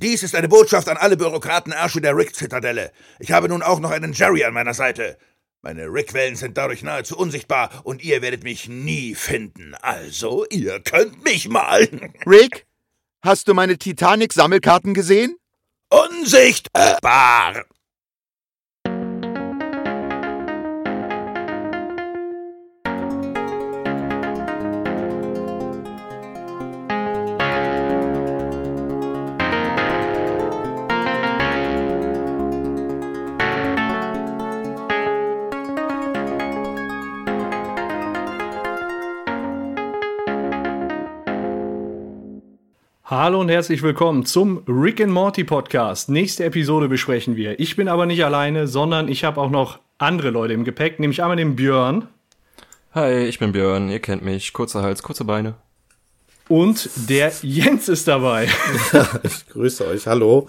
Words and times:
Dies 0.00 0.22
ist 0.22 0.36
eine 0.36 0.46
Botschaft 0.46 0.88
an 0.88 0.96
alle 0.96 1.16
Bürokraten-Arsche 1.16 2.00
der 2.00 2.16
Rick-Zitadelle. 2.16 2.92
Ich 3.18 3.32
habe 3.32 3.48
nun 3.48 3.62
auch 3.62 3.80
noch 3.80 3.90
einen 3.90 4.12
Jerry 4.12 4.44
an 4.44 4.54
meiner 4.54 4.72
Seite. 4.72 5.18
Meine 5.60 5.86
Rick-Wellen 5.86 6.36
sind 6.36 6.56
dadurch 6.56 6.84
nahezu 6.84 7.18
unsichtbar 7.18 7.80
und 7.82 8.04
ihr 8.04 8.22
werdet 8.22 8.44
mich 8.44 8.68
nie 8.68 9.16
finden. 9.16 9.74
Also, 9.74 10.46
ihr 10.50 10.78
könnt 10.78 11.24
mich 11.24 11.48
mal. 11.48 11.88
Rick, 12.26 12.68
hast 13.22 13.48
du 13.48 13.54
meine 13.54 13.76
Titanic-Sammelkarten 13.76 14.94
gesehen? 14.94 15.36
Unsichtbar! 15.90 17.64
Hallo 43.20 43.40
und 43.40 43.48
herzlich 43.48 43.82
willkommen 43.82 44.24
zum 44.24 44.62
Rick 44.68 45.00
and 45.00 45.12
Morty 45.12 45.42
Podcast. 45.42 46.08
Nächste 46.08 46.44
Episode 46.44 46.86
besprechen 46.86 47.34
wir. 47.34 47.58
Ich 47.58 47.74
bin 47.74 47.88
aber 47.88 48.06
nicht 48.06 48.24
alleine, 48.24 48.68
sondern 48.68 49.08
ich 49.08 49.24
habe 49.24 49.40
auch 49.40 49.50
noch 49.50 49.80
andere 49.98 50.30
Leute 50.30 50.54
im 50.54 50.62
Gepäck, 50.62 51.00
nämlich 51.00 51.20
einmal 51.20 51.36
den 51.36 51.56
Björn. 51.56 52.06
Hi, 52.92 53.26
ich 53.26 53.40
bin 53.40 53.50
Björn, 53.50 53.90
ihr 53.90 53.98
kennt 53.98 54.22
mich. 54.22 54.52
Kurzer 54.52 54.82
Hals, 54.82 55.02
kurze 55.02 55.24
Beine. 55.24 55.56
Und 56.46 56.90
der 57.08 57.32
Jens 57.42 57.88
ist 57.88 58.06
dabei. 58.06 58.46
Ja, 58.92 59.08
ich 59.24 59.48
grüße 59.48 59.84
euch, 59.88 60.06
hallo. 60.06 60.46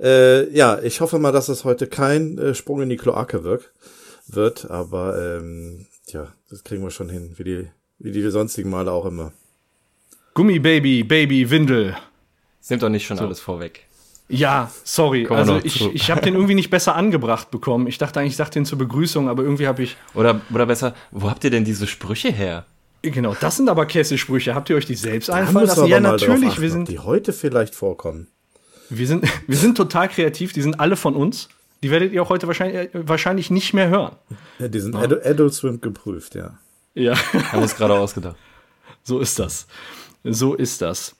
Äh, 0.00 0.50
ja, 0.56 0.78
ich 0.82 1.02
hoffe 1.02 1.18
mal, 1.18 1.32
dass 1.32 1.50
es 1.50 1.66
heute 1.66 1.86
kein 1.86 2.38
äh, 2.38 2.54
Sprung 2.54 2.80
in 2.80 2.88
die 2.88 2.96
Kloake 2.96 3.44
wirkt, 3.44 3.74
wird, 4.26 4.70
aber 4.70 5.18
ähm, 5.22 5.84
ja, 6.06 6.28
das 6.48 6.64
kriegen 6.64 6.82
wir 6.82 6.90
schon 6.90 7.10
hin, 7.10 7.34
wie 7.36 7.44
die, 7.44 7.68
wie 7.98 8.12
die 8.12 8.22
sonstigen 8.30 8.70
Male 8.70 8.90
auch 8.90 9.04
immer. 9.04 9.32
Gummibaby, 10.36 11.02
Baby, 11.02 11.48
Windel. 11.48 11.96
Nehmt 12.68 12.82
doch 12.82 12.90
nicht 12.90 13.06
schon 13.06 13.16
so. 13.16 13.24
alles 13.24 13.40
vorweg. 13.40 13.86
Ja, 14.28 14.70
sorry. 14.84 15.26
also 15.28 15.60
ich, 15.64 15.94
ich 15.94 16.10
habe 16.10 16.20
den 16.20 16.34
irgendwie 16.34 16.54
nicht 16.54 16.68
besser 16.68 16.94
angebracht 16.94 17.50
bekommen. 17.50 17.86
Ich 17.86 17.96
dachte 17.96 18.20
eigentlich, 18.20 18.32
ich 18.32 18.36
sag 18.36 18.50
den 18.50 18.66
zur 18.66 18.76
Begrüßung, 18.76 19.30
aber 19.30 19.42
irgendwie 19.44 19.66
habe 19.66 19.82
ich. 19.82 19.96
Oder, 20.12 20.42
oder 20.52 20.66
besser, 20.66 20.94
wo 21.10 21.30
habt 21.30 21.42
ihr 21.44 21.50
denn 21.50 21.64
diese 21.64 21.86
Sprüche 21.86 22.30
her? 22.30 22.66
Genau, 23.00 23.34
das 23.40 23.56
sind 23.56 23.70
aber 23.70 23.86
Käsesprüche. 23.86 24.54
Habt 24.54 24.68
ihr 24.68 24.76
euch 24.76 24.84
die 24.84 24.94
selbst 24.94 25.30
einfallen 25.30 25.68
lassen? 25.68 25.86
Ja, 25.86 26.00
natürlich. 26.00 26.50
Achten, 26.50 26.60
wir 26.60 26.70
sind 26.70 26.88
die 26.88 26.98
heute 26.98 27.32
vielleicht 27.32 27.74
vorkommen. 27.74 28.26
Wir 28.90 29.06
sind, 29.06 29.24
wir 29.46 29.56
sind 29.56 29.74
total 29.74 30.10
kreativ. 30.10 30.52
Die 30.52 30.60
sind 30.60 30.78
alle 30.80 30.96
von 30.96 31.16
uns. 31.16 31.48
Die 31.82 31.90
werdet 31.90 32.12
ihr 32.12 32.22
auch 32.22 32.28
heute 32.28 32.46
wahrscheinlich, 32.46 32.90
wahrscheinlich 32.92 33.50
nicht 33.50 33.72
mehr 33.72 33.88
hören. 33.88 34.16
Ja, 34.58 34.68
die 34.68 34.80
sind 34.80 34.94
ja. 34.96 35.00
Adult 35.00 35.54
Swim 35.54 35.80
geprüft, 35.80 36.34
ja. 36.34 36.58
Ja. 36.92 37.14
Haben 37.52 37.62
uns 37.62 37.74
gerade 37.74 37.94
ausgedacht. 37.94 38.36
So 39.02 39.20
ist 39.20 39.38
das. 39.38 39.66
So 40.24 40.54
ist 40.54 40.82
das. 40.82 41.16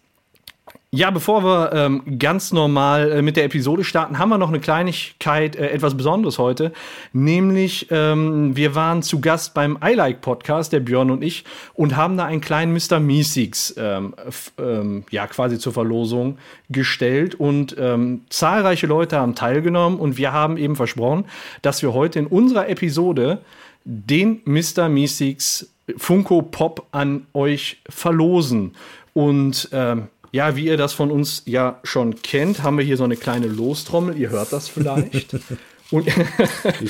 Ja, 0.92 1.10
bevor 1.10 1.44
wir 1.44 1.72
ähm, 1.74 2.18
ganz 2.18 2.52
normal 2.52 3.10
äh, 3.10 3.20
mit 3.20 3.36
der 3.36 3.44
Episode 3.44 3.84
starten, 3.84 4.18
haben 4.18 4.28
wir 4.28 4.38
noch 4.38 4.48
eine 4.48 4.60
Kleinigkeit, 4.60 5.54
äh, 5.54 5.68
etwas 5.68 5.96
Besonderes 5.96 6.38
heute. 6.38 6.72
Nämlich, 7.12 7.88
ähm, 7.90 8.56
wir 8.56 8.74
waren 8.74 9.02
zu 9.02 9.20
Gast 9.20 9.52
beim 9.52 9.76
I 9.84 9.94
Like 9.94 10.20
Podcast, 10.20 10.72
der 10.72 10.80
Björn 10.80 11.10
und 11.10 11.22
ich, 11.22 11.44
und 11.74 11.96
haben 11.96 12.16
da 12.16 12.24
einen 12.24 12.40
kleinen 12.40 12.72
Mr. 12.72 13.00
Meeseeks 13.00 13.74
ähm, 13.76 14.14
ähm, 14.58 15.04
ja, 15.10 15.26
quasi 15.26 15.58
zur 15.58 15.72
Verlosung 15.72 16.38
gestellt. 16.70 17.34
Und 17.34 17.76
ähm, 17.78 18.22
zahlreiche 18.30 18.86
Leute 18.86 19.18
haben 19.18 19.34
teilgenommen 19.34 19.98
und 19.98 20.16
wir 20.16 20.32
haben 20.32 20.56
eben 20.56 20.76
versprochen, 20.76 21.26
dass 21.62 21.82
wir 21.82 21.92
heute 21.92 22.20
in 22.20 22.26
unserer 22.26 22.68
Episode 22.70 23.40
den 23.84 24.40
Mr. 24.46 24.88
Meeseeks 24.88 25.68
Funko 25.96 26.42
Pop 26.42 26.86
an 26.92 27.26
euch 27.32 27.80
verlosen. 27.88 28.74
Und 29.14 29.68
ähm, 29.72 30.08
ja, 30.32 30.56
wie 30.56 30.66
ihr 30.66 30.76
das 30.76 30.92
von 30.92 31.10
uns 31.10 31.42
ja 31.46 31.80
schon 31.84 32.22
kennt, 32.22 32.62
haben 32.62 32.78
wir 32.78 32.84
hier 32.84 32.96
so 32.96 33.04
eine 33.04 33.16
kleine 33.16 33.46
Lostrommel. 33.46 34.16
Ihr 34.16 34.30
hört 34.30 34.52
das 34.52 34.68
vielleicht. 34.68 35.36
Und 35.90 36.08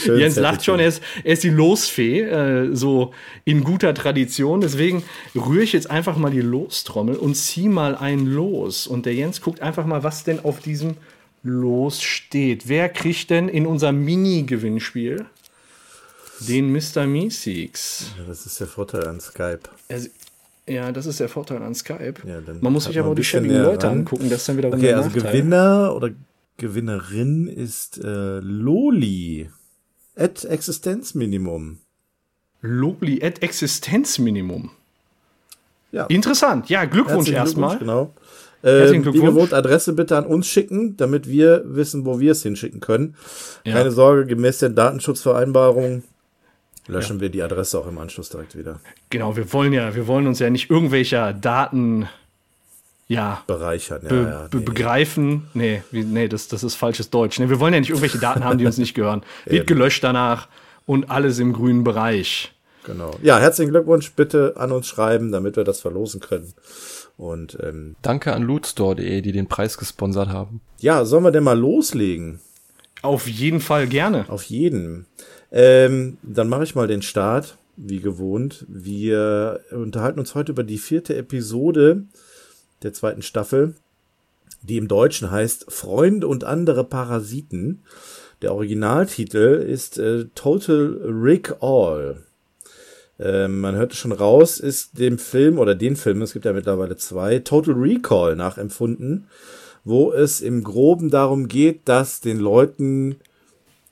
Jens 0.06 0.37
lacht 0.37 0.65
schon, 0.65 0.81
er 0.81 0.89
ist, 0.89 1.03
er 1.23 1.35
ist 1.35 1.45
die 1.45 1.51
Losfee, 1.51 2.23
äh, 2.23 2.75
so 2.75 3.12
in 3.45 3.62
guter 3.62 3.93
Tradition. 3.93 4.62
Deswegen 4.62 5.03
rühre 5.35 5.62
ich 5.62 5.75
jetzt 5.75 5.91
einfach 5.91 6.17
mal 6.17 6.31
die 6.31 6.41
Lostrommel 6.41 7.17
und 7.17 7.35
ziehe 7.35 7.69
mal 7.69 7.95
ein 7.95 8.27
Los. 8.27 8.87
Und 8.87 9.05
der 9.05 9.15
Jens 9.15 9.43
guckt 9.43 9.61
einfach 9.61 9.85
mal, 9.85 10.03
was 10.03 10.25
denn 10.25 10.43
auf 10.43 10.61
diesem 10.61 10.97
Los 11.43 12.03
steht. 12.03 12.69
Wer 12.69 12.89
kriegt 12.89 13.31
denn 13.31 13.49
in 13.49 13.67
unserem 13.67 14.03
Mini-Gewinnspiel 14.05 15.27
den 16.41 16.73
Mr. 16.73 17.07
Meeseeks. 17.07 18.13
Ja, 18.19 18.25
das 18.27 18.47
ist 18.47 18.61
der 18.61 18.67
Vorteil 18.67 19.07
an 19.07 19.21
Skype. 19.21 19.61
Also, 19.89 20.09
ja, 20.69 20.91
das 20.93 21.07
ist 21.07 21.21
der 21.21 21.29
Vorteil 21.29 21.63
an 21.63 21.75
Skype. 21.75 22.15
Ja, 22.27 22.41
man 22.61 22.73
muss 22.73 22.85
sich 22.85 22.99
aber 22.99 23.11
auch 23.11 23.15
die 23.15 23.25
schäbigen 23.25 23.63
Leute 23.63 23.87
ran. 23.87 23.99
angucken, 24.01 24.29
das 24.29 24.41
ist 24.41 24.49
dann 24.49 24.57
wieder 24.57 24.69
Okay, 24.69 24.93
also 24.93 25.09
Nachteil. 25.09 25.33
Gewinner 25.33 25.95
oder 25.95 26.11
Gewinnerin 26.57 27.47
ist 27.47 27.99
äh, 28.03 28.41
Loli. 28.41 29.51
At 30.17 30.45
Existenzminimum. 30.45 31.79
Loli 32.63 33.23
at 33.23 33.43
Existenzminimum. 33.43 34.71
Ja. 35.93 36.07
Interessant. 36.07 36.69
Ja, 36.69 36.85
Glückwunsch 36.85 37.31
erstmal. 37.31 37.79
Genau. 37.79 38.13
Äh, 38.63 38.91
wie 38.93 39.21
gewohnt, 39.21 39.53
Adresse 39.53 39.93
bitte 39.93 40.17
an 40.17 40.27
uns 40.27 40.49
schicken, 40.49 40.97
damit 40.97 41.29
wir 41.29 41.63
wissen, 41.67 42.05
wo 42.05 42.19
wir 42.19 42.33
es 42.33 42.43
hinschicken 42.43 42.81
können. 42.81 43.15
Ja. 43.65 43.75
Keine 43.75 43.93
Sorge, 43.93 44.27
gemäß 44.27 44.59
der 44.59 44.71
Datenschutzvereinbarung 44.71 46.03
löschen 46.87 47.17
ja. 47.17 47.23
wir 47.23 47.29
die 47.29 47.43
Adresse 47.43 47.79
auch 47.79 47.87
im 47.87 47.99
Anschluss 47.99 48.29
direkt 48.29 48.57
wieder. 48.57 48.81
Genau, 49.11 49.37
wir 49.37 49.53
wollen 49.53 49.73
ja, 49.73 49.95
wir 49.95 50.07
wollen 50.07 50.27
uns 50.27 50.39
ja 50.39 50.51
nicht 50.51 50.71
irgendwelcher 50.71 51.33
Daten 51.33 52.09
ja, 53.09 53.43
bereichern, 53.47 54.01
ja, 54.03 54.09
be 54.09 54.23
ja 54.23 54.49
nee. 54.53 54.65
begreifen. 54.65 55.49
Nee, 55.55 55.83
wie, 55.91 56.03
nee, 56.03 56.29
das, 56.29 56.49
das 56.49 56.65
ist 56.65 56.75
falsches 56.75 57.11
Deutsch. 57.11 57.39
Nee, 57.39 57.49
wir 57.49 57.61
wollen 57.61 57.75
ja 57.75 57.81
nicht 57.81 57.91
irgendwelche 57.91 58.19
Daten 58.19 58.45
haben, 58.45 58.59
die 58.59 58.67
uns 58.67 58.79
nicht 58.79 58.95
gehören. 58.95 59.23
Wird 59.45 59.67
gelöscht 59.67 60.03
danach 60.03 60.49
und 60.87 61.11
alles 61.11 61.39
im 61.39 61.53
grünen 61.53 61.85
Bereich. 61.85 62.53
Genau. 62.85 63.17
Ja, 63.23 63.39
herzlichen 63.39 63.71
Glückwunsch. 63.71 64.13
Bitte 64.13 64.55
an 64.57 64.73
uns 64.73 64.87
schreiben, 64.87 65.33
damit 65.33 65.57
wir 65.57 65.65
das 65.65 65.81
verlosen 65.81 66.21
können. 66.21 66.53
Und 67.17 67.59
ähm, 67.63 67.97
danke 68.03 68.33
an 68.33 68.43
lootstore.de, 68.43 69.23
die 69.23 69.33
den 69.33 69.49
Preis 69.49 69.79
gesponsert 69.79 70.29
haben. 70.29 70.61
Ja, 70.79 71.05
sollen 71.05 71.25
wir 71.25 71.33
denn 71.33 71.45
mal 71.45 71.59
loslegen? 71.59 72.41
Auf 73.03 73.27
jeden 73.27 73.61
Fall 73.61 73.87
gerne. 73.87 74.27
Auf 74.29 74.45
jeden. 74.45 75.07
Ähm, 75.59 76.19
dann 76.22 76.50
mache 76.50 76.65
ich 76.65 76.75
mal 76.75 76.87
den 76.87 77.00
Start, 77.00 77.56
wie 77.78 78.00
gewohnt. 78.00 78.67
Wir 78.69 79.61
unterhalten 79.71 80.21
uns 80.21 80.34
heute 80.34 80.53
über 80.53 80.65
die 80.65 80.77
vierte 80.77 81.17
Episode 81.17 82.03
der 82.83 82.93
zweiten 82.93 83.22
Staffel, 83.22 83.75
die 84.61 84.77
im 84.77 84.87
Deutschen 84.87 85.31
heißt 85.31 85.72
Freunde 85.72 86.28
und 86.28 86.44
andere 86.44 86.84
Parasiten. 86.84 87.81
Der 88.43 88.53
Originaltitel 88.53 89.65
ist 89.67 89.97
äh, 89.97 90.27
Total 90.34 91.00
Rick 91.03 91.55
All. 91.61 92.23
Ähm, 93.19 93.62
man 93.62 93.77
hörte 93.77 93.97
schon 93.97 94.12
raus, 94.12 94.61
ist 94.61 94.99
dem 94.99 95.19
Film 95.19 95.59
oder 95.59 95.75
den 95.75 95.97
Film, 95.97 96.21
es 96.21 96.34
gibt 96.34 96.44
ja 96.44 96.53
mittlerweile 96.53 96.99
zwei, 96.99 97.38
Total 97.38 97.73
Recall 97.73 98.37
nachempfunden, 98.37 99.27
wo 99.84 100.12
es 100.12 100.43
im 100.43 100.62
Groben 100.62 101.09
darum 101.09 101.49
geht, 101.49 101.88
dass 101.88 102.21
den 102.21 102.38
Leuten 102.38 103.17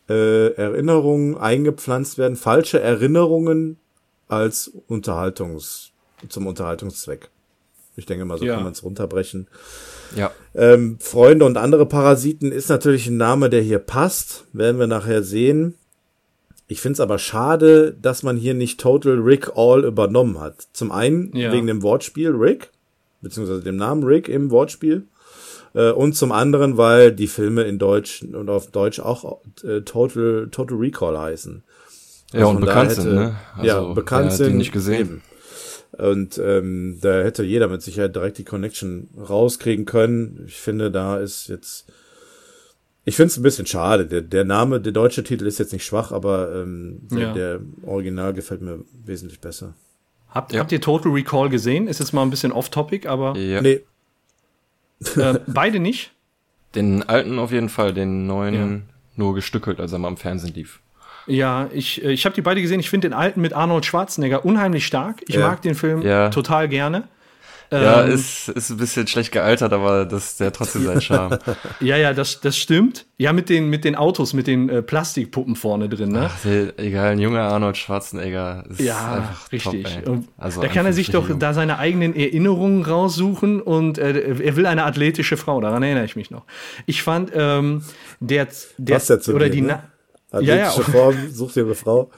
äh, 0.08 0.54
Erinnerungen 0.54 1.36
eingepflanzt 1.36 2.18
werden, 2.18 2.36
falsche 2.36 2.80
Erinnerungen 2.80 3.78
als 4.28 4.72
Unterhaltungs, 4.88 5.92
zum 6.28 6.46
Unterhaltungszweck. 6.46 7.30
Ich 7.96 8.06
denke 8.06 8.24
mal, 8.24 8.38
so 8.38 8.44
ja. 8.44 8.54
kann 8.54 8.64
man 8.64 8.72
es 8.72 8.82
runterbrechen. 8.82 9.46
Ja. 10.16 10.32
Ähm, 10.54 10.98
Freunde 11.00 11.44
und 11.44 11.56
andere 11.56 11.86
Parasiten 11.86 12.50
ist 12.50 12.68
natürlich 12.68 13.06
ein 13.06 13.16
Name, 13.16 13.50
der 13.50 13.62
hier 13.62 13.78
passt. 13.78 14.46
Werden 14.52 14.78
wir 14.78 14.86
nachher 14.86 15.22
sehen. 15.22 15.74
Ich 16.66 16.80
finde 16.80 16.94
es 16.94 17.00
aber 17.00 17.18
schade, 17.18 17.96
dass 18.00 18.22
man 18.22 18.36
hier 18.36 18.54
nicht 18.54 18.80
Total 18.80 19.18
Rick 19.18 19.52
All 19.54 19.84
übernommen 19.84 20.40
hat. 20.40 20.66
Zum 20.72 20.90
einen 20.90 21.34
ja. 21.36 21.52
wegen 21.52 21.66
dem 21.66 21.82
Wortspiel 21.82 22.30
Rick, 22.30 22.70
beziehungsweise 23.20 23.62
dem 23.62 23.76
Namen 23.76 24.02
Rick 24.02 24.28
im 24.28 24.50
Wortspiel. 24.50 25.06
Äh, 25.74 25.90
und 25.90 26.14
zum 26.14 26.32
anderen, 26.32 26.76
weil 26.76 27.12
die 27.12 27.26
Filme 27.26 27.64
in 27.64 27.78
Deutsch 27.78 28.22
und 28.22 28.48
auf 28.48 28.70
Deutsch 28.70 29.00
auch 29.00 29.40
äh, 29.62 29.80
Total, 29.82 30.48
Total 30.50 30.76
Recall 30.76 31.18
heißen. 31.18 31.62
Ja, 32.32 32.40
also 32.40 32.50
und 32.50 32.60
bekannt 32.60 32.90
hätte, 32.90 33.02
sind, 33.02 33.14
ne? 33.14 33.36
Also, 33.56 33.66
ja, 33.66 33.92
bekannt 33.92 34.32
sind. 34.32 34.52
Die 34.52 34.58
nicht 34.58 34.72
gesehen. 34.72 35.00
Eben. 35.00 35.22
Und 35.96 36.38
ähm, 36.38 36.98
da 37.00 37.22
hätte 37.22 37.44
jeder 37.44 37.68
mit 37.68 37.82
Sicherheit 37.82 38.16
direkt 38.16 38.38
die 38.38 38.44
Connection 38.44 39.08
rauskriegen 39.16 39.84
können. 39.84 40.44
Ich 40.46 40.56
finde, 40.56 40.90
da 40.90 41.18
ist 41.18 41.48
jetzt. 41.48 41.86
Ich 43.06 43.16
finde 43.16 43.28
es 43.28 43.36
ein 43.36 43.42
bisschen 43.42 43.66
schade. 43.66 44.06
Der, 44.06 44.22
der 44.22 44.44
Name, 44.44 44.80
der 44.80 44.92
deutsche 44.92 45.22
Titel 45.22 45.46
ist 45.46 45.58
jetzt 45.58 45.72
nicht 45.72 45.84
schwach, 45.84 46.10
aber 46.10 46.54
ähm, 46.54 47.00
der, 47.10 47.18
ja. 47.18 47.32
der 47.34 47.60
Original 47.84 48.32
gefällt 48.32 48.62
mir 48.62 48.82
wesentlich 49.04 49.40
besser. 49.40 49.74
Habt, 50.28 50.52
ja. 50.52 50.60
habt 50.60 50.72
ihr 50.72 50.80
Total 50.80 51.12
Recall 51.12 51.50
gesehen? 51.50 51.86
Ist 51.86 52.00
jetzt 52.00 52.12
mal 52.12 52.22
ein 52.22 52.30
bisschen 52.30 52.50
off-topic, 52.50 53.06
aber. 53.06 53.36
Ja. 53.36 53.60
Nee. 53.60 53.82
Äh, 55.16 55.38
beide 55.46 55.80
nicht? 55.80 56.12
Den 56.74 57.08
alten 57.08 57.38
auf 57.38 57.52
jeden 57.52 57.68
Fall, 57.68 57.94
den 57.94 58.26
neuen 58.26 58.84
nur 59.16 59.34
gestückelt, 59.34 59.78
als 59.80 59.92
er 59.92 59.98
mal 60.00 60.08
im 60.08 60.16
Fernsehen 60.16 60.54
lief. 60.54 60.80
Ja, 61.26 61.68
ich, 61.72 62.04
äh, 62.04 62.10
ich 62.12 62.24
habe 62.26 62.34
die 62.34 62.42
beide 62.42 62.60
gesehen. 62.60 62.80
Ich 62.80 62.90
finde 62.90 63.08
den 63.08 63.14
alten 63.14 63.40
mit 63.40 63.52
Arnold 63.52 63.86
Schwarzenegger 63.86 64.44
unheimlich 64.44 64.86
stark. 64.86 65.22
Ich 65.28 65.36
Ja. 65.36 65.46
mag 65.48 65.62
den 65.62 65.74
Film 65.74 66.02
Ja. 66.02 66.28
total 66.30 66.68
gerne. 66.68 67.04
Ja, 67.82 68.04
Ähm, 68.04 68.12
ist, 68.12 68.48
ist 68.48 68.70
ein 68.70 68.76
bisschen 68.76 69.06
schlecht 69.06 69.32
gealtert, 69.32 69.72
aber 69.72 70.04
das 70.04 70.36
der 70.36 70.48
hat 70.48 70.56
trotzdem 70.56 70.84
seinen 70.84 71.00
Charme. 71.00 71.38
Ja, 71.80 71.96
ja, 71.96 72.12
das, 72.12 72.40
das 72.40 72.56
stimmt. 72.56 73.06
Ja, 73.16 73.32
mit 73.32 73.48
den, 73.48 73.70
mit 73.70 73.84
den 73.84 73.94
Autos, 73.96 74.32
mit 74.32 74.46
den 74.46 74.68
äh, 74.68 74.82
Plastikpuppen 74.82 75.56
vorne 75.56 75.88
drin, 75.88 76.10
ne? 76.10 76.30
Ach, 76.30 76.40
der, 76.44 76.78
egal, 76.78 77.12
ein 77.12 77.18
junger 77.18 77.42
Arnold 77.42 77.76
Schwarzenegger 77.76 78.64
ist 78.68 78.80
Ja, 78.80 79.12
einfach 79.14 79.52
richtig. 79.52 79.86
Top, 80.04 80.24
Also 80.36 80.60
da 80.60 80.68
kann 80.68 80.86
er 80.86 80.92
sich 80.92 81.10
doch 81.10 81.24
einfach 81.24 81.38
da 81.38 81.54
seine 81.54 81.78
eigenen 81.78 82.14
Erinnerungen 82.16 82.84
raussuchen 82.84 83.60
und 83.60 83.98
äh, 83.98 84.36
er 84.42 84.56
will 84.56 84.66
eine 84.66 84.84
athletische 84.84 85.36
Frau, 85.36 85.60
daran 85.60 85.82
erinnere 85.82 86.04
ich 86.04 86.16
mich 86.16 86.30
noch. 86.30 86.44
Ich 86.86 87.02
fand, 87.02 87.30
ähm, 87.34 87.82
der, 88.20 88.48
der 88.78 89.00
zu 89.00 89.34
oder 89.34 89.46
dir, 89.46 89.52
die 89.52 89.60
ne? 89.62 89.80
Na 90.32 90.40
Ja, 90.40 90.56
ja. 90.56 90.68
Athletische 90.68 90.90
Form, 90.90 91.16
such 91.30 91.52
dir 91.52 91.64
eine 91.64 91.74
Frau. 91.74 92.10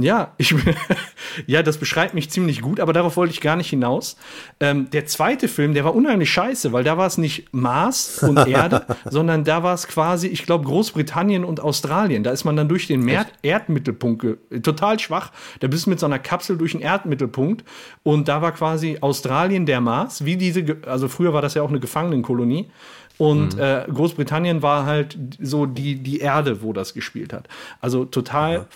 Ja, 0.00 0.32
ich, 0.38 0.54
ja, 1.46 1.64
das 1.64 1.76
beschreibt 1.76 2.14
mich 2.14 2.30
ziemlich 2.30 2.62
gut, 2.62 2.78
aber 2.78 2.92
darauf 2.92 3.16
wollte 3.16 3.32
ich 3.32 3.40
gar 3.40 3.56
nicht 3.56 3.68
hinaus. 3.68 4.16
Ähm, 4.60 4.88
der 4.90 5.06
zweite 5.06 5.48
Film, 5.48 5.74
der 5.74 5.84
war 5.84 5.94
unheimlich 5.94 6.30
scheiße, 6.30 6.72
weil 6.72 6.84
da 6.84 6.96
war 6.96 7.08
es 7.08 7.18
nicht 7.18 7.52
Mars 7.52 8.22
und 8.22 8.38
Erde, 8.46 8.86
sondern 9.10 9.42
da 9.42 9.64
war 9.64 9.74
es 9.74 9.88
quasi, 9.88 10.28
ich 10.28 10.46
glaube, 10.46 10.64
Großbritannien 10.66 11.44
und 11.44 11.58
Australien. 11.58 12.22
Da 12.22 12.30
ist 12.30 12.44
man 12.44 12.54
dann 12.54 12.68
durch 12.68 12.86
den 12.86 13.00
Mer 13.00 13.26
Erdmittelpunkt, 13.42 14.24
total 14.62 15.00
schwach. 15.00 15.32
Da 15.58 15.66
bist 15.66 15.86
du 15.86 15.90
mit 15.90 15.98
so 15.98 16.06
einer 16.06 16.20
Kapsel 16.20 16.56
durch 16.56 16.72
den 16.72 16.80
Erdmittelpunkt 16.80 17.64
und 18.04 18.28
da 18.28 18.40
war 18.40 18.52
quasi 18.52 18.98
Australien 19.00 19.66
der 19.66 19.80
Mars, 19.80 20.24
wie 20.24 20.36
diese, 20.36 20.76
also 20.86 21.08
früher 21.08 21.32
war 21.32 21.42
das 21.42 21.54
ja 21.54 21.62
auch 21.62 21.70
eine 21.70 21.80
Gefangenenkolonie. 21.80 22.70
Und 23.16 23.58
äh, 23.58 23.84
Großbritannien 23.92 24.62
war 24.62 24.86
halt 24.86 25.18
so 25.40 25.66
die, 25.66 25.96
die 25.96 26.20
Erde, 26.20 26.62
wo 26.62 26.72
das 26.72 26.94
gespielt 26.94 27.32
hat. 27.32 27.48
Also 27.80 28.04
total 28.04 28.68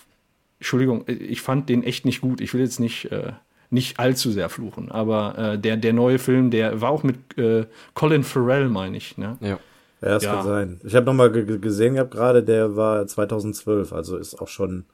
Entschuldigung, 0.63 1.05
ich 1.09 1.41
fand 1.43 1.69
den 1.69 1.83
echt 1.83 2.05
nicht 2.05 2.21
gut. 2.21 2.41
Ich 2.41 2.55
will 2.55 2.61
jetzt 2.61 2.79
nicht, 2.79 3.11
äh, 3.11 3.33
nicht 3.71 3.99
allzu 3.99 4.31
sehr 4.31 4.49
fluchen, 4.49 4.93
aber 4.93 5.37
äh, 5.37 5.59
der, 5.59 5.77
der 5.77 5.93
neue 5.93 6.21
Film, 6.21 6.53
der 6.53 6.81
war 6.81 6.91
auch 6.91 7.03
mit 7.03 7.37
äh, 7.37 7.67
Colin 7.95 8.23
Farrell, 8.23 8.69
meine 8.69 8.97
ich. 8.97 9.19
Ne? 9.19 9.37
Ja. 9.41 9.49
Ja, 9.49 9.59
das 10.01 10.23
Ja. 10.23 10.35
kann 10.37 10.45
sein. 10.47 10.81
Ich 10.85 10.95
habe 10.95 11.07
nochmal 11.07 11.33
ge 11.33 11.59
gesehen 11.59 11.95
gehabt 11.95 12.13
gerade, 12.13 12.45
der 12.45 12.77
war 12.77 13.05
2012, 13.07 13.93
also 13.93 14.17
ist 14.17 14.41
auch 14.41 14.47
schon, 14.47 14.85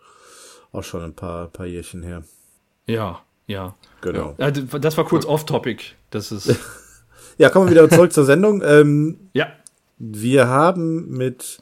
auch 0.73 0.85
schon 0.85 1.03
ein 1.03 1.13
paar, 1.15 1.49
paar 1.49 1.67
Jährchen 1.67 2.03
her. 2.03 2.23
Ja, 2.87 3.21
ja. 3.47 3.75
Genau. 4.01 4.35
Äh, 4.39 4.53
d- 4.53 4.79
Das 4.81 4.97
war 4.97 5.05
kurz 5.05 5.27
off-topic. 5.27 5.85
Das 6.11 6.33
ist. 6.33 6.49
Ja, 7.41 7.51
kommen 7.51 7.67
wir 7.67 7.71
wieder 7.71 7.89
zurück 7.89 8.13
zur 8.13 8.25
Sendung. 8.25 8.63
Ähm, 8.65 9.29
ja. 9.33 9.47
wir 9.99 10.49
haben 10.49 11.09
mit 11.11 11.59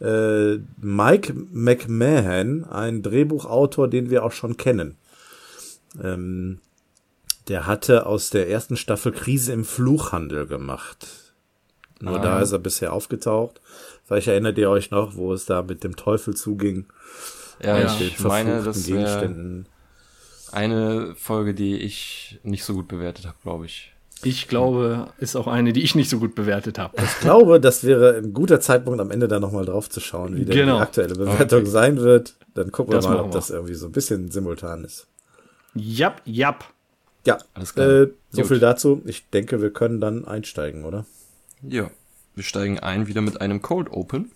äh, 0.00 0.58
Mike 0.80 1.34
McMahon 1.52 2.64
einen 2.64 3.02
Drehbuchautor, 3.02 3.88
den 3.88 4.10
wir 4.10 4.24
auch 4.24 4.32
schon 4.32 4.56
kennen. 4.56 4.96
Ähm, 6.02 6.60
der 7.48 7.66
hatte 7.66 8.06
aus 8.06 8.30
der 8.30 8.48
ersten 8.50 8.76
Staffel 8.76 9.12
Krise 9.12 9.52
im 9.52 9.64
Fluchhandel 9.64 10.46
gemacht. 10.46 11.06
Nur 12.00 12.20
da 12.20 12.40
ist 12.40 12.52
er 12.52 12.58
bisher 12.60 12.92
aufgetaucht. 12.92 13.60
Vielleicht 14.04 14.28
erinnert 14.28 14.56
ihr 14.58 14.70
euch 14.70 14.90
noch, 14.90 15.16
wo 15.16 15.32
es 15.32 15.46
da 15.46 15.62
mit 15.62 15.82
dem 15.82 15.96
Teufel 15.96 16.36
zuging. 16.36 16.86
Ja, 17.62 17.78
Ja. 17.78 17.96
ich 18.00 18.20
meine, 18.20 18.62
das 18.62 18.86
wäre 18.86 18.98
Gegenständen. 18.98 19.66
eine 20.52 21.14
Folge, 21.16 21.54
die 21.54 21.76
ich 21.78 22.38
nicht 22.44 22.62
so 22.64 22.74
gut 22.74 22.86
bewertet 22.86 23.26
habe, 23.26 23.36
glaube 23.42 23.66
ich. 23.66 23.92
Ich 24.24 24.48
glaube, 24.48 25.08
ist 25.18 25.36
auch 25.36 25.46
eine, 25.46 25.72
die 25.72 25.82
ich 25.82 25.94
nicht 25.94 26.10
so 26.10 26.18
gut 26.18 26.34
bewertet 26.34 26.78
habe. 26.78 26.96
Ich 27.02 27.20
glaube, 27.20 27.60
das 27.60 27.84
wäre 27.84 28.16
ein 28.16 28.32
guter 28.32 28.60
Zeitpunkt, 28.60 29.00
am 29.00 29.10
Ende 29.10 29.28
da 29.28 29.38
nochmal 29.38 29.64
drauf 29.64 29.88
zu 29.88 30.00
schauen, 30.00 30.36
wie 30.36 30.44
denn 30.44 30.56
Genau. 30.56 30.76
die 30.76 30.82
aktuelle 30.82 31.14
Bewertung 31.14 31.66
sein 31.66 31.98
wird. 31.98 32.34
Dann 32.54 32.72
gucken 32.72 32.92
wir 32.92 32.96
Das 32.96 33.06
mal, 33.06 33.20
ob 33.20 33.26
wir. 33.28 33.32
das 33.32 33.50
irgendwie 33.50 33.74
so 33.74 33.86
ein 33.86 33.92
bisschen 33.92 34.30
simultan 34.30 34.84
ist. 34.84 35.06
Jap, 35.74 36.20
jap. 36.24 36.64
Ja, 37.26 37.38
Alles 37.54 37.74
klar. 37.74 37.88
äh, 37.88 38.08
so 38.30 38.42
Gut. 38.42 38.48
viel 38.48 38.58
dazu. 38.58 39.02
Ich 39.04 39.28
denke, 39.30 39.60
wir 39.62 39.70
können 39.70 40.00
dann 40.00 40.26
einsteigen, 40.26 40.84
oder? 40.84 41.04
Ja, 41.62 41.90
wir 42.34 42.44
steigen 42.44 42.78
ein 42.80 43.06
wieder 43.06 43.20
mit 43.20 43.40
einem 43.40 43.62
Cold 43.62 43.88
Open. 43.90 44.32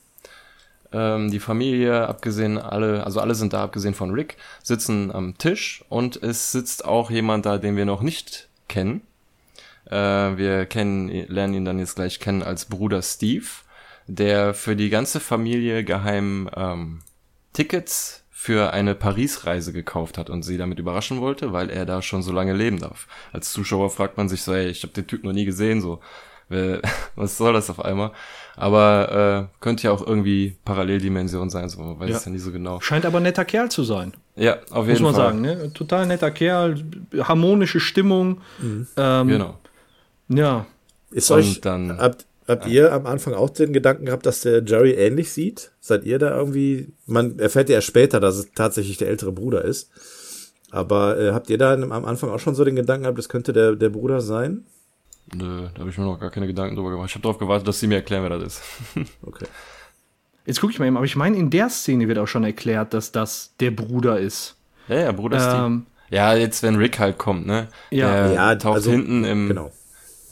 Ähm, 0.93 1.31
die 1.31 1.41
Familie, 1.41 2.07
abgesehen 2.07 2.59
alle, 2.59 3.05
also 3.05 3.21
alle 3.21 3.35
sind 3.35 3.55
da, 3.55 3.63
abgesehen 3.63 3.95
von 3.95 4.11
Rick, 4.11 4.37
sitzen 4.63 5.11
am 5.11 5.39
Tisch 5.39 5.85
und 5.89 6.23
es 6.23 6.53
sitzt 6.53 6.85
auch 6.85 7.11
jemand 7.11 7.47
da, 7.47 7.57
den 7.59 7.77
wir 7.77 7.87
noch 7.87 8.03
nicht 8.03 8.49
kennen. 8.69 9.01
Äh, 9.93 10.39
wir 10.39 10.67
kennen, 10.67 11.09
lernen 11.29 11.55
ihn 11.55 11.65
dann 11.65 11.79
jetzt 11.79 11.97
gleich 11.97 12.19
kennen 12.21 12.43
als 12.43 12.65
Bruder 12.65 13.03
Steve, 13.03 13.47
der 14.07 14.55
für 14.55 14.75
die 14.77 14.91
ganze 14.91 15.21
Familie 15.21 15.85
geheim 15.85 16.49
ähm, 16.57 17.01
Tickets 17.53 18.25
für 18.31 18.73
eine 18.73 18.95
Paris-Reise 18.95 19.73
gekauft 19.73 20.19
hat 20.19 20.29
und 20.31 20.43
sie 20.43 20.57
damit 20.59 20.79
überraschen 20.81 21.21
wollte, 21.21 21.53
weil 21.53 21.71
er 21.71 21.87
da 21.87 22.03
schon 22.03 22.23
so 22.23 22.33
lange 22.33 22.55
leben 22.55 22.81
darf. 22.81 23.07
Als 23.33 23.53
Zuschauer 23.53 23.91
fragt 23.91 24.17
man 24.17 24.29
sich 24.29 24.43
so, 24.43 24.53
ey, 24.53 24.69
ich 24.69 24.83
habe 24.83 24.93
den 24.95 25.07
Typ 25.07 25.23
noch 25.23 25.33
nie 25.33 25.45
gesehen, 25.45 25.81
so, 25.81 26.01
was 27.17 27.39
soll 27.39 27.53
das 27.55 27.71
auf 27.71 27.83
einmal? 27.83 28.11
Aber 28.57 29.49
äh, 29.51 29.63
könnte 29.63 29.85
ja 29.85 29.91
auch 29.93 30.07
irgendwie 30.07 30.57
Paralleldimension 30.67 31.49
sein, 31.49 31.69
so, 31.71 31.81
man 31.81 31.99
weiß 31.99 32.11
Ja. 32.11 32.17
es 32.17 32.25
ja 32.27 32.31
nie 32.33 32.39
so 32.39 32.53
genau. 32.53 32.81
Scheint 32.81 33.07
aber 33.07 33.21
netter 33.21 33.45
Kerl 33.47 33.71
zu 33.71 33.85
sein. 33.85 34.13
Ja, 34.37 34.57
auf 34.71 34.87
Muss 34.87 34.89
jeden 34.89 35.03
man 35.05 35.15
Fall. 35.15 35.25
sagen, 35.25 35.41
ne? 35.41 35.73
Total 35.73 36.05
netter 36.07 36.31
Kerl, 36.31 36.83
harmonische 37.21 37.81
Stimmung. 37.81 38.41
Ähm, 38.97 39.29
Genau. 39.29 39.59
Ja. 40.37 40.67
Ist 41.11 41.31
Und 41.31 41.39
euch, 41.39 41.61
dann- 41.61 41.99
habt, 41.99 42.25
habt 42.49 42.67
ihr 42.67 42.93
am 42.93 43.07
Anfang 43.07 43.35
auch 43.35 43.51
den 43.51 43.73
Gedanken 43.73 44.07
gehabt, 44.07 44.25
dass 44.27 44.41
der 44.41 44.63
Jerry 44.65 44.93
ähnlich 44.93 45.33
sieht? 45.33 45.71
Seid 45.81 46.05
ihr 46.05 46.19
da 46.19 46.37
irgendwie, 46.37 46.89
man 47.07 47.39
erfährt 47.39 47.69
ja 47.69 47.77
erst 47.77 47.87
später, 47.89 48.19
dass 48.21 48.37
es 48.37 48.53
tatsächlich 48.55 48.97
der 48.97 49.09
ältere 49.09 49.33
Bruder 49.33 49.65
ist. 49.65 49.91
Aber 50.71 51.19
äh, 51.19 51.33
habt 51.33 51.51
ihr 51.51 51.59
da 51.59 51.75
am 51.75 51.93
Anfang 52.07 52.31
auch 52.31 52.41
schon 52.41 52.55
so 52.55 52.65
den 52.65 52.77
Gedanken 52.77 53.03
gehabt, 53.05 53.19
das 53.19 53.29
könnte 53.29 53.53
der, 53.53 53.77
der 53.77 53.91
Bruder 53.91 54.21
sein? 54.23 54.65
Nö, 55.35 55.69
da 55.75 55.81
habe 55.81 55.91
ich 55.91 55.99
mir 55.99 56.05
noch 56.05 56.19
gar 56.19 56.31
keine 56.31 56.47
Gedanken 56.47 56.77
drüber 56.77 56.91
gemacht. 56.91 57.09
Ich 57.11 57.15
habe 57.15 57.23
darauf 57.23 57.39
gewartet, 57.39 57.69
dass 57.69 57.79
sie 57.79 57.87
mir 57.87 57.97
erklären, 57.97 58.23
wer 58.23 58.31
das 58.39 58.43
ist. 58.55 58.63
Okay. 59.23 59.47
Jetzt 60.45 60.61
gucke 60.61 60.73
ich 60.73 60.79
mal 60.81 60.87
eben, 60.87 60.97
aber 60.97 61.07
ich 61.07 61.15
meine, 61.15 61.37
in 61.37 61.51
der 61.51 61.69
Szene 61.69 62.09
wird 62.09 62.19
auch 62.19 62.27
schon 62.27 62.43
erklärt, 62.43 62.95
dass 62.95 63.13
das 63.13 63.53
der 63.61 63.71
Bruder 63.71 64.19
ist. 64.19 64.57
ja, 64.89 64.97
ja, 64.97 65.13
Bruder 65.13 65.39
Steve. 65.39 65.67
Ähm, 65.67 65.87
Ja, 66.11 66.35
jetzt 66.35 66.63
wenn 66.65 66.75
Rick 66.77 66.99
halt 66.99 67.17
kommt, 67.17 67.47
ne? 67.47 67.69
Ja. 67.91 68.27
Der 68.29 68.33
Ja, 68.35 68.55
taucht 68.57 68.75
also, 68.77 68.91
hinten 68.91 69.25
im, 69.25 69.49
Genau. 69.49 69.71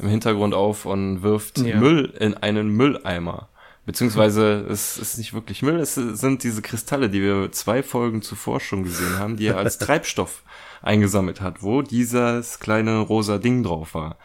Im 0.01 0.09
Hintergrund 0.09 0.55
auf 0.55 0.87
und 0.87 1.23
wirft 1.23 1.59
Ja. 1.59 1.77
Müll 1.77 2.13
in 2.19 2.35
einen 2.35 2.69
Mülleimer. 2.71 3.49
Beziehungsweise 3.87 4.67
es 4.69 4.99
ist 4.99 5.19
nicht 5.19 5.33
wirklich 5.33 5.63
Müll, 5.63 5.81
es 5.81 5.95
sind 5.95 6.45
diese 6.45 6.63
Kristalle, 6.63 7.09
die 7.09 7.23
wir 7.23 7.51
zwei 7.51 7.83
Folgen 7.83 8.23
zuvor 8.23 8.61
schon 8.61 8.85
gesehen 8.85 9.19
haben, 9.19 9.37
die 9.37 9.47
er 9.47 9.57
als 9.57 9.79
Treibstoff 9.79 10.43
eingesammelt 10.83 11.41
hat, 11.41 11.63
wo 11.63 11.83
dieses 11.83 12.61
kleine 12.61 12.99
rosa 12.99 13.39
Ding 13.39 13.63
drauf 13.63 13.95
war. 13.95 14.17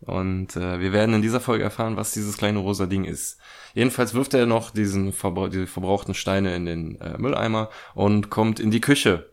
Und 0.00 0.56
äh, 0.56 0.80
wir 0.80 0.92
werden 0.92 1.14
in 1.14 1.22
dieser 1.22 1.40
Folge 1.40 1.62
erfahren, 1.62 1.96
was 1.96 2.12
dieses 2.12 2.36
kleine 2.36 2.58
rosa 2.58 2.86
Ding 2.86 3.04
ist. 3.04 3.38
Jedenfalls 3.72 4.14
wirft 4.14 4.34
er 4.34 4.46
noch 4.46 4.70
diesen 4.70 5.12
Verbra 5.12 5.48
diese 5.48 5.68
verbrauchten 5.68 6.14
Steine 6.14 6.54
in 6.56 6.66
den 6.66 7.00
äh, 7.00 7.16
Mülleimer 7.18 7.70
und 7.94 8.28
kommt 8.28 8.58
in 8.58 8.72
die 8.72 8.80
Küche 8.80 9.31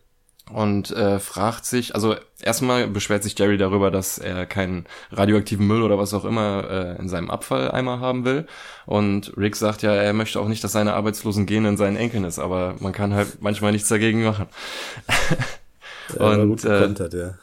und 0.51 0.91
äh, 0.91 1.19
fragt 1.19 1.65
sich, 1.65 1.95
also 1.95 2.15
erstmal 2.41 2.87
beschwert 2.87 3.23
sich 3.23 3.37
Jerry 3.37 3.57
darüber, 3.57 3.91
dass 3.91 4.17
er 4.17 4.45
keinen 4.45 4.85
radioaktiven 5.11 5.65
Müll 5.65 5.83
oder 5.83 5.97
was 5.97 6.13
auch 6.13 6.25
immer 6.25 6.69
äh, 6.69 6.99
in 6.99 7.09
seinem 7.09 7.29
Abfalleimer 7.29 7.99
haben 7.99 8.25
will. 8.25 8.47
Und 8.85 9.33
Rick 9.37 9.55
sagt 9.55 9.81
ja, 9.81 9.93
er 9.93 10.13
möchte 10.13 10.39
auch 10.39 10.47
nicht, 10.47 10.63
dass 10.63 10.71
seine 10.71 10.93
arbeitslosen 10.93 11.45
Gene 11.45 11.69
in 11.69 11.77
seinen 11.77 11.97
Enkeln 11.97 12.23
ist, 12.23 12.39
aber 12.39 12.75
man 12.79 12.93
kann 12.93 13.13
halt 13.13 13.41
manchmal 13.41 13.71
nichts 13.71 13.89
dagegen 13.89 14.23
machen. 14.23 14.47
Ja, 16.17 16.31
Und, 16.31 16.49
gut 16.49 16.65
äh, 16.65 16.87
ja. 17.17 17.33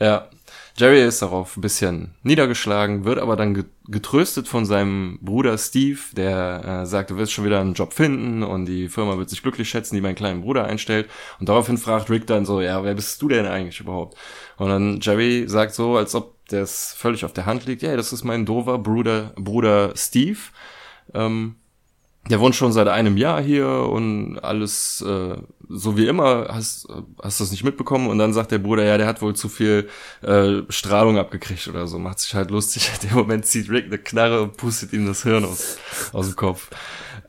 Ja, 0.00 0.28
Jerry 0.74 1.02
ist 1.02 1.20
darauf 1.20 1.56
ein 1.56 1.60
bisschen 1.60 2.14
niedergeschlagen, 2.22 3.04
wird 3.04 3.18
aber 3.18 3.36
dann 3.36 3.52
ge- 3.54 3.64
getröstet 3.88 4.48
von 4.48 4.64
seinem 4.64 5.18
Bruder 5.20 5.58
Steve, 5.58 5.98
der 6.16 6.82
äh, 6.82 6.86
sagt, 6.86 7.10
du 7.10 7.16
wirst 7.16 7.32
schon 7.32 7.44
wieder 7.44 7.60
einen 7.60 7.74
Job 7.74 7.92
finden 7.92 8.42
und 8.42 8.64
die 8.64 8.88
Firma 8.88 9.18
wird 9.18 9.28
sich 9.28 9.42
glücklich 9.42 9.68
schätzen, 9.68 9.94
die 9.94 10.00
meinen 10.00 10.14
kleinen 10.14 10.40
Bruder 10.40 10.64
einstellt. 10.64 11.10
Und 11.40 11.48
daraufhin 11.48 11.76
fragt 11.76 12.08
Rick 12.08 12.26
dann 12.26 12.46
so, 12.46 12.60
ja, 12.60 12.82
wer 12.84 12.94
bist 12.94 13.20
du 13.20 13.28
denn 13.28 13.46
eigentlich 13.46 13.80
überhaupt? 13.80 14.16
Und 14.56 14.68
dann 14.70 15.00
Jerry 15.00 15.44
sagt 15.46 15.74
so, 15.74 15.96
als 15.96 16.14
ob 16.14 16.36
das 16.48 16.94
völlig 16.94 17.24
auf 17.24 17.32
der 17.34 17.46
Hand 17.46 17.66
liegt, 17.66 17.82
ja, 17.82 17.94
das 17.96 18.12
ist 18.12 18.24
mein 18.24 18.46
dover 18.46 18.78
Bruder, 18.78 19.32
Bruder 19.36 19.92
Steve. 19.94 20.38
Ähm, 21.12 21.56
der 22.30 22.38
wohnt 22.38 22.54
schon 22.54 22.72
seit 22.72 22.86
einem 22.86 23.16
Jahr 23.16 23.42
hier 23.42 23.68
und 23.68 24.38
alles 24.38 25.04
äh, 25.06 25.36
so 25.68 25.96
wie 25.96 26.06
immer. 26.06 26.46
Hast 26.48 26.86
hast 27.20 27.40
du 27.40 27.44
das 27.44 27.50
nicht 27.50 27.64
mitbekommen? 27.64 28.08
Und 28.08 28.18
dann 28.18 28.32
sagt 28.32 28.52
der 28.52 28.58
Bruder, 28.58 28.84
ja, 28.84 28.96
der 28.96 29.08
hat 29.08 29.22
wohl 29.22 29.34
zu 29.34 29.48
viel 29.48 29.88
äh, 30.22 30.62
Strahlung 30.68 31.18
abgekriegt 31.18 31.66
oder 31.66 31.88
so. 31.88 31.98
Macht 31.98 32.20
sich 32.20 32.34
halt 32.34 32.52
lustig. 32.52 32.90
In 33.02 33.08
dem 33.08 33.16
Moment 33.16 33.46
zieht 33.46 33.68
Rick 33.70 33.86
eine 33.86 33.98
Knarre 33.98 34.42
und 34.42 34.56
pustet 34.56 34.92
ihm 34.92 35.06
das 35.06 35.24
Hirn 35.24 35.44
aus, 35.44 35.78
aus 36.12 36.28
dem 36.28 36.36
Kopf. 36.36 36.70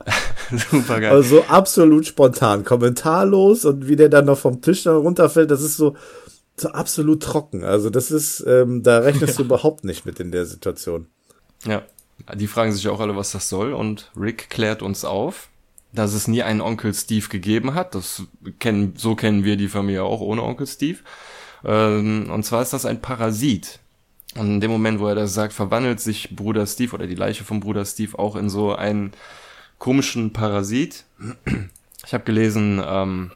Super 0.71 0.99
geil. 0.99 1.11
Also 1.11 1.37
so 1.37 1.43
absolut 1.45 2.05
spontan, 2.05 2.63
kommentarlos 2.63 3.65
und 3.65 3.87
wie 3.87 3.95
der 3.95 4.09
dann 4.09 4.25
noch 4.25 4.37
vom 4.37 4.61
Tisch 4.61 4.85
runterfällt, 4.85 5.49
das 5.49 5.61
ist 5.61 5.77
so, 5.77 5.95
so 6.55 6.69
absolut 6.69 7.23
trocken. 7.23 7.63
Also 7.63 7.89
das 7.89 8.11
ist, 8.11 8.43
ähm, 8.45 8.83
da 8.83 8.99
rechnest 8.99 9.39
du 9.39 9.43
überhaupt 9.45 9.85
nicht 9.85 10.05
mit 10.05 10.19
in 10.19 10.31
der 10.31 10.45
Situation. 10.45 11.07
ja. 11.65 11.81
Die 12.35 12.47
fragen 12.47 12.71
sich 12.71 12.87
auch 12.87 12.99
alle, 12.99 13.15
was 13.15 13.31
das 13.31 13.49
soll. 13.49 13.73
Und 13.73 14.11
Rick 14.15 14.49
klärt 14.49 14.81
uns 14.81 15.05
auf, 15.05 15.49
dass 15.91 16.13
es 16.13 16.27
nie 16.27 16.43
einen 16.43 16.61
Onkel 16.61 16.93
Steve 16.93 17.27
gegeben 17.27 17.73
hat. 17.73 17.95
Das 17.95 18.23
kennen, 18.59 18.93
so 18.97 19.15
kennen 19.15 19.43
wir 19.43 19.57
die 19.57 19.67
Familie 19.67 20.03
auch 20.03 20.21
ohne 20.21 20.43
Onkel 20.43 20.67
Steve. 20.67 20.99
Ähm, 21.65 22.29
und 22.31 22.43
zwar 22.43 22.61
ist 22.61 22.73
das 22.73 22.85
ein 22.85 23.01
Parasit. 23.01 23.79
Und 24.35 24.47
in 24.47 24.61
dem 24.61 24.71
Moment, 24.71 24.99
wo 24.99 25.07
er 25.07 25.15
das 25.15 25.33
sagt, 25.33 25.53
verwandelt 25.53 25.99
sich 25.99 26.35
Bruder 26.35 26.65
Steve 26.65 26.95
oder 26.95 27.07
die 27.07 27.15
Leiche 27.15 27.43
von 27.43 27.59
Bruder 27.59 27.85
Steve 27.85 28.17
auch 28.17 28.35
in 28.35 28.49
so 28.49 28.75
einen 28.75 29.11
komischen 29.77 30.33
Parasit. 30.33 31.05
Ich 32.05 32.13
habe 32.13 32.23
gelesen, 32.23 32.81
ähm, 32.85 33.31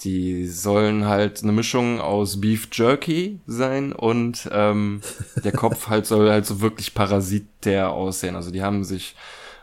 die 0.00 0.46
sollen 0.46 1.06
halt 1.06 1.42
eine 1.42 1.52
Mischung 1.52 2.00
aus 2.00 2.40
Beef 2.40 2.68
Jerky 2.72 3.40
sein 3.46 3.92
und 3.92 4.48
ähm, 4.52 5.00
der 5.44 5.52
Kopf 5.52 5.88
halt 5.88 6.06
soll 6.06 6.30
halt 6.30 6.46
so 6.46 6.60
wirklich 6.60 6.94
parasitär 6.94 7.90
aussehen. 7.90 8.36
Also 8.36 8.50
die 8.50 8.62
haben 8.62 8.84
sich 8.84 9.14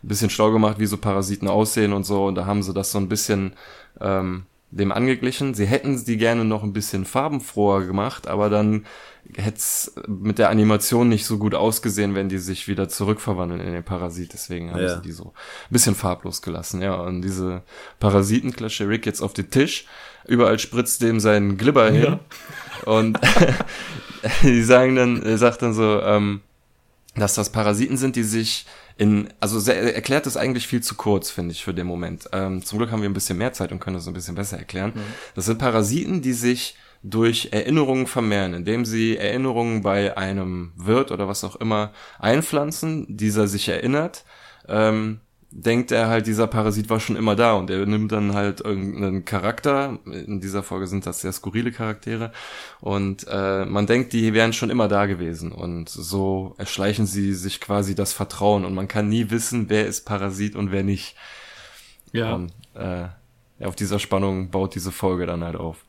ein 0.03 0.09
bisschen 0.09 0.29
schlau 0.29 0.51
gemacht, 0.51 0.79
wie 0.79 0.85
so 0.85 0.97
Parasiten 0.97 1.47
aussehen 1.47 1.93
und 1.93 2.05
so 2.05 2.25
und 2.25 2.35
da 2.35 2.45
haben 2.45 2.61
sie 2.61 2.73
das 2.73 2.91
so 2.91 2.99
ein 2.99 3.09
bisschen 3.09 3.53
ähm, 3.99 4.45
dem 4.69 4.91
angeglichen. 4.91 5.53
Sie 5.53 5.65
hätten 5.65 5.97
sie 5.97 6.17
gerne 6.17 6.45
noch 6.45 6.63
ein 6.63 6.73
bisschen 6.73 7.05
farbenfroher 7.05 7.85
gemacht, 7.85 8.27
aber 8.27 8.49
dann 8.49 8.85
hätte 9.35 9.57
es 9.57 9.93
mit 10.07 10.37
der 10.39 10.49
Animation 10.49 11.09
nicht 11.09 11.25
so 11.25 11.37
gut 11.37 11.53
ausgesehen, 11.55 12.15
wenn 12.15 12.29
die 12.29 12.37
sich 12.37 12.67
wieder 12.67 12.87
zurückverwandeln 12.89 13.61
in 13.61 13.73
den 13.73 13.83
Parasit. 13.83 14.33
Deswegen 14.33 14.71
haben 14.71 14.81
Ja. 14.81 14.95
sie 14.95 15.01
die 15.01 15.11
so 15.11 15.25
ein 15.25 15.71
bisschen 15.71 15.95
farblos 15.95 16.41
gelassen. 16.41 16.81
Ja, 16.81 16.95
und 16.95 17.21
diese 17.21 17.63
Parasiten 17.99 18.53
klatscht 18.53 18.79
der 18.79 18.89
Rick 18.89 19.05
jetzt 19.05 19.21
auf 19.21 19.33
den 19.33 19.49
Tisch. 19.49 19.85
Überall 20.25 20.59
spritzt 20.59 21.01
dem 21.01 21.19
sein 21.19 21.57
Glibber 21.57 21.89
hin. 21.91 22.19
Und 22.85 23.19
die 24.43 24.63
sagen 24.63 24.95
dann, 24.95 25.21
er 25.23 25.37
sagt 25.37 25.61
dann 25.61 25.73
so, 25.73 26.01
ähm, 26.01 26.41
dass 27.15 27.33
das 27.35 27.51
Parasiten 27.51 27.97
sind, 27.97 28.15
die 28.15 28.23
sich 28.23 28.65
in, 28.97 29.29
also 29.39 29.59
sehr, 29.59 29.75
er 29.79 29.95
erklärt 29.95 30.25
das 30.25 30.37
eigentlich 30.37 30.67
viel 30.67 30.81
zu 30.81 30.95
kurz, 30.95 31.29
finde 31.29 31.51
ich, 31.51 31.63
für 31.63 31.73
den 31.73 31.87
Moment. 31.87 32.27
Ähm, 32.31 32.63
zum 32.65 32.77
Glück 32.79 32.91
haben 32.91 33.01
wir 33.01 33.09
ein 33.09 33.13
bisschen 33.13 33.37
mehr 33.37 33.53
Zeit 33.53 33.71
und 33.71 33.79
können 33.79 33.95
das 33.95 34.07
ein 34.07 34.13
bisschen 34.13 34.35
besser 34.35 34.57
erklären. 34.57 34.93
Das 35.35 35.45
sind 35.45 35.59
Parasiten, 35.59 36.21
die 36.21 36.33
sich 36.33 36.75
durch 37.03 37.49
Erinnerungen 37.51 38.07
vermehren, 38.07 38.53
indem 38.53 38.85
sie 38.85 39.17
Erinnerungen 39.17 39.81
bei 39.81 40.17
einem 40.17 40.73
Wirt 40.75 41.11
oder 41.11 41.27
was 41.27 41.43
auch 41.43 41.55
immer 41.55 41.91
einpflanzen, 42.19 43.05
dieser 43.09 43.47
sich 43.47 43.69
erinnert, 43.69 44.25
ähm, 44.67 45.21
denkt 45.49 45.91
er 45.91 46.07
halt, 46.07 46.27
dieser 46.27 46.47
Parasit 46.47 46.89
war 46.89 46.99
schon 46.99 47.15
immer 47.15 47.35
da 47.35 47.53
und 47.53 47.69
er 47.69 47.85
nimmt 47.85 48.11
dann 48.11 48.33
halt 48.33 48.61
irgendeinen 48.61 49.23
Charakter. 49.23 49.97
In 50.05 50.41
dieser 50.41 50.61
Folge 50.61 50.87
sind 50.87 51.05
das 51.05 51.21
sehr 51.21 51.31
skurrile 51.31 51.71
Charaktere 51.71 52.31
und 52.81 53.25
äh, 53.29 53.65
man 53.65 53.87
denkt, 53.87 54.13
die 54.13 54.33
wären 54.33 54.53
schon 54.53 54.69
immer 54.69 54.87
da 54.87 55.05
gewesen 55.05 55.51
und 55.51 55.89
so 55.89 56.53
erschleichen 56.57 57.05
sie 57.05 57.33
sich 57.33 57.61
quasi 57.61 57.95
das 57.95 58.13
Vertrauen 58.13 58.65
und 58.65 58.73
man 58.73 58.87
kann 58.87 59.07
nie 59.07 59.29
wissen, 59.29 59.69
wer 59.69 59.87
ist 59.87 60.05
Parasit 60.05 60.55
und 60.55 60.71
wer 60.71 60.83
nicht. 60.83 61.15
Ja. 62.11 62.33
Und 62.35 62.51
äh, 62.75 63.07
ja, 63.59 63.67
auf 63.67 63.75
dieser 63.75 63.99
Spannung 63.99 64.51
baut 64.51 64.75
diese 64.75 64.91
Folge 64.91 65.25
dann 65.25 65.43
halt 65.43 65.55
auf. 65.55 65.85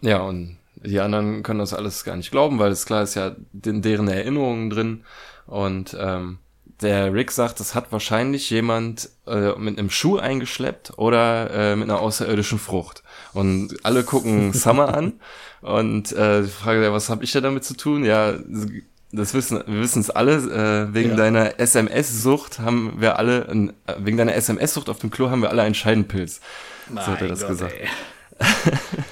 Ja, 0.00 0.18
und 0.22 0.56
die 0.76 1.00
anderen 1.00 1.42
können 1.42 1.58
das 1.60 1.74
alles 1.74 2.04
gar 2.04 2.16
nicht 2.16 2.30
glauben, 2.30 2.58
weil 2.58 2.72
es 2.72 2.86
klar 2.86 3.02
ist 3.02 3.14
ja 3.14 3.32
in 3.64 3.82
deren 3.82 4.08
Erinnerungen 4.08 4.70
drin. 4.70 5.04
Und 5.46 5.96
ähm, 5.98 6.38
der 6.80 7.12
Rick 7.12 7.32
sagt, 7.32 7.60
das 7.60 7.74
hat 7.74 7.92
wahrscheinlich 7.92 8.48
jemand 8.48 9.10
äh, 9.26 9.52
mit 9.58 9.78
einem 9.78 9.90
Schuh 9.90 10.16
eingeschleppt 10.16 10.94
oder 10.96 11.50
äh, 11.50 11.76
mit 11.76 11.90
einer 11.90 12.00
außerirdischen 12.00 12.58
Frucht. 12.58 13.02
Und 13.34 13.76
alle 13.82 14.02
gucken 14.04 14.52
Summer 14.54 14.94
an 14.94 15.14
und 15.60 16.12
äh, 16.12 16.44
frage 16.44 16.82
ja, 16.84 16.92
was 16.92 17.10
habe 17.10 17.24
ich 17.24 17.32
da 17.32 17.42
damit 17.42 17.64
zu 17.64 17.74
tun? 17.76 18.04
Ja, 18.04 18.32
das 19.12 19.34
wissen 19.34 19.62
wir 19.66 19.80
wissen 19.80 20.00
es 20.00 20.08
alle. 20.08 20.36
Äh, 20.88 20.94
wegen 20.94 21.10
Ja. 21.10 21.16
deiner 21.16 21.60
SMS-Sucht 21.60 22.60
haben 22.60 22.94
wir 22.98 23.18
alle, 23.18 23.46
ein, 23.50 23.70
äh, 23.86 23.96
wegen 23.98 24.16
deiner 24.16 24.34
SMS-Sucht 24.34 24.88
auf 24.88 25.00
dem 25.00 25.10
Klo 25.10 25.28
haben 25.28 25.42
wir 25.42 25.50
alle 25.50 25.60
einen 25.62 25.74
Scheidenpilz. 25.74 26.40
so 26.88 27.00
hat 27.02 27.20
er 27.20 27.28
das 27.28 27.46
gesagt. 27.46 27.74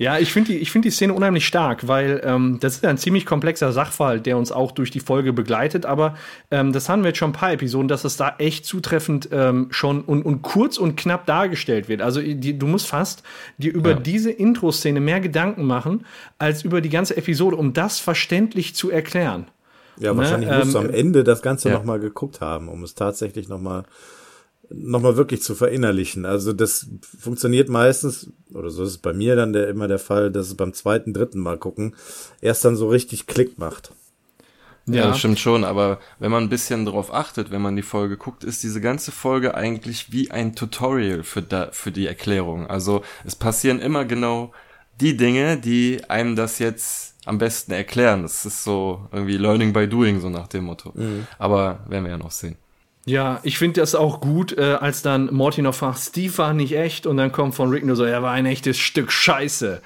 Ja, 0.00 0.18
ich 0.18 0.32
finde 0.32 0.52
die, 0.52 0.56
ich 0.56 0.70
find 0.70 0.86
die 0.86 0.90
Szene 0.90 1.12
unheimlich 1.12 1.46
stark, 1.46 1.86
weil 1.86 2.22
ähm, 2.24 2.56
das 2.58 2.76
ist 2.76 2.86
ein 2.86 2.96
ziemlich 2.96 3.26
komplexer 3.26 3.70
Sachverhalt, 3.70 4.24
der 4.24 4.38
uns 4.38 4.50
auch 4.50 4.72
durch 4.72 4.90
die 4.90 4.98
Folge 5.00 5.34
begleitet. 5.34 5.84
Aber 5.84 6.14
ähm, 6.50 6.72
das 6.72 6.88
haben 6.88 7.02
wir 7.02 7.08
jetzt 7.08 7.18
schon 7.18 7.28
ein 7.30 7.34
paar 7.34 7.52
Episoden, 7.52 7.86
dass 7.86 8.04
es 8.04 8.16
da 8.16 8.34
echt 8.38 8.64
zutreffend 8.64 9.28
ähm, 9.30 9.66
schon 9.72 10.00
und, 10.00 10.22
und 10.22 10.40
kurz 10.40 10.78
und 10.78 10.96
knapp 10.96 11.26
dargestellt 11.26 11.90
wird. 11.90 12.00
Also 12.00 12.22
die, 12.22 12.58
du 12.58 12.66
musst 12.66 12.86
fast 12.86 13.22
dir 13.58 13.74
über 13.74 13.90
Ja. 13.90 13.96
diese 14.00 14.30
Intro-Szene 14.30 15.00
mehr 15.00 15.20
Gedanken 15.20 15.64
machen, 15.66 16.06
als 16.38 16.62
über 16.64 16.80
die 16.80 16.88
ganze 16.88 17.18
Episode, 17.18 17.56
um 17.56 17.74
das 17.74 18.00
verständlich 18.00 18.74
zu 18.74 18.90
erklären. 18.90 19.48
Ja, 19.98 20.16
wahrscheinlich 20.16 20.48
Ne, 20.48 20.60
musst 20.60 20.74
du 20.74 20.78
ähm, 20.78 20.86
am 20.86 20.94
Ende 20.94 21.24
das 21.24 21.42
Ganze 21.42 21.68
ja. 21.68 21.74
noch 21.74 21.84
mal 21.84 22.00
geguckt 22.00 22.40
haben, 22.40 22.70
um 22.70 22.84
es 22.84 22.94
tatsächlich 22.94 23.50
noch 23.50 23.60
mal 23.60 23.84
noch 24.72 25.02
mal 25.02 25.16
wirklich 25.16 25.42
zu 25.42 25.54
verinnerlichen. 25.54 26.24
Also 26.24 26.52
das 26.52 26.86
funktioniert 27.18 27.68
meistens, 27.68 28.30
oder 28.52 28.70
so 28.70 28.82
ist 28.84 28.90
es 28.90 28.98
bei 28.98 29.12
mir 29.12 29.36
dann 29.36 29.52
der, 29.52 29.68
immer 29.68 29.88
der 29.88 29.98
Fall, 29.98 30.30
dass 30.30 30.46
es 30.46 30.56
beim 30.56 30.72
zweiten, 30.72 31.12
dritten 31.12 31.40
Mal 31.40 31.58
gucken 31.58 31.94
erst 32.40 32.64
dann 32.64 32.76
so 32.76 32.88
richtig 32.88 33.26
Klick 33.26 33.58
macht. 33.58 33.92
Ja, 34.86 35.08
das 35.08 35.18
stimmt 35.18 35.38
schon, 35.38 35.62
aber 35.62 36.00
wenn 36.18 36.30
man 36.30 36.44
ein 36.44 36.48
bisschen 36.48 36.84
darauf 36.84 37.12
achtet, 37.12 37.50
wenn 37.50 37.62
man 37.62 37.76
die 37.76 37.82
Folge 37.82 38.16
guckt, 38.16 38.44
ist 38.44 38.62
diese 38.62 38.80
ganze 38.80 39.12
Folge 39.12 39.54
eigentlich 39.54 40.10
wie 40.10 40.30
ein 40.30 40.56
Tutorial 40.56 41.22
für, 41.22 41.42
da, 41.42 41.68
für 41.70 41.92
die 41.92 42.06
Erklärung. 42.06 42.66
Also 42.66 43.02
es 43.24 43.36
passieren 43.36 43.78
immer 43.78 44.04
genau 44.04 44.52
die 45.00 45.16
Dinge, 45.16 45.58
die 45.58 46.02
einem 46.08 46.34
das 46.34 46.58
jetzt 46.58 47.14
am 47.24 47.38
besten 47.38 47.72
erklären. 47.72 48.22
Das 48.22 48.44
ist 48.46 48.64
so 48.64 49.08
irgendwie 49.12 49.36
Learning 49.36 49.72
by 49.72 49.86
Doing, 49.86 50.20
so 50.20 50.28
nach 50.28 50.48
dem 50.48 50.64
Motto. 50.64 50.92
Aber 51.38 51.80
werden 51.88 52.04
wir 52.04 52.12
ja 52.12 52.18
noch 52.18 52.32
sehen. 52.32 52.56
Ja, 53.06 53.40
ich 53.44 53.56
finde 53.56 53.80
das 53.80 53.94
auch 53.94 54.20
gut, 54.20 54.56
äh, 54.56 54.76
als 54.78 55.00
dann 55.00 55.32
Morty 55.32 55.62
noch 55.62 55.74
fragt, 55.74 55.98
Steve 55.98 56.36
war 56.36 56.52
nicht 56.52 56.76
echt 56.76 57.06
und 57.06 57.16
dann 57.16 57.32
kommt 57.32 57.54
von 57.54 57.70
Rick 57.70 57.84
nur 57.84 57.96
so, 57.96 58.04
er 58.04 58.22
war 58.22 58.32
ein 58.32 58.44
echtes 58.44 58.78
Stück 58.78 59.10
Scheiße. 59.10 59.80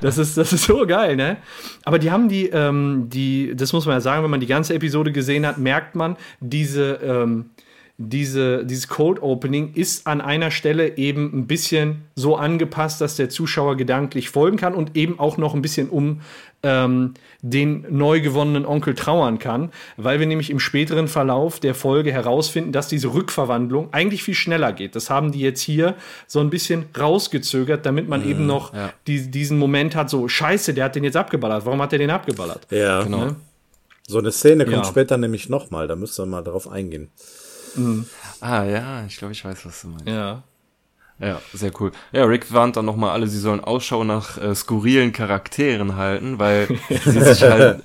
Das 0.00 0.18
ist, 0.18 0.36
das 0.36 0.52
ist 0.52 0.64
so 0.64 0.86
geil, 0.86 1.16
ne? 1.16 1.36
Aber 1.84 1.98
die 1.98 2.10
haben 2.10 2.28
die, 2.28 2.46
ähm, 2.48 3.08
die, 3.10 3.54
das 3.56 3.72
muss 3.72 3.86
man 3.86 3.96
ja 3.96 4.00
sagen, 4.00 4.22
wenn 4.22 4.30
man 4.30 4.40
die 4.40 4.46
ganze 4.46 4.74
Episode 4.74 5.10
gesehen 5.10 5.44
hat, 5.46 5.58
merkt 5.58 5.94
man, 5.94 6.16
diese, 6.40 7.00
ähm, 7.02 7.50
diese, 7.98 8.64
dieses 8.64 8.88
Cold 8.88 9.20
Opening 9.20 9.74
ist 9.74 10.06
an 10.06 10.22
einer 10.22 10.50
Stelle 10.50 10.96
eben 10.96 11.32
ein 11.34 11.46
bisschen 11.46 12.02
so 12.14 12.36
angepasst, 12.36 13.00
dass 13.00 13.16
der 13.16 13.28
Zuschauer 13.28 13.76
gedanklich 13.76 14.30
folgen 14.30 14.56
kann 14.56 14.74
und 14.74 14.96
eben 14.96 15.18
auch 15.18 15.36
noch 15.36 15.54
ein 15.54 15.60
bisschen 15.60 15.90
um 15.90 16.20
ähm, 16.62 17.14
den 17.42 17.86
neu 17.88 18.20
gewonnenen 18.20 18.66
Onkel 18.66 18.94
trauern 18.94 19.38
kann, 19.38 19.70
weil 19.96 20.20
wir 20.20 20.26
nämlich 20.26 20.50
im 20.50 20.60
späteren 20.60 21.08
Verlauf 21.08 21.58
der 21.60 21.74
Folge 21.74 22.12
herausfinden, 22.12 22.72
dass 22.72 22.88
diese 22.88 23.14
Rückverwandlung 23.14 23.92
eigentlich 23.92 24.22
viel 24.22 24.34
schneller 24.34 24.72
geht. 24.72 24.94
Das 24.94 25.08
haben 25.08 25.32
die 25.32 25.40
jetzt 25.40 25.62
hier 25.62 25.94
so 26.26 26.40
ein 26.40 26.50
bisschen 26.50 26.84
rausgezögert, 26.98 27.86
damit 27.86 28.08
man 28.08 28.28
eben 28.28 28.46
noch 28.46 28.74
ja. 28.74 28.92
die, 29.06 29.30
diesen 29.30 29.58
Moment 29.58 29.94
hat, 29.96 30.10
so 30.10 30.28
scheiße, 30.28 30.74
der 30.74 30.84
hat 30.84 30.96
den 30.96 31.04
jetzt 31.04 31.16
abgeballert. 31.16 31.64
Warum 31.64 31.80
hat 31.80 31.92
er 31.92 31.98
den 31.98 32.10
abgeballert? 32.10 32.66
Ja, 32.70 33.02
Genau. 33.02 33.24
Ne? 33.24 33.36
so 34.06 34.18
eine 34.18 34.32
Szene 34.32 34.64
kommt 34.64 34.76
Ja. 34.76 34.84
später 34.84 35.16
nämlich 35.16 35.48
noch 35.48 35.70
mal, 35.70 35.86
da 35.86 35.94
müsst 35.94 36.18
ihr 36.18 36.26
mal 36.26 36.42
drauf 36.42 36.68
eingehen. 36.68 37.10
Ah 38.40 38.64
ja, 38.64 39.04
ich 39.06 39.16
glaube, 39.16 39.32
ich 39.32 39.44
weiß, 39.44 39.64
was 39.64 39.82
du 39.82 39.88
meinst. 39.88 40.08
Ja. 40.08 40.42
Ja, 41.20 41.40
sehr 41.52 41.70
cool. 41.80 41.92
Ja, 42.12 42.24
Rick 42.24 42.52
warnt 42.52 42.76
dann 42.76 42.86
nochmal 42.86 43.10
alle, 43.10 43.26
sie 43.26 43.38
sollen 43.38 43.60
Ausschau 43.60 44.04
nach 44.04 44.38
äh, 44.38 44.54
skurrilen 44.54 45.12
Charakteren 45.12 45.96
halten, 45.96 46.38
weil 46.38 46.68
sie 46.88 47.20
sich 47.20 47.42
halt 47.42 47.82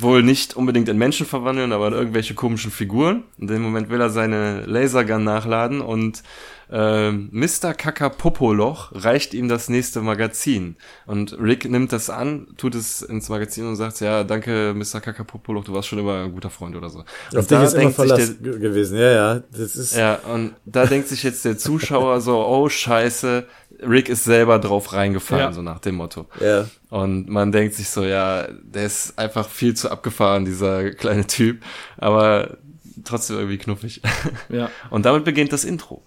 wohl 0.00 0.24
nicht 0.24 0.56
unbedingt 0.56 0.88
in 0.88 0.98
Menschen 0.98 1.24
verwandeln, 1.24 1.72
aber 1.72 1.86
in 1.88 1.94
irgendwelche 1.94 2.34
komischen 2.34 2.72
Figuren. 2.72 3.22
In 3.38 3.46
dem 3.46 3.62
Moment 3.62 3.90
will 3.90 4.00
er 4.00 4.10
seine 4.10 4.64
Lasergun 4.66 5.22
nachladen 5.22 5.80
und 5.80 6.24
äh, 6.70 7.10
Mr. 7.10 7.74
Kakapopoloch 7.74 8.92
reicht 8.94 9.34
ihm 9.34 9.48
das 9.48 9.68
nächste 9.68 10.00
Magazin. 10.00 10.76
Und 11.06 11.36
Rick 11.40 11.68
nimmt 11.70 11.92
das 11.92 12.10
an, 12.10 12.48
tut 12.56 12.74
es 12.74 13.02
ins 13.02 13.28
Magazin 13.28 13.66
und 13.66 13.76
sagt, 13.76 14.00
ja, 14.00 14.24
danke, 14.24 14.74
Mr. 14.76 15.00
Kakapopoloch, 15.00 15.64
du 15.64 15.72
warst 15.72 15.88
schon 15.88 15.98
immer 15.98 16.24
ein 16.24 16.32
guter 16.32 16.50
Freund 16.50 16.76
oder 16.76 16.90
so. 16.90 17.00
Auf 17.00 17.06
Und 17.32 17.38
dich 17.40 17.46
da 17.48 17.62
ist 17.64 17.72
denkt 17.76 17.96
sich 17.96 17.96
Verlass 17.96 18.38
der, 18.38 18.52
ge- 18.52 18.60
gewesen. 18.60 18.98
Ja, 18.98 19.10
ja, 19.12 19.42
das 19.52 19.76
ist 19.76 19.96
ja, 19.96 20.16
und 20.32 20.54
da 20.66 20.86
denkt 20.86 21.08
sich 21.08 21.22
jetzt 21.22 21.44
der 21.44 21.56
Zuschauer 21.58 22.20
so, 22.20 22.44
oh 22.46 22.68
scheiße, 22.68 23.46
Rick 23.80 24.08
ist 24.08 24.24
selber 24.24 24.58
drauf 24.58 24.92
reingefallen, 24.92 25.44
Ja. 25.46 25.52
so 25.52 25.62
nach 25.62 25.78
dem 25.78 25.94
Motto. 25.96 26.26
ja. 26.40 26.66
Und 26.90 27.28
man 27.28 27.52
denkt 27.52 27.74
sich 27.74 27.90
so, 27.90 28.02
ja, 28.02 28.48
der 28.62 28.86
ist 28.86 29.18
einfach 29.18 29.46
viel 29.48 29.74
zu 29.74 29.90
abgefahren, 29.90 30.44
dieser 30.46 30.90
kleine 30.92 31.26
Typ, 31.26 31.62
aber 31.98 32.56
trotzdem 33.04 33.36
irgendwie 33.36 33.58
knuffig. 33.58 34.00
Ja. 34.48 34.70
Und 34.90 35.04
damit 35.06 35.24
beginnt 35.24 35.52
das 35.52 35.64
Intro. 35.64 36.02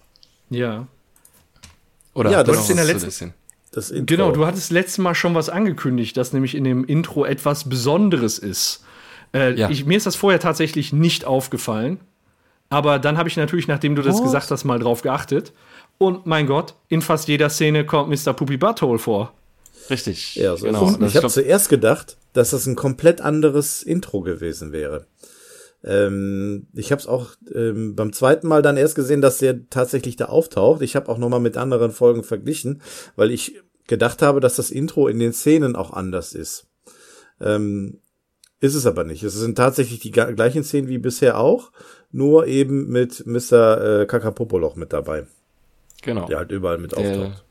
Ja. 0.52 0.86
Oder 2.14 2.30
Ja, 2.30 2.44
das 2.44 2.58
ist 2.60 2.70
in 2.70 2.76
der 2.76 2.84
letzten-. 2.86 3.32
Genau, 4.06 4.32
du 4.32 4.44
hattest 4.46 4.70
letztes 4.70 4.98
Mal 4.98 5.14
schon 5.14 5.34
was 5.34 5.48
angekündigt, 5.48 6.16
dass 6.18 6.32
nämlich 6.34 6.54
in 6.54 6.64
dem 6.64 6.84
Intro 6.84 7.24
etwas 7.24 7.68
Besonderes 7.68 8.38
ist. 8.38 8.84
Äh, 9.32 9.54
Ja. 9.54 9.70
ich, 9.70 9.86
mir 9.86 9.96
ist 9.96 10.04
das 10.06 10.14
vorher 10.14 10.38
tatsächlich 10.40 10.92
nicht 10.92 11.24
aufgefallen. 11.24 12.00
Aber 12.68 12.98
dann 12.98 13.16
habe 13.18 13.28
ich 13.28 13.36
natürlich, 13.36 13.68
nachdem 13.68 13.96
du 13.96 14.02
das 14.02 14.22
gesagt 14.22 14.50
hast, 14.50 14.64
mal 14.64 14.78
drauf 14.78 15.02
geachtet. 15.02 15.52
Und 15.98 16.26
mein 16.26 16.46
Gott, 16.46 16.74
in 16.88 17.00
fast 17.02 17.28
jeder 17.28 17.48
Szene 17.50 17.84
kommt 17.86 18.08
Mr. 18.10 18.32
Puppy 18.34 18.56
Butthole 18.56 18.98
vor. 18.98 19.32
Richtig. 19.90 20.36
Ja, 20.36 20.56
so 20.56 20.66
genau. 20.66 20.86
es. 20.88 20.98
Das- 20.98 21.10
Ich 21.10 21.16
habe 21.16 21.28
zuerst 21.28 21.68
gedacht, 21.68 22.16
dass 22.34 22.50
das 22.50 22.66
ein 22.66 22.76
komplett 22.76 23.20
anderes 23.20 23.82
Intro 23.82 24.20
gewesen 24.22 24.72
wäre. 24.72 25.06
Ähm, 25.84 26.66
ich 26.74 26.92
habe 26.92 27.00
es 27.00 27.06
auch 27.08 27.30
ähm, 27.54 27.96
beim 27.96 28.12
zweiten 28.12 28.46
Mal 28.46 28.62
dann 28.62 28.76
erst 28.76 28.94
gesehen, 28.94 29.20
dass 29.20 29.38
der 29.38 29.68
tatsächlich 29.68 30.16
da 30.16 30.26
auftaucht. 30.26 30.82
Ich 30.82 30.94
habe 30.96 31.08
auch 31.10 31.18
noch 31.18 31.28
mal 31.28 31.40
mit 31.40 31.56
anderen 31.56 31.90
Folgen 31.90 32.22
verglichen, 32.22 32.82
weil 33.16 33.30
ich 33.30 33.60
gedacht 33.88 34.22
habe, 34.22 34.40
dass 34.40 34.56
das 34.56 34.70
Intro 34.70 35.08
in 35.08 35.18
den 35.18 35.32
Szenen 35.32 35.74
auch 35.76 35.92
anders 35.92 36.34
ist. 36.34 36.66
Ähm, 37.40 37.98
ist 38.60 38.74
es 38.76 38.86
aber 38.86 39.02
nicht. 39.02 39.24
Es 39.24 39.34
sind 39.34 39.56
tatsächlich 39.56 39.98
die 39.98 40.12
gleichen 40.12 40.62
Szenen 40.62 40.86
wie 40.86 40.98
bisher 40.98 41.38
auch, 41.38 41.72
nur 42.12 42.46
eben 42.46 42.88
mit 42.88 43.26
Mr. 43.26 44.02
Äh, 44.02 44.06
Kakapopoloch 44.06 44.76
mit 44.76 44.92
dabei. 44.92 45.26
Genau. 46.02 46.26
Der 46.26 46.38
halt 46.38 46.52
überall 46.52 46.78
mit 46.78 46.92
Der 46.92 46.98
auftaucht. 46.98 47.44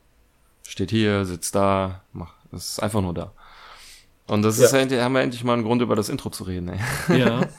steht 0.65 0.91
hier, 0.91 1.25
sitzt 1.25 1.53
da, 1.55 2.03
macht, 2.13 2.35
ist 2.53 2.81
einfach 2.81 3.01
nur 3.01 3.13
da. 3.13 3.33
Und 4.27 4.43
das 4.43 4.57
Ja. 4.59 4.65
ist 4.77 4.91
ja, 4.91 5.03
haben 5.03 5.13
wir 5.13 5.21
endlich 5.21 5.43
mal 5.43 5.53
einen 5.53 5.63
Grund, 5.63 5.81
über 5.81 5.97
das 5.97 6.07
Intro 6.07 6.29
zu 6.29 6.45
reden. 6.45 6.69
Ey. 6.69 7.19
Ja. 7.19 7.41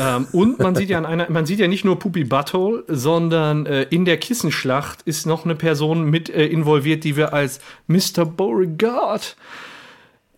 ähm, 0.00 0.26
und 0.32 0.58
man 0.58 0.74
sieht 0.74 0.88
ja 0.90 0.98
an 0.98 1.06
einer, 1.06 1.30
man 1.30 1.46
sieht 1.46 1.60
ja 1.60 1.68
nicht 1.68 1.84
nur 1.84 1.98
Puppy 1.98 2.24
Butthole, 2.24 2.84
sondern 2.88 3.66
äh, 3.66 3.82
in 3.84 4.04
der 4.04 4.18
Kissenschlacht 4.18 5.02
ist 5.02 5.26
noch 5.26 5.44
eine 5.44 5.54
Person 5.54 6.04
mit 6.10 6.28
äh, 6.28 6.46
involviert, 6.46 7.04
die 7.04 7.16
wir 7.16 7.32
als 7.32 7.60
Mr. 7.86 8.24
Beauregard. 8.24 9.36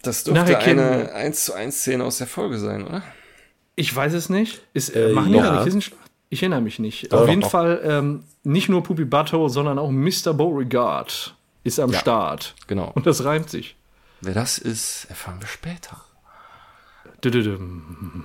Das 0.02 0.26
Nachher 0.26 0.58
dürfte 0.58 0.70
eine 0.70 1.12
1 1.12 1.44
zu 1.46 1.54
1 1.54 1.80
Szene 1.80 2.04
aus 2.04 2.18
der 2.18 2.26
Folge 2.26 2.58
sein, 2.58 2.86
oder? 2.86 3.02
Ich 3.74 3.94
weiß 3.94 4.12
es 4.12 4.28
nicht. 4.28 4.60
Ist, 4.74 4.94
äh, 4.94 5.10
Äh, 5.10 5.12
machen 5.12 5.32
die 5.32 5.38
ja. 5.38 5.44
da 5.44 5.52
eine 5.56 5.64
Kissenschlacht? 5.64 6.00
Ich 6.30 6.42
erinnere 6.42 6.60
mich 6.60 6.78
nicht. 6.78 7.12
Doch. 7.12 7.22
Auf 7.22 7.28
jeden 7.28 7.42
Fall 7.42 7.80
ähm, 7.84 8.24
nicht 8.44 8.68
nur 8.68 8.82
Puppy 8.82 9.04
Butthole, 9.04 9.48
sondern 9.50 9.78
auch 9.78 9.90
Mr. 9.90 10.34
Beauregard 10.34 11.34
ist 11.64 11.80
am 11.80 11.90
Ja. 11.90 11.98
Start. 11.98 12.54
Genau. 12.66 12.90
Und 12.94 13.06
das 13.06 13.24
reimt 13.24 13.48
sich. 13.50 13.76
Wer 14.20 14.34
das 14.34 14.58
ist, 14.58 15.06
erfahren 15.08 15.36
wir 15.40 15.46
später. 15.48 16.02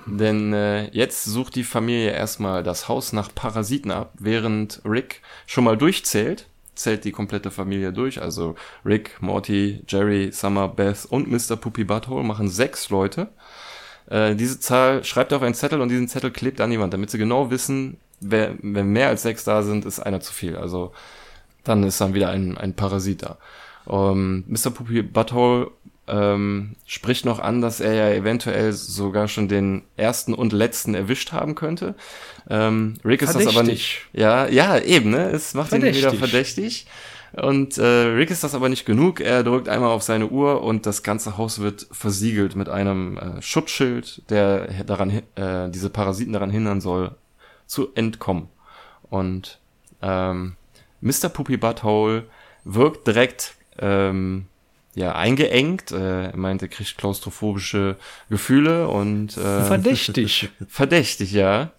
Denn 0.06 0.52
äh, 0.52 0.88
jetzt 0.90 1.24
sucht 1.24 1.56
die 1.56 1.64
Familie 1.64 2.10
erstmal 2.12 2.62
das 2.62 2.88
Haus 2.88 3.12
nach 3.12 3.34
Parasiten 3.34 3.90
ab, 3.90 4.12
während 4.18 4.80
Rick 4.84 5.22
schon 5.46 5.64
mal 5.64 5.76
durchzählt. 5.76 6.46
Zählt 6.76 7.04
die 7.04 7.12
komplette 7.12 7.50
Familie 7.50 7.92
durch. 7.92 8.20
Also 8.20 8.56
Rick, 8.84 9.20
Morty, 9.20 9.82
Jerry, 9.86 10.30
Summer, 10.32 10.68
Beth 10.68 11.06
und 11.08 11.30
Mr. 11.30 11.56
Poopy 11.56 11.84
Butthole 11.84 12.24
machen 12.24 12.48
sechs 12.48 12.90
Leute. 12.90 13.28
Äh, 14.08 14.34
diese 14.34 14.60
Zahl 14.60 15.04
schreibt 15.04 15.32
er 15.32 15.36
auf 15.36 15.42
einen 15.42 15.54
Zettel 15.54 15.80
und 15.80 15.88
diesen 15.88 16.08
Zettel 16.08 16.30
klebt 16.30 16.60
an 16.60 16.70
die 16.70 16.80
Wand, 16.80 16.92
damit 16.92 17.10
sie 17.10 17.18
genau 17.18 17.50
wissen, 17.50 17.98
wer, 18.20 18.54
wenn 18.60 18.88
mehr 18.88 19.08
als 19.08 19.22
sechs 19.22 19.44
da 19.44 19.62
sind, 19.62 19.84
ist 19.84 20.00
einer 20.00 20.20
zu 20.20 20.32
viel. 20.32 20.56
Also 20.56 20.92
dann 21.62 21.82
ist 21.82 22.00
dann 22.00 22.14
wieder 22.14 22.30
ein, 22.30 22.58
ein 22.58 22.74
Parasit 22.74 23.22
da. 23.22 23.38
Ähm, 23.88 24.44
Mr. 24.46 24.70
Poopy 24.70 25.02
Butthole 25.02 25.70
ähm, 26.06 26.76
spricht 26.86 27.24
noch 27.24 27.38
an, 27.38 27.60
dass 27.60 27.80
er 27.80 27.94
ja 27.94 28.10
eventuell 28.10 28.72
sogar 28.72 29.28
schon 29.28 29.48
den 29.48 29.82
ersten 29.96 30.34
und 30.34 30.52
letzten 30.52 30.94
erwischt 30.94 31.32
haben 31.32 31.54
könnte. 31.54 31.94
Ähm, 32.48 32.94
Rick 33.04 33.22
ist 33.22 33.34
das 33.34 33.46
aber 33.46 33.62
nicht. 33.62 34.02
Ja, 34.12 34.46
ja, 34.46 34.78
eben, 34.78 35.10
ne? 35.10 35.30
Es 35.30 35.54
macht 35.54 35.72
ihn 35.72 35.82
wieder 35.82 36.12
Verdächtig. 36.12 36.18
verdächtig. 36.18 36.86
Und 37.36 37.78
äh, 37.78 37.84
Rick 37.84 38.30
ist 38.30 38.44
das 38.44 38.54
aber 38.54 38.68
nicht 38.68 38.84
genug. 38.84 39.20
Er 39.20 39.42
drückt 39.42 39.68
einmal 39.68 39.90
auf 39.90 40.02
seine 40.02 40.28
Uhr 40.28 40.62
und 40.62 40.86
das 40.86 41.02
ganze 41.02 41.36
Haus 41.36 41.58
wird 41.58 41.86
versiegelt 41.90 42.54
mit 42.54 42.68
einem 42.68 43.18
äh, 43.18 43.42
Schutzschild, 43.42 44.22
der 44.30 44.84
daran 44.84 45.10
äh, 45.34 45.68
diese 45.70 45.90
Parasiten 45.90 46.32
daran 46.32 46.50
hindern 46.50 46.80
soll, 46.80 47.12
zu 47.66 47.92
entkommen. 47.94 48.48
Und 49.10 49.58
ähm, 50.00 50.54
Mr. 51.00 51.28
Poopy 51.28 51.56
Butthole 51.56 52.24
wirkt 52.64 53.06
direkt 53.06 53.54
ähm, 53.78 54.46
ja 54.94 55.14
eingeengt. 55.14 55.92
Äh, 55.92 56.26
er 56.30 56.36
meint, 56.36 56.62
er 56.62 56.68
kriegt 56.68 56.96
klaustrophobische 56.98 57.96
Gefühle 58.30 58.88
und 58.88 59.36
äh, 59.36 59.64
Verdächtig. 59.64 60.50
verdächtig, 60.68 61.32
ja. 61.32 61.72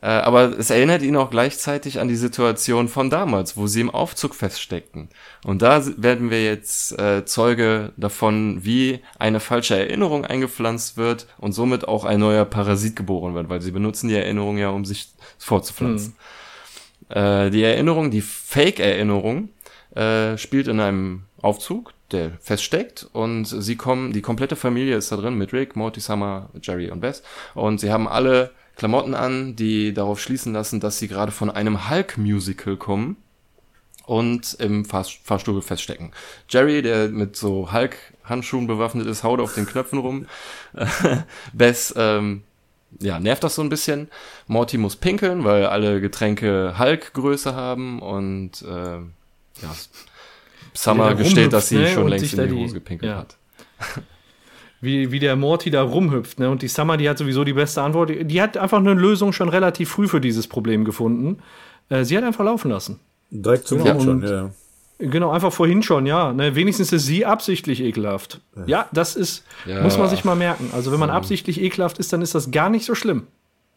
Äh, 0.00 0.06
aber 0.06 0.56
es 0.56 0.70
erinnert 0.70 1.02
ihn 1.02 1.16
auch 1.16 1.30
gleichzeitig 1.30 1.98
an 1.98 2.06
die 2.06 2.16
Situation 2.16 2.88
von 2.88 3.10
damals, 3.10 3.56
wo 3.56 3.66
sie 3.66 3.80
im 3.80 3.90
Aufzug 3.90 4.34
feststeckten. 4.34 5.08
Und 5.44 5.62
da 5.62 5.84
werden 5.96 6.30
wir 6.30 6.44
jetzt 6.44 6.96
äh, 6.98 7.24
Zeuge 7.24 7.92
davon, 7.96 8.64
wie 8.64 9.00
eine 9.18 9.40
falsche 9.40 9.76
Erinnerung 9.76 10.24
eingepflanzt 10.24 10.96
wird 10.96 11.26
und 11.38 11.52
somit 11.52 11.88
auch 11.88 12.04
ein 12.04 12.20
neuer 12.20 12.44
Parasit 12.44 12.94
geboren 12.94 13.34
wird, 13.34 13.48
weil 13.48 13.60
sie 13.60 13.72
benutzen 13.72 14.08
die 14.08 14.14
Erinnerung 14.14 14.56
ja, 14.56 14.70
um 14.70 14.84
sich 14.84 15.08
fortzupflanzen. 15.38 16.14
Äh, 17.08 17.50
die 17.50 17.64
Erinnerung, 17.64 18.12
die 18.12 18.20
Fake-Erinnerung, 18.20 19.48
äh, 19.96 20.38
spielt 20.38 20.68
in 20.68 20.78
einem 20.78 21.24
Aufzug, 21.42 21.92
der 22.12 22.32
feststeckt 22.40 23.08
und 23.12 23.44
sie 23.44 23.76
kommen, 23.76 24.12
die 24.12 24.22
komplette 24.22 24.56
Familie 24.56 24.96
ist 24.96 25.12
da 25.12 25.16
drin 25.16 25.34
mit 25.34 25.52
Rick, 25.52 25.76
Morty, 25.76 26.00
Summer, 26.00 26.48
Jerry 26.62 26.90
und 26.90 27.00
Beth 27.00 27.22
und 27.54 27.80
sie 27.80 27.92
haben 27.92 28.08
alle 28.08 28.50
Klamotten 28.76 29.14
an, 29.14 29.56
die 29.56 29.92
darauf 29.92 30.20
schließen 30.20 30.52
lassen, 30.52 30.78
dass 30.78 30.98
sie 30.98 31.08
gerade 31.08 31.32
von 31.32 31.50
einem 31.50 31.90
Hulk-Musical 31.90 32.76
kommen 32.76 33.16
und 34.06 34.54
im 34.54 34.84
Fahr 34.84 35.04
Fahrstuhl 35.04 35.60
feststecken. 35.60 36.12
Jerry, 36.48 36.80
der 36.80 37.08
mit 37.08 37.36
so 37.36 37.72
Hulk-Handschuhen 37.72 38.66
bewaffnet 38.66 39.06
ist, 39.06 39.24
haut 39.24 39.40
auf 39.40 39.54
den 39.54 39.66
Knöpfen 39.66 39.98
rum. 39.98 40.26
Beth, 41.52 41.92
ähm, 41.96 42.44
ja, 43.00 43.20
nervt 43.20 43.44
das 43.44 43.56
so 43.56 43.62
ein 43.62 43.68
bisschen. 43.68 44.08
Morty 44.46 44.78
muss 44.78 44.96
pinkeln, 44.96 45.44
weil 45.44 45.66
alle 45.66 46.00
Getränke 46.00 46.78
Hulk-Größe 46.78 47.54
haben 47.54 48.00
und 48.00 48.62
äh, 48.62 48.98
ja, 49.60 49.74
Summer 50.74 51.14
gesteht, 51.14 51.52
dass 51.52 51.68
sie 51.68 51.76
ne, 51.76 51.88
schon 51.88 52.04
und 52.04 52.10
längst 52.10 52.34
in 52.34 52.40
die 52.42 52.48
die- 52.54 52.62
Hose 52.62 52.74
gepinkelt 52.74 53.10
ja. 53.10 53.18
hat. 53.18 53.36
wie, 54.80 55.10
wie 55.10 55.18
der 55.18 55.36
Morty 55.36 55.70
da 55.70 55.82
rumhüpft. 55.82 56.38
Ne? 56.38 56.50
Und 56.50 56.62
die 56.62 56.68
Summer, 56.68 56.96
die 56.96 57.08
hat 57.08 57.18
sowieso 57.18 57.44
die 57.44 57.52
beste 57.52 57.82
Antwort. 57.82 58.10
Die, 58.10 58.42
hat 58.42 58.56
einfach 58.56 58.78
eine 58.78 58.94
Lösung 58.94 59.32
schon 59.32 59.48
relativ 59.48 59.90
früh 59.90 60.08
für 60.08 60.20
dieses 60.20 60.46
Problem 60.46 60.84
gefunden. 60.84 61.38
Äh, 61.88 62.04
sie 62.04 62.16
hat 62.16 62.24
einfach 62.24 62.44
laufen 62.44 62.70
lassen. 62.70 63.00
Direkt 63.30 63.66
zum 63.66 63.78
Grund 63.80 64.02
schon, 64.02 64.22
ja. 64.22 64.50
Genau, 65.00 65.30
einfach 65.30 65.52
vorhin 65.52 65.82
schon, 65.82 66.06
ja. 66.06 66.32
Ne? 66.32 66.54
Wenigstens 66.56 66.92
ist 66.92 67.06
sie 67.06 67.24
absichtlich 67.24 67.80
ekelhaft. 67.80 68.40
Ja, 68.66 68.88
das 68.92 69.14
ist, 69.14 69.44
Ja. 69.64 69.82
muss 69.82 69.96
man 69.96 70.08
sich 70.08 70.24
mal 70.24 70.34
merken. 70.34 70.70
Also 70.74 70.90
wenn 70.92 70.98
man 70.98 71.10
absichtlich 71.10 71.60
ekelhaft 71.60 71.98
ist, 71.98 72.12
dann 72.12 72.22
ist 72.22 72.34
das 72.34 72.50
gar 72.50 72.68
nicht 72.68 72.84
so 72.84 72.94
schlimm. 72.94 73.26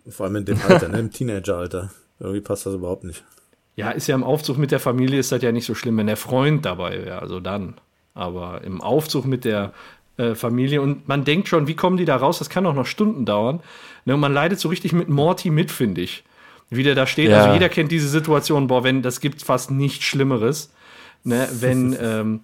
Vor 0.09 0.25
allem 0.25 0.37
in 0.37 0.45
dem 0.45 0.59
Alter, 0.67 0.87
ne? 0.87 0.99
im 0.99 1.11
Teenageralter. 1.11 1.91
Irgendwie 2.19 2.41
passt 2.41 2.65
das 2.65 2.73
überhaupt 2.73 3.03
nicht. 3.03 3.23
Ja, 3.75 3.91
ist 3.91 4.07
ja 4.07 4.15
im 4.15 4.23
Aufzug 4.23 4.57
mit 4.57 4.71
der 4.71 4.79
Familie 4.79 5.19
ist 5.19 5.31
das 5.31 5.41
ja 5.41 5.51
nicht 5.51 5.65
so 5.65 5.75
schlimm, 5.75 5.97
wenn 5.97 6.07
der 6.07 6.17
Freund 6.17 6.65
dabei 6.65 7.05
wäre, 7.05 7.19
also 7.19 7.39
dann. 7.39 7.75
Aber 8.13 8.63
im 8.63 8.81
Aufzug 8.81 9.25
mit 9.25 9.45
der 9.45 9.73
äh, 10.17 10.35
Familie 10.35 10.81
und 10.81 11.07
man 11.07 11.23
denkt 11.23 11.47
schon, 11.47 11.67
wie 11.67 11.75
kommen 11.75 11.97
die 11.97 12.05
da 12.05 12.17
raus? 12.17 12.39
Das 12.39 12.49
kann 12.49 12.65
auch 12.65 12.73
noch 12.73 12.85
Stunden 12.85 13.25
dauern. 13.25 13.61
Ne, 14.05 14.15
und 14.15 14.19
man 14.19 14.33
leidet 14.33 14.59
so 14.59 14.69
richtig 14.69 14.93
mit 14.93 15.09
Morty 15.09 15.49
mit, 15.49 15.71
finde 15.71 16.01
ich. 16.01 16.23
Wie 16.69 16.83
der 16.83 16.95
da 16.95 17.05
steht. 17.07 17.29
Ja. 17.29 17.41
Also 17.41 17.53
jeder 17.53 17.69
kennt 17.69 17.91
diese 17.91 18.07
Situation, 18.07 18.67
boah, 18.67 18.83
wenn, 18.83 19.01
das 19.01 19.19
gibt 19.19 19.41
fast 19.41 19.71
nichts 19.71 20.05
Schlimmeres. 20.05 20.73
Ne, 21.23 21.47
wenn, 21.51 21.95
ähm, 22.01 22.39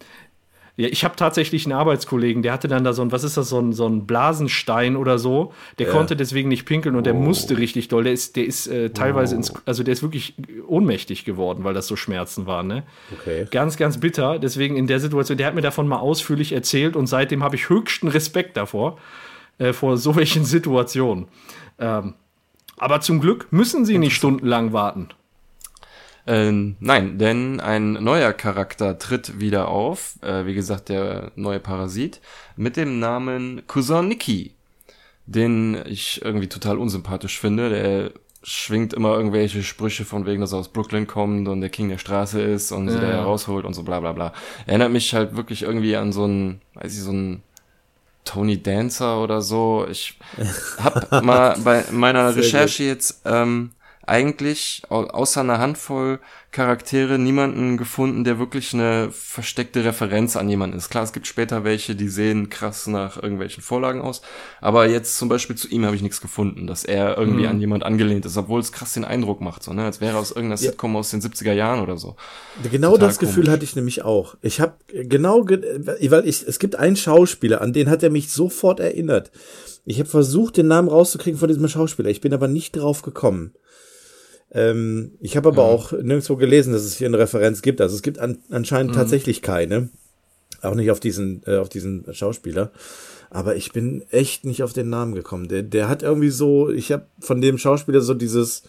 ja, 0.78 0.88
ich 0.90 1.04
habe 1.04 1.16
tatsächlich 1.16 1.66
einen 1.66 1.74
Arbeitskollegen, 1.74 2.44
der 2.44 2.54
hatte 2.54 2.68
dann 2.68 2.84
da 2.84 2.94
so 2.94 3.02
ein, 3.02 3.12
was 3.12 3.24
ist 3.24 3.36
das, 3.36 3.50
so 3.50 3.60
ein, 3.60 3.74
so 3.74 3.88
ein 3.88 4.06
Blasenstein 4.06 4.96
oder 4.96 5.18
so. 5.18 5.52
Der 5.80 5.88
konnte 5.88 6.16
deswegen 6.16 6.50
nicht 6.50 6.66
pinkeln 6.66 6.96
und 6.96 7.06
der 7.06 7.16
musste 7.16 7.58
richtig 7.58 7.88
doll. 7.88 8.04
Der 8.04 8.14
ist, 8.14 8.36
der 8.36 8.46
ist 8.46 8.68
äh, 8.68 8.92
teilweise 8.92 9.36
ins, 9.36 9.52
also 9.66 9.82
der 9.82 9.94
ist 9.94 10.04
wirklich 10.04 10.36
ohnmächtig 10.68 11.26
geworden, 11.26 11.64
weil 11.64 11.74
das 11.74 11.88
so 11.88 11.96
Schmerzen 11.96 12.46
waren, 12.46 12.68
ne? 12.68 12.84
Okay. 13.20 13.48
Ganz, 13.50 13.78
ganz 13.78 14.00
bitter. 14.00 14.38
Deswegen 14.38 14.78
in 14.78 14.86
der 14.86 15.00
Situation, 15.00 15.40
der 15.40 15.48
hat 15.48 15.56
mir 15.56 15.62
davon 15.62 15.88
mal 15.88 15.98
ausführlich 15.98 16.52
erzählt 16.52 16.96
und 16.96 17.08
seitdem 17.08 17.42
habe 17.42 17.56
ich 17.56 17.70
höchsten 17.70 18.08
Respekt 18.08 18.56
davor, 18.56 19.00
äh, 19.58 19.74
vor 19.74 19.98
solchen 19.98 20.46
Situationen. 20.46 21.28
Ähm, 21.80 22.14
aber 22.78 23.02
zum 23.02 23.20
Glück 23.20 23.48
müssen 23.50 23.84
sie 23.84 23.98
nicht 23.98 24.16
stundenlang 24.16 24.74
warten. 24.74 25.10
Ähm, 26.28 26.76
nein, 26.82 27.18
denn 27.18 27.60
ein 27.62 27.94
neuer 27.94 28.34
Charakter 28.34 29.00
tritt 29.00 29.40
wieder 29.40 29.70
auf. 29.70 30.16
Äh, 30.22 30.46
wie 30.46 30.54
gesagt, 30.54 30.90
der 30.90 31.32
neue 31.36 31.60
Parasit 31.60 32.20
mit 32.58 32.76
dem 32.76 33.00
Namen 33.00 33.64
Cousin 33.68 34.08
Nicky, 34.10 34.54
den 35.26 35.82
ich 35.86 36.22
irgendwie 36.24 36.48
total 36.50 36.78
unsympathisch 36.78 37.40
finde. 37.40 37.70
Der 37.70 38.12
schwingt 38.44 38.94
immer 38.94 39.14
irgendwelche 39.16 39.64
Sprüche 39.64 40.06
von 40.06 40.26
wegen, 40.26 40.42
dass 40.42 40.54
er 40.54 40.60
aus 40.60 40.70
Brooklyn 40.70 41.08
kommt 41.08 41.48
und 41.48 41.62
der 41.62 41.70
King 41.70 41.90
der 41.90 41.98
Straße 41.98 42.42
ist 42.42 42.72
und 42.72 42.90
sie 42.90 42.96
Ja. 42.96 43.02
da 43.02 43.08
herausholt 43.08 43.66
und 43.66 43.74
so 43.74 43.84
bla 43.84 44.00
bla 44.00 44.12
bla. 44.12 44.34
Erinnert 44.66 44.92
mich 44.92 45.14
halt 45.14 45.36
wirklich 45.36 45.64
irgendwie 45.64 45.96
an 45.96 46.12
so 46.12 46.26
einen, 46.26 46.62
weiß 46.76 46.94
ich, 46.94 47.02
so 47.04 47.10
einen 47.12 47.44
Tony 48.24 48.62
Dancer 48.62 49.22
oder 49.22 49.42
so. 49.42 49.86
Ich 49.90 50.20
hab 50.84 51.24
mal 51.24 51.58
bei 51.64 51.86
meiner 51.92 52.36
Recherche 52.36 52.84
jetzt 52.84 53.22
ähm, 53.26 53.72
eigentlich 54.08 54.82
au 54.90 55.02
außer 55.04 55.42
einer 55.42 55.60
Handvoll 55.60 56.20
Charaktere 56.52 57.20
niemanden 57.20 57.78
gefunden, 57.78 58.24
der 58.24 58.40
wirklich 58.40 58.74
eine 58.74 59.10
versteckte 59.12 59.84
Referenz 59.84 60.36
an 60.38 60.50
jemanden 60.50 60.78
ist. 60.78 60.90
Klar, 60.90 61.04
es 61.04 61.12
gibt 61.14 61.28
später 61.28 61.64
welche, 61.66 61.94
die 61.94 62.08
sehen 62.08 62.50
krass 62.50 62.88
nach 62.88 63.22
irgendwelchen 63.22 63.62
Vorlagen 63.62 64.02
aus, 64.02 64.22
aber 64.62 64.88
jetzt 64.88 65.18
zum 65.18 65.30
Beispiel 65.30 65.56
zu 65.58 65.68
ihm 65.68 65.86
habe 65.86 65.96
ich 65.96 66.02
nichts 66.02 66.22
gefunden, 66.22 66.66
dass 66.66 66.84
er 66.86 67.18
irgendwie 67.18 67.44
Mhm. 67.44 67.50
an 67.50 67.60
jemand 67.60 67.84
angelehnt 67.84 68.26
ist, 68.26 68.38
obwohl 68.38 68.62
es 68.62 68.72
krass 68.72 68.94
den 68.94 69.06
Eindruck 69.06 69.42
macht, 69.42 69.62
so, 69.62 69.74
ne? 69.74 69.84
als 69.84 70.02
wäre 70.02 70.14
er 70.16 70.20
aus 70.20 70.32
irgendeiner 70.32 70.62
Ja. 70.62 70.70
Sitcom 70.72 70.96
aus 70.96 71.12
den 71.12 71.22
70er 71.22 71.54
Jahren 71.54 71.82
oder 71.82 71.98
so. 71.98 72.16
Genau 72.72 72.92
Total 72.94 73.08
das 73.10 73.20
Gefühl 73.20 73.44
komisch. 73.44 73.50
hatte 73.50 73.64
ich 73.66 73.76
nämlich 73.76 74.04
auch. 74.04 74.36
Ich 74.42 74.62
habe 74.62 74.74
genau, 74.88 75.44
ge 75.44 75.62
weil 76.10 76.28
ich, 76.28 76.48
es 76.48 76.58
gibt 76.60 76.76
einen 76.78 76.96
Schauspieler, 76.96 77.62
an 77.62 77.74
den 77.74 77.90
hat 77.90 78.02
er 78.04 78.10
mich 78.10 78.32
sofort 78.32 78.80
erinnert. 78.80 79.32
Ich 79.86 80.00
habe 80.00 80.10
versucht, 80.10 80.58
den 80.58 80.68
Namen 80.68 80.88
rauszukriegen 80.88 81.40
von 81.40 81.48
diesem 81.50 81.68
Schauspieler. 81.68 82.10
Ich 82.10 82.22
bin 82.22 82.34
aber 82.34 82.48
nicht 82.48 82.76
drauf 82.76 83.04
gekommen. 83.04 83.54
Ähm, 84.52 85.12
ich 85.20 85.36
habe 85.36 85.50
aber 85.50 85.64
auch 85.64 85.92
nirgendwo 85.92 86.36
gelesen, 86.36 86.74
dass 86.74 86.84
es 86.84 86.98
hier 86.98 87.08
eine 87.08 87.20
Referenz 87.20 87.62
gibt. 87.62 87.82
Also 87.82 87.96
es 87.96 88.02
gibt 88.02 88.20
an, 88.20 88.40
anscheinend 88.50 88.96
tatsächlich 88.96 89.42
keine. 89.42 89.90
Auch 90.62 90.76
nicht 90.76 90.92
auf 90.92 91.00
diesen, 91.00 91.44
äh, 91.46 91.58
auf 91.58 91.70
diesen 91.70 92.06
Schauspieler. 92.12 92.72
Aber 93.30 93.56
ich 93.56 93.74
bin 93.74 94.04
echt 94.10 94.46
nicht 94.46 94.64
auf 94.64 94.74
den 94.74 94.90
Namen 94.90 95.14
gekommen. 95.14 95.48
Der, 95.48 95.64
der 95.64 95.90
hat 95.90 96.02
irgendwie 96.02 96.30
so, 96.30 96.70
ich 96.70 96.92
habe 96.92 97.06
von 97.20 97.42
dem 97.42 97.58
Schauspieler 97.58 98.02
so 98.02 98.14
dieses, 98.14 98.64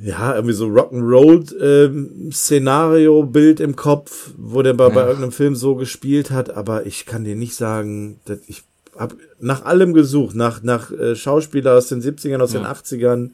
ja, 0.00 0.34
irgendwie 0.34 0.54
so 0.54 0.68
Rock'n'Roll-Szenario-Bild 0.68 3.60
im 3.60 3.74
Kopf, 3.74 4.30
wo 4.36 4.62
der 4.62 4.74
bei, 4.74 4.90
bei 4.90 5.00
irgendeinem 5.02 5.32
Film 5.32 5.56
so 5.56 5.74
gespielt 5.74 6.30
hat, 6.30 6.50
aber 6.50 6.86
ich 6.86 7.04
kann 7.04 7.24
dir 7.24 7.34
nicht 7.34 7.56
sagen, 7.56 8.20
dass 8.24 8.38
ich 8.46 8.62
hab 8.96 9.16
nach 9.40 9.64
allem 9.64 9.94
gesucht, 9.94 10.36
nach, 10.36 10.62
nach 10.62 10.92
äh, 10.92 11.16
Schauspieler 11.16 11.76
aus 11.76 11.88
den 11.88 12.00
70ern, 12.00 12.40
aus 12.40 12.52
den 12.52 12.64
80ern. 12.64 13.30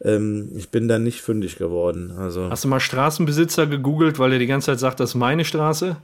Ähm, 0.00 0.50
ich 0.54 0.68
bin 0.70 0.86
da 0.88 0.98
nicht 0.98 1.20
fündig 1.22 1.56
geworden. 1.56 2.12
Also, 2.16 2.48
Hast 2.50 2.64
du 2.64 2.68
mal 2.68 2.80
Straßenbesitzer 2.80 3.66
gegoogelt, 3.66 4.18
weil 4.18 4.32
er 4.32 4.38
die 4.38 4.46
ganze 4.46 4.66
Zeit 4.66 4.78
sagt, 4.80 5.00
das 5.00 5.10
ist 5.10 5.14
meine 5.16 5.44
Straße? 5.44 5.96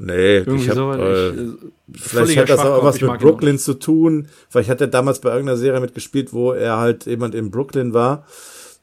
nee, 0.00 0.36
Irgendwie 0.38 0.62
ich 0.62 0.68
hab, 0.68 0.76
so. 0.76 0.92
äh, 0.92 1.30
ich, 1.30 1.38
äh, 1.40 1.46
Vielleicht 1.94 2.36
hat 2.38 2.48
das 2.50 2.60
auch 2.60 2.84
was 2.84 3.00
mit 3.00 3.08
mag 3.08 3.20
ihn 3.20 3.26
Brooklyn 3.26 3.58
zu 3.58 3.74
tun. 3.74 4.28
Vielleicht 4.48 4.70
hat 4.70 4.80
er 4.80 4.86
damals 4.86 5.20
bei 5.20 5.30
irgendeiner 5.30 5.56
Serie 5.58 5.80
mitgespielt, 5.80 6.32
wo 6.32 6.52
er 6.52 6.76
halt 6.78 7.06
jemand 7.06 7.34
in 7.34 7.50
Brooklyn 7.50 7.92
war. 7.94 8.24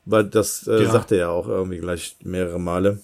Weil 0.06 0.26
das 0.26 0.68
äh, 0.68 0.84
Ja. 0.84 0.92
sagt 0.92 1.12
er 1.14 1.18
ja 1.18 1.30
auch 1.30 1.48
irgendwie 1.48 1.78
gleich 1.78 2.18
mehrere 2.24 2.60
Male. 2.60 3.00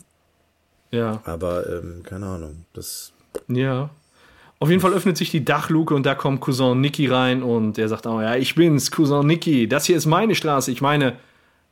Ja, 0.91 1.22
Aber 1.24 1.67
ähm, 1.70 2.04
keine 2.04 2.26
Ahnung. 2.26 2.65
Das 2.74 3.13
ja. 3.48 3.89
Auf 4.62 4.69
jeden 4.69 4.80
Fall 4.80 4.93
öffnet 4.93 5.17
sich 5.17 5.32
die 5.32 5.43
Dachluke 5.43 5.95
und 5.95 6.06
da 6.06 6.13
kommt 6.13 6.39
Cousin 6.39 6.80
Nicky 6.80 7.08
rein 7.08 7.41
und 7.41 7.80
er 7.80 7.89
sagt, 7.89 8.06
oh 8.06 8.21
ja, 8.21 8.36
ich 8.36 8.54
bin's, 8.54 8.91
Cousin 8.91 9.26
Nicky, 9.26 9.67
das 9.67 9.88
hier 9.88 9.97
ist 9.97 10.06
meine 10.06 10.36
Straße. 10.36 10.71
Ich 10.71 10.82
meine, 10.82 11.13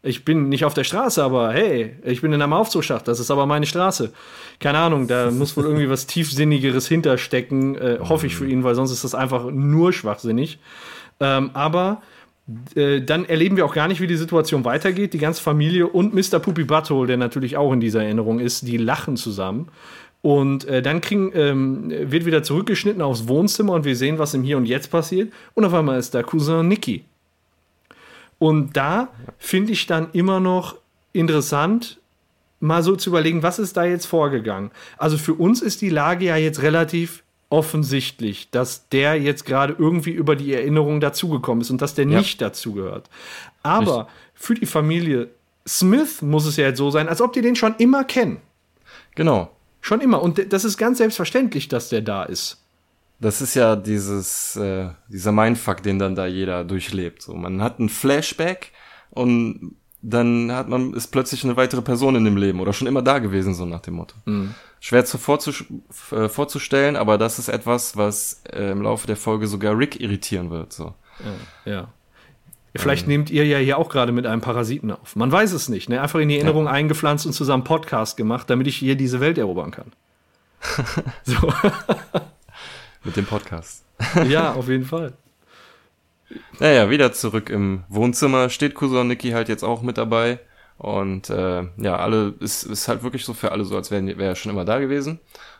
ich 0.01 0.25
bin 0.25 0.49
nicht 0.49 0.65
auf 0.65 0.73
der 0.73 0.83
Straße, 0.83 1.23
aber 1.23 1.53
hey, 1.53 1.97
ich 2.03 2.21
bin 2.21 2.33
in 2.33 2.41
einem 2.41 2.51
Aufzugsschacht, 2.51 3.07
das 3.07 3.19
ist 3.19 3.29
aber 3.29 3.45
meine 3.45 3.67
Straße. 3.67 4.11
Keine 4.59 4.79
Ahnung, 4.79 5.07
da 5.07 5.29
muss 5.29 5.55
wohl 5.55 5.65
irgendwie 5.65 5.87
was 5.87 6.07
Tiefsinnigeres 6.07 6.87
hinterstecken, 6.87 7.75
äh, 7.75 7.99
hoffe 8.01 8.25
ich 8.25 8.35
für 8.35 8.47
ihn, 8.47 8.63
weil 8.63 8.73
sonst 8.73 8.91
ist 8.91 9.03
das 9.03 9.13
einfach 9.13 9.51
nur 9.51 9.93
schwachsinnig. 9.93 10.57
Ähm, 11.19 11.51
aber 11.53 12.01
äh, 12.73 13.01
dann 13.01 13.25
erleben 13.25 13.55
wir 13.55 13.65
auch 13.65 13.75
gar 13.75 13.87
nicht, 13.87 14.01
wie 14.01 14.07
die 14.07 14.15
Situation 14.15 14.65
weitergeht. 14.65 15.13
Die 15.13 15.19
ganze 15.19 15.43
Familie 15.43 15.85
und 15.85 16.15
Mr. 16.15 16.39
Puppy 16.39 16.63
Butthole, 16.63 17.05
der 17.05 17.17
natürlich 17.17 17.55
auch 17.55 17.71
in 17.71 17.81
dieser 17.81 18.03
Erinnerung 18.03 18.39
ist, 18.39 18.67
die 18.67 18.77
lachen 18.77 19.15
zusammen. 19.15 19.67
Und 20.21 20.65
äh, 20.65 20.81
dann 20.81 20.99
kriegen, 20.99 21.31
ähm, 21.33 21.89
wird 22.11 22.25
wieder 22.25 22.43
zurückgeschnitten 22.43 23.01
aufs 23.01 23.27
Wohnzimmer 23.27 23.73
und 23.73 23.85
wir 23.85 23.95
sehen, 23.95 24.19
was 24.19 24.33
im 24.33 24.43
Hier 24.43 24.57
und 24.57 24.65
Jetzt 24.65 24.91
passiert. 24.91 25.31
Und 25.53 25.63
auf 25.63 25.73
einmal 25.73 25.97
ist 25.97 26.13
da 26.13 26.23
Cousin 26.23 26.67
Nicky. 26.67 27.05
Und 28.37 28.75
da 28.75 29.09
finde 29.37 29.71
ich 29.73 29.85
dann 29.85 30.09
immer 30.13 30.39
noch 30.39 30.75
interessant, 31.13 31.99
mal 32.59 32.83
so 32.83 32.95
zu 32.95 33.09
überlegen, 33.09 33.43
was 33.43 33.59
ist 33.59 33.77
da 33.77 33.85
jetzt 33.85 34.05
vorgegangen. 34.05 34.71
Also 34.97 35.17
für 35.17 35.33
uns 35.33 35.61
ist 35.61 35.81
die 35.81 35.89
Lage 35.89 36.25
ja 36.25 36.35
jetzt 36.35 36.61
relativ 36.61 37.23
offensichtlich, 37.49 38.49
dass 38.51 38.89
der 38.89 39.19
jetzt 39.19 39.45
gerade 39.45 39.75
irgendwie 39.77 40.11
über 40.11 40.35
die 40.35 40.53
Erinnerung 40.53 40.99
dazugekommen 40.99 41.61
ist 41.61 41.71
und 41.71 41.81
dass 41.81 41.95
der 41.95 42.05
Ja. 42.07 42.19
nicht 42.19 42.41
dazugehört. 42.41 43.09
Aber 43.63 44.07
für 44.35 44.53
die 44.53 44.65
Familie 44.65 45.29
Smith 45.67 46.21
muss 46.21 46.45
es 46.45 46.57
ja 46.57 46.65
jetzt 46.65 46.77
so 46.77 46.89
sein, 46.91 47.07
als 47.07 47.21
ob 47.21 47.33
die 47.33 47.41
den 47.41 47.55
schon 47.55 47.75
immer 47.77 48.03
kennen. 48.03 48.37
Genau. 49.15 49.49
Schon 49.81 50.01
immer. 50.01 50.21
Und 50.21 50.51
das 50.51 50.65
ist 50.65 50.77
ganz 50.77 50.97
selbstverständlich, 50.97 51.67
dass 51.67 51.89
der 51.89 52.01
da 52.01 52.23
ist. 52.23 52.63
Das 53.19 53.41
ist 53.41 53.55
ja 53.55 53.75
dieses, 53.75 54.55
äh, 54.55 54.89
dieser 55.09 55.31
Mindfuck, 55.31 55.83
den 55.83 55.99
dann 55.99 56.15
da 56.15 56.25
jeder 56.25 56.63
durchlebt. 56.63 57.21
So, 57.21 57.33
man 57.33 57.61
hat 57.61 57.79
ein 57.79 57.89
Flashback 57.89 58.71
und 59.11 59.75
dann 60.01 60.51
hat 60.53 60.69
man, 60.69 60.93
ist 60.93 61.07
plötzlich 61.07 61.43
eine 61.43 61.57
weitere 61.57 61.81
Person 61.81 62.15
in 62.15 62.23
dem 62.23 62.37
Leben 62.37 62.61
oder 62.61 62.71
schon 62.71 62.87
immer 62.87 63.01
da 63.01 63.19
gewesen, 63.19 63.53
so 63.53 63.65
nach 63.65 63.81
dem 63.81 63.95
Motto. 63.95 64.15
Schwer 64.79 65.03
zu 65.03 65.17
äh, 66.11 66.29
vorzustellen, 66.29 66.95
aber 66.95 67.17
das 67.17 67.37
ist 67.37 67.49
etwas, 67.49 67.97
was 67.97 68.41
äh, 68.53 68.71
im 68.71 68.81
Laufe 68.81 69.07
der 69.07 69.17
Folge 69.17 69.47
sogar 69.47 69.77
Rick 69.77 69.99
irritieren 69.99 70.49
wird, 70.49 70.71
so. 70.71 70.93
Ja. 71.65 71.89
Vielleicht 72.75 73.07
nehmt 73.07 73.29
ihr 73.29 73.45
ja 73.45 73.57
hier 73.57 73.77
auch 73.77 73.89
gerade 73.89 74.11
mit 74.11 74.27
einem 74.27 74.41
Parasiten 74.41 74.91
auf. 74.91 75.15
Man 75.15 75.31
weiß 75.31 75.53
es 75.53 75.69
nicht. 75.69 75.89
Ne? 75.89 76.01
Einfach 76.01 76.19
in 76.19 76.29
die 76.29 76.35
Erinnerung 76.35 76.67
eingepflanzt 76.67 77.25
und 77.25 77.33
zusammen 77.33 77.63
Podcast 77.63 78.15
gemacht, 78.15 78.49
damit 78.49 78.67
ich 78.67 78.75
hier 78.75 78.95
diese 78.95 79.19
Welt 79.19 79.37
erobern 79.37 79.71
kann. 79.71 79.91
so. 81.23 81.35
Mit 83.03 83.15
dem 83.15 83.25
Podcast. 83.25 83.83
ja, 84.29 84.53
auf 84.53 84.67
jeden 84.67 84.85
Fall. 84.85 85.13
Naja, 86.59 86.89
wieder 86.89 87.11
zurück 87.11 87.49
im 87.49 87.83
Wohnzimmer 87.89 88.49
steht 88.49 88.75
Cousin 88.75 89.07
Nicky 89.07 89.31
halt 89.31 89.49
jetzt 89.49 89.63
auch 89.63 89.81
mit 89.81 89.97
dabei. 89.97 90.39
Und 90.77 91.29
äh, 91.29 91.63
ja, 91.77 91.97
alle 91.97 92.35
ist, 92.39 92.63
ist 92.63 92.87
halt 92.87 93.03
wirklich 93.03 93.25
so 93.25 93.33
für 93.33 93.51
alle 93.51 93.65
so, 93.65 93.75
als 93.75 93.91
wäre 93.91 94.05
wär 94.17 94.29
er 94.29 94.35
schon 94.35 94.51
immer 94.51 94.63
da 94.63 94.79
gewesen. 94.79 95.19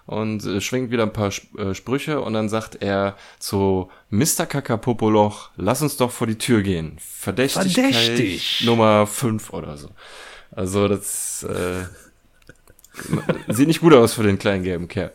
Und 0.10 0.43
äh, 0.43 0.60
schwingt 0.60 0.89
wieder 0.89 1.04
ein 1.04 1.13
paar 1.13 1.32
äh, 1.56 1.76
Sprüche 1.76 2.19
und 2.22 2.34
dann 2.34 2.50
sagt 2.50 2.82
er 2.82 3.15
zu 3.38 3.91
Mr. 4.10 4.48
Kakapopoloch, 4.48 5.52
lass 5.56 5.84
uns 5.84 5.98
doch 5.98 6.10
vor 6.10 6.26
die 6.26 6.39
Tür 6.39 6.63
gehen. 6.63 6.98
Verdächtigkeit 7.00 7.93
Verdächtig. 7.93 8.63
Nummer 8.65 9.06
5 9.06 9.54
oder 9.54 9.78
so. 9.78 9.89
Also 10.50 10.88
das 10.88 11.43
äh, 11.43 11.84
sieht 13.50 13.67
nicht 13.67 13.82
gut 13.82 13.93
aus 13.93 14.13
für 14.15 14.24
den 14.24 14.39
kleinen 14.39 14.63
gelben 14.63 14.88
Kerl. 14.88 15.13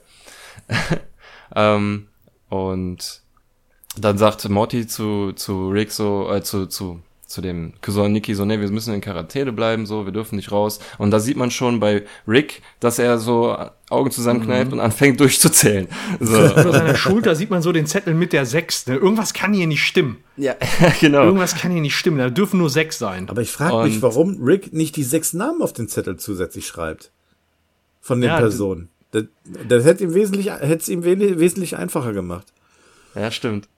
ähm, 1.56 2.06
und 2.48 3.20
dann 3.96 4.16
sagt 4.16 4.48
Morty 4.48 4.86
zu, 4.86 5.32
zu 5.32 5.70
Rick 5.70 5.90
so, 5.90 6.32
äh, 6.32 6.40
zu, 6.44 6.66
zu, 6.66 7.02
zu 7.26 7.40
dem 7.40 7.72
Cousin 7.82 8.12
Nicky 8.12 8.34
so, 8.34 8.44
nee, 8.44 8.60
wir 8.60 8.70
müssen 8.70 8.92
in 8.94 9.00
Quarantäne 9.00 9.52
bleiben, 9.52 9.86
so, 9.86 10.04
wir 10.04 10.12
dürfen 10.12 10.36
nicht 10.36 10.52
raus. 10.52 10.78
Und 10.98 11.10
da 11.10 11.20
sieht 11.20 11.36
man 11.36 11.50
schon 11.50 11.80
bei 11.80 12.04
Rick, 12.28 12.62
dass 12.80 12.98
er 12.98 13.18
so 13.18 13.56
Augen 13.90 14.10
zusammenkneift 14.10 14.72
und 14.72 14.80
anfängt 14.80 15.20
durchzuzählen. 15.20 15.88
So. 16.20 16.34
Über 16.46 16.72
seiner 16.72 16.94
Schulter 16.94 17.34
sieht 17.34 17.50
man 17.50 17.62
so 17.62 17.72
den 17.72 17.86
Zettel 17.86 18.14
mit 18.14 18.32
der 18.32 18.44
6. 18.46 18.86
Ne? 18.88 18.96
Irgendwas 18.96 19.32
kann 19.34 19.52
hier 19.52 19.66
nicht 19.66 19.82
stimmen. 19.84 20.18
ja, 20.36 20.54
genau. 21.00 21.24
Irgendwas 21.24 21.54
kann 21.56 21.70
hier 21.72 21.80
nicht 21.80 21.96
stimmen. 21.96 22.18
Da 22.18 22.30
dürfen 22.30 22.58
nur 22.58 22.70
sechs 22.70 22.98
sein. 22.98 23.28
Aber 23.28 23.42
ich 23.42 23.50
frage 23.50 23.88
mich, 23.88 24.02
warum 24.02 24.42
Rick 24.42 24.72
nicht 24.72 24.96
die 24.96 25.02
sechs 25.04 25.32
Namen 25.32 25.62
auf 25.62 25.72
den 25.72 25.88
Zettel 25.88 26.16
zusätzlich 26.18 26.66
schreibt. 26.66 27.10
Von 28.00 28.20
den 28.20 28.28
Ja, 28.28 28.38
Personen. 28.38 28.88
Das, 29.12 29.24
das 29.68 29.84
hätte 29.84 30.04
ihm 30.04 30.12
wesentlich, 30.14 30.50
hätte 30.50 30.74
es 30.74 30.88
ihm 30.88 31.04
we- 31.04 31.38
wesentlich 31.38 31.76
einfacher 31.76 32.12
gemacht. 32.12 32.48
Ja, 33.14 33.30
stimmt. 33.30 33.68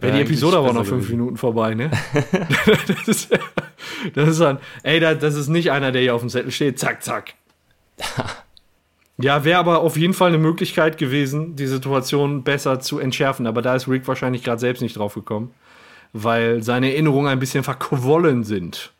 Wäre 0.00 0.16
die 0.16 0.22
Episode 0.22 0.58
aber 0.58 0.72
noch 0.72 0.84
fünf 0.84 1.02
gewesen. 1.06 1.18
Minuten 1.18 1.36
vorbei, 1.36 1.74
ne? 1.74 1.90
das 2.86 3.08
ist, 3.08 3.28
das 4.14 4.28
ist 4.28 4.40
ein, 4.40 4.58
ey, 4.82 5.00
da- 5.00 5.14
das 5.14 5.34
ist 5.34 5.48
nicht 5.48 5.70
einer, 5.70 5.92
der 5.92 6.02
hier 6.02 6.14
auf 6.14 6.20
dem 6.20 6.30
Zettel 6.30 6.50
steht. 6.50 6.78
Zack, 6.78 7.02
zack. 7.02 7.34
Ja, 9.22 9.44
wäre 9.44 9.58
aber 9.58 9.80
auf 9.82 9.98
jeden 9.98 10.14
Fall 10.14 10.28
eine 10.28 10.38
Möglichkeit 10.38 10.96
gewesen, 10.96 11.54
die 11.54 11.66
Situation 11.66 12.42
besser 12.42 12.80
zu 12.80 12.98
entschärfen. 12.98 13.46
Aber 13.46 13.60
da 13.60 13.74
ist 13.74 13.86
Rick 13.86 14.08
wahrscheinlich 14.08 14.42
gerade 14.42 14.58
selbst 14.58 14.80
nicht 14.80 14.96
drauf 14.96 15.12
gekommen, 15.12 15.50
weil 16.14 16.62
seine 16.62 16.90
Erinnerungen 16.92 17.28
ein 17.28 17.38
bisschen 17.38 17.62
verquollen 17.62 18.44
sind. 18.44 18.92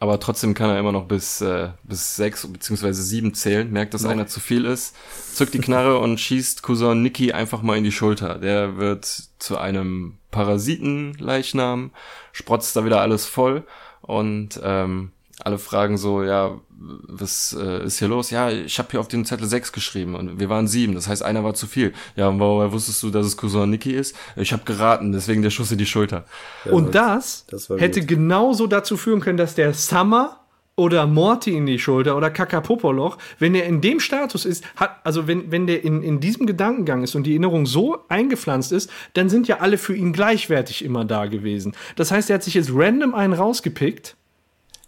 Aber 0.00 0.20
trotzdem 0.20 0.54
kann 0.54 0.70
er 0.70 0.78
immer 0.78 0.92
noch 0.92 1.06
bis, 1.06 1.40
äh, 1.40 1.68
bis 1.82 2.16
sechs 2.16 2.46
beziehungsweise 2.46 3.02
sieben 3.02 3.34
zählen, 3.34 3.70
merkt, 3.70 3.94
dass 3.94 4.06
einer 4.06 4.26
zu 4.28 4.40
viel 4.40 4.64
ist, 4.64 4.94
zückt 5.34 5.52
die 5.54 5.58
Knarre 5.58 5.98
und 5.98 6.18
schießt 6.18 6.62
Cousin 6.62 7.02
Nicky 7.02 7.32
einfach 7.32 7.60
mal 7.62 7.76
in 7.76 7.84
die 7.84 7.92
Schulter. 7.92 8.36
Der 8.38 8.76
wird 8.78 9.04
zu 9.38 9.58
einem 9.58 10.14
Parasitenleichnam, 10.30 11.90
sprotzt 12.32 12.76
da 12.76 12.84
wieder 12.84 13.00
alles 13.00 13.26
voll 13.26 13.64
und 14.02 14.60
ähm, 14.62 15.12
alle 15.44 15.58
fragen 15.58 15.98
so, 15.98 16.22
ja, 16.22 16.58
was 16.78 17.56
äh, 17.58 17.84
ist 17.84 17.98
hier 17.98 18.08
los? 18.08 18.30
Ja, 18.30 18.50
ich 18.50 18.78
habe 18.78 18.88
hier 18.90 19.00
auf 19.00 19.08
dem 19.08 19.24
Zettel 19.24 19.46
sechs 19.46 19.72
geschrieben 19.72 20.14
und 20.14 20.40
wir 20.40 20.48
waren 20.48 20.66
sieben, 20.66 20.94
das 20.94 21.08
heißt, 21.08 21.22
einer 21.22 21.44
war 21.44 21.54
zu 21.54 21.66
viel. 21.66 21.92
Ja, 22.16 22.28
und 22.28 22.40
woher 22.40 22.72
wusstest 22.72 23.02
du, 23.02 23.10
dass 23.10 23.26
es 23.26 23.36
Cousin 23.36 23.70
Nicky 23.70 23.92
ist? 23.92 24.16
Ich 24.36 24.52
habe 24.52 24.64
geraten, 24.64 25.12
deswegen 25.12 25.42
der 25.42 25.50
Schuss 25.50 25.70
in 25.70 25.78
die 25.78 25.86
Schulter. 25.86 26.24
Und 26.64 26.94
das, 26.94 27.46
das 27.46 27.68
hätte 27.68 28.00
gut. 28.00 28.08
genauso 28.08 28.66
dazu 28.66 28.96
führen 28.96 29.20
können, 29.20 29.38
dass 29.38 29.54
der 29.54 29.74
Summer 29.74 30.40
oder 30.78 31.06
Morty 31.06 31.56
in 31.56 31.66
die 31.66 31.78
Schulter 31.78 32.16
oder 32.16 32.30
Kakapopoloch, 32.30 33.18
wenn 33.38 33.54
er 33.54 33.64
in 33.66 33.80
dem 33.80 34.00
Status 34.00 34.44
ist, 34.44 34.64
hat, 34.76 35.00
also 35.04 35.26
wenn, 35.26 35.50
wenn 35.52 35.66
der 35.66 35.84
in, 35.84 36.02
in 36.02 36.20
diesem 36.20 36.46
Gedankengang 36.46 37.02
ist 37.02 37.14
und 37.14 37.24
die 37.24 37.32
Erinnerung 37.32 37.66
so 37.66 37.98
eingepflanzt 38.08 38.72
ist, 38.72 38.88
dann 39.14 39.28
sind 39.28 39.48
ja 39.48 39.58
alle 39.58 39.76
für 39.78 39.94
ihn 39.96 40.12
gleichwertig 40.12 40.84
immer 40.84 41.04
da 41.04 41.26
gewesen. 41.26 41.74
Das 41.96 42.10
heißt, 42.10 42.30
er 42.30 42.34
hat 42.34 42.42
sich 42.44 42.54
jetzt 42.54 42.70
random 42.72 43.14
einen 43.14 43.32
rausgepickt. 43.34 44.14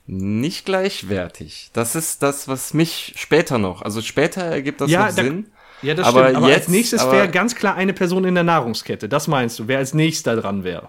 Nicht 0.07 0.65
gleichwertig. 0.65 1.71
Das 1.73 1.95
ist 1.95 2.23
das, 2.23 2.49
was 2.49 2.75
mich 2.75 3.13
später 3.17 3.59
noch, 3.59 3.83
also 3.83 4.01
später 4.01 4.43
ergibt 4.43 4.81
das 4.81 4.91
Ja, 4.91 5.07
noch 5.07 5.15
da- 5.15 5.23
Sinn. 5.23 5.47
Ja, 5.83 5.95
das 5.95 6.07
Aber 6.07 6.25
stimmt. 6.25 6.37
Aber 6.37 6.47
als 6.47 6.57
jetzt- 6.57 6.69
nächstes 6.69 7.01
aber- 7.01 7.13
wäre 7.13 7.29
ganz 7.31 7.55
klar 7.55 7.75
eine 7.75 7.93
Person 7.95 8.25
in 8.25 8.35
der 8.35 8.45
Nahrungskette. 8.45 9.09
Das 9.09 9.29
meinst 9.29 9.59
du, 9.59 9.67
wer 9.67 9.79
als 9.79 9.95
nächster 9.95 10.37
dran 10.37 10.63
wäre. 10.63 10.89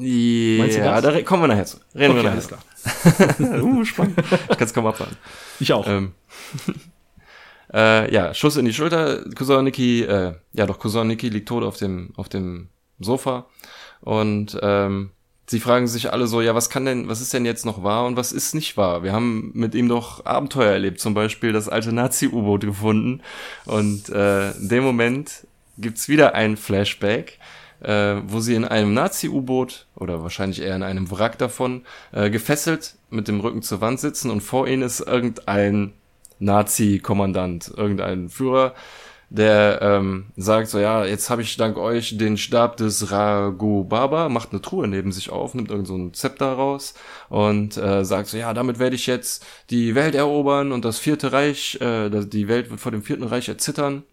Ja, 0.00 1.00
da 1.00 1.22
kommen 1.22 1.42
wir 1.42 1.48
nachher 1.48 1.66
zu. 1.66 1.78
Reden 1.94 2.14
wir 2.14 2.20
Okay, 2.20 2.22
nachher 2.22 2.32
alles 2.32 2.48
klar. 2.48 3.62
uh, 3.62 3.84
spannend. 3.84 4.18
Ich 4.18 4.58
kann 4.58 4.66
es 4.66 4.74
kaum 4.74 4.86
abwarten. 4.86 5.16
Ich 5.60 5.72
auch. 5.72 5.86
Ähm, 5.86 6.12
äh, 7.72 8.12
ja, 8.12 8.34
Schuss 8.34 8.56
in 8.56 8.64
die 8.64 8.72
Schulter. 8.72 9.24
Cousin 9.34 9.64
Nicky, 9.64 10.02
äh, 10.02 10.34
ja 10.52 10.66
doch, 10.66 10.78
Cousin 10.78 11.06
Nicky 11.06 11.28
liegt 11.28 11.48
tot 11.48 11.64
auf 11.64 11.76
dem, 11.76 12.10
auf 12.16 12.28
dem 12.28 12.68
Sofa. 13.00 13.46
Und 14.00 14.58
ähm, 14.62 15.10
sie 15.46 15.60
fragen 15.60 15.86
sich 15.86 16.12
alle 16.12 16.26
so, 16.26 16.40
ja, 16.40 16.54
was 16.54 16.70
kann 16.70 16.84
denn, 16.84 17.08
was 17.08 17.20
ist 17.20 17.32
denn 17.32 17.44
jetzt 17.44 17.66
noch 17.66 17.82
wahr 17.82 18.06
und 18.06 18.16
was 18.16 18.32
ist 18.32 18.54
nicht 18.54 18.76
wahr? 18.76 19.02
Wir 19.02 19.12
haben 19.12 19.50
mit 19.54 19.74
ihm 19.74 19.88
doch 19.88 20.24
Abenteuer 20.24 20.72
erlebt, 20.72 21.00
zum 21.00 21.14
Beispiel 21.14 21.52
das 21.52 21.68
alte 21.68 21.92
Nazi-U-Boot 21.92 22.62
gefunden. 22.62 23.22
Und 23.64 24.08
äh, 24.10 24.52
in 24.52 24.68
dem 24.68 24.84
Moment 24.84 25.46
gibt's 25.78 26.08
wieder 26.08 26.34
ein 26.34 26.56
Flashback, 26.56 27.38
äh, 27.80 28.16
wo 28.26 28.40
sie 28.40 28.54
in 28.54 28.64
einem 28.64 28.94
Nazi-U-Boot 28.94 29.86
oder 29.94 30.22
wahrscheinlich 30.22 30.62
eher 30.62 30.76
in 30.76 30.82
einem 30.82 31.10
Wrack 31.10 31.38
davon 31.38 31.82
äh, 32.12 32.30
gefesselt 32.30 32.96
mit 33.10 33.28
dem 33.28 33.40
Rücken 33.40 33.62
zur 33.62 33.80
Wand 33.80 34.00
sitzen 34.00 34.30
und 34.30 34.40
vor 34.40 34.66
ihnen 34.66 34.82
ist 34.82 35.00
irgendein 35.00 35.92
Nazi-Kommandant, 36.40 37.72
irgendein 37.76 38.28
Führer, 38.28 38.74
der 39.30 39.80
ähm, 39.82 40.26
sagt 40.36 40.68
so, 40.68 40.78
ja, 40.78 41.04
jetzt 41.04 41.28
habe 41.28 41.42
ich 41.42 41.56
dank 41.56 41.76
euch 41.76 42.16
den 42.16 42.38
Stab 42.38 42.78
des 42.78 43.10
Rago 43.10 43.84
Baba, 43.84 44.28
macht 44.28 44.52
eine 44.52 44.62
Truhe 44.62 44.88
neben 44.88 45.12
sich 45.12 45.30
auf, 45.30 45.54
nimmt 45.54 45.70
irgend 45.70 45.86
so 45.86 46.08
Zepter 46.10 46.52
raus 46.52 46.94
und 47.28 47.76
äh, 47.76 48.04
sagt 48.04 48.28
so, 48.28 48.38
ja, 48.38 48.54
damit 48.54 48.78
werde 48.78 48.96
ich 48.96 49.06
jetzt 49.06 49.44
die 49.68 49.94
Welt 49.94 50.14
erobern 50.14 50.72
und 50.72 50.84
das 50.84 50.98
vierte 50.98 51.32
Reich, 51.32 51.78
äh, 51.80 52.08
die 52.08 52.48
Welt 52.48 52.70
wird 52.70 52.80
vor 52.80 52.92
dem 52.92 53.02
vierten 53.02 53.24
Reich 53.24 53.48
erzittern. 53.48 54.04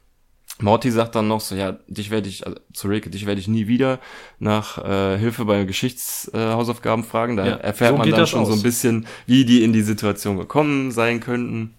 Morty 0.62 0.90
sagt 0.90 1.16
dann 1.16 1.28
noch 1.28 1.42
so, 1.42 1.54
ja, 1.56 1.78
dich 1.88 2.12
werde 2.12 2.30
ich, 2.30 2.46
also 2.48 2.58
zu 2.74 2.88
Rick, 2.88 3.12
dich 3.12 3.26
werde 3.26 3.42
ich 3.42 3.48
nie 3.50 3.68
wieder 3.68 4.00
nach 4.40 4.78
äh, 4.84 5.18
Hilfe 5.18 5.44
bei 5.46 5.64
Geschichtshausaufgaben 5.66 7.04
äh, 7.04 7.08
fragen. 7.08 7.36
Da 7.38 7.46
Ja, 7.46 7.56
erfährt 7.56 7.92
so 7.92 7.98
man 7.98 8.10
dann 8.10 8.26
schon 8.28 8.46
so 8.46 8.54
aus. 8.54 8.60
ein 8.60 8.64
bisschen, 8.64 9.06
wie 9.26 9.44
die 9.46 9.64
in 9.64 9.74
die 9.74 9.82
Situation 9.82 10.38
gekommen 10.38 10.92
sein 10.92 11.20
könnten. 11.20 11.74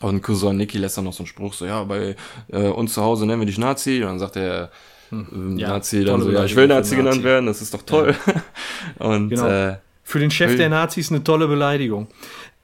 Und 0.00 0.22
Cousin 0.22 0.56
Nicky 0.56 0.78
lässt 0.78 0.96
dann 0.96 1.04
noch 1.04 1.12
so 1.12 1.20
einen 1.20 1.26
Spruch, 1.26 1.52
so, 1.54 1.66
ja, 1.66 1.82
bei 1.84 2.14
äh, 2.52 2.68
uns 2.68 2.94
zu 2.94 3.02
Hause 3.02 3.26
nennen 3.26 3.40
wir 3.40 3.46
dich 3.46 3.58
Nazi. 3.58 3.96
Und 4.02 4.08
dann 4.08 4.18
sagt 4.20 4.36
der 4.36 4.70
ähm, 5.12 5.58
Ja, 5.58 5.68
Nazi 5.70 6.04
dann 6.04 6.22
so, 6.22 6.30
ja, 6.30 6.44
ich 6.44 6.54
will 6.56 6.66
Nazi 6.68 6.96
genannt 6.96 7.16
Nazi. 7.16 7.24
werden, 7.24 7.46
das 7.46 7.60
ist 7.60 7.74
doch 7.74 7.82
toll. 7.82 8.14
Und 8.98 9.30
Genau. 9.30 9.46
äh, 9.48 9.76
Für 10.04 10.18
den 10.20 10.30
Chef 10.30 10.56
der 10.56 10.68
Nazis 10.70 11.10
eine 11.10 11.22
tolle 11.24 11.48
Beleidigung. 11.48 12.06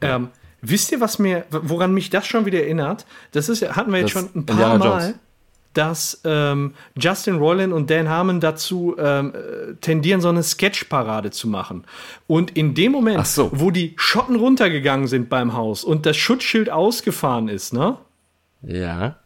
Ähm, 0.00 0.28
wisst 0.62 0.92
ihr, 0.92 1.00
was 1.00 1.18
mir, 1.18 1.44
woran 1.50 1.92
mich 1.92 2.08
das 2.08 2.26
schon 2.26 2.46
wieder 2.46 2.60
erinnert? 2.62 3.04
Das 3.32 3.48
ist, 3.48 3.60
ja- 3.60 3.74
hatten 3.76 3.92
wir 3.92 3.98
jetzt 4.00 4.14
Das 4.14 4.22
schon 4.22 4.30
ein 4.34 4.46
paar 4.46 4.56
Indiana 4.56 4.78
Mal, 4.78 5.00
Jones. 5.02 5.14
Dass 5.74 6.20
ähm, 6.24 6.74
Justin 6.96 7.36
Roiland 7.36 7.72
und 7.72 7.90
Dan 7.90 8.08
Harmon 8.08 8.40
dazu 8.40 8.96
ähm, 8.98 9.32
äh, 9.34 9.74
tendieren, 9.80 10.20
so 10.20 10.28
eine 10.28 10.42
Sketchparade 10.42 11.30
zu 11.30 11.48
machen. 11.48 11.84
Und 12.26 12.56
in 12.56 12.74
dem 12.74 12.92
Moment, 12.92 13.26
so. 13.26 13.50
wo 13.52 13.70
die 13.70 13.94
Schotten 13.96 14.36
runtergegangen 14.36 15.08
sind 15.08 15.28
beim 15.28 15.54
Haus 15.54 15.84
und 15.84 16.06
das 16.06 16.16
Schutzschild 16.16 16.70
ausgefahren 16.70 17.48
ist, 17.48 17.72
ne? 17.72 17.98
ja. 18.66 19.16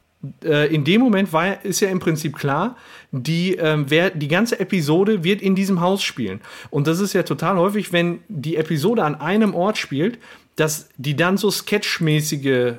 äh, 0.42 0.74
in 0.74 0.84
dem 0.84 1.00
Moment 1.00 1.32
war, 1.32 1.64
ist 1.64 1.80
ja 1.80 1.88
im 1.88 2.00
Prinzip 2.00 2.36
klar, 2.36 2.76
die, 3.12 3.54
ähm, 3.54 3.86
wer, 3.88 4.10
die 4.10 4.28
ganze 4.28 4.58
Episode 4.58 5.24
wird 5.24 5.42
in 5.42 5.54
diesem 5.54 5.80
Haus 5.80 6.02
spielen. 6.02 6.40
Und 6.70 6.86
das 6.86 7.00
ist 7.00 7.12
ja 7.12 7.22
total 7.22 7.56
häufig, 7.56 7.92
wenn 7.92 8.20
die 8.28 8.56
Episode 8.56 9.04
an 9.04 9.14
einem 9.14 9.54
Ort 9.54 9.78
spielt, 9.78 10.18
dass 10.56 10.88
die 10.96 11.14
dann 11.14 11.36
so 11.36 11.50
sketchmäßige 11.50 12.74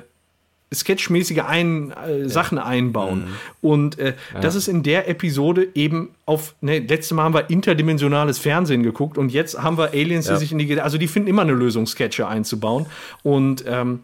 sketchmäßige 0.72 1.40
ein, 1.46 1.90
äh, 1.92 2.28
Sachen 2.28 2.58
einbauen. 2.58 3.24
Und 3.60 3.98
äh, 3.98 4.14
das 4.40 4.54
ist 4.54 4.68
in 4.68 4.82
der 4.82 5.08
Episode 5.08 5.68
eben 5.74 6.10
auf, 6.26 6.54
ne, 6.60 6.78
letzte 6.78 7.14
Mal 7.14 7.24
haben 7.24 7.34
wir 7.34 7.50
interdimensionales 7.50 8.38
Fernsehen 8.38 8.82
geguckt 8.82 9.18
und 9.18 9.32
jetzt 9.32 9.60
haben 9.60 9.76
wir 9.78 9.90
Aliens, 9.90 10.26
die 10.26 10.32
Ja. 10.32 10.38
sich 10.38 10.52
in 10.52 10.58
die, 10.58 10.80
also 10.80 10.96
die 10.96 11.08
finden 11.08 11.28
immer 11.28 11.42
eine 11.42 11.52
Lösung, 11.52 11.86
Sketche 11.86 12.28
einzubauen. 12.28 12.86
Und 13.22 13.64
ähm, 13.66 14.00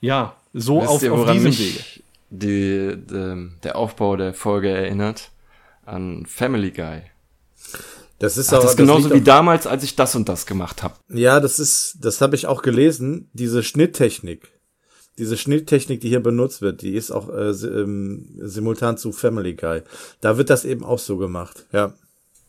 ja, 0.00 0.34
so 0.52 0.80
Wisst 0.82 0.88
auf, 0.90 1.02
ihr, 1.02 1.12
auf 1.14 1.30
diesem 1.32 1.44
mich 1.44 1.58
Wege. 1.58 1.84
Die, 2.30 2.96
die, 3.06 3.48
der 3.62 3.76
Aufbau 3.76 4.16
der 4.16 4.34
Folge 4.34 4.68
erinnert? 4.68 5.30
An 5.86 6.26
Family 6.26 6.70
Guy. 6.70 7.00
Das 8.18 8.36
ist 8.36 8.50
Ach, 8.50 8.54
aber 8.56 8.62
das 8.64 8.72
ist 8.72 8.76
genauso 8.76 9.12
wie 9.14 9.22
damals, 9.22 9.66
als 9.66 9.82
ich 9.82 9.96
das 9.96 10.14
und 10.14 10.28
das 10.28 10.44
gemacht 10.44 10.82
habe. 10.82 10.94
Ja, 11.08 11.40
das 11.40 11.58
ist, 11.58 11.96
das 12.02 12.20
habe 12.20 12.36
ich 12.36 12.46
auch 12.46 12.60
gelesen. 12.62 13.30
Diese 13.32 13.62
Schnitttechnik, 13.62 14.48
diese 15.20 15.36
Schnitttechnik, 15.36 16.00
die 16.00 16.08
hier 16.08 16.22
benutzt 16.22 16.62
wird, 16.62 16.82
die 16.82 16.94
ist 16.94 17.10
auch 17.10 17.28
äh, 17.28 17.50
ähm, 17.50 18.26
simultan 18.38 18.96
zu 18.96 19.12
Family 19.12 19.54
Guy. 19.54 19.82
Da 20.20 20.38
wird 20.38 20.50
das 20.50 20.64
eben 20.64 20.82
auch 20.82 20.98
so 20.98 21.18
gemacht. 21.18 21.66
Ja. 21.72 21.92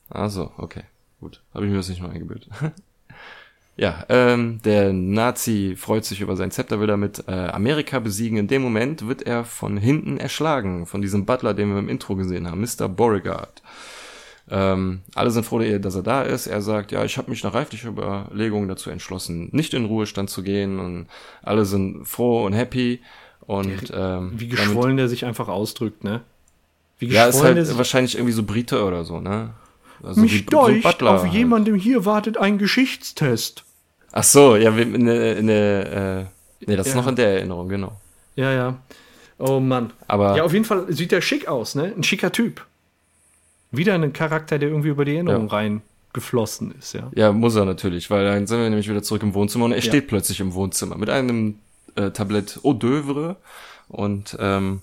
Also, 0.10 0.52
okay, 0.58 0.84
gut. 1.20 1.42
Habe 1.54 1.66
ich 1.66 1.72
mir 1.72 1.78
das 1.78 1.90
nicht 1.90 2.02
mal 2.02 2.10
eingebildet. 2.10 2.50
ja, 3.78 4.06
ähm, 4.08 4.62
der 4.64 4.94
Nazi 4.94 5.76
freut 5.78 6.06
sich 6.06 6.22
über 6.22 6.38
sein 6.38 6.52
Zepter, 6.52 6.80
will 6.80 6.88
damit 6.88 7.26
äh, 7.28 7.32
Amerika 7.32 8.00
besiegen. 8.00 8.38
In 8.38 8.48
dem 8.48 8.62
Moment 8.62 9.06
wird 9.08 9.22
er 9.22 9.44
von 9.44 9.76
hinten 9.78 10.18
erschlagen, 10.18 10.86
von 10.86 11.02
diesem 11.02 11.26
Butler, 11.26 11.54
den 11.54 11.70
wir 11.70 11.80
im 11.80 11.90
Intro 11.90 12.16
gesehen 12.16 12.50
haben, 12.50 12.62
Mr. 12.62 12.88
Beauregard. 12.88 13.62
Ähm, 14.50 15.02
alle 15.16 15.32
sind 15.32 15.46
froh, 15.46 15.60
dass 15.60 15.96
er 15.96 16.04
da 16.04 16.24
ist. 16.24 16.48
Er 16.48 16.62
sagt, 16.62 16.92
ja, 16.92 17.06
ich 17.06 17.18
habe 17.18 17.30
mich 17.30 17.44
nach 17.44 17.54
reiflicher 17.54 17.90
Überlegung 17.90 18.68
dazu 18.68 18.90
entschlossen, 18.90 19.50
nicht 19.52 19.74
in 19.74 19.86
Ruhestand 19.86 20.30
zu 20.30 20.44
gehen. 20.44 20.80
Und 20.80 21.08
alle 21.44 21.66
sind 21.66 22.06
froh 22.08 22.46
und 22.46 22.54
happy. 22.54 23.02
Und 23.42 23.92
ähm, 23.94 24.32
Wie 24.36 24.48
damit- 24.48 24.50
geschwollen 24.52 24.98
der 24.98 25.08
sich 25.08 25.26
einfach 25.26 25.48
ausdrückt, 25.48 26.04
ne? 26.04 26.22
Wie 27.00 27.08
Ja, 27.08 27.26
ist 27.26 27.36
geschwollen 27.36 27.56
der 27.56 27.66
halt 27.66 27.78
wahrscheinlich 27.78 28.16
irgendwie 28.16 28.34
so 28.34 28.44
Brite 28.44 28.84
oder 28.84 29.04
so, 29.04 29.20
ne? 29.20 29.52
Also 30.04 30.22
Mich 30.22 30.40
so 30.40 30.50
deucht, 30.50 30.84
Butler 30.84 31.12
auf 31.16 31.24
halt. 31.24 31.34
jemandem 31.34 31.76
hier 31.76 32.06
wartet 32.06 32.38
ein 32.38 32.58
Geschichtstest. 32.58 33.64
Ach 34.12 34.24
so, 34.24 34.56
ja, 34.56 34.72
in 34.76 35.06
der, 35.06 35.38
in 35.38 35.48
der, 35.48 35.92
äh, 36.20 36.66
nee, 36.68 36.76
das 36.76 36.88
ist 36.88 36.94
Ja. 36.96 37.02
noch 37.02 37.08
in 37.08 37.16
der 37.16 37.30
Erinnerung, 37.36 37.70
genau. 37.70 37.94
Ja, 38.36 38.52
ja. 38.52 38.78
Oh 39.38 39.60
Mann. 39.60 39.94
Aber 40.08 40.36
Ja, 40.38 40.44
auf 40.44 40.54
jeden 40.54 40.66
Fall 40.66 40.86
sieht 40.92 41.12
er 41.14 41.22
schick 41.22 41.48
aus, 41.48 41.76
ne? 41.76 41.94
Ein 41.96 42.04
schicker 42.04 42.32
Typ. 42.32 42.66
Wieder 43.72 43.96
ein 43.96 44.14
Charakter, 44.14 44.60
der 44.60 44.70
irgendwie 44.70 44.90
über 44.90 45.06
die 45.06 45.16
Erinnerung 45.16 45.48
Ja. 45.48 45.54
reingeflossen 45.56 46.74
ist, 46.78 46.94
ja. 46.94 47.10
ja, 47.16 47.32
muss 47.32 47.56
er 47.56 47.66
natürlich, 47.66 48.10
weil 48.10 48.26
dann 48.26 48.46
sind 48.48 48.60
wir 48.60 48.70
nämlich 48.70 48.90
wieder 48.90 49.02
zurück 49.04 49.24
im 49.24 49.34
Wohnzimmer 49.34 49.66
und 49.66 49.72
er 49.72 49.78
Ja. 49.78 49.84
steht 49.84 50.08
plötzlich 50.08 50.40
im 50.40 50.54
Wohnzimmer 50.54 50.98
mit 50.98 51.10
einem 51.10 51.60
äh, 51.96 52.12
Tablett 52.12 52.60
Eau 52.64 52.72
d'oeuvre 52.74 53.36
und 53.90 54.38
ähm, 54.40 54.82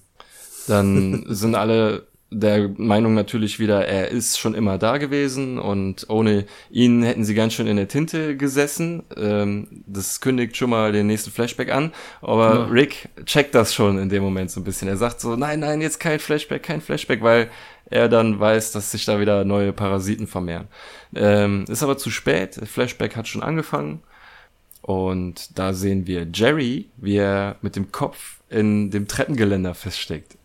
dann 0.66 1.24
sind 1.28 1.54
alle 1.54 2.06
der 2.30 2.68
Meinung 2.76 3.14
natürlich 3.14 3.58
wieder, 3.58 3.86
er 3.86 4.08
ist 4.08 4.38
schon 4.38 4.52
immer 4.54 4.76
da 4.76 4.98
gewesen 4.98 5.58
und 5.58 6.04
ohne 6.10 6.44
ihn 6.70 7.02
hätten 7.02 7.24
sie 7.24 7.34
ganz 7.34 7.54
schön 7.54 7.66
in 7.66 7.78
der 7.78 7.88
Tinte 7.88 8.36
gesessen. 8.36 9.02
Ähm, 9.16 9.82
das 9.86 10.20
kündigt 10.20 10.54
schon 10.54 10.68
mal 10.68 10.92
den 10.92 11.06
nächsten 11.06 11.30
Flashback 11.30 11.72
an. 11.72 11.90
Aber 12.20 12.54
Ja. 12.54 12.64
Rick 12.66 13.08
checkt 13.24 13.54
das 13.54 13.72
schon 13.72 13.96
in 13.96 14.10
dem 14.10 14.22
Moment 14.22 14.50
so 14.50 14.60
ein 14.60 14.64
bisschen. 14.64 14.88
Er 14.88 14.98
sagt 14.98 15.22
so, 15.22 15.36
nein, 15.36 15.60
nein, 15.60 15.80
jetzt 15.80 16.00
kein 16.00 16.18
Flashback, 16.18 16.62
kein 16.64 16.82
Flashback, 16.82 17.22
weil 17.22 17.48
er 17.90 18.08
dann 18.08 18.38
weiß, 18.38 18.72
dass 18.72 18.90
sich 18.92 19.04
da 19.04 19.18
wieder 19.20 19.44
neue 19.44 19.72
Parasiten 19.72 20.26
vermehren. 20.26 20.68
Ähm, 21.14 21.64
ist 21.68 21.82
aber 21.82 21.96
zu 21.98 22.10
spät. 22.10 22.56
Der 22.56 22.66
Flashback 22.66 23.16
hat 23.16 23.28
schon 23.28 23.42
angefangen. 23.42 24.02
Und 24.82 25.58
da 25.58 25.74
sehen 25.74 26.06
wir 26.06 26.26
Jerry, 26.32 26.88
wie 26.96 27.16
er 27.16 27.56
mit 27.62 27.76
dem 27.76 27.92
Kopf 27.92 28.36
in 28.48 28.90
dem 28.90 29.06
Treppengeländer 29.08 29.74
feststeckt. 29.74 30.36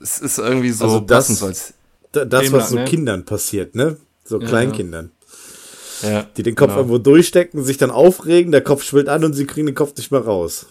Es 0.00 0.18
ist 0.18 0.38
irgendwie 0.38 0.70
so 0.70 0.84
Also 0.84 1.00
das- 1.00 1.42
als 1.42 1.74
Da- 2.12 2.24
Das, 2.24 2.50
was 2.50 2.70
so 2.70 2.76
ne? 2.76 2.84
Kindern 2.86 3.24
passiert, 3.24 3.76
ne? 3.76 3.96
So 4.24 4.40
Ja, 4.40 4.48
Kleinkindern. 4.48 5.12
ja, 6.02 6.22
Die 6.36 6.42
den 6.42 6.56
Kopf 6.56 6.68
genau. 6.70 6.78
irgendwo 6.80 6.98
durchstecken, 6.98 7.62
sich 7.62 7.76
dann 7.76 7.92
aufregen, 7.92 8.50
der 8.50 8.62
Kopf 8.62 8.82
schwillt 8.82 9.08
an 9.08 9.24
und 9.24 9.34
sie 9.34 9.46
kriegen 9.46 9.66
den 9.66 9.76
Kopf 9.76 9.96
nicht 9.96 10.10
mehr 10.10 10.22
raus. 10.22 10.66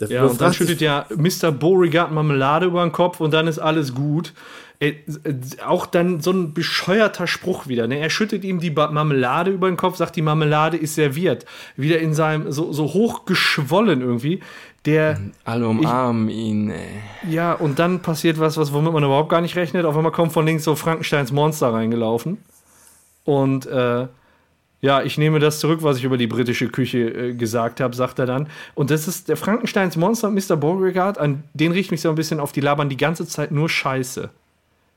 Der 0.00 0.08
Ja, 0.10 0.24
und 0.26 0.38
dann 0.38 0.52
schüttet 0.52 0.82
ja 0.82 1.06
Mr. 1.16 1.50
Beauregard 1.52 2.10
Marmelade 2.12 2.66
über 2.66 2.82
den 2.82 2.92
Kopf 2.92 3.20
und 3.20 3.30
dann 3.32 3.46
ist 3.46 3.58
alles 3.58 3.94
gut. 3.94 4.34
Äh, 4.82 4.96
äh, 5.22 5.34
auch 5.64 5.86
dann 5.86 6.20
so 6.20 6.32
ein 6.32 6.54
bescheuerter 6.54 7.28
Spruch 7.28 7.68
wieder. 7.68 7.86
Ne? 7.86 8.00
Er 8.00 8.10
schüttet 8.10 8.42
ihm 8.42 8.58
die 8.58 8.72
Marmelade 8.72 9.52
über 9.52 9.68
den 9.68 9.76
Kopf, 9.76 9.96
sagt, 9.96 10.16
die 10.16 10.22
Marmelade 10.22 10.76
ist 10.76 10.96
serviert. 10.96 11.46
Wieder 11.76 12.00
in 12.00 12.14
seinem, 12.14 12.50
so, 12.50 12.72
so 12.72 12.92
hoch 12.92 13.24
geschwollen 13.24 14.00
irgendwie. 14.00 14.40
Der, 14.84 15.20
Alle 15.44 15.68
umarmen 15.68 16.28
ihn, 16.28 16.70
ey. 16.70 16.88
ja, 17.30 17.52
und 17.52 17.78
dann 17.78 18.00
passiert 18.00 18.40
was, 18.40 18.56
was 18.56 18.72
womit 18.72 18.92
man 18.92 19.04
überhaupt 19.04 19.28
gar 19.28 19.40
nicht 19.40 19.54
rechnet. 19.54 19.84
Auf 19.84 19.96
einmal 19.96 20.10
kommt 20.10 20.32
von 20.32 20.44
links 20.44 20.64
so 20.64 20.74
Frankensteins 20.74 21.30
Monster 21.30 21.72
reingelaufen. 21.72 22.38
Und 23.22 23.66
äh, 23.66 24.08
ja, 24.80 25.02
ich 25.04 25.16
nehme 25.16 25.38
das 25.38 25.60
zurück, 25.60 25.84
was 25.84 25.98
ich 25.98 26.02
über 26.02 26.16
die 26.16 26.26
britische 26.26 26.66
Küche 26.66 26.98
äh, 26.98 27.34
gesagt 27.34 27.80
habe, 27.80 27.94
sagt 27.94 28.18
er 28.18 28.26
dann. 28.26 28.48
Und 28.74 28.90
das 28.90 29.06
ist 29.06 29.28
der 29.28 29.36
Frankensteins 29.36 29.94
Monster, 29.94 30.28
Mr. 30.28 30.56
Beauregard, 30.56 31.18
an 31.18 31.44
den 31.54 31.70
riecht 31.70 31.92
mich 31.92 32.00
so 32.00 32.08
ein 32.08 32.16
bisschen 32.16 32.40
auf 32.40 32.50
die 32.50 32.60
labern 32.60 32.88
die 32.88 32.96
ganze 32.96 33.28
Zeit 33.28 33.52
nur 33.52 33.68
Scheiße 33.68 34.30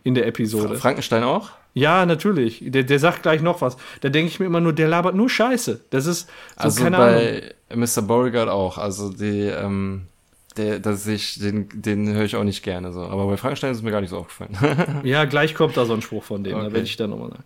in 0.06 0.16
der 0.16 0.26
Episode. 0.28 0.78
Frankenstein 0.78 1.24
auch? 1.24 1.50
ja, 1.74 2.06
natürlich. 2.06 2.64
Der, 2.66 2.84
der 2.84 3.00
sagt 3.00 3.24
gleich 3.24 3.42
noch 3.42 3.60
was. 3.60 3.76
Da 4.00 4.08
denke 4.08 4.30
ich 4.30 4.40
mir 4.40 4.46
immer 4.46 4.62
nur, 4.62 4.72
der 4.72 4.88
labert 4.88 5.14
nur 5.16 5.30
Scheiße. 5.30 5.82
Das 5.90 6.06
ist 6.06 6.28
so, 6.28 6.34
Also 6.56 6.84
keine 6.84 6.98
Ahnung. 6.98 7.22
bei 7.70 7.76
Mr. 7.76 8.02
Beauregard 8.02 8.48
auch. 8.48 8.78
Also 8.78 9.12
die, 9.12 9.42
ähm, 9.42 10.04
der, 10.56 10.80
dass 10.80 11.06
ich, 11.06 11.38
den, 11.40 11.68
den 11.74 12.08
höre 12.14 12.24
ich 12.24 12.38
auch 12.38 12.46
nicht 12.46 12.64
gerne 12.64 12.94
so. 12.94 13.02
Aber 13.02 13.28
bei 13.28 13.36
Frankenstein 13.36 13.72
ist 13.72 13.78
es 13.80 13.84
mir 13.84 13.92
gar 13.92 14.00
nicht 14.00 14.12
so 14.12 14.18
aufgefallen. 14.20 14.56
Ja, 15.04 15.26
gleich 15.26 15.54
kommt 15.54 15.76
da 15.76 15.84
so 15.84 15.94
ein 15.94 16.02
Spruch 16.02 16.24
von 16.24 16.46
dem, 16.46 16.54
da 16.54 16.60
Okay. 16.64 16.74
werde 16.74 16.86
ich 16.86 16.96
dann 16.96 17.10
nochmal 17.10 17.32
sagen. 17.32 17.44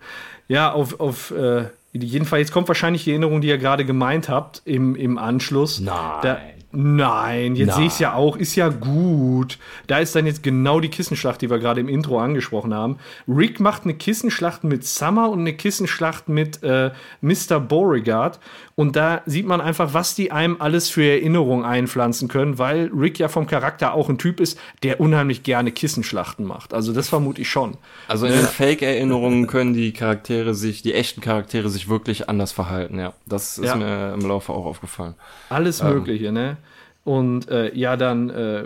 Ja, 0.48 0.72
auf, 0.74 1.00
auf 1.00 1.32
äh, 1.32 1.65
jeden 1.93 2.26
Fall, 2.26 2.38
jetzt 2.39 2.52
kommt 2.52 2.67
wahrscheinlich 2.67 3.06
die 3.06 3.10
Erinnerung, 3.12 3.41
die 3.41 3.48
ihr 3.48 3.58
gerade 3.58 3.84
gemeint 3.84 4.30
habt, 4.30 4.62
im, 4.65 4.95
im 4.95 5.17
Anschluss. 5.17 5.80
Nein. 5.80 5.95
Da, 6.22 6.38
Nein, 6.71 7.55
jetzt 7.55 7.75
sehe 7.75 7.88
ich 7.88 7.93
es 7.93 7.99
ja 7.99 8.13
auch, 8.13 8.38
ist 8.38 8.55
ja 8.55 8.69
gut. 8.69 9.58
Da 9.88 9.97
ist 9.97 10.15
dann 10.15 10.27
jetzt 10.27 10.43
genau 10.43 10.79
die 10.79 10.89
Kissenschlacht, 10.89 11.41
die 11.41 11.49
wir 11.49 11.58
gerade 11.58 11.82
im 11.82 11.89
Intro 11.89 12.19
angesprochen 12.19 12.75
haben. 12.75 12.97
Rick 13.27 13.60
macht 13.60 13.86
eine 13.86 13.95
Kissenschlacht 13.95 14.63
mit 14.63 14.86
Summer 14.86 15.32
und 15.32 15.39
eine 15.39 15.53
Kissenschlacht 15.53 16.29
mit 16.29 16.62
äh, 16.62 16.91
Mr. 17.21 17.60
Beauregard. 17.60 18.39
Und 18.80 18.96
da 18.96 19.24
sieht 19.26 19.46
man 19.46 19.60
einfach, 19.60 19.94
was 19.94 20.15
die 20.15 20.32
einem 20.32 20.56
alles 20.60 20.89
für 20.89 21.04
Erinnerungen 21.04 21.65
einpflanzen 21.65 22.30
können, 22.30 22.60
weil 22.60 22.89
Rick 22.96 23.20
ja 23.20 23.28
vom 23.28 23.46
Charakter 23.46 23.94
auch 23.94 24.08
ein 24.08 24.18
Typ 24.18 24.39
ist, 24.39 24.58
der 24.84 25.02
unheimlich 25.02 25.44
gerne 25.44 25.74
Kissenschlachten 25.74 26.46
macht. 26.46 26.74
Also 26.74 26.94
das 26.94 27.10
vermute 27.10 27.42
ich 27.42 27.50
schon. 27.50 27.76
Also 28.08 28.26
in 28.26 28.32
den 28.32 28.46
Fake-Erinnerungen 28.46 29.48
können 29.48 29.74
die 29.74 29.92
Charaktere 29.92 30.54
sich, 30.54 30.82
die 30.82 30.94
echten 30.94 31.20
Charaktere 31.20 31.68
sich 31.68 31.89
wirklich 31.89 32.30
anders 32.30 32.54
verhalten, 32.54 32.98
ja. 33.00 33.12
Das 33.26 33.58
ist 33.58 33.65
Ja. 33.65 33.76
mir 33.76 34.13
im 34.13 34.26
Laufe 34.26 34.54
auch 34.54 34.65
aufgefallen. 34.65 35.15
Alles 35.50 35.84
Mögliche, 35.84 36.32
ne? 36.32 36.56
Und 37.04 37.50
äh, 37.50 37.76
ja, 37.76 37.98
dann 37.98 38.30
äh, 38.30 38.63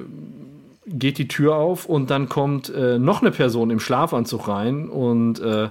geht 0.86 1.18
die 1.18 1.28
Tür 1.28 1.56
auf 1.56 1.88
und 1.88 2.12
dann 2.12 2.30
kommt 2.30 2.70
äh, 2.70 3.00
noch 3.00 3.22
eine 3.24 3.32
Person 3.32 3.72
im 3.72 3.80
Schlafanzug 3.80 4.48
rein 4.48 4.90
und 4.90 5.40
äh, 5.40 5.70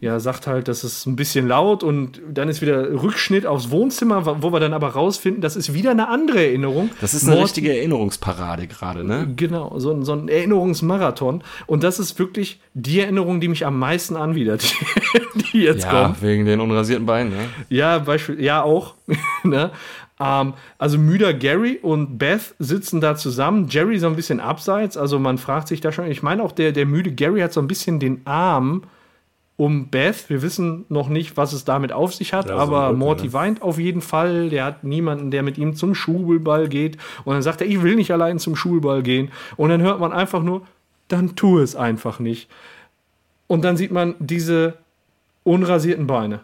ja, 0.00 0.18
sagt 0.20 0.46
halt, 0.46 0.68
das 0.68 0.84
ist 0.84 1.06
ein 1.06 1.16
bisschen 1.16 1.46
laut 1.48 1.82
und 1.82 2.20
dann 2.32 2.48
ist 2.48 2.62
wieder 2.62 2.90
Rückschnitt 3.02 3.46
aufs 3.46 3.70
Wohnzimmer, 3.70 4.42
wo- 4.42 4.52
wir 4.52 4.60
dann 4.60 4.72
aber 4.72 4.88
rausfinden, 4.88 5.40
das 5.42 5.56
ist 5.56 5.74
wieder 5.74 5.90
eine 5.90 6.08
andere 6.08 6.44
Erinnerung. 6.44 6.90
Das 7.00 7.14
ist 7.14 7.24
eine 7.24 7.32
Morty- 7.32 7.44
richtige 7.44 7.76
Erinnerungsparade 7.76 8.66
gerade, 8.66 9.04
ne? 9.04 9.28
Genau, 9.36 9.78
so 9.78 9.92
ein, 9.92 10.04
so 10.04 10.12
ein 10.12 10.28
Erinnerungsmarathon. 10.28 11.42
Und 11.66 11.82
das 11.82 11.98
ist 11.98 12.18
wirklich 12.18 12.60
die 12.74 13.00
Erinnerung, 13.00 13.40
die 13.40 13.48
mich 13.48 13.66
am 13.66 13.78
meisten 13.78 14.16
anwidert, 14.16 14.64
die 15.52 15.60
jetzt 15.62 15.84
Ja, 15.84 16.04
kommt. 16.04 16.22
wegen 16.22 16.44
den 16.46 16.60
unrasierten 16.60 17.06
Beinen, 17.06 17.30
ne? 17.32 17.44
Ja, 17.68 17.98
Beispiel, 17.98 18.40
ja 18.42 18.62
auch. 18.62 18.94
ne? 19.44 19.70
ähm, 20.18 20.54
also 20.78 20.98
müder 20.98 21.34
Gary 21.34 21.78
und 21.82 22.18
Beth 22.18 22.54
sitzen 22.58 23.00
da 23.00 23.16
zusammen. 23.16 23.66
Jerry 23.68 23.98
so 23.98 24.06
ein 24.06 24.16
bisschen 24.16 24.40
abseits. 24.40 24.96
Also 24.96 25.18
man 25.18 25.38
fragt 25.38 25.68
sich 25.68 25.80
da 25.80 25.92
schon. 25.92 26.10
Ich 26.10 26.22
meine 26.22 26.42
auch 26.42 26.52
der 26.52 26.72
der 26.72 26.86
müde 26.86 27.12
Gary 27.12 27.40
hat 27.40 27.52
so 27.52 27.60
ein 27.60 27.68
bisschen 27.68 28.00
den 28.00 28.22
Arm 28.26 28.82
um 29.56 29.88
Beth. 29.88 30.28
Wir 30.28 30.42
wissen 30.42 30.84
noch 30.88 31.08
nicht, 31.08 31.36
was 31.36 31.52
es 31.52 31.64
damit 31.64 31.92
auf 31.92 32.14
sich 32.14 32.32
hat, 32.32 32.48
Ja, 32.48 32.56
so 32.56 32.62
aber 32.62 32.88
Rücken, 32.88 32.98
Morty 32.98 33.26
ne? 33.26 33.32
weint 33.32 33.62
auf 33.62 33.78
jeden 33.78 34.02
Fall. 34.02 34.50
Der 34.50 34.64
hat 34.64 34.84
niemanden, 34.84 35.30
der 35.30 35.42
mit 35.42 35.58
ihm 35.58 35.74
zum 35.74 35.94
Schulball 35.94 36.68
geht. 36.68 36.98
Und 37.24 37.34
dann 37.34 37.42
sagt 37.42 37.60
er, 37.60 37.66
ich 37.66 37.82
will 37.82 37.96
nicht 37.96 38.10
allein 38.10 38.38
zum 38.38 38.56
Schulball 38.56 39.02
gehen. 39.02 39.30
Und 39.56 39.70
dann 39.70 39.82
hört 39.82 39.98
man 40.00 40.12
einfach 40.12 40.42
nur, 40.42 40.62
dann 41.08 41.36
tu 41.36 41.58
es 41.58 41.74
einfach 41.74 42.18
nicht. 42.18 42.48
Und 43.46 43.64
dann 43.64 43.76
sieht 43.76 43.92
man 43.92 44.14
diese 44.18 44.74
unrasierten 45.44 46.06
Beine. 46.06 46.40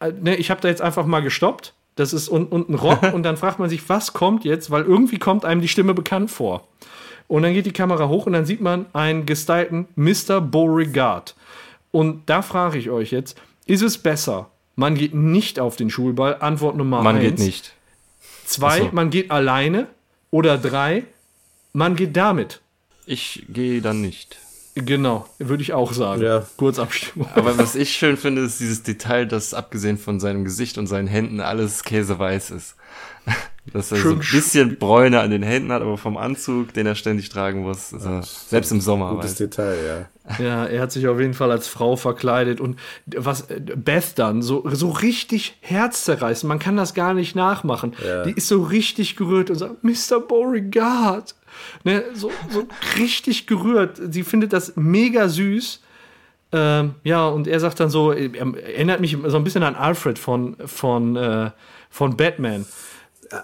Äh, 0.00 0.12
ne, 0.20 0.36
ich 0.36 0.50
habe 0.50 0.60
da 0.60 0.68
jetzt 0.68 0.82
einfach 0.82 1.06
mal 1.06 1.20
gestoppt. 1.20 1.74
Das 1.96 2.12
ist 2.12 2.28
un 2.28 2.48
ein 2.52 2.74
Rock 2.74 3.02
und 3.14 3.22
dann 3.22 3.36
fragt 3.36 3.58
man 3.58 3.70
sich, 3.70 3.88
was 3.88 4.12
kommt 4.12 4.44
jetzt, 4.44 4.70
weil 4.70 4.84
irgendwie 4.84 5.18
kommt 5.18 5.44
einem 5.44 5.60
die 5.60 5.68
Stimme 5.68 5.94
bekannt 5.94 6.30
vor. 6.30 6.66
Und 7.28 7.42
dann 7.42 7.52
geht 7.52 7.66
die 7.66 7.72
Kamera 7.72 8.08
hoch 8.08 8.26
und 8.26 8.32
dann 8.32 8.46
sieht 8.46 8.60
man 8.60 8.86
einen 8.92 9.26
gestylten 9.26 9.86
Mr. 9.96 10.40
Beauregard. 10.40 11.34
Und 11.98 12.30
da 12.30 12.42
frage 12.42 12.78
ich 12.78 12.90
euch 12.90 13.10
jetzt, 13.10 13.36
ist 13.66 13.82
es 13.82 13.98
besser, 13.98 14.52
man 14.76 14.94
geht 14.94 15.14
nicht 15.14 15.58
auf 15.58 15.74
den 15.74 15.90
Schulball? 15.90 16.36
Antwort 16.38 16.76
Nummer 16.76 17.02
Man 17.02 17.16
eins. 17.16 17.24
geht 17.24 17.38
nicht. 17.40 17.72
Zwei, 18.44 18.78
so. 18.78 18.90
man 18.92 19.10
geht 19.10 19.32
alleine. 19.32 19.88
Oder 20.30 20.58
drei, 20.58 21.06
man 21.72 21.96
geht 21.96 22.16
damit. 22.16 22.60
Ich 23.04 23.46
gehe 23.48 23.80
dann 23.80 24.00
nicht. 24.00 24.38
Genau, 24.76 25.26
würde 25.38 25.60
ich 25.60 25.72
auch 25.72 25.92
sagen. 25.92 26.22
Ja. 26.22 26.46
Kurzabstimmung. 26.56 27.28
Aber 27.34 27.58
was 27.58 27.74
ich 27.74 27.90
schön 27.90 28.16
finde, 28.16 28.42
ist 28.42 28.60
dieses 28.60 28.84
Detail, 28.84 29.26
dass 29.26 29.52
abgesehen 29.52 29.98
von 29.98 30.20
seinem 30.20 30.44
Gesicht 30.44 30.78
und 30.78 30.86
seinen 30.86 31.08
Händen 31.08 31.40
alles 31.40 31.82
käseweiß 31.82 32.52
ist. 32.52 32.76
Dass 33.72 33.92
er 33.92 33.98
so 33.98 34.10
ein 34.10 34.22
Schön 34.22 34.40
bisschen 34.40 34.78
Bräune 34.78 35.20
an 35.20 35.30
den 35.30 35.42
Händen 35.42 35.72
hat, 35.72 35.82
aber 35.82 35.98
vom 35.98 36.16
Anzug, 36.16 36.72
den 36.72 36.86
er 36.86 36.94
ständig 36.94 37.28
tragen 37.28 37.62
muss, 37.62 37.92
er 37.92 38.22
selbst 38.22 38.72
im 38.72 38.80
Sommer. 38.80 39.10
Gutes 39.10 39.32
Weiß. 39.32 39.38
Detail, 39.38 39.76
ja. 39.86 40.08
Ja, 40.38 40.66
er 40.66 40.82
hat 40.82 40.92
sich 40.92 41.08
auf 41.08 41.18
jeden 41.18 41.34
Fall 41.34 41.50
als 41.50 41.68
Frau 41.68 41.96
verkleidet 41.96 42.60
und 42.60 42.78
was 43.06 43.50
äh, 43.50 43.60
Beth 43.60 44.18
dann 44.18 44.42
so, 44.42 44.68
so 44.70 44.90
richtig 44.90 45.56
herzzerreißend, 45.60 46.48
man 46.48 46.58
kann 46.58 46.76
das 46.76 46.92
gar 46.94 47.14
nicht 47.14 47.34
nachmachen. 47.34 47.94
Ja. 48.04 48.24
Die 48.24 48.32
ist 48.32 48.48
so 48.48 48.62
richtig 48.62 49.16
gerührt 49.16 49.50
und 49.50 49.56
sagt, 49.56 49.82
Mr. 49.82 50.20
Beauregard. 50.20 51.34
Ne, 51.82 52.04
so, 52.14 52.30
so 52.50 52.66
richtig 52.98 53.46
gerührt. 53.46 54.00
Sie 54.10 54.22
findet 54.22 54.52
das 54.52 54.74
mega 54.76 55.28
süß. 55.28 55.80
Ähm, 56.52 56.94
ja, 57.04 57.26
und 57.26 57.46
er 57.46 57.60
sagt 57.60 57.80
dann 57.80 57.90
so, 57.90 58.12
er 58.12 58.30
erinnert 58.34 59.00
mich 59.00 59.16
so 59.26 59.36
ein 59.36 59.44
bisschen 59.44 59.62
an 59.62 59.74
Alfred 59.74 60.18
von, 60.18 60.56
von, 60.64 61.16
äh, 61.16 61.50
von 61.90 62.16
Batman. 62.16 62.64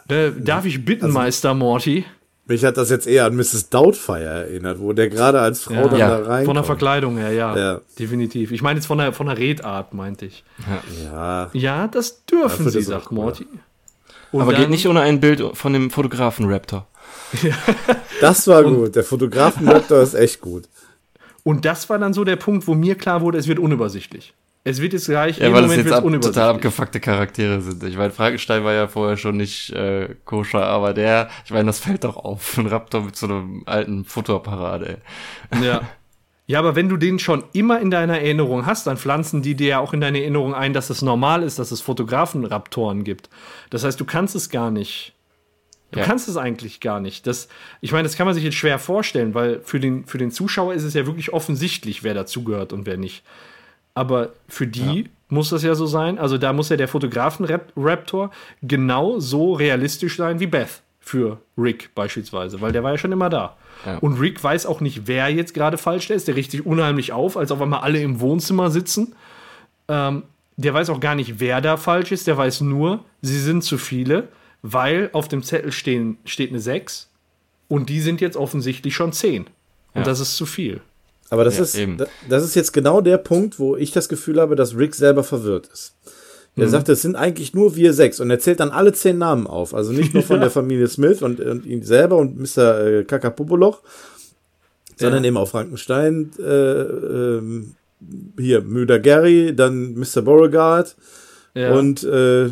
Äh, 0.09 0.31
darf 0.39 0.65
ich 0.65 0.85
bitten, 0.85 1.11
Meister 1.11 1.55
Morty? 1.55 2.05
Mich 2.47 2.63
hat 2.65 2.77
das 2.77 2.91
jetzt 2.91 3.07
eher 3.07 3.25
an 3.25 3.37
Mrs. 3.37 3.71
Doubtfire 3.71 4.23
erinnert, 4.25 4.79
wo 4.79 4.93
der 4.93 5.09
gerade 5.09 5.41
als 5.41 5.63
Frau 5.63 5.89
dann 5.89 5.99
Ja, 5.99 6.19
da 6.21 6.27
rein. 6.27 6.45
Von 6.45 6.55
der 6.55 6.65
Verkleidung 6.65 7.17
her, 7.17 7.33
ja, 7.33 7.57
Ja. 7.57 7.81
Definitiv. 7.99 8.53
Ich 8.53 8.61
meine 8.61 8.79
jetzt 8.79 8.87
von 8.87 8.99
der, 8.99 9.13
von 9.15 9.27
der 9.29 9.39
Redart, 9.39 9.95
meinte 9.95 10.27
ich. 10.27 10.45
Ja, 11.05 11.49
Ja, 11.55 11.89
das 11.89 12.25
dürfen 12.27 12.67
Dafür 12.67 12.71
sie, 12.71 12.83
sagt. 12.83 13.13
Morty. 13.13 13.47
Und 14.31 14.43
Aber 14.43 14.53
dann- 14.53 14.61
geht 14.63 14.71
nicht 14.71 14.87
ohne 14.87 15.01
ein 15.01 15.21
Bild 15.21 15.43
von 15.55 15.73
dem 15.73 15.91
Fotografen 15.91 16.51
Raptor. 16.53 16.87
das 18.21 18.47
war 18.47 18.63
gut. 18.65 18.95
Der 18.97 19.05
Fotografen-Doktor 19.05 20.03
ist 20.03 20.15
echt 20.15 20.41
gut. 20.41 20.65
Und 21.45 21.65
das 21.65 21.89
war 21.89 21.99
dann 21.99 22.13
so 22.13 22.25
der 22.25 22.37
Punkt, 22.37 22.67
wo 22.67 22.75
mir 22.75 22.95
klar 22.95 23.21
wurde, 23.21 23.39
es 23.39 23.49
wird 23.49 23.59
unübersichtlich. 23.59 24.35
Es 24.67 24.81
wird 24.81 24.95
jetzt 24.95 25.07
gleich, 25.07 25.39
Ja, 25.39 25.49
im 25.49 25.53
weil 25.53 25.65
es 25.65 25.71
Moment 25.71 25.87
jetzt 25.87 25.95
ab, 25.95 26.05
total 26.23 26.49
abgefuckte 26.55 26.99
Charaktere 26.99 27.61
sind. 27.61 27.83
Ich 27.85 27.99
meine, 27.99 28.11
Frankenstein 28.13 28.65
war 28.65 28.73
ja 28.73 28.89
vorher 28.89 29.19
schon 29.19 29.37
nicht 29.37 29.71
äh, 29.73 30.15
koscher, 30.25 30.65
aber 30.65 30.95
der, 30.95 31.29
ich 31.45 31.51
meine, 31.51 31.67
das 31.67 31.81
fällt 31.81 32.05
doch 32.05 32.17
auf. 32.17 32.57
Ein 32.57 32.67
Raptor 32.67 33.03
mit 33.03 33.15
so 33.15 33.27
einem 33.27 33.63
alten 33.67 34.07
Fotoapparat, 34.07 34.83
ey. 34.83 34.97
Ja. 35.63 35.83
ja, 36.47 36.59
aber 36.59 36.77
wenn 36.77 36.89
du 36.89 36.97
den 36.97 37.19
schon 37.19 37.45
immer 37.53 37.79
in 37.79 37.91
deiner 37.91 38.19
Erinnerung 38.21 38.65
hast, 38.65 38.87
dann 38.87 38.97
pflanzen 38.97 39.43
die 39.43 39.55
dir 39.55 39.69
ja 39.69 39.79
auch 39.81 39.93
in 39.93 40.01
deine 40.01 40.21
Erinnerung 40.23 40.55
ein, 40.55 40.73
dass 40.73 40.89
es 40.89 41.03
normal 41.03 41.43
ist, 41.43 41.59
dass 41.59 41.71
es 41.71 41.83
Fotografen-Raptoren 41.83 43.05
gibt. 43.05 43.29
Das 43.69 43.85
heißt, 43.85 44.01
du 44.01 44.07
kannst 44.07 44.35
es 44.35 44.49
gar 44.49 44.71
nicht. 44.71 45.13
Du 45.91 46.01
Ja. 46.01 46.07
kannst 46.07 46.27
es 46.27 46.39
eigentlich 46.39 46.81
gar 46.81 47.01
nicht. 47.01 47.27
Das, 47.27 47.49
ich 47.83 47.93
meine, 47.93 48.05
das 48.05 48.17
kann 48.17 48.25
man 48.27 48.35
sich 48.35 48.43
jetzt 48.45 48.57
schwer 48.57 48.79
vorstellen, 48.79 49.35
weil 49.35 49.61
für 49.61 49.79
den, 49.79 50.07
für 50.07 50.17
den 50.19 50.31
Zuschauer 50.31 50.73
ist 50.73 50.85
es 50.85 50.95
ja 50.95 51.05
wirklich 51.05 51.35
offensichtlich, 51.35 52.03
wer 52.03 52.15
dazugehört 52.15 52.73
und 52.73 52.87
wer 52.87 52.97
nicht. 52.97 53.23
Aber 53.95 54.31
für 54.49 54.67
die 54.67 55.09
muss 55.29 55.51
das 55.51 55.63
ja 55.63 55.75
so 55.75 55.87
sein. 55.87 56.19
Also 56.19 56.39
da 56.39 56.53
muss 56.53 56.69
ja 56.69 56.77
der 56.77 56.89
Fotografen-Raptor 56.89 58.31
genau 58.63 59.19
so 59.21 59.53
realistisch 59.55 60.17
sein 60.17 60.41
wie 60.41 60.47
Beth 60.47 60.83
für 61.01 61.39
Rick 61.59 61.95
beispielsweise, 61.95 62.61
weil 62.61 62.73
der 62.73 62.83
war 62.83 62.93
ja 62.93 62.99
schon 62.99 63.13
immer 63.13 63.29
da. 63.31 63.57
Ja. 63.85 63.99
Und 63.99 64.19
Rick 64.21 64.43
weiß 64.43 64.67
auch 64.67 64.81
nicht, 64.81 65.07
wer 65.07 65.29
jetzt 65.29 65.53
gerade 65.55 65.77
falsch 65.79 66.11
ist. 66.11 66.29
Der 66.29 66.37
richtet 66.37 66.53
sich 66.53 66.67
unheimlich 66.67 67.13
auf, 67.13 67.37
als 67.37 67.53
auf 67.53 67.61
einmal 67.61 67.81
alle 67.81 68.01
im 68.01 68.21
Wohnzimmer 68.21 68.71
sitzen. 68.71 69.15
Ähm, 69.89 70.23
der 70.57 70.73
weiß 70.73 70.89
auch 70.91 71.01
gar 71.01 71.15
nicht, 71.15 71.41
wer 71.41 71.61
da 71.61 71.77
falsch 71.77 72.11
ist. 72.13 72.27
Der 72.27 72.37
weiß 72.37 72.63
nur, 72.63 73.05
sie 73.23 73.39
sind 73.39 73.63
zu 73.63 73.77
viele, 73.77 74.29
weil 74.63 75.11
auf 75.13 75.29
dem 75.29 75.43
Zettel 75.43 75.73
stehen, 75.73 76.17
steht 76.25 76.51
eine 76.51 76.61
6 76.61 77.11
und 77.69 77.89
die 77.91 78.01
sind 78.01 78.21
jetzt 78.21 78.37
offensichtlich 78.37 78.95
schon 78.95 79.13
10. 79.13 79.43
Und 79.43 79.51
Ja. 79.97 80.03
das 80.03 80.21
ist 80.21 80.37
zu 80.37 80.47
viel. 80.47 80.81
Aber 81.35 81.45
das, 81.45 81.57
Ja, 81.59 81.63
ist, 81.65 81.77
eben. 81.77 81.99
da- 81.99 82.07
das 82.29 82.43
ist 82.45 82.55
jetzt 82.55 82.73
genau 82.73 83.01
der 83.01 83.19
Punkt, 83.19 83.59
wo 83.59 83.77
ich 83.77 83.93
das 83.93 84.09
Gefühl 84.09 84.41
habe, 84.41 84.57
dass 84.57 84.77
Rick 84.77 84.95
selber 84.95 85.23
verwirrt 85.25 85.69
ist. 85.73 85.95
Er 86.57 86.69
sagt, 86.69 86.89
es 86.89 87.03
sind 87.03 87.17
eigentlich 87.17 87.53
nur 87.53 87.75
wir 87.75 87.93
sechs 87.93 88.21
und 88.21 88.31
er 88.31 88.39
zählt 88.39 88.61
dann 88.61 88.71
alle 88.71 88.93
zehn 88.93 89.19
Namen 89.19 89.49
auf. 89.49 89.75
Also 89.75 89.91
nicht 89.93 90.15
nur 90.15 90.23
von 90.23 90.39
der 90.41 90.51
Familie 90.51 90.87
Smith 90.87 91.21
und, 91.21 91.41
und 91.41 91.67
ihn 91.67 91.83
selber 91.83 92.17
und 92.17 92.39
Mr. 92.39 92.87
Äh, 93.01 93.05
Kakapopoloch, 93.05 93.83
sondern 94.97 95.25
eben 95.25 95.37
auch 95.37 95.49
Frankenstein, 95.49 96.31
äh, 96.39 96.45
ähm, 96.45 97.75
hier 98.39 98.61
Müder 98.63 99.01
Gary, 99.01 99.53
dann 99.57 99.95
Mr. 99.95 100.23
Beauregard 100.23 100.95
Ja. 101.55 101.75
und 101.75 102.05
äh, 102.05 102.51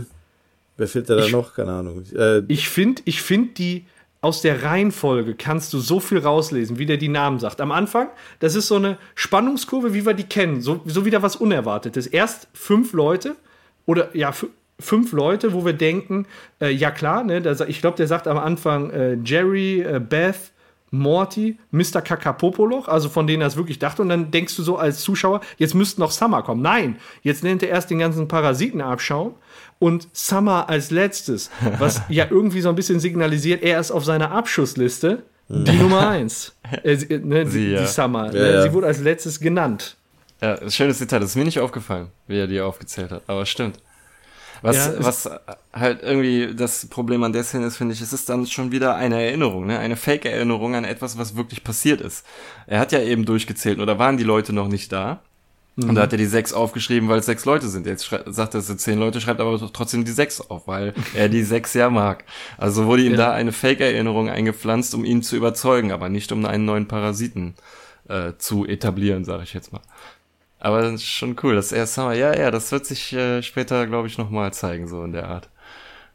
wer 0.77 0.89
fehlt 0.89 1.09
da, 1.09 1.15
da 1.17 1.25
Ich- 1.27 1.31
noch? 1.33 1.55
Keine 1.55 1.71
Ahnung. 1.73 2.03
Äh, 2.17 2.43
Ich 2.49 2.69
finde, 2.69 3.03
ich 3.05 3.23
find 3.23 3.57
die 3.59 3.85
aus 4.23 4.41
der 4.41 4.63
Reihenfolge 4.63 5.35
kannst 5.35 5.73
du 5.73 5.79
so 5.79 6.01
viel 6.01 6.19
rauslesen, 6.19 6.79
wie 6.79 6.87
der 6.87 6.97
die 6.97 7.09
Namen 7.09 7.39
sagt. 7.41 7.61
Am 7.61 7.73
Anfang, 7.73 8.09
das 8.39 8.55
ist 8.55 8.69
so 8.69 8.77
eine 8.77 8.97
Spannungskurve, 9.17 9.93
wie 9.95 10.07
wir 10.07 10.15
die 10.15 10.25
kennen, 10.25 10.61
so, 10.63 10.81
so 10.87 11.05
wieder 11.05 11.23
was 11.23 11.37
Unerwartetes. 11.37 12.07
Erst 12.07 12.49
fünf 12.55 12.93
Leute 12.93 13.37
oder 13.85 14.17
ja, 14.17 14.31
fü- 14.31 14.49
fünf 14.79 15.13
Leute, 15.13 15.53
wo 15.53 15.65
wir 15.65 15.73
denken, 15.73 16.27
äh, 16.61 16.71
ja 16.71 16.91
klar, 16.93 17.25
ne, 17.25 17.55
sa- 17.55 17.67
ich 17.67 17.81
glaube, 17.81 17.97
der 17.97 18.07
sagt 18.07 18.29
am 18.29 18.39
Anfang 18.39 18.91
äh, 18.91 19.19
Jerry, 19.25 19.81
äh, 19.81 19.99
Beth, 20.01 20.53
Morty, 20.95 21.59
Mr. 21.71 22.03
Kakapopoloch, 22.03 22.87
also 22.87 23.09
von 23.09 23.27
denen 23.27 23.41
er 23.41 23.49
es 23.49 23.57
wirklich 23.57 23.79
dachte. 23.79 24.03
Und 24.03 24.11
dann 24.11 24.31
denkst 24.31 24.55
du 24.57 24.63
so 24.63 24.77
als 24.77 25.01
Zuschauer, 25.01 25.41
jetzt 25.57 25.75
müsste 25.75 26.01
noch 26.01 26.11
Summer 26.11 26.43
kommen. 26.43 26.61
Nein, 26.63 26.97
jetzt 27.23 27.43
nennt 27.43 27.63
er 27.63 27.71
erst 27.71 27.89
den 27.91 27.99
ganzen 27.99 28.29
Parasitenabschaum 28.29 29.35
und 29.83 30.07
Summer 30.13 30.69
als 30.69 30.93
letztes, 30.93 31.51
was 31.79 32.03
ja 32.09 32.29
irgendwie 32.31 32.61
so 32.61 32.69
ein 32.69 32.77
bisschen 32.77 33.01
signalisiert, 33.01 33.65
er 33.65 33.81
ist 33.81 33.91
auf 33.91 34.05
seiner 34.05 34.31
Abschussliste 34.31 35.25
die 35.49 35.73
Nummer 35.73 36.09
eins. 36.09 36.55
Äh, 36.85 36.95
sie, 36.95 37.19
ne, 37.19 37.47
Sie, 37.51 37.67
die, 37.67 37.71
ja. 37.73 37.81
die 37.81 37.87
Summer. 37.89 38.27
Ja, 38.27 38.33
ne, 38.33 38.53
ja. 38.53 38.63
Sie 38.63 38.73
wurde 38.73 38.87
als 38.87 39.01
letztes 39.01 39.41
genannt. 39.41 39.97
Ja, 40.41 40.71
schönes 40.71 40.99
Detail. 40.99 41.19
Das 41.19 41.31
ist 41.31 41.37
mir 41.37 41.45
nicht 41.45 41.59
aufgefallen, 41.59 42.09
wie 42.29 42.39
er 42.39 42.47
die 42.47 42.61
aufgezählt 42.61 43.11
hat. 43.11 43.23
Aber 43.27 43.45
stimmt. 43.45 43.81
Was, 44.65 44.93
was 44.99 45.29
halt 45.73 46.05
irgendwie 46.05 46.55
das 46.55 46.87
Problem 46.87 47.25
an 47.25 47.33
der 47.33 47.43
Szene 47.43 47.67
ist, 47.67 47.77
finde 47.77 47.95
ich, 47.95 48.01
es 48.01 48.13
ist 48.13 48.29
dann 48.29 48.47
schon 48.47 48.71
wieder 48.71 48.95
eine 48.95 49.21
Erinnerung, 49.21 49.67
ne? 49.67 49.81
Eine 49.81 49.97
Fake-Erinnerung 49.97 50.77
an 50.77 50.85
etwas, 50.85 51.19
was 51.19 51.35
wirklich 51.35 51.65
passiert 51.65 52.01
ist. 52.01 52.25
Er 52.69 52.79
hat 52.79 52.93
ja 52.93 53.01
eben 53.01 53.25
durchgezählt, 53.25 53.81
oder 53.81 53.99
waren 53.99 54.17
die 54.17 54.23
Leute 54.23 54.53
noch 54.53 54.69
nicht 54.69 54.93
da? 54.93 55.21
Und 55.77 55.95
da 55.95 56.03
hat 56.03 56.13
er 56.13 56.19
die 56.19 56.27
sechs 56.27 56.53
aufgeschrieben, 56.53 57.09
weil 57.09 57.21
es 57.21 57.27
sechs 57.27 57.47
Leute 57.47 57.67
sind. 57.69 57.87
Jetzt 57.87 58.11
sagt 58.27 58.55
er, 58.55 58.61
es 58.61 58.67
sind 58.67 58.81
zehn 58.81 58.99
Leute, 58.99 59.23
schreibt 59.23 59.41
aber 59.41 59.59
trotzdem 59.73 60.05
die 60.05 60.11
sechs 60.11 60.41
auf, 60.41 60.67
weil 60.69 60.93
er 61.15 61.31
die 61.31 61.43
sechs 61.43 61.73
ja 61.73 61.89
mag. 61.89 62.25
Also 62.59 62.85
wurde 62.87 63.03
ihm 63.05 63.13
Ja. 63.13 63.17
da 63.19 63.33
eine 63.33 63.53
Fake-Erinnerung 63.53 64.29
eingepflanzt, 64.29 64.95
um 64.95 65.05
ihn 65.05 65.23
zu 65.23 65.35
überzeugen, 65.35 65.91
aber 65.91 66.11
nicht 66.11 66.31
um 66.31 66.45
einen 66.45 66.67
neuen 66.67 66.89
Parasiten 66.89 67.55
äh, 68.09 68.33
zu 68.37 68.67
etablieren, 68.67 69.25
sage 69.25 69.45
ich 69.45 69.55
jetzt 69.55 69.73
mal. 69.73 69.81
Aber 70.59 70.83
das 70.83 70.95
ist 70.95 71.05
schon 71.07 71.37
cool, 71.43 71.55
dass 71.55 71.73
er 71.73 71.87
Summer, 71.87 72.13
ja, 72.13 72.37
ja, 72.39 72.51
das 72.51 72.71
wird 72.71 72.85
sich 72.87 73.13
äh, 73.15 73.43
später, 73.43 73.87
glaube 73.87 74.09
ich, 74.09 74.19
nochmal 74.19 74.53
zeigen, 74.53 74.87
so 74.89 75.03
in 75.05 75.13
der 75.13 75.29
Art. 75.29 75.49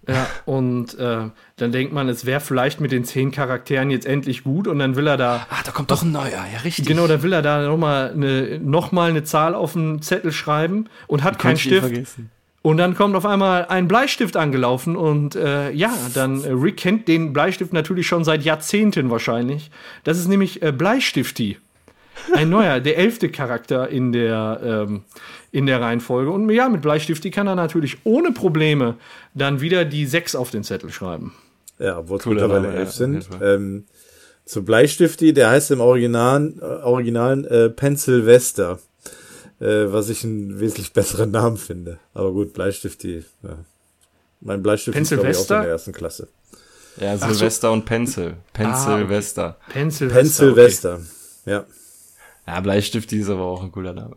Ja, 0.07 0.27
und 0.45 0.97
äh, 0.97 1.29
dann 1.57 1.71
denkt 1.71 1.93
man, 1.93 2.07
es 2.07 2.25
wäre 2.25 2.39
vielleicht 2.39 2.79
mit 2.79 2.91
den 2.91 3.03
zehn 3.03 3.31
Charakteren 3.31 3.89
jetzt 3.89 4.05
endlich 4.05 4.43
gut 4.43 4.67
und 4.67 4.79
dann 4.79 4.95
will 4.95 5.07
er 5.07 5.17
da, 5.17 5.45
Ah, 5.49 5.61
da 5.65 5.71
kommt 5.71 5.91
doch 5.91 6.01
ein 6.03 6.11
neuer, 6.11 6.29
ja, 6.31 6.59
richtig. 6.63 6.85
genau, 6.85 7.07
da 7.07 7.21
will 7.23 7.33
er 7.33 7.41
da 7.41 7.61
nochmal 7.67 8.11
eine, 8.11 8.59
noch 8.59 8.91
mal 8.91 9.09
eine 9.09 9.23
Zahl 9.23 9.53
auf 9.53 9.73
den 9.73 10.01
Zettel 10.01 10.31
schreiben 10.31 10.87
und 11.07 11.23
hat 11.23 11.39
keinen 11.39 11.57
Stift. 11.57 11.91
Und 12.61 12.77
dann 12.77 12.95
kommt 12.95 13.15
auf 13.15 13.25
einmal 13.25 13.65
ein 13.67 13.87
Bleistift 13.87 14.35
angelaufen 14.35 14.95
und 14.97 15.35
äh, 15.35 15.71
ja, 15.71 15.93
dann 16.13 16.43
äh, 16.43 16.49
Rick 16.49 16.77
kennt 16.77 17.07
den 17.07 17.31
Bleistift 17.31 17.71
natürlich 17.71 18.07
schon 18.07 18.25
seit 18.25 18.43
Jahrzehnten 18.43 19.09
wahrscheinlich. 19.09 19.71
Das 20.03 20.17
ist 20.17 20.27
nämlich 20.27 20.61
äh, 20.61 20.73
Bleistifti. 20.73 21.57
Ein 22.33 22.49
neuer, 22.49 22.79
der 22.79 22.97
elfte 22.97 23.29
Charakter 23.29 23.89
in 23.89 24.11
der, 24.11 24.59
ähm, 24.63 25.03
in 25.51 25.65
der 25.65 25.81
Reihenfolge. 25.81 26.31
Und 26.31 26.49
ja, 26.49 26.69
mit 26.69 26.81
Bleistifti 26.81 27.31
kann 27.31 27.47
er 27.47 27.55
natürlich 27.55 27.97
ohne 28.03 28.31
Probleme 28.31 28.95
dann 29.33 29.61
wieder 29.61 29.85
die 29.85 30.05
sechs 30.05 30.35
auf 30.35 30.51
den 30.51 30.63
Zettel 30.63 30.91
schreiben. 30.91 31.33
Ja, 31.79 31.99
obwohl 31.99 32.17
es 32.17 32.25
mittlerweile 32.25 32.69
elf 32.73 32.89
ja, 32.89 32.91
sind. 32.91 33.29
Ähm, 33.41 33.85
zu 34.45 34.63
Bleistifti, 34.63 35.33
der 35.33 35.49
heißt 35.49 35.71
im 35.71 35.81
Original, 35.81 36.53
äh, 36.59 36.63
Originalen 36.63 37.45
äh, 37.45 37.69
Pencilvester, 37.69 38.79
äh, 39.59 39.85
was 39.87 40.09
ich 40.09 40.23
einen 40.23 40.59
wesentlich 40.59 40.93
besseren 40.93 41.31
Namen 41.31 41.57
finde. 41.57 41.99
Aber 42.13 42.31
gut, 42.31 42.53
Bleistifti, 42.53 43.25
ja. 43.43 43.57
Mein 44.39 44.61
Bleistift 44.61 44.97
ist, 44.97 45.09
glaube 45.09 45.31
ich, 45.31 45.37
auch 45.37 45.41
in 45.41 45.47
der 45.47 45.71
ersten 45.71 45.91
Klasse. 45.93 46.27
Ja, 46.97 47.17
Silvester 47.17 47.71
und 47.71 47.85
Pencil. 47.85 48.35
Pencilvester. 48.53 49.57
Pencil. 49.69 50.09
Pencilvester, 50.09 50.99
ja. 51.45 51.65
Ja, 52.47 52.59
Bleistift 52.61 53.11
ist 53.11 53.29
aber 53.29 53.43
auch 53.43 53.61
ein 53.61 53.71
cooler 53.71 53.93
Name. 53.93 54.15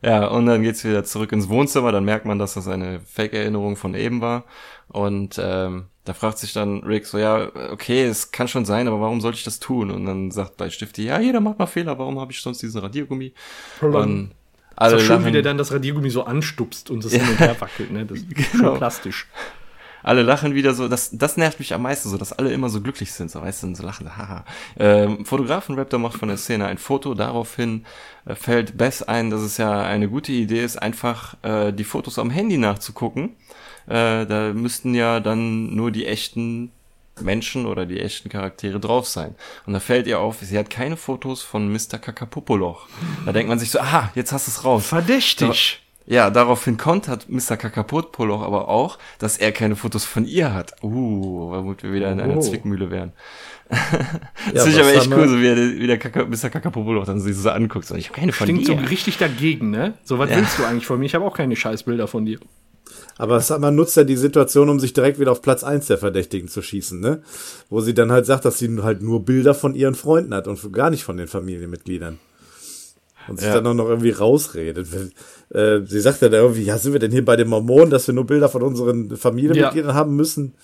Ja, 0.00 0.28
und 0.28 0.46
dann 0.46 0.62
geht's 0.62 0.84
wieder 0.84 1.02
zurück 1.02 1.32
ins 1.32 1.48
Wohnzimmer, 1.48 1.90
dann 1.90 2.04
merkt 2.04 2.24
man, 2.24 2.38
dass 2.38 2.54
das 2.54 2.68
eine 2.68 3.00
Fake-Erinnerung 3.00 3.74
von 3.74 3.94
eben 3.94 4.20
war. 4.20 4.44
Und 4.86 5.40
ähm, 5.42 5.86
da 6.04 6.14
fragt 6.14 6.38
sich 6.38 6.52
dann 6.52 6.84
Rick 6.84 7.04
so, 7.06 7.18
ja, 7.18 7.48
okay, 7.72 8.04
es 8.04 8.30
kann 8.30 8.46
schon 8.46 8.64
sein, 8.64 8.86
aber 8.86 9.00
warum 9.00 9.20
sollte 9.20 9.38
ich 9.38 9.44
das 9.44 9.58
tun? 9.58 9.90
Und 9.90 10.06
dann 10.06 10.30
sagt 10.30 10.56
Bleistifti, 10.56 11.04
ja, 11.04 11.18
jeder 11.18 11.40
macht 11.40 11.58
mal 11.58 11.66
Fehler, 11.66 11.98
warum 11.98 12.20
habe 12.20 12.30
ich 12.30 12.40
sonst 12.40 12.62
diesen 12.62 12.80
Radiergummi? 12.80 13.34
Und 13.80 14.30
alle 14.76 14.96
Ist 14.98 15.02
schön, 15.02 15.24
wie 15.24 15.32
der 15.32 15.42
dann 15.42 15.58
das 15.58 15.72
Radiergummi 15.72 16.10
so 16.10 16.22
anstupst 16.22 16.90
und 16.90 17.04
das 17.04 17.12
hin 17.14 17.28
und 17.28 17.40
her 17.40 17.56
wackelt. 17.60 17.90
Ne? 17.90 18.06
Das 18.06 18.18
ist 18.18 18.28
Genau. 18.28 18.68
schon 18.70 18.78
plastisch. 18.78 19.26
Alle 20.02 20.22
lachen 20.22 20.54
wieder 20.54 20.74
so, 20.74 20.88
das, 20.88 21.10
das 21.12 21.36
nervt 21.36 21.58
mich 21.58 21.74
am 21.74 21.82
meisten 21.82 22.08
so, 22.08 22.16
dass 22.16 22.32
alle 22.32 22.52
immer 22.52 22.68
so 22.68 22.80
glücklich 22.80 23.12
sind, 23.12 23.30
so 23.30 23.42
weißt 23.42 23.62
du, 23.62 23.68
und 23.68 23.74
so 23.74 23.82
lachen, 23.82 24.16
haha. 24.16 24.44
Ähm, 24.78 25.24
Fotografen-Raptor 25.24 25.98
macht 25.98 26.18
von 26.18 26.28
der 26.28 26.38
Szene 26.38 26.66
ein 26.66 26.78
Foto, 26.78 27.14
daraufhin 27.14 27.84
äh, 28.26 28.34
fällt 28.34 28.76
Bess 28.76 29.02
ein, 29.02 29.30
dass 29.30 29.40
es 29.40 29.56
ja 29.56 29.82
eine 29.82 30.08
gute 30.08 30.32
Idee 30.32 30.62
ist, 30.62 30.76
einfach 30.76 31.36
äh, 31.42 31.72
die 31.72 31.84
Fotos 31.84 32.18
am 32.18 32.30
Handy 32.30 32.58
nachzugucken. 32.58 33.36
Äh, 33.86 34.26
da 34.26 34.52
müssten 34.54 34.94
ja 34.94 35.20
dann 35.20 35.74
nur 35.74 35.90
die 35.90 36.06
echten 36.06 36.70
Menschen 37.20 37.66
oder 37.66 37.86
die 37.86 38.00
echten 38.00 38.28
Charaktere 38.28 38.80
drauf 38.80 39.06
sein. 39.06 39.34
Und 39.66 39.72
da 39.72 39.80
fällt 39.80 40.06
ihr 40.06 40.20
auf, 40.20 40.38
sie 40.40 40.58
hat 40.58 40.70
keine 40.70 40.96
Fotos 40.96 41.42
von 41.42 41.72
Mr. 41.72 41.98
Kakapopoloch. 41.98 42.86
Da 43.26 43.32
denkt 43.32 43.48
man 43.48 43.58
sich 43.58 43.70
so, 43.70 43.80
aha, 43.80 44.10
jetzt 44.14 44.32
hast 44.32 44.46
du 44.46 44.50
es 44.50 44.64
raus. 44.64 44.86
Verdächtig. 44.86 45.82
Ja, 46.10 46.30
daraufhin 46.30 46.78
kontert 46.78 47.28
Mr. 47.28 47.58
Kakapotpoloch 47.58 48.40
aber 48.40 48.68
auch, 48.68 48.98
dass 49.18 49.36
er 49.36 49.52
keine 49.52 49.76
Fotos 49.76 50.06
von 50.06 50.24
ihr 50.24 50.54
hat. 50.54 50.72
Uh, 50.82 51.50
womit 51.50 51.82
wir 51.82 51.92
wieder 51.92 52.10
in 52.10 52.18
einer 52.18 52.38
Oh. 52.38 52.40
Zwickmühle 52.40 52.90
wären. 52.90 53.12
Ja, 53.70 54.54
das 54.54 54.64
finde 54.64 54.78
ich 54.78 54.84
aber 54.86 54.94
echt 54.94 55.12
cool, 55.12 55.28
so 55.28 55.38
wie, 55.40 55.46
er, 55.46 55.56
wie 55.56 55.86
der 55.86 55.98
Kaka, 55.98 56.24
Mr. 56.24 56.48
Kakapopoloch 56.48 57.04
dann 57.04 57.20
sich 57.20 57.36
so 57.36 57.50
anguckt. 57.50 57.84
So, 57.84 57.94
ich 57.96 58.08
habe 58.08 58.18
keine 58.18 58.32
von 58.32 58.46
Klingt 58.46 58.64
so 58.64 58.72
dir. 58.74 58.88
richtig 58.88 59.18
dagegen, 59.18 59.68
ne? 59.70 59.92
So, 60.04 60.18
was 60.18 60.30
Ja. 60.30 60.36
willst 60.38 60.58
du 60.58 60.64
eigentlich 60.64 60.86
von 60.86 60.98
mir? 60.98 61.04
Ich 61.04 61.14
habe 61.14 61.26
auch 61.26 61.36
keine 61.36 61.54
Scheißbilder 61.54 62.08
von 62.08 62.24
dir. 62.24 62.38
Aber 63.18 63.38
Summer 63.42 63.70
nutzt 63.70 63.94
ja 63.98 64.04
die 64.04 64.16
Situation, 64.16 64.70
um 64.70 64.80
sich 64.80 64.94
direkt 64.94 65.18
wieder 65.18 65.32
auf 65.32 65.42
Platz 65.42 65.62
eins 65.64 65.86
der 65.88 65.98
Verdächtigen 65.98 66.48
zu 66.48 66.62
schießen, 66.62 66.98
ne? 66.98 67.22
Wo 67.68 67.82
sie 67.82 67.92
dann 67.92 68.10
halt 68.10 68.24
sagt, 68.24 68.46
dass 68.46 68.58
sie 68.58 68.80
halt 68.82 69.02
nur 69.02 69.26
Bilder 69.26 69.52
von 69.54 69.74
ihren 69.74 69.94
Freunden 69.94 70.32
hat 70.32 70.48
und 70.48 70.72
gar 70.72 70.88
nicht 70.88 71.04
von 71.04 71.18
den 71.18 71.26
Familienmitgliedern. 71.28 72.18
Und 73.28 73.38
sich 73.38 73.48
Ja. 73.48 73.54
dann 73.54 73.66
auch 73.66 73.74
noch 73.74 73.88
irgendwie 73.88 74.10
rausredet. 74.10 74.88
Äh, 75.50 75.80
sie 75.86 76.00
sagt 76.00 76.22
ja 76.22 76.28
dann 76.28 76.40
irgendwie, 76.42 76.62
ja, 76.62 76.78
sind 76.78 76.92
wir 76.92 77.00
denn 77.00 77.12
hier 77.12 77.24
bei 77.24 77.36
den 77.36 77.48
Mormonen, 77.48 77.90
dass 77.90 78.06
wir 78.06 78.14
nur 78.14 78.26
Bilder 78.26 78.48
von 78.48 78.62
unseren 78.62 79.16
Familienmitgliedern 79.16 79.94
haben 79.94 80.16
müssen? 80.16 80.54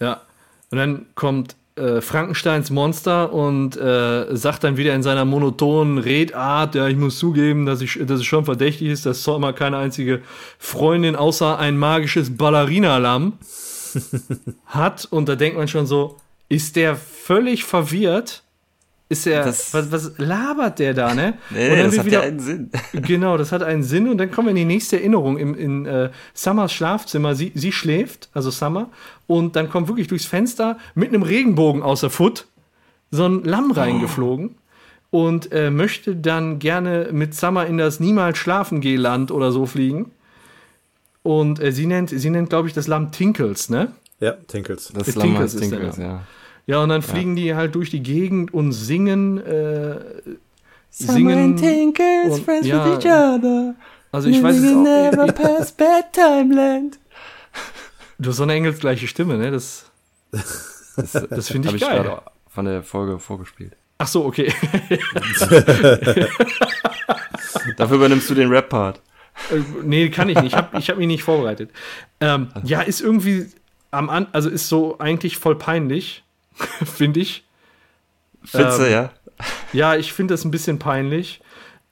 Ja. 0.00 0.22
Und 0.70 0.78
dann 0.78 1.06
kommt 1.14 1.54
äh, 1.76 2.00
Frankensteins 2.00 2.70
Monster 2.70 3.32
und 3.32 3.76
äh, 3.76 4.34
sagt 4.36 4.64
dann 4.64 4.76
wieder 4.76 4.94
in 4.94 5.02
seiner 5.02 5.24
monotonen 5.24 5.98
Redart, 5.98 6.74
ja, 6.74 6.88
ich 6.88 6.96
muss 6.96 7.18
zugeben, 7.18 7.64
dass, 7.66 7.80
ich, 7.80 7.98
dass 8.06 8.20
es 8.20 8.24
schon 8.26 8.44
verdächtig 8.44 8.88
ist, 8.88 9.06
dass 9.06 9.22
Sommer 9.22 9.52
keine 9.52 9.78
einzige 9.78 10.20
Freundin 10.58 11.16
außer 11.16 11.58
ein 11.58 11.78
magisches 11.78 12.36
Ballerina-Lamm 12.36 13.34
hat. 14.66 15.06
Und 15.10 15.28
da 15.28 15.36
denkt 15.36 15.56
man 15.56 15.68
schon 15.68 15.86
so, 15.86 16.16
ist 16.48 16.76
der 16.76 16.96
völlig 16.96 17.64
verwirrt? 17.64 18.42
Ist 19.12 19.26
er, 19.26 19.44
Das- 19.44 19.72
was, 19.74 19.92
was 19.92 20.12
labert 20.18 20.78
der 20.78 20.94
da, 20.94 21.14
ne? 21.14 21.34
Nee, 21.50 21.70
Und 21.70 21.76
dann 21.78 21.86
das 21.90 21.98
hat 21.98 22.06
wieder- 22.06 22.20
ja 22.22 22.28
einen 22.28 22.40
Sinn. 22.40 22.70
Genau, 22.92 23.36
das 23.36 23.52
hat 23.52 23.62
einen 23.62 23.82
Sinn. 23.82 24.08
Und 24.08 24.18
dann 24.18 24.30
kommen 24.30 24.46
wir 24.48 24.50
in 24.50 24.56
die 24.56 24.64
nächste 24.64 24.96
Erinnerung 24.98 25.38
im, 25.38 25.54
in 25.54 25.86
äh, 25.86 26.10
Summers 26.34 26.72
Schlafzimmer. 26.72 27.34
Sie, 27.34 27.52
sie 27.54 27.72
schläft, 27.72 28.28
also 28.34 28.50
Summer, 28.50 28.88
und 29.26 29.54
dann 29.56 29.68
kommt 29.70 29.88
wirklich 29.88 30.08
durchs 30.08 30.24
Fenster 30.26 30.78
mit 30.94 31.08
einem 31.10 31.22
Regenbogen 31.22 31.82
außer 31.82 32.10
Foot 32.10 32.46
so 33.10 33.26
ein 33.26 33.44
Lamm 33.44 33.70
reingeflogen 33.72 34.54
und 35.10 35.52
äh, 35.52 35.70
möchte 35.70 36.16
dann 36.16 36.58
gerne 36.58 37.08
mit 37.12 37.34
Summer 37.34 37.66
in 37.66 37.76
das 37.76 38.00
Niemals 38.00 38.38
schlafen 38.38 38.80
geh 38.80 38.96
Land 38.96 39.30
oder 39.30 39.52
so 39.52 39.66
fliegen. 39.66 40.10
Und 41.22 41.60
äh, 41.60 41.70
sie 41.72 41.86
nennt, 41.86 42.10
sie 42.10 42.30
nennt, 42.30 42.48
glaube 42.48 42.68
ich, 42.68 42.74
das 42.74 42.86
Lamm 42.88 43.12
Tinkles, 43.12 43.68
ne? 43.70 43.92
Ja, 44.20 44.32
Tinkles. 44.48 44.90
Das 44.94 45.04
Tinkles 45.04 45.14
Lamm 45.16 45.34
ist 45.36 45.40
heißt 45.54 45.58
Tinkles, 45.58 45.96
ja. 45.98 46.22
Ja, 46.66 46.82
und 46.82 46.88
dann 46.90 47.02
fliegen 47.02 47.36
die 47.36 47.54
halt 47.54 47.74
durch 47.74 47.90
die 47.90 48.02
Gegend 48.02 48.54
und 48.54 48.72
singen, 48.72 49.38
äh, 49.38 49.96
singen. 50.90 51.56
Tinkles, 51.56 52.34
und- 52.38 52.44
friends 52.44 52.64
with 52.64 52.70
ja. 52.70 52.94
each 52.94 53.06
other. 53.06 53.74
Also 54.12 54.28
ich 54.28 54.42
weiß 54.42 54.56
es 54.56 54.74
auch. 54.74 55.34
past 55.34 55.76
bedtime 55.76 56.54
land. 56.54 56.98
Du 58.18 58.30
hast 58.30 58.36
so 58.36 58.42
eine 58.44 58.52
engelsgleiche 58.52 59.08
Stimme, 59.08 59.38
ne? 59.38 59.50
Das, 59.50 59.90
das, 60.30 61.12
das 61.28 61.48
finde 61.48 61.68
Habe 61.68 61.76
ich 61.76 61.82
ich 61.82 61.88
geil. 61.88 62.02
gerade 62.02 62.22
von 62.48 62.66
der 62.66 62.82
Folge 62.82 63.18
vorgespielt. 63.18 63.74
Ach 63.98 64.06
so, 64.06 64.24
okay. 64.24 64.52
Dafür 67.76 67.96
übernimmst 67.96 68.28
du 68.28 68.34
den 68.34 68.48
Rap-Part. 68.48 69.00
Äh, 69.50 69.60
nee, 69.82 70.10
kann 70.10 70.28
ich 70.28 70.36
nicht. 70.36 70.52
Ich 70.52 70.54
habe 70.54 70.78
ich 70.78 70.90
hab 70.90 70.98
mich 70.98 71.06
nicht 71.06 71.22
vorbereitet. 71.22 71.70
Ähm, 72.20 72.48
ja, 72.64 72.82
ist 72.82 73.00
irgendwie 73.00 73.46
am 73.90 74.10
An 74.10 74.26
also 74.32 74.50
ist 74.50 74.68
so 74.68 74.98
eigentlich 74.98 75.38
voll 75.38 75.56
peinlich, 75.56 76.24
finde 76.84 77.20
ich. 77.20 77.44
Fitze, 78.44 78.86
Ähm, 78.86 78.92
ja. 78.92 79.10
Ja, 79.72 79.96
ich 79.96 80.12
finde 80.12 80.34
das 80.34 80.44
ein 80.44 80.50
bisschen 80.50 80.78
peinlich. 80.78 81.40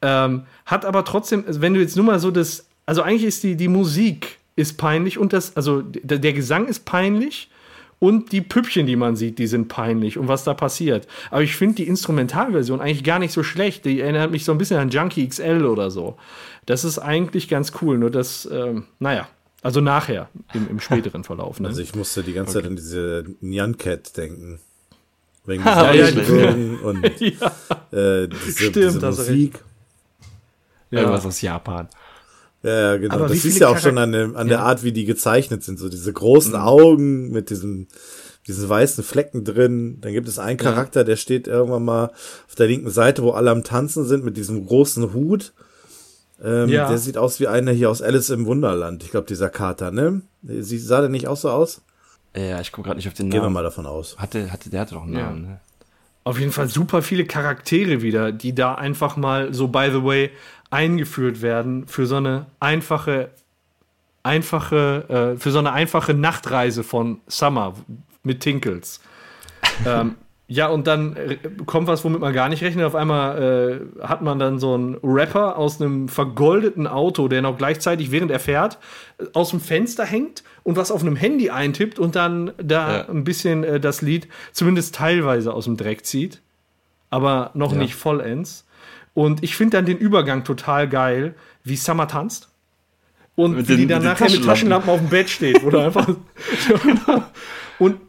Ähm, 0.02 0.44
hat 0.66 0.84
aber 0.84 1.04
trotzdem, 1.04 1.44
also 1.46 1.60
wenn 1.60 1.74
du 1.74 1.80
jetzt 1.80 1.96
nur 1.96 2.04
mal 2.04 2.18
so 2.18 2.30
das, 2.30 2.66
also 2.86 3.02
eigentlich 3.02 3.24
ist 3.24 3.42
die, 3.42 3.56
die 3.56 3.68
Musik 3.68 4.38
ist 4.56 4.78
peinlich 4.78 5.18
und 5.18 5.32
das, 5.32 5.56
also 5.56 5.82
der, 5.82 6.18
der 6.18 6.32
Gesang 6.32 6.66
ist 6.66 6.84
peinlich 6.84 7.50
und 7.98 8.32
die 8.32 8.40
Püppchen, 8.40 8.86
die 8.86 8.96
man 8.96 9.14
sieht, 9.14 9.38
die 9.38 9.46
sind 9.46 9.68
peinlich 9.68 10.16
und 10.16 10.28
was 10.28 10.44
da 10.44 10.54
passiert. 10.54 11.06
Aber 11.30 11.42
ich 11.42 11.54
finde 11.54 11.76
die 11.76 11.86
Instrumentalversion 11.86 12.80
eigentlich 12.80 13.04
gar 13.04 13.18
nicht 13.18 13.32
so 13.32 13.42
schlecht. 13.42 13.84
Die 13.84 14.00
erinnert 14.00 14.30
mich 14.30 14.44
so 14.44 14.52
ein 14.52 14.58
bisschen 14.58 14.78
an 14.78 14.88
Junkie 14.88 15.28
XL 15.28 15.66
oder 15.66 15.90
so. 15.90 16.16
Das 16.66 16.84
ist 16.84 16.98
eigentlich 16.98 17.48
ganz 17.48 17.72
cool, 17.82 17.98
nur 17.98 18.10
das, 18.10 18.48
ähm, 18.50 18.84
naja, 18.98 19.28
also 19.62 19.80
nachher 19.80 20.28
im, 20.54 20.68
im 20.68 20.80
späteren 20.80 21.24
Verlauf. 21.24 21.60
Ne? 21.60 21.68
Also 21.68 21.82
ich 21.82 21.94
musste 21.94 22.22
die 22.22 22.32
ganze 22.32 22.54
Zeit 22.54 22.66
an 22.66 22.76
diese 22.76 23.24
Nyan 23.40 23.76
Cat 23.76 24.16
denken. 24.16 24.60
Wegen 25.44 25.62
Ja, 25.64 25.92
dieser 25.92 26.08
ja, 26.10 26.20
Bewegung 26.20 26.80
und 26.80 27.20
ja, 27.20 27.46
äh, 27.92 28.28
diese, 28.28 28.52
Stimmt, 28.52 28.76
diese 28.76 29.00
Musik. 29.00 29.64
Irgendwas 30.90 31.26
aus 31.26 31.40
Japan. 31.40 31.88
Ja, 32.62 32.70
ja, 32.70 32.96
genau. 32.96 33.14
Aber 33.14 33.28
das 33.28 33.42
siehst 33.42 33.58
viele 33.58 33.60
ja 33.60 33.68
auch 33.68 33.78
schon 33.78 33.96
an, 33.98 34.12
dem, 34.12 34.36
an 34.36 34.48
der 34.48 34.58
Ja. 34.58 34.64
Art, 34.64 34.82
wie 34.82 34.92
die 34.92 35.04
gezeichnet 35.04 35.62
sind. 35.62 35.78
So 35.78 35.88
diese 35.88 36.12
großen 36.12 36.54
Augen 36.56 37.30
mit 37.30 37.50
diesen, 37.50 37.88
diesen 38.46 38.68
weißen 38.68 39.04
Flecken 39.04 39.44
drin. 39.44 39.98
Dann 40.00 40.12
gibt 40.12 40.28
es 40.28 40.38
einen 40.38 40.58
Charakter, 40.58 41.04
der 41.04 41.16
steht 41.16 41.46
irgendwann 41.48 41.84
mal 41.84 42.06
auf 42.48 42.54
der 42.58 42.66
linken 42.66 42.90
Seite, 42.90 43.22
wo 43.22 43.30
alle 43.30 43.50
am 43.50 43.64
Tanzen 43.64 44.04
sind, 44.04 44.24
mit 44.24 44.36
diesem 44.36 44.66
großen 44.66 45.14
Hut. 45.14 45.52
Ähm, 46.42 46.68
Ja. 46.68 46.88
Der 46.88 46.98
sieht 46.98 47.18
aus 47.18 47.40
wie 47.40 47.46
einer 47.48 47.72
hier 47.72 47.90
aus 47.90 48.00
Alice 48.02 48.30
im 48.30 48.46
Wunderland. 48.46 49.02
Ich 49.02 49.10
glaube, 49.10 49.26
dieser 49.26 49.50
Kater, 49.50 49.90
ne? 49.90 50.22
Sie 50.42 50.78
sah 50.78 51.00
der 51.00 51.10
nicht 51.10 51.28
auch 51.28 51.36
so 51.36 51.50
aus? 51.50 51.82
Ja, 52.34 52.60
ich 52.60 52.72
gucke 52.72 52.86
gerade 52.86 52.96
nicht 52.98 53.08
auf 53.08 53.14
den 53.14 53.28
Gehen 53.28 53.38
wir 53.40 53.42
Namen. 53.42 53.54
mal 53.54 53.62
davon 53.62 53.86
aus. 53.86 54.16
Hatte, 54.18 54.50
hatte, 54.52 54.70
der 54.70 54.80
hatte 54.80 54.94
doch 54.94 55.02
einen 55.02 55.14
Ja. 55.14 55.22
Namen, 55.26 55.42
ne? 55.42 55.60
Auf 56.24 56.38
jeden 56.38 56.52
Fall 56.52 56.68
super 56.68 57.02
viele 57.02 57.24
Charaktere 57.24 58.02
wieder, 58.02 58.30
die 58.30 58.54
da 58.54 58.74
einfach 58.74 59.16
mal 59.16 59.52
so 59.54 59.68
by 59.68 59.88
the 59.92 60.04
way 60.04 60.30
eingeführt 60.70 61.40
werden 61.42 61.86
für 61.88 62.06
so 62.06 62.16
eine 62.16 62.46
einfache, 62.60 63.30
einfache, 64.22 65.32
äh, 65.34 65.38
für 65.40 65.50
so 65.50 65.58
eine 65.58 65.72
einfache 65.72 66.14
Nachtreise 66.14 66.84
von 66.84 67.20
Summer 67.26 67.74
mit 68.22 68.40
Tinkles. 68.40 69.00
ähm, 69.86 70.14
ja, 70.52 70.66
und 70.66 70.88
dann 70.88 71.14
äh, 71.14 71.36
kommt 71.64 71.86
was, 71.86 72.04
womit 72.04 72.18
man 72.20 72.32
gar 72.32 72.48
nicht 72.48 72.60
rechnet. 72.64 72.84
Auf 72.84 72.96
einmal 72.96 73.86
äh, 74.00 74.04
hat 74.04 74.20
man 74.20 74.40
dann 74.40 74.58
so 74.58 74.74
einen 74.74 74.96
Rapper 75.04 75.56
aus 75.56 75.80
einem 75.80 76.08
vergoldeten 76.08 76.88
Auto, 76.88 77.28
der 77.28 77.40
noch 77.40 77.56
gleichzeitig, 77.56 78.10
während 78.10 78.32
er 78.32 78.40
fährt, 78.40 78.78
äh, 79.18 79.26
aus 79.32 79.50
dem 79.50 79.60
Fenster 79.60 80.04
hängt 80.04 80.42
und 80.64 80.76
was 80.76 80.90
auf 80.90 81.02
einem 81.02 81.14
Handy 81.14 81.50
eintippt 81.50 82.00
und 82.00 82.16
dann 82.16 82.50
da 82.58 82.96
Ja. 82.96 83.08
ein 83.08 83.22
bisschen 83.22 83.62
äh, 83.62 83.78
das 83.78 84.02
Lied 84.02 84.26
zumindest 84.50 84.96
teilweise 84.96 85.54
aus 85.54 85.66
dem 85.66 85.76
Dreck 85.76 86.04
zieht, 86.04 86.42
aber 87.10 87.52
noch 87.54 87.70
Ja. 87.72 87.78
nicht 87.78 87.94
vollends. 87.94 88.66
Und 89.14 89.44
ich 89.44 89.54
finde 89.56 89.76
dann 89.76 89.86
den 89.86 89.98
Übergang 89.98 90.42
total 90.42 90.88
geil, 90.88 91.36
wie 91.62 91.76
Summer 91.76 92.08
tanzt. 92.08 92.48
Und 93.36 93.56
wie 93.56 93.62
die 93.62 93.76
den- 93.76 93.88
dann 93.88 94.00
den 94.02 94.08
nachher 94.10 94.24
mit 94.24 94.44
Taschenlampen. 94.44 94.48
Taschenlampen 94.48 94.90
auf 94.90 94.98
dem 94.98 95.08
Bett 95.10 95.30
steht, 95.30 95.62
oder 95.62 95.84
einfach. 95.86 96.08
und 97.78 98.00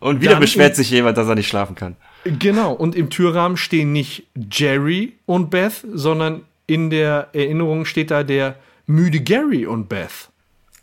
Und 0.00 0.20
wieder 0.20 0.32
Dann 0.32 0.40
beschwert 0.40 0.74
sich 0.76 0.90
jemand, 0.90 1.16
dass 1.18 1.28
er 1.28 1.34
nicht 1.34 1.48
schlafen 1.48 1.74
kann. 1.76 1.96
Genau, 2.24 2.72
und 2.72 2.94
im 2.94 3.10
Türrahmen 3.10 3.56
stehen 3.56 3.92
nicht 3.92 4.24
Jerry 4.50 5.14
und 5.26 5.50
Beth, 5.50 5.84
sondern 5.92 6.42
in 6.66 6.90
der 6.90 7.28
Erinnerung 7.32 7.84
steht 7.84 8.10
da 8.10 8.22
der 8.22 8.56
müde 8.86 9.20
Gary 9.20 9.66
und 9.66 9.88
Beth 9.88 10.28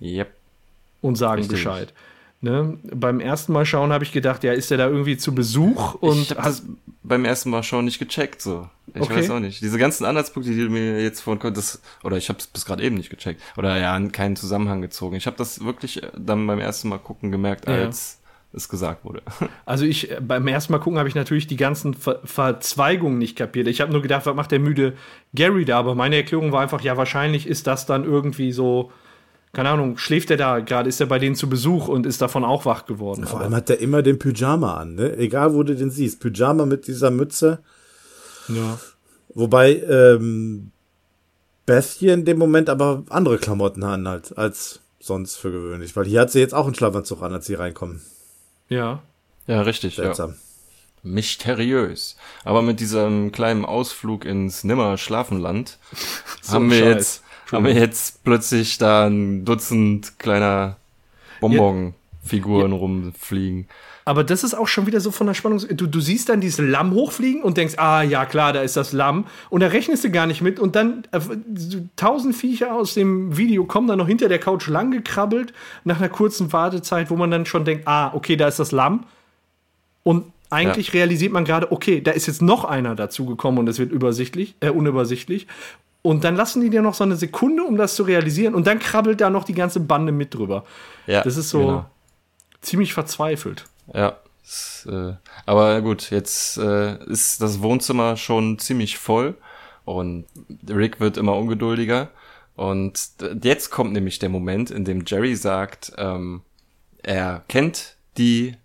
Yep. 0.02 0.32
und 1.02 1.16
sagen 1.16 1.42
Richtig. 1.42 1.58
Bescheid. 1.64 1.94
Ne? 2.42 2.78
Beim 2.94 3.20
ersten 3.20 3.52
Mal 3.54 3.66
schauen 3.66 3.92
habe 3.92 4.04
ich 4.04 4.12
gedacht, 4.12 4.44
ja, 4.44 4.54
ist 4.54 4.70
er 4.72 4.78
da 4.78 4.88
irgendwie 4.88 5.18
zu 5.18 5.34
Besuch 5.34 5.96
und 5.96 6.22
ich 6.22 6.32
habe 6.32 6.44
das 6.44 6.64
beim 7.02 7.26
ersten 7.26 7.50
Mal 7.50 7.64
schon 7.64 7.86
nicht 7.86 7.98
gecheckt, 8.00 8.42
so. 8.42 8.70
Ich 8.94 9.02
Okay. 9.02 9.16
weiß 9.16 9.30
auch 9.32 9.40
nicht. 9.40 9.62
Diese 9.62 9.78
ganzen 9.80 10.06
Anhaltspunkte, 10.06 10.52
die 10.52 10.62
du 10.64 10.70
mir 10.70 11.02
jetzt 11.02 11.22
vorhin 11.22 11.40
konntest, 11.40 11.82
oder 12.04 12.18
ich 12.18 12.30
habe 12.30 12.38
es 12.40 12.46
bis 12.48 12.66
gerade 12.66 12.84
eben 12.84 12.96
nicht 12.96 13.10
gecheckt, 13.10 13.42
oder 13.58 13.78
ja, 13.78 14.00
keinen 14.10 14.36
Zusammenhang 14.36 14.82
gezogen. 14.82 15.16
Ich 15.16 15.26
habe 15.26 15.38
das 15.38 15.64
wirklich 15.64 16.04
äh, 16.04 16.08
dann 16.18 16.46
beim 16.46 16.60
ersten 16.60 16.90
Mal 16.90 17.00
gucken 17.00 17.32
gemerkt, 17.32 17.68
Ja. 17.68 17.90
Es 18.54 18.70
gesagt 18.70 19.06
wurde. 19.06 19.22
Also 19.66 19.86
ich 19.86 20.12
äh, 20.12 20.22
beim 20.22 20.48
ersten 20.48 20.72
Mal 20.72 20.80
gucken 20.80 20.98
habe 20.98 21.10
ich 21.10 21.16
natürlich 21.16 21.48
die 21.48 21.58
ganzen 21.58 21.94
Ver 21.94 22.22
Verzweigungen 22.24 23.18
nicht 23.18 23.38
kapiert. 23.38 23.68
Ich 23.68 23.82
habe 23.82 23.92
nur 23.92 24.02
gedacht, 24.02 24.26
was 24.26 24.36
macht 24.36 24.52
der 24.52 24.60
müde 24.60 24.94
Gary 25.34 25.66
da? 25.66 25.80
Aber 25.80 25.96
meine 25.96 26.16
Erklärung 26.16 26.52
war 26.52 26.62
einfach, 26.62 26.82
ja, 26.82 26.96
wahrscheinlich 26.98 27.48
ist 27.48 27.68
das 27.68 27.86
dann 27.86 28.06
irgendwie 28.06 28.52
so, 28.52 28.92
keine 29.54 29.70
Ahnung, 29.70 29.98
schläft 29.98 30.32
er 30.32 30.38
da 30.38 30.60
gerade, 30.60 30.88
ist 30.88 31.02
er 31.02 31.08
bei 31.08 31.20
denen 31.20 31.36
zu 31.36 31.50
Besuch 31.50 31.88
und 31.88 32.06
ist 32.06 32.22
davon 32.22 32.46
auch 32.46 32.66
wach 32.66 32.86
geworden. 32.86 33.26
Vor 33.28 33.42
allem 33.42 33.56
hat 33.56 33.70
der 33.70 33.80
immer 33.80 34.02
den 34.02 34.20
Pyjama 34.20 34.78
an, 34.78 34.96
ne? 34.96 35.18
Egal, 35.18 35.54
wo 35.54 35.64
du 35.64 35.76
den 35.76 35.90
siehst. 35.90 36.20
Pyjama 36.22 36.66
mit 36.66 36.88
dieser 36.88 37.12
Mütze. 37.12 37.60
ja. 38.48 38.80
Wobei 39.34 39.76
ähm, 39.84 40.72
Beth 41.68 41.86
hier 41.86 42.16
in 42.16 42.26
dem 42.26 42.40
Moment 42.40 42.70
aber 42.70 43.04
andere 43.10 43.38
Klamotten 43.38 43.84
an 43.84 44.08
halt, 44.08 44.36
als 44.36 44.80
sonst 45.00 45.36
für 45.36 45.52
gewöhnlich. 45.52 45.96
Weil 45.96 46.06
hier 46.06 46.22
hat 46.22 46.32
sie 46.32 46.40
jetzt 46.40 46.56
auch 46.56 46.66
einen 46.66 46.74
Schlafanzug 46.74 47.22
an, 47.22 47.34
als 47.34 47.46
sie 47.46 47.54
reinkommen. 47.54 48.02
Ja. 48.70 49.02
ja, 49.48 49.62
richtig. 49.62 49.98
Ja. 49.98 50.06
Seltsam. 50.06 50.36
Mysteriös. 51.04 52.18
Aber 52.44 52.62
mit 52.62 52.80
diesem 52.80 53.32
kleinen 53.32 53.66
Ausflug 53.66 54.26
ins 54.26 54.64
Nimmer-Schlafenland 54.64 55.78
So 56.42 56.54
haben 56.54 56.70
wir 56.70 56.80
Scheiß. 56.80 56.88
jetzt 56.88 57.24
haben 57.52 57.66
wir 57.66 57.74
jetzt 57.74 58.24
plötzlich 58.24 58.78
da 58.78 59.08
ein 59.08 59.46
Dutzend 59.46 60.20
kleiner 60.20 60.78
Bonbon-Figuren 62.28 62.72
rumfliegen. 62.72 63.68
Aber 64.06 64.24
das 64.24 64.44
ist 64.44 64.54
auch 64.54 64.68
schon 64.68 64.88
wieder 64.88 65.02
so 65.02 65.12
von 65.12 65.28
der 65.28 65.34
Spannung. 65.34 65.62
Du, 65.70 65.86
du 65.86 66.00
siehst 66.00 66.30
dann 66.30 66.40
dieses 66.40 66.60
Lamm 66.60 66.92
hochfliegen 66.94 67.42
und 67.42 67.58
denkst, 67.58 67.76
ah 67.78 68.04
ja 68.04 68.26
klar, 68.26 68.54
da 68.54 68.62
ist 68.62 68.78
das 68.78 68.94
Lamm. 68.94 69.26
Und 69.50 69.62
da 69.62 69.68
rechnest 69.68 70.04
du 70.06 70.12
gar 70.12 70.28
nicht 70.28 70.42
mit. 70.42 70.60
Und 70.60 70.76
dann 70.76 71.04
äh, 71.12 71.20
tausend 71.98 72.36
Viecher 72.36 72.74
aus 72.74 72.94
dem 72.94 73.36
Video 73.36 73.66
kommen 73.66 73.88
dann 73.88 73.98
noch 73.98 74.08
hinter 74.08 74.30
der 74.30 74.40
Couch 74.40 74.68
lang 74.68 74.92
gekrabbelt, 74.92 75.54
nach 75.84 75.98
einer 75.98 76.10
kurzen 76.10 76.54
Wartezeit, 76.54 77.10
wo 77.10 77.18
man 77.18 77.32
dann 77.32 77.46
schon 77.46 77.66
denkt, 77.66 77.88
ah, 77.88 78.14
okay, 78.14 78.38
da 78.38 78.48
ist 78.48 78.60
das 78.60 78.72
Lamm. 78.72 79.04
Und 80.04 80.24
eigentlich 80.50 80.94
realisiert 80.94 81.34
man 81.34 81.44
gerade, 81.44 81.74
okay, 81.74 82.00
da 82.00 82.12
ist 82.12 82.28
jetzt 82.28 82.42
noch 82.42 82.64
einer 82.64 82.96
dazugekommen 82.96 83.60
und 83.60 83.68
es 83.68 83.78
wird 83.78 83.92
übersichtlich, 83.92 84.56
äh, 84.62 84.70
unübersichtlich. 84.70 85.48
Und 86.02 86.24
dann 86.24 86.38
lassen 86.38 86.62
die 86.62 86.70
dir 86.70 86.82
noch 86.82 86.94
so 86.94 87.04
eine 87.04 87.18
Sekunde, 87.18 87.64
um 87.64 87.76
das 87.76 87.96
zu 87.96 88.04
realisieren. 88.04 88.56
Und 88.56 88.66
dann 88.66 88.80
krabbelt 88.80 89.20
da 89.20 89.30
noch 89.30 89.44
die 89.44 89.54
ganze 89.54 89.82
Bande 89.82 90.14
mit 90.14 90.34
drüber. 90.34 90.64
Ja, 91.06 91.22
Das 91.24 91.36
ist 91.36 91.50
so 91.50 91.60
genau. 91.60 91.86
Ziemlich 92.62 92.94
verzweifelt. 92.94 93.66
Ja. 93.94 94.18
Das, 94.44 94.88
äh, 94.90 95.14
aber 95.46 95.82
gut, 95.82 96.10
jetzt 96.10 96.58
äh, 96.58 97.04
ist 97.06 97.42
das 97.42 97.62
Wohnzimmer 97.62 98.16
schon 98.16 98.60
ziemlich 98.60 98.98
voll 98.98 99.36
und 99.84 100.26
Rick 100.70 101.02
wird 101.02 101.18
immer 101.18 101.36
ungeduldiger. 101.36 102.10
Und 102.56 103.10
jetzt 103.44 103.70
kommt 103.70 103.94
nämlich 103.94 104.20
der 104.20 104.30
Moment, 104.30 104.72
in 104.72 104.86
dem 104.86 105.04
Jerry 105.06 105.36
sagt, 105.36 105.92
ähm, 105.98 106.42
er 107.04 107.44
kennt 107.48 107.98
die 108.18 108.56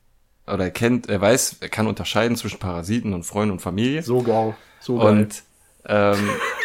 oder 0.46 0.64
er 0.64 0.70
kennt, 0.70 1.08
er 1.08 1.20
weiß, 1.20 1.56
er 1.60 1.68
kann 1.68 1.86
unterscheiden 1.86 2.36
zwischen 2.36 2.58
Parasiten 2.58 3.12
und 3.12 3.24
Freunden 3.24 3.52
und 3.52 3.60
Familie. 3.60 4.02
So 4.02 4.22
geil. 4.22 4.54
So 4.80 4.98
geil. 4.98 5.06
Und 5.06 5.42
ähm, 5.86 6.30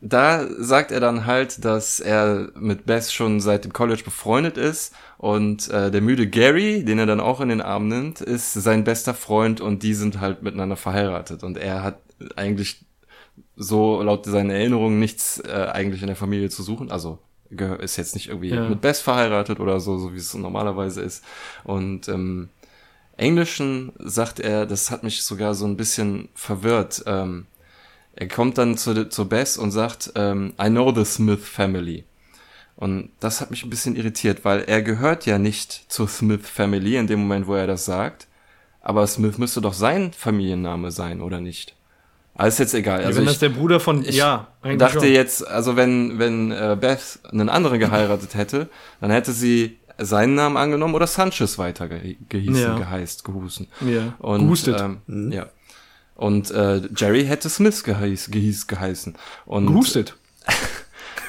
da 0.00 0.46
sagt 0.58 0.90
er 0.92 1.00
dann 1.00 1.24
halt, 1.26 1.64
dass 1.64 2.00
er 2.00 2.50
mit 2.54 2.86
Beth 2.86 3.10
schon 3.10 3.40
seit 3.40 3.64
dem 3.64 3.72
College 3.72 4.02
befreundet 4.04 4.58
ist 4.58 4.94
und 5.18 5.68
äh, 5.70 5.90
der 5.90 6.00
müde 6.02 6.28
Gary, 6.28 6.84
den 6.84 6.98
er 6.98 7.06
dann 7.06 7.20
auch 7.20 7.40
in 7.40 7.48
den 7.48 7.62
Arm 7.62 7.88
nimmt, 7.88 8.20
ist 8.20 8.52
sein 8.52 8.84
bester 8.84 9.14
Freund 9.14 9.60
und 9.60 9.82
die 9.82 9.94
sind 9.94 10.20
halt 10.20 10.42
miteinander 10.42 10.76
verheiratet 10.76 11.42
und 11.42 11.56
er 11.56 11.82
hat 11.82 11.98
eigentlich 12.36 12.84
so 13.56 14.02
laut 14.02 14.26
seinen 14.26 14.50
Erinnerungen 14.50 14.98
nichts 14.98 15.40
äh, 15.40 15.68
eigentlich 15.72 16.02
in 16.02 16.08
der 16.08 16.16
Familie 16.16 16.50
zu 16.50 16.62
suchen, 16.62 16.90
also 16.90 17.18
ist 17.80 17.96
jetzt 17.96 18.14
nicht 18.14 18.28
irgendwie 18.28 18.50
Ja. 18.50 18.68
mit 18.68 18.80
Beth 18.80 18.96
verheiratet 18.96 19.60
oder 19.60 19.80
so, 19.80 19.98
so 19.98 20.12
wie 20.12 20.18
es 20.18 20.34
normalerweise 20.34 21.00
ist 21.00 21.24
und 21.64 22.08
ähm, 22.08 22.48
Englischen 23.16 23.92
sagt 23.98 24.40
er, 24.40 24.66
das 24.66 24.90
hat 24.90 25.02
mich 25.02 25.22
sogar 25.22 25.54
so 25.54 25.64
ein 25.66 25.76
bisschen 25.78 26.28
verwirrt. 26.34 27.02
Ähm, 27.06 27.46
er 28.16 28.28
kommt 28.28 28.58
dann 28.58 28.76
zu, 28.76 29.08
zu 29.08 29.28
Bess 29.28 29.56
und 29.58 29.70
sagt, 29.70 30.12
ähm, 30.14 30.54
I 30.60 30.68
know 30.68 30.92
the 30.92 31.04
Smith 31.04 31.44
family. 31.46 32.04
Und 32.76 33.10
das 33.20 33.40
hat 33.40 33.50
mich 33.50 33.62
ein 33.64 33.70
bisschen 33.70 33.96
irritiert, 33.96 34.44
weil 34.44 34.64
er 34.66 34.82
gehört 34.82 35.24
ja 35.24 35.38
nicht 35.38 35.90
zur 35.90 36.08
Smith 36.08 36.46
Family 36.48 36.96
in 36.96 37.06
dem 37.06 37.20
Moment, 37.20 37.46
wo 37.46 37.54
er 37.54 37.66
das 37.66 37.84
sagt. 37.84 38.26
Aber 38.82 39.06
Smith 39.06 39.38
müsste 39.38 39.60
doch 39.60 39.72
sein 39.72 40.12
Familienname 40.12 40.90
sein, 40.90 41.20
oder 41.22 41.40
nicht? 41.40 41.74
Aber 42.34 42.48
ist 42.48 42.58
jetzt 42.58 42.74
egal. 42.74 43.02
Also 43.04 43.16
wenn 43.18 43.24
ich 43.24 43.30
das 43.30 43.38
der 43.38 43.48
Bruder 43.48 43.80
von. 43.80 44.04
ich 44.04 44.14
ja, 44.16 44.48
eigentlich 44.60 44.78
dachte 44.78 45.00
schon. 45.00 45.08
jetzt, 45.12 45.46
also 45.46 45.76
wenn, 45.76 46.18
wenn 46.18 46.52
äh, 46.52 46.76
Beth 46.78 47.18
einen 47.32 47.48
anderen 47.48 47.78
geheiratet 47.78 48.34
hätte, 48.34 48.68
dann 49.00 49.10
hätte 49.10 49.32
sie 49.32 49.78
seinen 49.98 50.34
Namen 50.34 50.58
angenommen 50.58 50.94
oder 50.94 51.06
Sanchez 51.06 51.56
weiter 51.56 51.88
ge 51.88 52.16
gehießen, 52.28 52.54
Ja. 52.62 52.76
geheißt, 52.78 53.24
gehusen. 53.24 53.68
Ja. 53.80 54.14
Und, 54.18 54.40
Gehustet. 54.40 54.78
Ähm, 54.80 55.32
Ja. 55.32 55.46
Und 56.16 56.50
äh, 56.50 56.80
Jerry 56.96 57.26
hätte 57.26 57.48
Smith 57.48 57.84
geheiß, 57.84 58.30
gehieß, 58.30 58.66
geheißen. 58.66 59.14
Und, 59.44 59.66
Gehustet. 59.66 60.16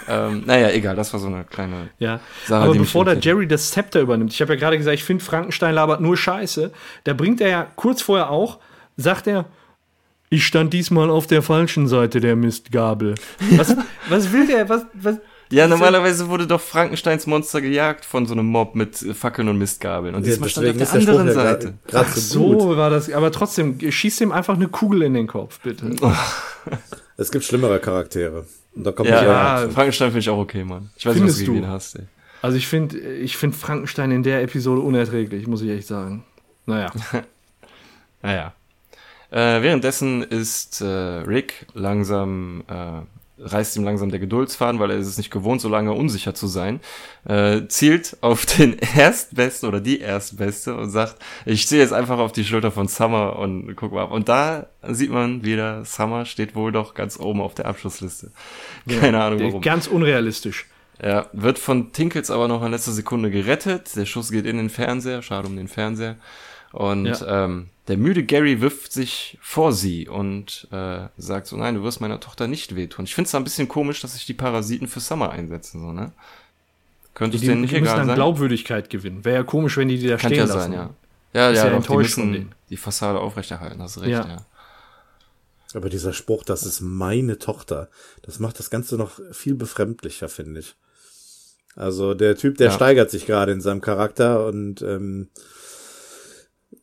Ähm, 0.10 0.44
naja, 0.46 0.70
egal, 0.70 0.96
das 0.96 1.12
war 1.12 1.20
so 1.20 1.28
eine 1.28 1.44
kleine 1.44 1.90
Ja. 2.00 2.22
Sache, 2.46 2.64
Aber 2.64 2.74
bevor 2.76 3.04
der. 3.04 3.20
Jerry 3.20 3.46
das 3.46 3.72
Zepter 3.72 4.00
übernimmt, 4.00 4.32
ich 4.32 4.42
habe 4.42 4.54
ja 4.54 4.60
gerade 4.60 4.78
gesagt, 4.78 4.96
ich 4.96 5.04
finde 5.04 5.22
Frankenstein 5.24 5.76
labert 5.76 6.00
nur 6.00 6.16
Scheiße. 6.16 6.72
Da 7.04 7.14
bringt 7.14 7.42
er 7.42 7.50
ja 7.50 7.68
kurz 7.76 8.02
vorher 8.02 8.30
auch, 8.30 8.60
sagt 8.96 9.28
er, 9.28 9.46
ich 10.30 10.46
stand 10.46 10.74
diesmal 10.74 11.10
auf 11.10 11.28
der 11.28 11.42
falschen 11.42 11.88
Seite 11.88 12.22
der 12.22 12.38
Mistgabel. 12.38 13.16
Was, 13.52 13.76
was 14.10 14.32
will 14.32 14.48
der? 14.48 14.70
Was, 14.70 14.86
was, 14.94 15.18
Ja, 15.50 15.68
normalerweise 15.68 16.28
wurde 16.30 16.46
doch 16.48 16.60
Frankensteins 16.62 17.26
Monster 17.28 17.62
gejagt 17.62 18.04
von 18.06 18.26
so 18.26 18.34
einem 18.34 18.46
Mob 18.48 18.76
mit 18.76 19.02
äh, 19.02 19.14
Fackeln 19.14 19.48
und 19.48 19.58
Mistgabeln. 19.58 20.14
Und 20.16 20.24
Ja, 20.26 20.32
diesmal 20.32 20.50
stand 20.50 20.66
er 20.68 20.72
auf 20.72 20.78
der 20.78 20.84
ist 20.86 20.94
der 20.94 21.02
Spruch 21.02 21.20
anderen 21.20 21.28
ja 21.28 21.34
Seite. 21.34 21.74
gerade 21.88 22.10
so, 22.12 22.52
gut. 22.58 22.78
war 22.78 22.90
das. 22.90 23.12
Aber 23.12 23.32
trotzdem, 23.32 23.80
schießt 23.80 24.22
ihm 24.22 24.32
einfach 24.32 24.56
eine 24.56 24.68
Kugel 24.68 25.04
in 25.04 25.14
den 25.14 25.28
Kopf, 25.28 25.60
bitte. 25.62 25.96
Es 27.20 27.32
gibt 27.32 27.46
schlimmere 27.46 27.80
Charaktere. 27.80 28.46
Und 28.76 28.84
da 28.86 28.92
kommt 28.92 29.10
Ja, 29.10 29.24
Ja. 29.24 29.62
ja, 29.64 29.70
Frankenstein 29.70 30.10
finde 30.10 30.20
ich 30.20 30.30
auch 30.30 30.38
okay, 30.38 30.64
Mann. 30.64 30.92
Ich 30.98 31.06
weiß 31.06 31.16
nicht, 31.16 31.24
was 31.24 31.36
Findest 31.36 31.40
du 31.42 31.46
gegen 31.54 31.64
du? 31.64 31.68
ihn 31.68 31.72
hast, 31.74 31.96
ey. 31.96 32.04
Also 32.44 32.58
ich 32.58 32.68
finde 32.68 33.00
ich 33.00 33.38
find 33.38 33.56
Frankenstein 33.56 34.12
in 34.12 34.22
der 34.22 34.44
Episode 34.44 34.82
unerträglich, 34.82 35.48
muss 35.48 35.62
ich 35.64 35.70
echt 35.72 35.88
sagen. 35.88 36.24
Naja. 36.68 36.92
Naja. 38.22 38.54
Äh, 39.30 39.62
währenddessen 39.62 40.24
ist 40.24 40.82
äh, 40.82 40.86
Rick 40.86 41.66
langsam 41.74 42.64
äh, 42.68 43.02
reißt 43.40 43.76
ihm 43.78 43.84
langsam 43.84 44.10
der 44.10 44.20
Geduldsfaden, 44.20 44.80
weil 44.80 44.92
er 44.92 44.98
ist 44.98 45.08
es 45.08 45.18
nicht 45.18 45.32
gewohnt, 45.32 45.62
so 45.62 45.70
lange 45.70 45.94
unsicher 45.94 46.34
zu 46.34 46.48
sein, 46.48 46.80
äh, 47.26 47.68
zielt 47.68 48.18
auf 48.22 48.46
den 48.58 48.78
Erstbesten 48.80 49.70
oder 49.70 49.80
die 49.80 50.00
Erstbeste 50.00 50.76
und 50.76 50.90
sagt, 50.90 51.18
ich 51.46 51.68
ziehe 51.68 51.82
jetzt 51.82 51.94
einfach 51.94 52.20
auf 52.20 52.32
die 52.32 52.44
Schulter 52.44 52.72
von 52.72 52.88
Summer 52.88 53.38
und 53.38 53.76
guck 53.76 53.94
mal 53.94 54.04
ab. 54.04 54.12
Und 54.12 54.30
da 54.30 54.68
sieht 54.88 55.12
man 55.12 55.44
wieder, 55.44 55.86
Summer 55.86 56.26
steht 56.26 56.56
wohl 56.56 56.72
doch 56.72 56.94
ganz 56.94 57.20
oben 57.20 57.42
auf 57.42 57.54
der 57.54 57.66
Abschlussliste. 57.66 58.32
Keine 58.88 59.22
Ahnung 59.24 59.40
warum. 59.42 59.62
Ganz 59.62 59.88
unrealistisch. 59.88 60.66
Ja, 61.02 61.28
wird 61.32 61.60
von 61.60 61.92
Tinkels 61.92 62.32
aber 62.32 62.48
noch 62.48 62.64
in 62.64 62.72
letzter 62.72 62.92
Sekunde 62.92 63.30
gerettet. 63.30 63.96
Der 63.96 64.06
Schuss 64.06 64.32
geht 64.32 64.48
in 64.48 64.58
den 64.58 64.70
Fernseher, 64.70 65.22
schade 65.22 65.48
um 65.48 65.56
den 65.56 65.68
Fernseher. 65.68 66.16
Und 66.78 67.06
Ja. 67.08 67.46
ähm, 67.46 67.70
der 67.88 67.98
müde 67.98 68.24
Gary 68.24 68.62
wirft 68.62 68.92
sich 68.92 69.40
vor 69.42 69.74
sie 69.74 70.08
und 70.08 70.68
äh, 70.72 71.08
sagt 71.18 71.48
so, 71.48 71.58
nein, 71.58 71.74
du 71.74 71.82
wirst 71.84 72.02
meiner 72.02 72.20
Tochter 72.20 72.48
nicht 72.48 72.76
wehtun. 72.76 73.06
Ich 73.06 73.16
finde 73.16 73.30
es 73.30 73.34
ein 73.34 73.44
bisschen 73.44 73.68
komisch, 73.68 74.00
dass 74.02 74.14
sich 74.14 74.28
die 74.28 74.36
Parasiten 74.36 74.88
für 74.88 75.00
Summer 75.00 75.32
einsetzen, 75.32 75.82
so, 75.82 75.92
ne? 75.92 76.12
Könnte 77.16 77.38
Die, 77.38 77.46
es 77.46 77.50
denen 77.50 77.62
nicht 77.62 77.72
die 77.74 77.80
müssen 77.80 77.86
egal 77.86 77.98
dann 77.98 78.08
sein? 78.10 78.16
Glaubwürdigkeit 78.18 78.92
gewinnen. 78.92 79.26
Wäre 79.26 79.38
ja 79.38 79.44
komisch, 79.44 79.76
wenn 79.78 79.88
die 79.88 79.98
die 79.98 80.06
da 80.08 80.18
Kann 80.18 80.30
stehen 80.30 80.38
ja 80.48 80.54
lassen. 80.54 80.60
sein, 80.60 80.74
ja. 80.74 80.90
Ja, 81.34 81.50
Ist 81.50 81.58
ja, 81.58 81.64
ja 81.64 81.70
doch, 81.72 81.72
die 81.72 81.76
enttäuscht 81.94 82.18
müssen 82.20 82.52
die 82.70 82.78
Fassade 82.78 83.20
aufrechterhalten, 83.20 83.82
hast 83.82 83.98
recht, 84.00 84.10
Ja. 84.12 84.28
ja. 84.28 84.46
Aber 85.74 85.90
dieser 85.90 86.14
Spruch, 86.14 86.44
das 86.44 86.62
ist 86.64 86.80
meine 86.82 87.40
Tochter, 87.40 87.90
das 88.22 88.38
macht 88.38 88.60
das 88.60 88.70
Ganze 88.70 88.98
noch 88.98 89.20
viel 89.32 89.56
befremdlicher, 89.56 90.30
finde 90.30 90.60
ich. 90.60 90.76
Also 91.76 92.14
der 92.14 92.36
Typ, 92.38 92.58
der 92.58 92.68
Ja. 92.68 92.74
steigert 92.74 93.10
sich 93.10 93.26
gerade 93.26 93.52
in 93.52 93.62
seinem 93.62 93.82
Charakter 93.82 94.46
und 94.46 94.82
ähm, 94.84 95.30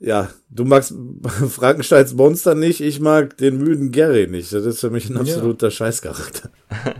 ja, 0.01 0.31
du 0.51 0.65
magst 0.65 0.95
Frankensteins 1.51 2.15
Monster 2.15 2.55
nicht, 2.55 2.81
ich 2.81 3.01
mag 3.01 3.37
den 3.39 3.59
müden 3.59 3.91
Gary 3.93 4.27
nicht. 4.27 4.53
Das 4.53 4.65
ist 4.65 4.81
für 4.81 4.91
mich 4.91 5.11
ein 5.11 5.17
absoluter 5.17 5.71
Scheißcharakter. 5.71 6.51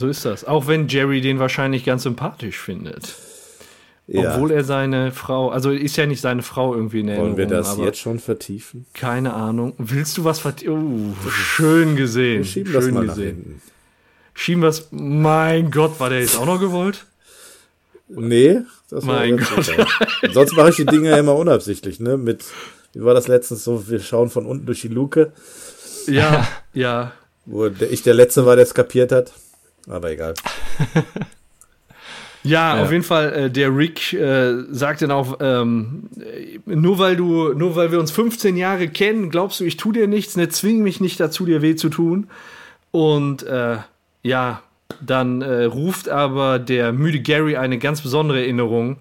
So 0.00 0.08
ist 0.08 0.24
das. 0.24 0.46
Auch 0.46 0.66
wenn 0.66 0.88
Jerry 0.88 1.20
den 1.20 1.38
wahrscheinlich 1.40 1.84
ganz 1.84 2.04
sympathisch 2.04 2.58
findet. 2.58 3.16
Ja. 4.06 4.34
Obwohl 4.34 4.50
er 4.50 4.64
seine 4.64 5.12
Frau, 5.12 5.50
also 5.50 5.70
ist 5.70 5.94
ja 5.96 6.06
nicht 6.06 6.22
seine 6.22 6.40
Frau 6.40 6.74
irgendwie 6.74 7.00
in 7.00 7.08
Erinnerung. 7.08 7.36
Wollen 7.36 7.50
wir 7.50 7.54
das 7.54 7.76
jetzt 7.76 7.98
schon 7.98 8.18
vertiefen? 8.18 8.86
Keine 8.94 9.34
Ahnung. 9.34 9.74
Willst 9.76 10.16
du 10.16 10.24
was 10.24 10.38
vertiefen? 10.38 11.14
Oh, 11.22 11.28
schön 11.28 11.96
gesehen. 11.96 12.38
Wir 12.38 12.44
schieben 12.46 12.72
schön 12.72 12.80
das 12.80 12.90
mal 12.94 13.04
nach 13.04 13.14
gesehen. 13.14 13.36
hinten. 13.36 13.62
Schieben 14.32 14.62
wir 14.62 14.70
es. 14.70 14.88
Mein 14.90 15.70
Gott, 15.70 16.00
war 16.00 16.08
der 16.08 16.20
jetzt 16.20 16.38
auch 16.38 16.46
noch 16.46 16.58
gewollt? 16.58 17.04
Nee, 18.08 18.60
das 18.90 19.04
Mein 19.04 19.36
Gott. 19.38 19.70
Sonst 20.32 20.54
mache 20.56 20.70
ich 20.70 20.76
die 20.76 20.86
Dinge 20.86 21.10
ja 21.10 21.16
immer 21.18 21.34
unabsichtlich, 21.36 22.00
ne? 22.00 22.16
Mit, 22.16 22.44
wie 22.92 23.02
war 23.04 23.14
das 23.14 23.28
letztens 23.28 23.64
so, 23.64 23.88
wir 23.88 24.00
schauen 24.00 24.30
von 24.30 24.46
unten 24.46 24.66
durch 24.66 24.80
die 24.82 24.88
Luke, 24.88 25.32
Ja, 26.06 26.46
ja. 26.74 27.12
wo 27.46 27.66
ich 27.66 28.02
der 28.02 28.14
Letzte 28.14 28.44
war, 28.46 28.56
der 28.56 28.64
es 28.64 28.74
kapiert 28.74 29.12
hat. 29.12 29.32
Aber 29.88 30.10
egal. 30.10 30.34
Ja, 32.42 32.76
Ja. 32.76 32.82
auf 32.84 32.90
jeden 32.90 33.04
Fall, 33.04 33.32
äh, 33.34 33.50
der 33.50 33.76
Rick 33.76 34.14
äh, 34.14 34.62
sagt 34.70 35.02
dann 35.02 35.10
auch, 35.10 35.36
ähm, 35.40 36.08
äh, 36.18 36.58
nur 36.64 36.98
weil 36.98 37.14
du, 37.14 37.52
nur 37.52 37.76
weil 37.76 37.92
wir 37.92 38.00
uns 38.00 38.10
15 38.12 38.56
Jahre 38.56 38.88
kennen, 38.88 39.28
glaubst 39.28 39.60
du, 39.60 39.64
ich 39.64 39.76
tu 39.76 39.92
dir 39.92 40.06
nichts, 40.06 40.36
ne, 40.36 40.48
zwing 40.48 40.82
mich 40.82 41.00
nicht 41.02 41.20
dazu, 41.20 41.44
dir 41.44 41.60
weh 41.60 41.76
zu 41.76 41.90
tun. 41.90 42.28
Und 42.92 43.42
äh, 43.42 43.76
ja, 44.22 44.62
dann 45.00 45.42
äh, 45.42 45.64
ruft 45.64 46.08
aber 46.08 46.58
der 46.58 46.92
müde 46.92 47.20
Gary 47.20 47.56
eine 47.56 47.78
ganz 47.78 48.00
besondere 48.00 48.40
Erinnerung 48.40 48.96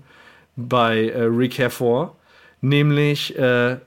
bei 0.56 1.10
äh, 1.10 1.22
Rick 1.24 1.58
hervor, 1.58 2.16
nämlich 2.62 3.38
äh, 3.38 3.78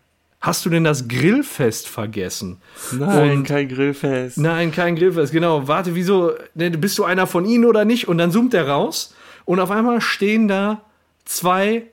hast 0.40 0.64
du 0.64 0.70
denn 0.70 0.84
das 0.84 1.06
Grillfest 1.08 1.88
vergessen? 1.88 2.58
Nein, 2.92 3.38
Und- 3.38 3.44
kein 3.44 3.68
Grillfest. 3.68 4.38
Nein, 4.38 4.72
kein 4.72 4.96
Grillfest, 4.96 5.32
genau. 5.32 5.68
Warte, 5.68 5.94
wieso? 5.94 6.32
Ne, 6.54 6.70
bist 6.70 6.98
du 6.98 7.04
einer 7.04 7.26
von 7.26 7.44
ihnen 7.44 7.64
oder 7.64 7.84
nicht? 7.84 8.08
Und 8.08 8.18
dann 8.18 8.32
zoomt 8.32 8.54
er 8.54 8.68
raus 8.68 9.14
und 9.44 9.60
auf 9.60 9.70
einmal 9.70 10.00
stehen 10.00 10.48
da 10.48 10.80
zwei, 11.24 11.84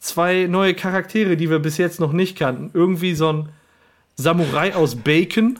zwei 0.00 0.46
neue 0.48 0.74
Charaktere, 0.74 1.36
die 1.36 1.50
wir 1.50 1.58
bis 1.58 1.76
jetzt 1.78 2.00
noch 2.00 2.12
nicht 2.12 2.36
kannten. 2.38 2.70
Irgendwie 2.74 3.14
so 3.14 3.32
ein 3.32 3.48
Samurai 4.16 4.74
aus 4.74 4.96
Bacon 4.96 5.58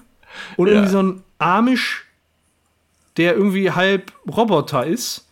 und 0.57 0.66
Ja. 0.68 0.75
irgendwie 0.75 0.91
so 0.93 1.03
ein 1.03 1.23
Amish, 1.39 2.07
der 3.21 3.35
irgendwie 3.35 3.71
halb 3.71 4.12
Roboter 4.27 4.87
ist. 4.87 5.29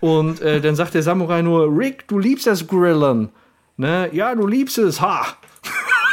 Und 0.00 0.40
äh, 0.40 0.60
dann 0.60 0.76
sagt 0.76 0.94
der 0.94 1.02
Samurai 1.02 1.42
nur, 1.42 1.66
Rick, 1.76 2.06
du 2.06 2.18
liebst 2.18 2.46
das 2.46 2.64
Grillen. 2.66 3.30
Ne? 3.76 4.08
Ja, 4.12 4.34
du 4.34 4.46
liebst 4.46 4.78
es, 4.78 5.00
ha. 5.00 5.26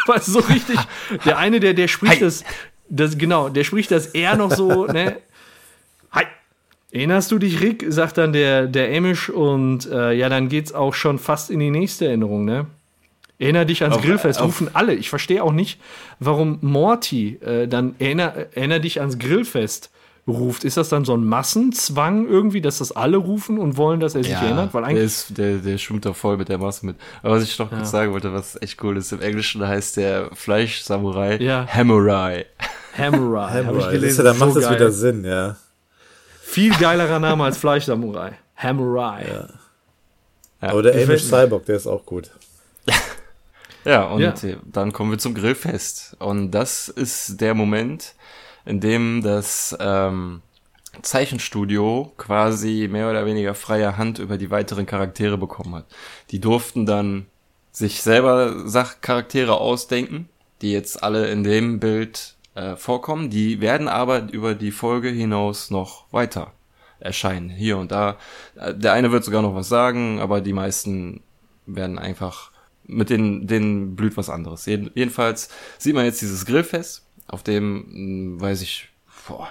Du, 0.08 0.14
so 0.20 0.40
richtig. 0.40 0.80
Der 1.26 1.38
eine, 1.38 1.60
der, 1.60 1.76
der 1.76 1.88
spricht 1.88 2.24
das, 2.24 2.44
das, 2.90 3.20
genau, 3.20 3.50
der 3.50 3.64
spricht 3.64 3.92
das 3.92 4.08
eher 4.08 4.36
noch 4.36 4.50
so, 4.52 4.88
ne? 4.88 5.18
Hi. 6.12 6.24
Erinnerst 6.92 7.32
du 7.32 7.38
dich, 7.38 7.62
Rick? 7.62 7.86
Sagt 7.88 8.18
dann 8.18 8.34
der, 8.34 8.66
der 8.66 8.98
Amish 8.98 9.30
und 9.30 9.86
äh, 9.92 10.12
ja, 10.14 10.28
dann 10.28 10.50
geht's 10.50 10.74
auch 10.74 10.96
schon 10.96 11.20
fast 11.20 11.52
in 11.52 11.60
die 11.60 11.70
nächste 11.70 12.08
Erinnerung, 12.08 12.46
ne? 12.46 12.66
Erinner 13.38 13.64
dich 13.64 13.84
ans 13.84 13.98
Auf- 13.98 14.02
Grillfest, 14.04 14.40
auf- 14.40 14.48
rufen 14.48 14.70
alle. 14.74 14.96
Ich 14.96 15.10
verstehe 15.12 15.44
auch 15.44 15.54
nicht, 15.54 15.80
warum 16.20 16.58
Morty 16.62 17.36
äh, 17.46 17.68
dann 17.68 17.94
erinner, 18.00 18.34
erinner 18.56 18.80
dich 18.80 19.00
ans 19.02 19.20
Grillfest 19.20 19.92
ruft. 20.28 20.64
Ist 20.64 20.78
das 20.78 20.90
dann 20.90 21.04
so 21.06 21.16
ein 21.16 21.26
Massenzwang 21.26 22.28
irgendwie, 22.28 22.62
dass 22.62 22.78
das 22.78 22.92
alle 22.92 23.18
rufen 23.18 23.58
und 23.58 23.78
wollen, 23.78 24.00
dass 24.00 24.16
er 24.16 24.24
sich 24.24 24.34
erinnert? 24.34 24.74
Weil 24.74 24.82
der, 24.84 24.90
eigentlich. 24.90 25.06
ist, 25.06 25.38
der, 25.38 25.58
der 25.58 25.78
schwimmt 25.78 26.06
da 26.06 26.14
voll 26.14 26.38
mit 26.38 26.50
der 26.50 26.58
Masse 26.58 26.86
mit. 26.86 26.96
Aber 27.24 27.36
was 27.36 27.44
ich 27.44 27.58
noch 27.60 27.70
kurz 27.70 27.92
sagen 27.92 28.12
wollte, 28.14 28.32
was 28.34 28.62
echt 28.62 28.82
cool 28.84 28.98
ist, 28.98 29.12
im 29.12 29.22
Englischen 29.22 29.66
heißt 29.68 29.98
der 29.98 30.30
Fleisch-Samurai 30.34 31.38
Ja. 31.42 31.68
Hamurai. 31.68 32.46
Hammerai. 32.98 33.64
Hab 33.64 33.94
ich 34.04 34.16
dann 34.18 34.38
macht 34.38 34.54
so 34.54 34.60
es 34.60 34.66
geil. 34.66 34.76
wieder 34.76 34.92
Sinn, 34.92 35.24
ja. 35.24 35.56
Viel 36.42 36.74
geilerer 36.78 37.20
Name 37.20 37.46
als 37.46 37.58
Fleischsamurai. 37.58 38.34
Hammerai. 38.58 39.48
Aber 40.60 40.84
der 40.84 40.94
Amish 41.04 41.24
Cyborg, 41.24 41.66
der 41.66 41.78
ist 41.78 41.88
auch 41.88 42.06
gut. 42.06 42.30
Ja, 43.84 44.04
und 44.06 44.22
Ja. 44.22 44.34
dann 44.66 44.92
kommen 44.94 45.10
wir 45.12 45.18
zum 45.18 45.34
Grillfest. 45.34 46.16
Und 46.20 46.52
das 46.52 46.88
ist 46.88 47.42
der 47.42 47.56
Moment, 47.56 48.14
in 48.66 48.80
dem 48.80 49.22
das 49.22 49.76
ähm, 49.80 50.42
Zeichenstudio 51.02 52.12
quasi 52.18 52.88
mehr 52.92 53.10
oder 53.10 53.26
weniger 53.26 53.54
freie 53.54 53.98
Hand 53.98 54.20
über 54.20 54.38
die 54.38 54.52
weiteren 54.52 54.86
Charaktere 54.86 55.38
bekommen 55.38 55.76
hat. 55.76 55.86
Die 56.32 56.40
durften 56.40 56.86
dann 56.86 57.28
sich 57.72 58.02
selber 58.02 58.68
Sachcharaktere 58.68 59.56
ausdenken, 59.56 60.28
die 60.62 60.74
jetzt 60.74 61.02
alle 61.02 61.32
in 61.32 61.44
dem 61.44 61.80
Bild 61.80 62.36
äh, 62.56 62.76
vorkommen. 62.76 63.30
Die 63.30 63.62
werden 63.62 63.88
aber 63.88 64.32
über 64.32 64.56
die 64.56 64.72
Folge 64.72 65.10
hinaus 65.10 65.72
noch 65.72 66.12
weiter 66.12 66.52
erscheinen, 67.00 67.50
hier 67.50 67.78
und 67.78 67.92
da. 67.92 68.18
Äh, 68.56 68.76
Der 68.76 68.94
eine 68.94 69.12
wird 69.12 69.24
sogar 69.24 69.42
noch 69.42 69.56
was 69.56 69.70
sagen, 69.70 70.20
aber 70.20 70.42
die 70.42 70.54
meisten 70.54 71.22
werden 71.66 71.98
einfach 71.98 72.52
mit 72.86 73.10
den, 73.10 73.48
denen 73.48 73.96
blüht 73.96 74.18
was 74.18 74.30
anderes. 74.30 74.66
Jeden, 74.66 74.92
jedenfalls 74.94 75.50
sieht 75.78 75.96
man 75.96 76.06
jetzt 76.06 76.22
dieses 76.22 76.46
Grillfest, 76.46 77.06
auf 77.32 77.44
dem, 77.44 78.36
mh, 78.36 78.42
weiß 78.42 78.62
ich, 78.62 78.90
boah, 79.28 79.48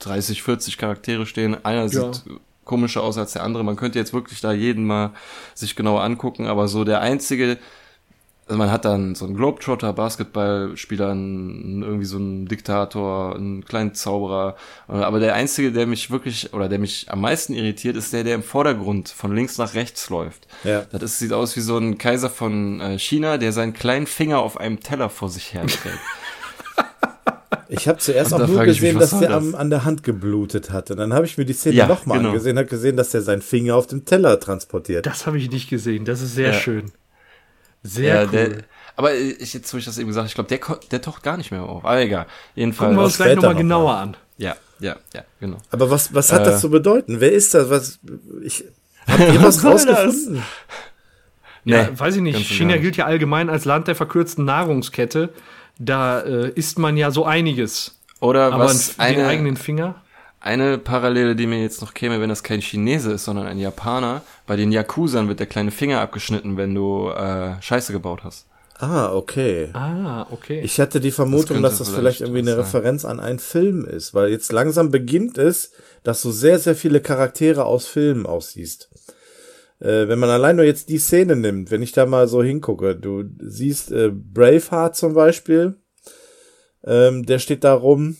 30, 0.00 0.42
40 0.42 0.76
Charaktere 0.78 1.26
stehen. 1.26 1.64
Einer 1.64 1.82
Ja. 1.82 2.12
sieht 2.12 2.24
komischer 2.64 3.02
aus 3.02 3.18
als 3.18 3.32
der 3.32 3.42
andere. 3.42 3.64
Man 3.64 3.76
könnte 3.76 3.98
jetzt 3.98 4.12
wirklich 4.12 4.40
da 4.40 4.52
jeden 4.52 4.84
mal 4.84 5.12
sich 5.54 5.74
genauer 5.76 6.02
angucken, 6.02 6.46
aber 6.46 6.68
so 6.68 6.84
der 6.84 7.00
einzige, 7.00 7.58
also 8.46 8.58
man 8.58 8.70
hat 8.70 8.84
dann 8.84 9.14
so 9.14 9.24
einen 9.26 9.36
Globetrotter, 9.36 9.92
Basketballspieler, 9.92 11.10
einen, 11.10 11.82
irgendwie 11.82 12.04
so 12.04 12.16
einen 12.16 12.46
Diktator, 12.46 13.34
einen 13.36 13.64
kleinen 13.64 13.94
Zauberer. 13.94 14.56
Aber 14.88 15.20
der 15.20 15.34
einzige, 15.34 15.70
der 15.72 15.86
mich 15.86 16.10
wirklich, 16.10 16.52
oder 16.52 16.68
der 16.68 16.78
mich 16.80 17.10
am 17.10 17.20
meisten 17.20 17.54
irritiert, 17.54 17.96
ist 17.96 18.12
der, 18.12 18.24
der 18.24 18.34
im 18.34 18.42
Vordergrund 18.42 19.08
von 19.08 19.34
links 19.34 19.56
nach 19.58 19.74
rechts 19.74 20.10
läuft. 20.10 20.46
Ja. 20.64 20.82
Das 20.92 21.02
ist, 21.02 21.18
sieht 21.20 21.32
aus 21.32 21.56
wie 21.56 21.60
so 21.60 21.76
ein 21.78 21.96
Kaiser 21.98 22.28
von 22.30 22.80
äh, 22.80 22.98
China, 22.98 23.36
der 23.38 23.52
seinen 23.52 23.72
kleinen 23.72 24.06
Finger 24.06 24.40
auf 24.40 24.58
einem 24.58 24.80
Teller 24.80 25.10
vor 25.10 25.28
sich 25.28 25.54
her 25.54 25.66
trägt. 25.66 25.98
Ich 27.68 27.88
habe 27.88 27.98
zuerst 27.98 28.32
auch 28.32 28.38
nur 28.46 28.58
mich, 28.58 28.66
gesehen, 28.76 28.96
was 28.98 29.10
dass 29.10 29.20
der 29.20 29.28
das? 29.30 29.38
am, 29.38 29.54
an 29.54 29.70
der 29.70 29.84
Hand 29.84 30.02
geblutet 30.02 30.70
hatte. 30.70 30.94
Dann 30.96 31.12
habe 31.12 31.26
ich 31.26 31.36
mir 31.38 31.44
die 31.44 31.52
Szene 31.52 31.74
Ja, 31.76 31.86
nochmal 31.86 32.18
genau. 32.18 32.30
angesehen, 32.30 32.56
habe 32.58 32.68
gesehen, 32.68 32.96
dass 32.96 33.10
der 33.10 33.22
seinen 33.22 33.42
Finger 33.42 33.74
auf 33.76 33.86
dem 33.86 34.04
Teller 34.04 34.38
transportiert. 34.38 35.06
Das 35.06 35.26
habe 35.26 35.38
ich 35.38 35.50
nicht 35.50 35.68
gesehen. 35.68 36.04
Das 36.04 36.20
ist 36.20 36.34
sehr 36.34 36.48
Ja. 36.48 36.54
schön. 36.54 36.92
Sehr 37.82 38.14
Ja, 38.14 38.22
cool. 38.24 38.28
der, 38.30 38.50
aber 38.96 39.14
ich, 39.14 39.54
jetzt, 39.54 39.72
wo 39.72 39.78
ich 39.78 39.84
das 39.84 39.98
eben 39.98 40.08
gesagt 40.08 40.22
habe, 40.22 40.28
ich 40.28 40.60
glaube, 40.60 40.78
der, 40.78 40.88
der 40.90 41.02
taucht 41.02 41.22
gar 41.22 41.36
nicht 41.36 41.50
mehr 41.50 41.62
auf. 41.62 41.84
Aber 41.84 41.98
egal. 42.00 42.26
Jedenfalls. 42.54 42.88
Gucken 42.88 42.98
wir 42.98 43.04
uns 43.04 43.16
gleich 43.16 43.34
nochmal 43.36 43.52
noch 43.54 43.58
genauer 43.60 43.94
an. 43.94 44.16
ja, 44.36 44.54
ja, 44.78 44.96
ja, 45.14 45.24
genau. 45.40 45.56
Aber 45.70 45.90
was, 45.90 46.14
was 46.14 46.32
hat 46.32 46.42
Äh. 46.42 46.44
das 46.44 46.60
zu 46.60 46.70
bedeuten? 46.70 47.20
Wer 47.20 47.32
ist 47.32 47.54
das? 47.54 47.68
Was, 47.70 47.98
ich, 48.42 48.64
habt 49.06 49.20
ihr 49.20 49.42
was 49.42 49.56
das? 49.56 49.64
rausgefunden? 49.64 50.42
Ja, 51.64 51.82
Nee, 51.84 51.88
weiß 51.98 52.16
ich 52.16 52.22
nicht. 52.22 52.48
China 52.50 52.76
gilt 52.78 52.96
ja 52.96 53.04
allgemein 53.06 53.50
als 53.50 53.64
Land 53.66 53.88
der 53.88 53.94
verkürzten 53.94 54.44
Nahrungskette. 54.46 55.28
Da 55.82 56.20
äh, 56.20 56.50
isst 56.50 56.78
man 56.78 56.96
ja 56.96 57.10
so 57.10 57.24
einiges. 57.24 57.96
Oder 58.20 58.52
Aber 58.52 58.64
was 58.64 58.98
einen- 58.98 59.14
den 59.14 59.20
eine, 59.22 59.28
eigenen 59.30 59.56
Finger? 59.56 59.94
eine 60.40 60.76
Parallele, 60.78 61.34
die 61.34 61.46
mir 61.46 61.60
jetzt 61.62 61.80
noch 61.80 61.94
käme, 61.94 62.20
wenn 62.20 62.28
das 62.28 62.42
kein 62.42 62.60
Chinese 62.60 63.12
ist, 63.12 63.24
sondern 63.24 63.46
ein 63.46 63.58
Japaner, 63.58 64.20
bei 64.46 64.56
den 64.56 64.72
Yakuzern 64.72 65.26
wird 65.28 65.40
der 65.40 65.46
kleine 65.46 65.70
Finger 65.70 66.00
abgeschnitten, 66.00 66.56
wenn 66.58 66.74
du 66.74 67.08
äh, 67.08 67.60
Scheiße 67.62 67.92
gebaut 67.92 68.20
hast. 68.24 68.46
Ah, 68.78 69.12
okay. 69.14 69.68
Ah, 69.74 70.26
okay. 70.30 70.60
Ich 70.62 70.80
hatte 70.80 71.00
die 71.00 71.10
Vermutung, 71.10 71.56
könnte 71.56 71.62
dass 71.62 71.78
das 71.78 71.88
vielleicht 71.88 72.18
vielleicht 72.18 72.20
irgendwie 72.22 72.40
eine 72.40 72.50
sein. 72.52 72.60
Referenz 72.60 73.04
an 73.04 73.20
einen 73.20 73.38
Film 73.38 73.84
ist, 73.86 74.14
weil 74.14 74.30
jetzt 74.30 74.52
langsam 74.52 74.90
beginnt 74.90 75.36
es, 75.38 75.72
dass 76.04 76.22
du 76.22 76.30
sehr, 76.30 76.58
sehr 76.58 76.74
viele 76.74 77.00
Charaktere 77.00 77.64
aus 77.66 77.86
Filmen 77.86 78.24
aussiehst. 78.26 78.88
Äh, 79.80 80.08
wenn 80.08 80.18
man 80.18 80.28
allein 80.30 80.56
nur 80.56 80.64
jetzt 80.64 80.88
die 80.90 80.98
Szene 80.98 81.36
nimmt, 81.36 81.70
wenn 81.70 81.82
ich 81.82 81.92
da 81.92 82.04
mal 82.06 82.28
so 82.28 82.42
hingucke, 82.42 82.94
du 82.96 83.24
siehst 83.40 83.90
äh, 83.92 84.10
Braveheart 84.12 84.94
zum 84.94 85.14
Beispiel, 85.14 85.76
ähm, 86.84 87.24
der 87.26 87.38
steht 87.38 87.64
da 87.64 87.72
rum, 87.74 88.16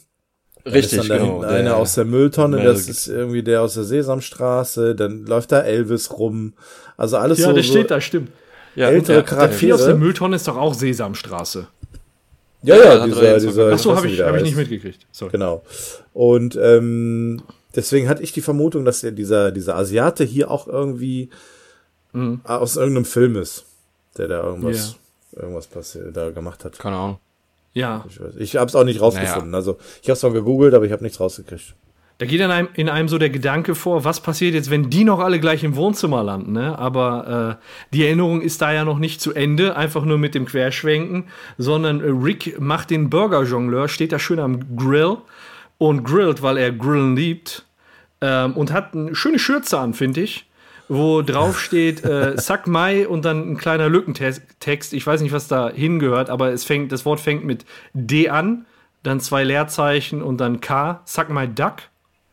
Richtig, 0.64 0.84
ist 0.84 0.98
dann 0.98 1.08
da 1.08 1.16
genau. 1.18 1.26
hinten 1.34 1.40
der- 1.48 1.50
einer 1.58 1.76
aus 1.76 1.94
der 1.94 2.04
Mülltonne, 2.06 2.56
Meryl 2.56 2.72
das 2.72 2.88
ist 2.88 3.08
irgendwie 3.08 3.42
der 3.42 3.62
aus 3.62 3.74
der 3.74 3.84
Sesamstraße, 3.84 4.94
dann 4.94 5.24
läuft 5.26 5.52
da 5.52 5.60
Elvis 5.60 6.10
rum. 6.12 6.54
Also 6.96 7.16
alles 7.18 7.38
ja, 7.38 7.46
so, 7.48 7.52
der 7.54 7.62
so 7.62 7.70
steht 7.72 7.90
da, 7.90 8.00
stimmt. 8.00 8.30
ja, 8.74 8.88
ältere 8.90 9.16
ja, 9.16 9.22
Charaktere. 9.22 9.58
Vier 9.58 9.74
aus 9.74 9.84
der 9.84 9.96
Mülltonne 9.96 10.36
ist 10.36 10.48
doch 10.48 10.56
auch 10.56 10.74
Sesamstraße. 10.74 11.66
Ja, 12.62 12.76
Ja, 12.76 12.84
ja, 12.94 13.06
dieser, 13.06 13.22
er 13.22 13.40
dieser, 13.40 13.72
Ach 13.72 13.78
so, 13.78 13.90
weiß 13.90 13.96
habe 13.96 14.08
ich, 14.08 14.16
der 14.18 14.26
hab 14.26 14.36
ich 14.36 14.42
nicht 14.42 14.56
mitgekriegt. 14.56 15.06
Sorry. 15.12 15.32
Genau. 15.32 15.62
Und 16.12 16.56
ähm, 16.62 17.40
deswegen 17.76 18.08
hatte 18.08 18.22
ich 18.22 18.32
die 18.32 18.40
Vermutung, 18.40 18.84
dass 18.84 19.00
der, 19.00 19.12
dieser, 19.12 19.52
dieser 19.52 19.76
Asiate 19.76 20.24
hier 20.24 20.50
auch 20.50 20.66
irgendwie 20.66 21.30
Mhm. 22.12 22.40
aus 22.42 22.76
irgendeinem 22.76 23.04
Film 23.04 23.36
ist, 23.36 23.64
der 24.18 24.26
da 24.26 24.42
irgendwas, 24.42 24.96
irgendwas 25.36 25.68
passiert, 25.68 26.16
da 26.16 26.30
gemacht 26.30 26.64
hat. 26.64 26.76
Keine 26.78 26.96
Ahnung. 26.96 27.18
Ja, 27.72 28.04
Ich, 28.08 28.20
weiß, 28.20 28.34
ich 28.36 28.56
habe 28.56 28.66
es 28.66 28.74
auch 28.74 28.82
nicht 28.82 29.00
rausgefunden. 29.00 29.54
Also 29.54 29.78
ich 30.02 30.08
habe 30.08 30.14
es 30.16 30.22
mal 30.24 30.32
gegoogelt, 30.32 30.74
aber 30.74 30.84
ich 30.86 30.90
habe 30.90 31.04
nichts 31.04 31.20
rausgekriegt. 31.20 31.76
da 32.18 32.26
geht 32.26 32.40
in 32.40 32.50
einem, 32.50 32.66
in 32.74 32.88
einem 32.88 33.06
so 33.08 33.16
der 33.16 33.30
Gedanke 33.30 33.76
vor, 33.76 34.02
was 34.04 34.18
passiert 34.20 34.54
jetzt, 34.54 34.70
wenn 34.70 34.90
die 34.90 35.04
noch 35.04 35.20
alle 35.20 35.38
gleich 35.38 35.62
im 35.62 35.76
Wohnzimmer 35.76 36.24
landen, 36.24 36.50
ne? 36.50 36.76
Aber 36.76 37.58
äh, 37.60 37.94
die 37.94 38.04
Erinnerung 38.04 38.40
ist 38.42 38.60
da 38.60 38.72
ja 38.72 38.84
noch 38.84 38.98
nicht 38.98 39.20
zu 39.20 39.32
Ende, 39.32 39.76
einfach 39.76 40.04
nur 40.04 40.18
mit 40.18 40.34
dem 40.34 40.46
Querschwenken, 40.46 41.28
sondern 41.58 42.00
äh, 42.00 42.08
Rick 42.08 42.60
macht 42.60 42.90
den 42.90 43.08
Burger-Jongleur, 43.08 43.86
steht 43.86 44.10
da 44.10 44.18
schön 44.18 44.40
am 44.40 44.76
Grill 44.76 45.18
und 45.80 46.04
grillt, 46.04 46.42
weil 46.42 46.58
er 46.58 46.72
Grillen 46.72 47.16
liebt 47.16 47.64
ähm, 48.20 48.52
und 48.52 48.70
hat 48.70 48.94
eine 48.94 49.14
schöne 49.14 49.38
Schürze 49.38 49.78
an, 49.78 49.94
finde 49.94 50.20
ich, 50.20 50.46
wo 50.88 51.22
drauf 51.22 51.58
steht 51.66 52.04
äh, 52.04 52.36
Suck 52.36 52.66
Mai 52.66 53.08
und 53.08 53.24
dann 53.24 53.52
ein 53.52 53.56
kleiner 53.56 53.88
Lückentext. 53.88 54.92
Ich 54.92 55.06
weiß 55.06 55.22
nicht, 55.22 55.32
was 55.32 55.48
da 55.48 55.70
hingehört, 55.70 56.28
aber 56.28 56.52
es 56.52 56.64
fängt, 56.64 56.92
das 56.92 57.06
Wort 57.06 57.18
fängt 57.18 57.46
mit 57.46 57.64
D 57.94 58.28
an, 58.28 58.66
dann 59.02 59.20
zwei 59.20 59.42
Leerzeichen 59.42 60.20
und 60.22 60.36
dann 60.38 60.60
K. 60.60 61.00
Suck 61.06 61.30
My 61.30 61.48
Duck. 61.48 61.76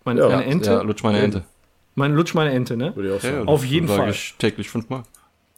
Meine, 0.04 0.20
Ja, 0.20 0.28
meine 0.30 0.46
Ente. 0.46 0.70
Ja, 0.70 0.82
lutsch 0.82 1.04
meine 1.04 1.20
Ente. 1.20 1.44
Mein 1.96 2.14
Lutsch 2.16 2.34
meine 2.34 2.52
Ente, 2.52 2.76
ne? 2.76 2.94
Würde 2.98 3.10
ich 3.10 3.16
auch 3.16 3.24
Ja, 3.24 3.32
sagen. 3.32 3.48
Auf 3.48 3.62
das 3.62 3.70
jeden 3.72 3.88
Fall. 3.88 4.10
Ich 4.10 4.36
täglich 4.38 4.70
fünfmal. 4.70 5.04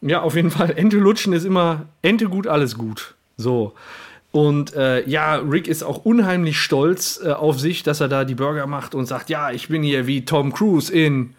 Ja, 0.01 0.21
auf 0.21 0.35
jeden 0.35 0.51
Fall. 0.51 0.71
Ente 0.77 0.97
lutschen 0.97 1.33
ist 1.33 1.43
immer 1.43 1.87
Ente 2.03 2.29
gut, 2.29 2.45
alles 2.45 2.77
gut. 2.77 3.15
So. 3.35 3.73
Und 4.32 4.75
äh, 4.75 5.07
ja, 5.09 5.36
Rick 5.38 5.67
ist 5.67 5.82
auch 5.84 6.05
unheimlich 6.05 6.59
stolz 6.59 7.19
äh, 7.23 7.32
auf 7.32 7.59
sich, 7.59 7.82
dass 7.84 7.99
er 7.99 8.07
da 8.09 8.25
die 8.25 8.36
Burger 8.36 8.67
macht 8.67 8.93
und 8.93 9.05
sagt, 9.07 9.30
ja, 9.30 9.49
ich 9.51 9.69
bin 9.69 9.82
hier 9.82 10.05
wie 10.05 10.23
Tom 10.23 10.53
Cruise 10.53 10.93
in 10.93 11.34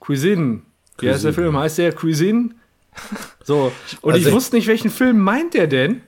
Cuisine. 0.00 0.60
Wie 0.98 1.10
heißt 1.10 1.24
der 1.24 1.32
Film? 1.34 1.56
Heißt 1.58 1.78
der 1.78 1.92
Cuisine? 1.92 2.50
So. 3.44 3.72
Und 4.02 4.12
Also 4.14 4.22
ich 4.22 4.28
ich- 4.28 4.32
wusste 4.34 4.56
nicht, 4.56 4.66
welchen 4.68 4.90
Film 4.90 5.18
meint 5.18 5.54
er 5.54 5.66
denn? 5.66 6.00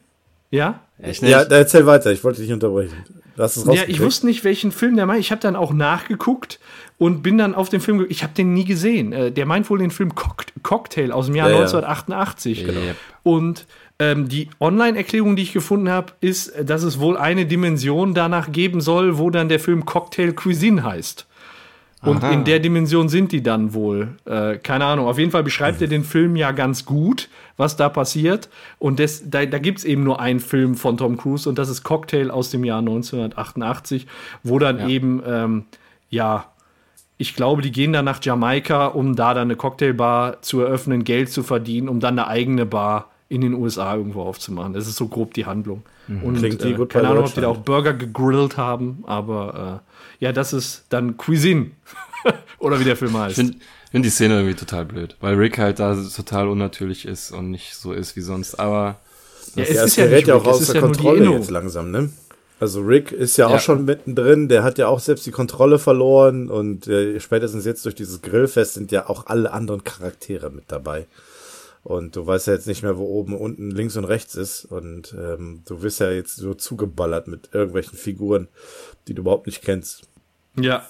Ja? 0.51 0.81
Echt 1.01 1.23
Ja, 1.23 1.45
da 1.45 1.57
erzähl 1.57 1.85
weiter, 1.87 2.11
ich 2.13 2.25
wollte 2.25 2.39
dich 2.41 2.49
nicht 2.49 2.55
unterbrechen. 2.55 2.95
Hast 3.37 3.57
es 3.57 3.65
Ja, 3.67 3.83
ich 3.87 4.01
wusste 4.01 4.27
nicht, 4.27 4.43
welchen 4.45 4.73
Film 4.73 4.97
der 4.97 5.07
meint. 5.07 5.21
Ich 5.21 5.31
habe 5.31 5.41
dann 5.41 5.55
auch 5.55 5.73
nachgeguckt 5.73 6.59
und 6.97 7.23
bin 7.23 7.39
dann 7.39 7.55
auf 7.55 7.69
den 7.69 7.81
Film. 7.81 8.05
Ich 8.09 8.23
habe 8.25 8.33
den 8.35 8.53
nie 8.55 8.65
gesehen. 8.65 9.13
Äh, 9.13 9.31
Der 9.31 9.47
meint 9.47 9.69
wohl 9.71 9.79
den 9.79 9.91
Film 9.93 10.15
Cock 10.15 10.47
Cocktail 10.63 11.13
aus 11.13 11.27
dem 11.27 11.37
Jahr 11.37 11.49
Ja, 11.51 11.55
ja. 11.57 11.61
1988. 11.63 12.65
Genau. 12.65 12.81
Und 13.23 13.67
ähm, 13.99 14.29
die 14.29 14.49
Online-Erklärung, 14.61 15.37
die 15.37 15.43
ich 15.43 15.53
gefunden 15.53 15.89
habe, 15.89 16.13
ist, 16.21 16.53
dass 16.63 16.83
es 16.83 17.01
wohl 17.01 17.17
eine 17.17 17.47
Dimension 17.47 18.15
danach 18.15 18.53
geben 18.53 18.81
soll, 18.81 19.19
wo 19.19 19.31
dann 19.31 19.49
der 19.49 19.61
Film 19.61 19.85
Cocktail 19.85 20.33
Cuisine 20.33 20.85
heißt. 20.85 21.27
Und 22.01 22.23
in 22.23 22.45
der 22.45 22.61
Dimension 22.61 23.09
sind 23.09 23.33
die 23.33 23.43
dann 23.43 23.75
wohl. 23.75 24.17
Äh, 24.25 24.59
keine 24.59 24.85
Ahnung. 24.85 25.09
Auf 25.09 25.19
jeden 25.19 25.33
Fall 25.33 25.43
beschreibt 25.43 25.83
er 25.83 25.89
den 25.89 26.05
Film 26.05 26.37
ja 26.37 26.53
ganz 26.53 26.85
gut, 26.85 27.29
was 27.57 27.77
da 27.77 27.89
passiert. 27.89 28.49
Und 28.79 29.01
des, 29.01 29.29
da, 29.29 29.45
da 29.47 29.59
gibt 29.59 29.79
es 29.79 29.85
eben 29.85 30.05
nur 30.05 30.21
einen 30.21 30.39
Film 30.39 30.77
von 30.77 30.97
Tom 30.97 31.17
Cruise 31.17 31.49
und 31.49 31.59
das 31.59 31.69
ist 31.69 31.83
Cocktail 31.83 32.31
aus 32.31 32.51
dem 32.51 32.63
Jahr 32.63 32.79
1988, 32.79 34.07
wo 34.45 34.61
dann 34.61 34.89
eben, 34.89 35.23
ähm, 35.27 35.65
ja, 36.09 36.53
ich 37.17 37.35
glaube, 37.35 37.63
die 37.63 37.73
gehen 37.73 37.93
dann 37.93 38.05
nach 38.05 38.23
Jamaika, 38.23 38.87
um 38.87 39.17
da 39.17 39.35
dann 39.35 39.49
eine 39.49 39.57
Cocktailbar 39.57 40.41
zu 40.41 40.61
eröffnen, 40.61 41.03
Geld 41.03 41.33
zu 41.33 41.43
verdienen, 41.43 41.89
um 41.89 41.99
dann 41.99 42.17
eine 42.17 42.29
eigene 42.29 42.65
Bar 42.65 43.11
in 43.29 43.41
den 43.43 43.55
USA 43.55 43.95
irgendwo 43.97 44.23
aufzumachen. 44.23 44.73
Das 44.73 44.87
ist 44.87 44.97
so 44.97 45.07
grob 45.09 45.35
die 45.35 45.45
Handlung. 45.47 45.83
Und 46.23 46.37
Klingt 46.39 46.65
äh, 46.65 46.73
gut 46.73 46.89
keine 46.91 47.09
Ahnung, 47.09 47.25
ob 47.25 47.35
die 47.35 47.41
da 47.43 47.49
auch. 47.49 47.59
Burger 47.59 47.93
gegrillt 47.93 48.57
haben, 48.57 49.05
aber 49.07 49.83
äh, 50.21 50.25
ja, 50.25 50.33
das 50.33 50.53
ist 50.55 50.85
dann 50.89 51.17
Cuisine. 51.19 51.73
Oder 52.59 52.81
wie 52.81 52.85
der 52.85 52.97
Film 52.97 53.13
Ich 53.13 53.19
heißt. 53.19 53.35
finde 53.37 53.57
find 53.91 54.05
die 54.05 54.11
Szene 54.11 54.35
irgendwie 54.37 54.55
total 54.57 54.85
blöd, 54.87 55.17
weil 55.21 55.35
Rick 55.35 55.59
halt 55.59 55.79
da 55.79 55.95
total 55.95 56.49
unnatürlich 56.49 57.05
ist 57.07 57.31
und 57.33 57.51
nicht 57.51 57.75
so 57.75 57.93
ist 57.93 58.17
wie 58.17 58.21
sonst. 58.23 58.59
Aber 58.59 58.99
ja, 59.55 59.65
Ja, 59.65 59.85
es 59.85 59.97
gerät 59.97 60.13
nicht 60.13 60.29
ja 60.29 60.35
auch 60.37 60.43
es 60.43 60.49
außer 60.49 60.63
ist 60.63 60.75
ja 60.75 60.81
Kontrolle 60.81 61.31
jetzt 61.33 61.51
langsam, 61.51 61.91
ne? 61.91 62.11
Also 62.61 62.81
Rick 62.81 63.13
ist 63.13 63.37
ja 63.37 63.47
auch 63.47 63.53
Ja. 63.53 63.59
schon 63.61 63.85
mittendrin, 63.85 64.49
der 64.49 64.65
hat 64.65 64.79
ja 64.79 64.89
auch 64.89 64.99
selbst 64.99 65.25
die 65.27 65.31
Kontrolle 65.31 65.79
verloren 65.79 66.49
und 66.51 66.89
äh, 66.89 67.21
spätestens 67.21 67.65
jetzt 67.67 67.85
durch 67.85 67.95
dieses 67.95 68.21
Grillfest 68.21 68.75
sind 68.75 68.91
ja 68.91 69.09
auch 69.09 69.27
alle 69.27 69.53
anderen 69.53 69.85
Charaktere 69.85 70.51
mit 70.51 70.65
dabei. 70.69 71.07
Und 71.89 72.17
du 72.17 72.27
weißt 72.27 72.49
ja 72.49 72.53
jetzt 72.53 72.67
nicht 72.67 72.83
mehr, 72.83 72.99
wo 72.99 73.05
oben, 73.07 73.35
unten, 73.35 73.71
links 73.71 73.97
und 73.97 74.05
rechts 74.05 74.35
ist. 74.35 74.67
Und 74.67 75.17
ähm, 75.19 75.63
du 75.67 75.81
wirst 75.81 76.01
ja 76.01 76.11
jetzt 76.11 76.37
so 76.37 76.53
zugeballert 76.53 77.29
mit 77.29 77.49
irgendwelchen 77.55 77.97
Figuren, 77.97 78.49
die 79.07 79.15
du 79.15 79.23
überhaupt 79.23 79.47
nicht 79.47 79.63
kennst. 79.63 80.07
Ja, 80.55 80.87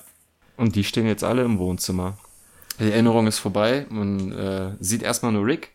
Und 0.57 0.75
die 0.75 0.83
stehen 0.83 1.07
jetzt 1.07 1.23
alle 1.23 1.45
im 1.45 1.61
Wohnzimmer. 1.61 2.19
Die 2.81 2.91
Erinnerung 2.91 3.29
ist 3.29 3.39
vorbei. 3.39 3.87
Man 3.91 4.33
äh, 4.33 4.73
sieht 4.81 5.05
erstmal 5.05 5.31
nur 5.31 5.47
Rick. 5.47 5.71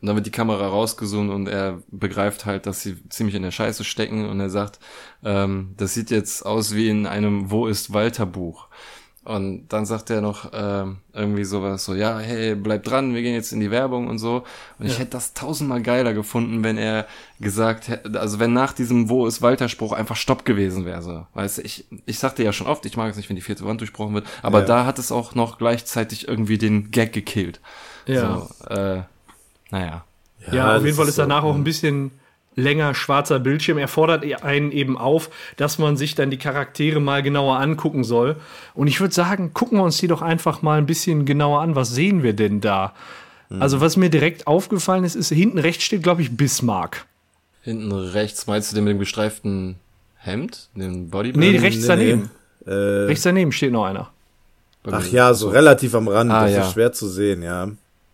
Und 0.00 0.08
dann 0.08 0.16
wird 0.16 0.26
die 0.26 0.32
Kamera 0.32 0.66
rausgezoomt 0.66 1.30
und 1.30 1.46
er 1.46 1.80
begreift 1.92 2.44
halt, 2.44 2.66
dass 2.66 2.82
sie 2.82 2.96
ziemlich 3.10 3.36
in 3.36 3.42
der 3.42 3.52
Scheiße 3.52 3.84
stecken. 3.84 4.28
Und 4.28 4.40
er 4.40 4.50
sagt, 4.50 4.80
ähm, 5.22 5.74
das 5.76 5.94
sieht 5.94 6.10
jetzt 6.10 6.44
aus 6.44 6.74
wie 6.74 6.88
in 6.88 7.06
einem 7.06 7.52
Wo 7.52 7.68
ist 7.68 7.92
Walter 7.92 8.26
Buch. 8.26 8.66
Und 9.24 9.68
dann 9.68 9.86
sagt 9.86 10.10
er 10.10 10.20
noch 10.20 10.50
ähm, 10.52 10.98
irgendwie 11.14 11.44
sowas 11.44 11.82
so, 11.84 11.94
ja, 11.94 12.18
hey, 12.18 12.54
bleib 12.54 12.84
dran, 12.84 13.14
wir 13.14 13.22
gehen 13.22 13.32
jetzt 13.32 13.52
in 13.52 13.60
die 13.60 13.70
Werbung 13.70 14.06
und 14.08 14.18
so. 14.18 14.44
Und 14.78 14.84
ich 14.86 14.98
hätte 14.98 15.12
das 15.12 15.32
tausendmal 15.32 15.82
geiler 15.82 16.12
gefunden, 16.12 16.62
wenn 16.62 16.76
er 16.76 17.06
gesagt 17.40 17.88
hätte, 17.88 18.20
also 18.20 18.38
wenn 18.38 18.52
nach 18.52 18.74
diesem 18.74 19.08
Wo 19.08 19.26
ist 19.26 19.40
Walter 19.40 19.70
Spruch 19.70 19.92
einfach 19.92 20.16
Stopp 20.16 20.44
gewesen 20.44 20.84
wäre. 20.84 21.00
So. 21.00 21.26
Weißt 21.32 21.56
du, 21.56 21.62
ich, 21.62 21.86
ich 22.04 22.18
sagte 22.18 22.44
ja 22.44 22.52
schon 22.52 22.66
oft, 22.66 22.84
ich 22.84 22.98
mag 22.98 23.10
es 23.10 23.16
nicht, 23.16 23.30
wenn 23.30 23.36
die 23.36 23.42
vierte 23.42 23.64
Wand 23.64 23.80
durchbrochen 23.80 24.12
wird, 24.14 24.26
aber 24.42 24.60
Ja. 24.60 24.66
da 24.66 24.86
hat 24.86 24.98
es 24.98 25.10
auch 25.10 25.34
noch 25.34 25.56
gleichzeitig 25.56 26.28
irgendwie 26.28 26.58
den 26.58 26.90
Gag 26.90 27.14
gekillt. 27.14 27.60
ja. 28.06 28.46
So, 28.46 28.66
äh, 28.74 29.02
naja. 29.70 30.04
Ja, 30.52 30.66
auf 30.68 30.74
das 30.74 30.84
jeden 30.84 30.96
Fall 30.98 31.08
ist 31.08 31.16
so, 31.16 31.22
danach 31.22 31.44
auch 31.44 31.54
hm. 31.54 31.62
ein 31.62 31.64
bisschen 31.64 32.10
länger 32.56 32.94
schwarzer 32.94 33.38
Bildschirm. 33.40 33.78
Er 33.78 33.88
fordert 33.88 34.24
einen 34.42 34.70
eben 34.72 34.96
auf, 34.96 35.30
dass 35.56 35.78
man 35.78 35.96
sich 35.96 36.14
dann 36.14 36.30
die 36.30 36.38
Charaktere 36.38 37.00
mal 37.00 37.22
genauer 37.22 37.58
angucken 37.58 38.04
soll. 38.04 38.36
Und 38.74 38.86
ich 38.86 39.00
würde 39.00 39.14
sagen, 39.14 39.52
gucken 39.54 39.78
wir 39.78 39.82
uns 39.84 39.98
die 39.98 40.06
doch 40.08 40.22
einfach 40.22 40.62
mal 40.62 40.78
ein 40.78 40.86
bisschen 40.86 41.24
genauer 41.24 41.60
an. 41.60 41.74
Was 41.74 41.90
sehen 41.90 42.22
wir 42.22 42.32
denn 42.32 42.60
da? 42.60 42.92
Hm. 43.48 43.60
Also, 43.60 43.80
was 43.80 43.96
mir 43.96 44.08
direkt 44.10 44.46
aufgefallen 44.46 45.04
ist, 45.04 45.14
ist, 45.16 45.28
hinten 45.30 45.58
rechts 45.58 45.84
steht, 45.84 46.02
glaube 46.02 46.22
ich, 46.22 46.36
Bismarck. 46.36 47.06
Hinten 47.62 47.92
rechts, 47.92 48.46
meinst 48.46 48.70
du 48.72 48.76
den 48.76 48.84
mit 48.84 48.92
dem 48.92 48.98
gestreiften 48.98 49.76
Hemd? 50.16 50.68
Den 50.74 51.10
Bodybuilder? 51.10 51.52
Nee, 51.52 51.58
rechts 51.58 51.86
daneben. 51.86 52.30
Äh, 52.66 52.70
Rechts 52.72 53.24
daneben 53.24 53.52
steht 53.52 53.72
noch 53.72 53.84
einer. 53.84 54.10
ach 54.90 55.06
ja, 55.08 55.34
so 55.34 55.50
relativ 55.50 55.94
am 55.94 56.08
Rand, 56.08 56.30
Ah, 56.30 56.44
das 56.44 56.52
ja. 56.52 56.62
ist 56.62 56.72
schwer 56.72 56.92
zu 56.92 57.08
sehen, 57.08 57.42
ja. 57.42 57.68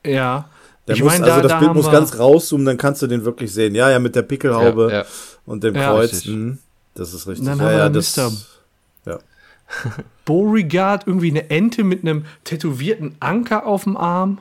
Ja. 0.05 0.49
Der 0.91 0.97
ich 0.97 1.03
muss, 1.03 1.13
meine, 1.13 1.25
also 1.25 1.37
da, 1.37 1.43
das 1.43 1.53
da 1.53 1.59
Bild 1.61 1.75
muss 1.75 1.91
ganz 1.91 2.19
rauszoomen, 2.19 2.67
dann 2.67 2.77
kannst 2.77 3.01
du 3.03 3.07
den 3.07 3.25
wirklich 3.25 3.53
sehen. 3.53 3.75
Ja, 3.75 3.91
ja, 3.91 3.99
mit 3.99 4.15
der 4.17 4.23
Pickelhaube 4.23 4.89
Ja, 4.91 4.99
ja. 4.99 5.05
und 5.47 5.63
dem 5.65 5.75
Ja, 5.75 5.91
Kreuz. 5.93 6.13
richtig. 6.13 6.33
hm, 6.33 6.59
Das 6.95 7.15
ist 7.15 7.27
richtig. 7.27 7.41
Und 7.41 7.47
dann 7.47 7.59
ja, 7.59 7.65
haben 7.65 7.71
wir 7.73 7.79
ja, 7.79 7.89
da 7.89 7.95
das, 7.95 8.17
Mr. 8.17 8.33
Ja. 9.07 9.19
Beauregard, 10.25 11.07
irgendwie 11.07 11.31
eine 11.31 11.49
Ente 11.51 11.85
mit 11.85 12.03
einem 12.03 12.25
tätowierten 12.45 13.15
Anker 13.21 13.67
auf 13.67 13.85
dem 13.85 13.97
Arm. 13.97 14.41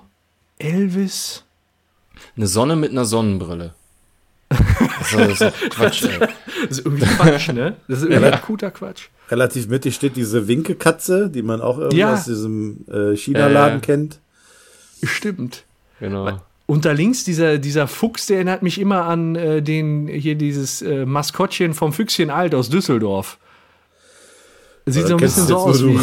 Elvis. 0.57 1.43
Eine 2.35 2.47
Sonne 2.47 2.75
mit 2.75 2.91
einer 2.91 3.05
Sonnenbrille. 3.05 3.73
Das 5.11 5.41
ist, 5.41 5.69
Quatsch, 5.71 6.03
ey. 6.03 6.19
Das 6.19 6.77
ist 6.77 6.85
irgendwie 6.85 7.05
Quatsch, 7.05 7.49
ne? 7.49 7.77
Das 7.87 7.99
ist 8.01 8.09
irgendwie 8.09 8.31
akuter 8.31 8.69
Quatsch. 8.69 9.07
Relativ 9.29 9.67
mittig 9.67 9.95
steht 9.95 10.15
diese 10.17 10.47
Winkelkatze, 10.47 11.29
die 11.29 11.41
man 11.41 11.61
auch 11.61 11.77
irgendwie 11.79 11.97
Ja. 11.99 12.13
aus 12.13 12.25
diesem 12.25 12.85
äh, 12.91 13.15
China-Laden 13.15 13.77
Äh. 13.79 13.81
kennt. 13.81 14.19
Stimmt. 15.03 15.63
Genau. 15.99 16.39
Und 16.65 16.85
da 16.85 16.91
links 16.91 17.23
dieser, 17.23 17.57
dieser 17.57 17.87
Fuchs, 17.87 18.27
der 18.27 18.37
erinnert 18.37 18.61
mich 18.61 18.79
immer 18.79 19.05
an 19.05 19.35
äh, 19.35 19.61
den, 19.61 20.07
hier 20.07 20.35
dieses 20.35 20.81
äh, 20.81 21.05
Maskottchen 21.05 21.73
vom 21.73 21.93
Füchschen 21.93 22.29
Alt 22.29 22.53
aus 22.53 22.69
Düsseldorf. 22.69 23.39
Sieht 24.85 25.03
Ja, 25.03 25.07
so 25.09 25.15
ein 25.15 25.19
bisschen 25.19 25.47
so 25.47 25.57
aus 25.57 25.83
wie. 25.83 25.97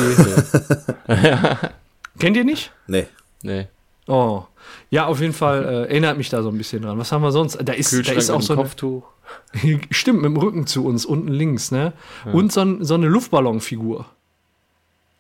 Kennt 2.19 2.37
ihr 2.37 2.45
nicht? 2.45 2.73
Nee. 2.87 3.07
Nee. 3.43 3.69
Oh. 4.07 4.43
Ja, 4.91 5.07
auf 5.07 5.21
jeden 5.21 5.33
Fall 5.33 5.65
äh, 5.65 5.83
erinnert 5.83 6.17
mich 6.19 6.31
da 6.31 6.43
so 6.43 6.49
ein 6.49 6.59
bisschen 6.59 6.83
dran. 6.83 6.99
Was 6.99 7.13
haben 7.13 7.23
wir 7.23 7.33
sonst? 7.33 7.59
Da 7.65 7.73
ist, 7.73 7.93
da 8.09 8.13
ist 8.13 8.31
auch 8.31 8.43
so 8.43 8.55
eine, 8.55 8.63
Kopftuch. 8.63 9.05
Stimmt, 9.91 10.23
mit 10.23 10.27
dem 10.27 10.37
Rücken 10.37 10.67
zu 10.67 10.85
uns, 10.85 11.05
unten 11.05 11.29
links, 11.29 11.71
ne? 11.71 11.93
Und 12.33 12.53
so, 12.53 12.61
ein, 12.63 12.85
so 12.85 12.95
eine 12.95 13.07
Luftballonfigur. 13.07 14.07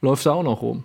Läuft 0.00 0.26
da 0.26 0.32
auch 0.32 0.42
noch 0.42 0.62
rum. 0.62 0.84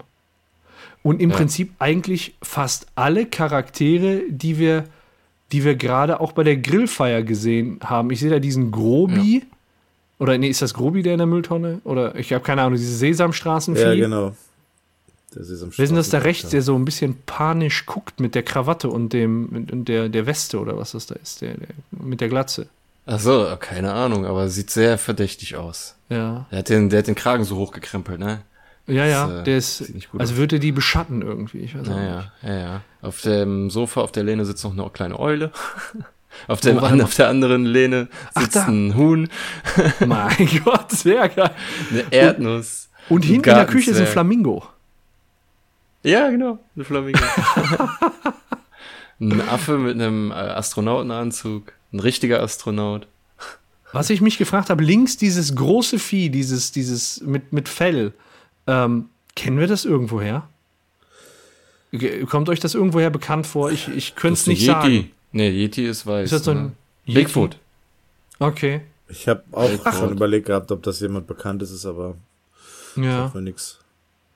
Und 1.04 1.22
im 1.22 1.32
Ja. 1.32 1.36
Prinzip 1.38 1.72
eigentlich 1.80 2.36
fast 2.43 2.88
alle 2.95 3.26
Charaktere, 3.26 4.22
die 4.30 4.58
wir, 4.60 4.86
die 5.52 5.64
wir 5.64 5.76
gerade 5.76 6.20
auch 6.20 6.32
bei 6.34 6.43
der 6.43 6.58
Grillfeier 6.58 7.24
gesehen 7.24 7.80
haben. 7.84 8.12
Ich 8.12 8.20
sehe 8.20 8.30
da 8.30 8.39
diesen 8.39 8.72
Grobi. 8.72 9.43
Oder 10.20 10.38
nee, 10.38 10.49
ist 10.49 10.62
das 10.62 10.74
Grobi, 10.76 11.02
der 11.02 11.14
in 11.14 11.18
der 11.18 11.26
Mülltonne? 11.28 11.82
Oder 11.84 12.16
ich 12.16 12.32
habe 12.32 12.43
keine 12.43 12.62
Ahnung, 12.62 12.78
diese 12.78 12.95
Sesamstraßenvieh. 12.95 13.82
Ja, 13.82 13.95
genau. 13.95 14.36
Der 15.34 15.43
Sesamstraße- 15.43 15.78
Wer 15.78 15.84
ist 15.84 15.89
denn 15.89 15.95
das 15.95 16.10
da 16.10 16.20
rechts, 16.20 16.49
der 16.49 16.62
so 16.62 16.76
ein 16.76 16.86
bisschen 16.86 17.18
panisch 17.26 17.86
guckt 17.88 18.20
mit 18.20 18.36
der 18.36 18.43
Krawatte 18.43 18.89
und 18.89 19.14
dem 19.14 19.49
mit, 19.49 19.72
und 19.72 19.86
der, 19.88 20.10
der 20.10 20.26
Weste 20.28 20.60
oder 20.60 20.78
was 20.78 20.91
das 20.91 21.08
da 21.08 21.16
ist, 21.16 21.41
der, 21.41 21.56
der, 21.56 21.70
mit 21.89 22.22
der 22.22 22.30
Glatze? 22.30 22.68
Ach 23.08 23.20
so, 23.20 23.47
keine 23.60 23.93
Ahnung, 23.93 24.26
aber 24.28 24.47
sieht 24.49 24.70
sehr 24.70 24.99
verdächtig 24.99 25.56
aus. 25.56 25.95
Ja. 26.10 26.45
Der 26.52 26.60
hat 26.60 26.70
den, 26.70 26.89
der 26.89 26.99
hat 26.99 27.08
den 27.08 27.16
Kragen 27.16 27.43
so 27.45 27.56
hochgekrempelt, 27.56 28.20
ne? 28.20 28.41
Ja, 28.88 29.05
ja, 29.05 29.27
Das, 29.27 29.39
äh, 29.39 29.43
der 29.43 29.57
ist, 29.57 29.82
also 30.17 30.34
aus. 30.34 30.36
würde 30.38 30.59
die 30.59 30.71
beschatten 30.71 31.21
irgendwie. 31.21 31.59
Ich 31.59 31.77
weiß 31.77 31.88
auch 31.89 31.95
Ja, 31.95 32.15
nicht. 32.17 32.32
ja, 32.43 32.49
ja, 32.53 32.59
ja. 32.59 32.82
Auf 33.01 33.21
dem 33.21 33.69
Sofa, 33.69 34.01
auf 34.01 34.11
der 34.11 34.23
Lehne 34.23 34.45
sitzt 34.45 34.63
noch 34.63 34.71
eine 34.73 34.89
kleine 34.89 35.19
Eule. 35.19 35.51
Auf, 36.47 36.61
dem, 36.61 36.77
warte 36.77 36.93
an, 36.93 37.01
auf 37.01 37.13
der 37.13 37.27
anderen 37.27 37.65
Lehne 37.65 38.07
Ach, 38.34 38.41
sitzt 38.43 38.55
da. 38.55 38.65
ein 38.65 38.95
Huhn, 38.95 39.27
Mein 40.07 40.49
Gott, 40.63 40.89
sehr 40.89 41.27
geil. 41.27 41.51
eine 41.91 42.05
Erdnuss. 42.09 42.88
Und 43.09 43.25
ein 43.25 43.27
hinten 43.27 43.49
in 43.49 43.55
der 43.55 43.65
Küche 43.65 43.91
ist 43.91 43.99
ein. 43.99 44.07
Flamingo. 44.07 44.63
Ja, 46.03 46.29
genau, 46.29 46.57
ein 46.77 46.86
Flamingo. 46.86 47.19
ein 49.19 49.41
Affe 49.49 49.77
mit 49.77 49.95
einem 49.95 50.32
äh, 50.32 50.36
Astronautenanzug, 50.36 51.73
ein 51.93 51.99
richtiger 51.99 52.41
Astronaut. 52.41 53.07
Was 53.91 54.09
ich 54.09 54.21
mich 54.21 54.38
gefragt 54.38 54.69
habe, 54.69 54.84
links 54.84 55.17
dieses 55.17 55.53
große 55.55 55.99
Vieh, 55.99 56.29
dieses, 56.29 56.71
dieses 56.71 57.19
mit, 57.21 57.51
mit 57.51 57.67
Fell, 57.67 58.13
ähm, 58.68 59.09
kennen 59.36 59.59
wir 59.59 59.68
das 59.68 59.86
irgendwoher? 59.86 60.47
Ge- 61.91 62.26
Kommt 62.26 62.47
euch 62.49 62.59
das 62.59 62.74
irgendwoher 62.76 63.09
bekannt 63.09 63.45
vor? 63.47 63.72
Ich, 63.72 63.88
ich 63.89 64.16
könnte 64.16 64.34
es 64.39 64.47
ein 64.47 64.51
nicht 64.51 64.62
Yeti. 64.62 64.72
sagen. 64.72 65.12
Nee, 65.34 65.49
Yeti 65.49 65.86
ist 65.88 66.05
weiß. 66.05 66.26
Ist 66.26 66.34
das 66.34 66.43
so 66.45 66.51
ein 66.51 66.64
ne? 67.05 67.14
Bigfoot. 67.14 67.57
Okay. 68.39 68.82
Ich 69.09 69.28
habe 69.28 69.43
auch 69.51 69.70
Bigfoot. 69.70 69.93
schon 69.95 70.12
überlegt 70.14 70.47
gehabt, 70.47 70.72
ob 70.72 70.84
das 70.84 70.99
jemand 71.01 71.28
bekannt 71.28 71.62
ist, 71.64 71.72
ist 71.72 71.86
aber 71.86 72.16
Ja. 72.95 73.30
für 73.30 73.41
nix. 73.41 73.78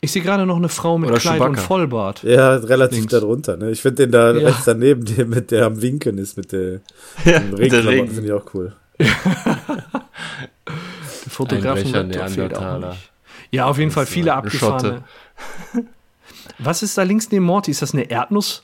Ich 0.02 0.12
sehe 0.12 0.22
gerade 0.22 0.46
noch 0.46 0.58
eine 0.58 0.70
Frau 0.70 0.98
mit 0.98 1.10
Oder 1.10 1.20
Kleid 1.20 1.40
und 1.42 1.48
Chewbacca. 1.56 1.62
Vollbart. 1.68 2.24
Ja, 2.24 2.56
relativ 2.58 3.00
Links. 3.00 3.12
darunter. 3.12 3.58
Ne? 3.58 3.72
Ich 3.72 3.82
finde 3.82 4.04
den 4.04 4.12
da 4.12 4.34
Ja. 4.34 4.48
rechts 4.50 4.66
daneben, 4.66 5.04
der 5.06 5.26
mit 5.26 5.50
der 5.52 5.66
am 5.66 5.82
Winken 5.82 6.18
ist, 6.18 6.38
mit 6.38 6.52
der, 6.52 6.82
Ja, 7.24 7.38
Regenklamotten, 7.38 7.88
Regen. 7.88 8.08
finde 8.10 8.26
ich 8.28 8.34
auch 8.34 8.54
cool. 8.54 8.76
Der 10.66 11.32
Fotografen 11.32 11.94
Einbrecher, 11.96 12.28
fehlt 12.30 12.54
auch 12.56 12.60
Neandertaler. 12.62 12.90
nicht. 12.92 13.12
Ja, 13.56 13.66
auf 13.68 13.78
jeden 13.78 13.92
Fall 13.92 14.06
viele 14.06 14.34
abgefahrene. 14.34 15.04
Was 16.60 16.84
ist 16.84 16.98
da 16.98 17.04
links 17.04 17.32
neben 17.32 17.46
Morty? 17.46 17.72
Ist 17.72 17.82
das 17.82 17.94
eine 17.94 18.10
Erdnuss? 18.10 18.64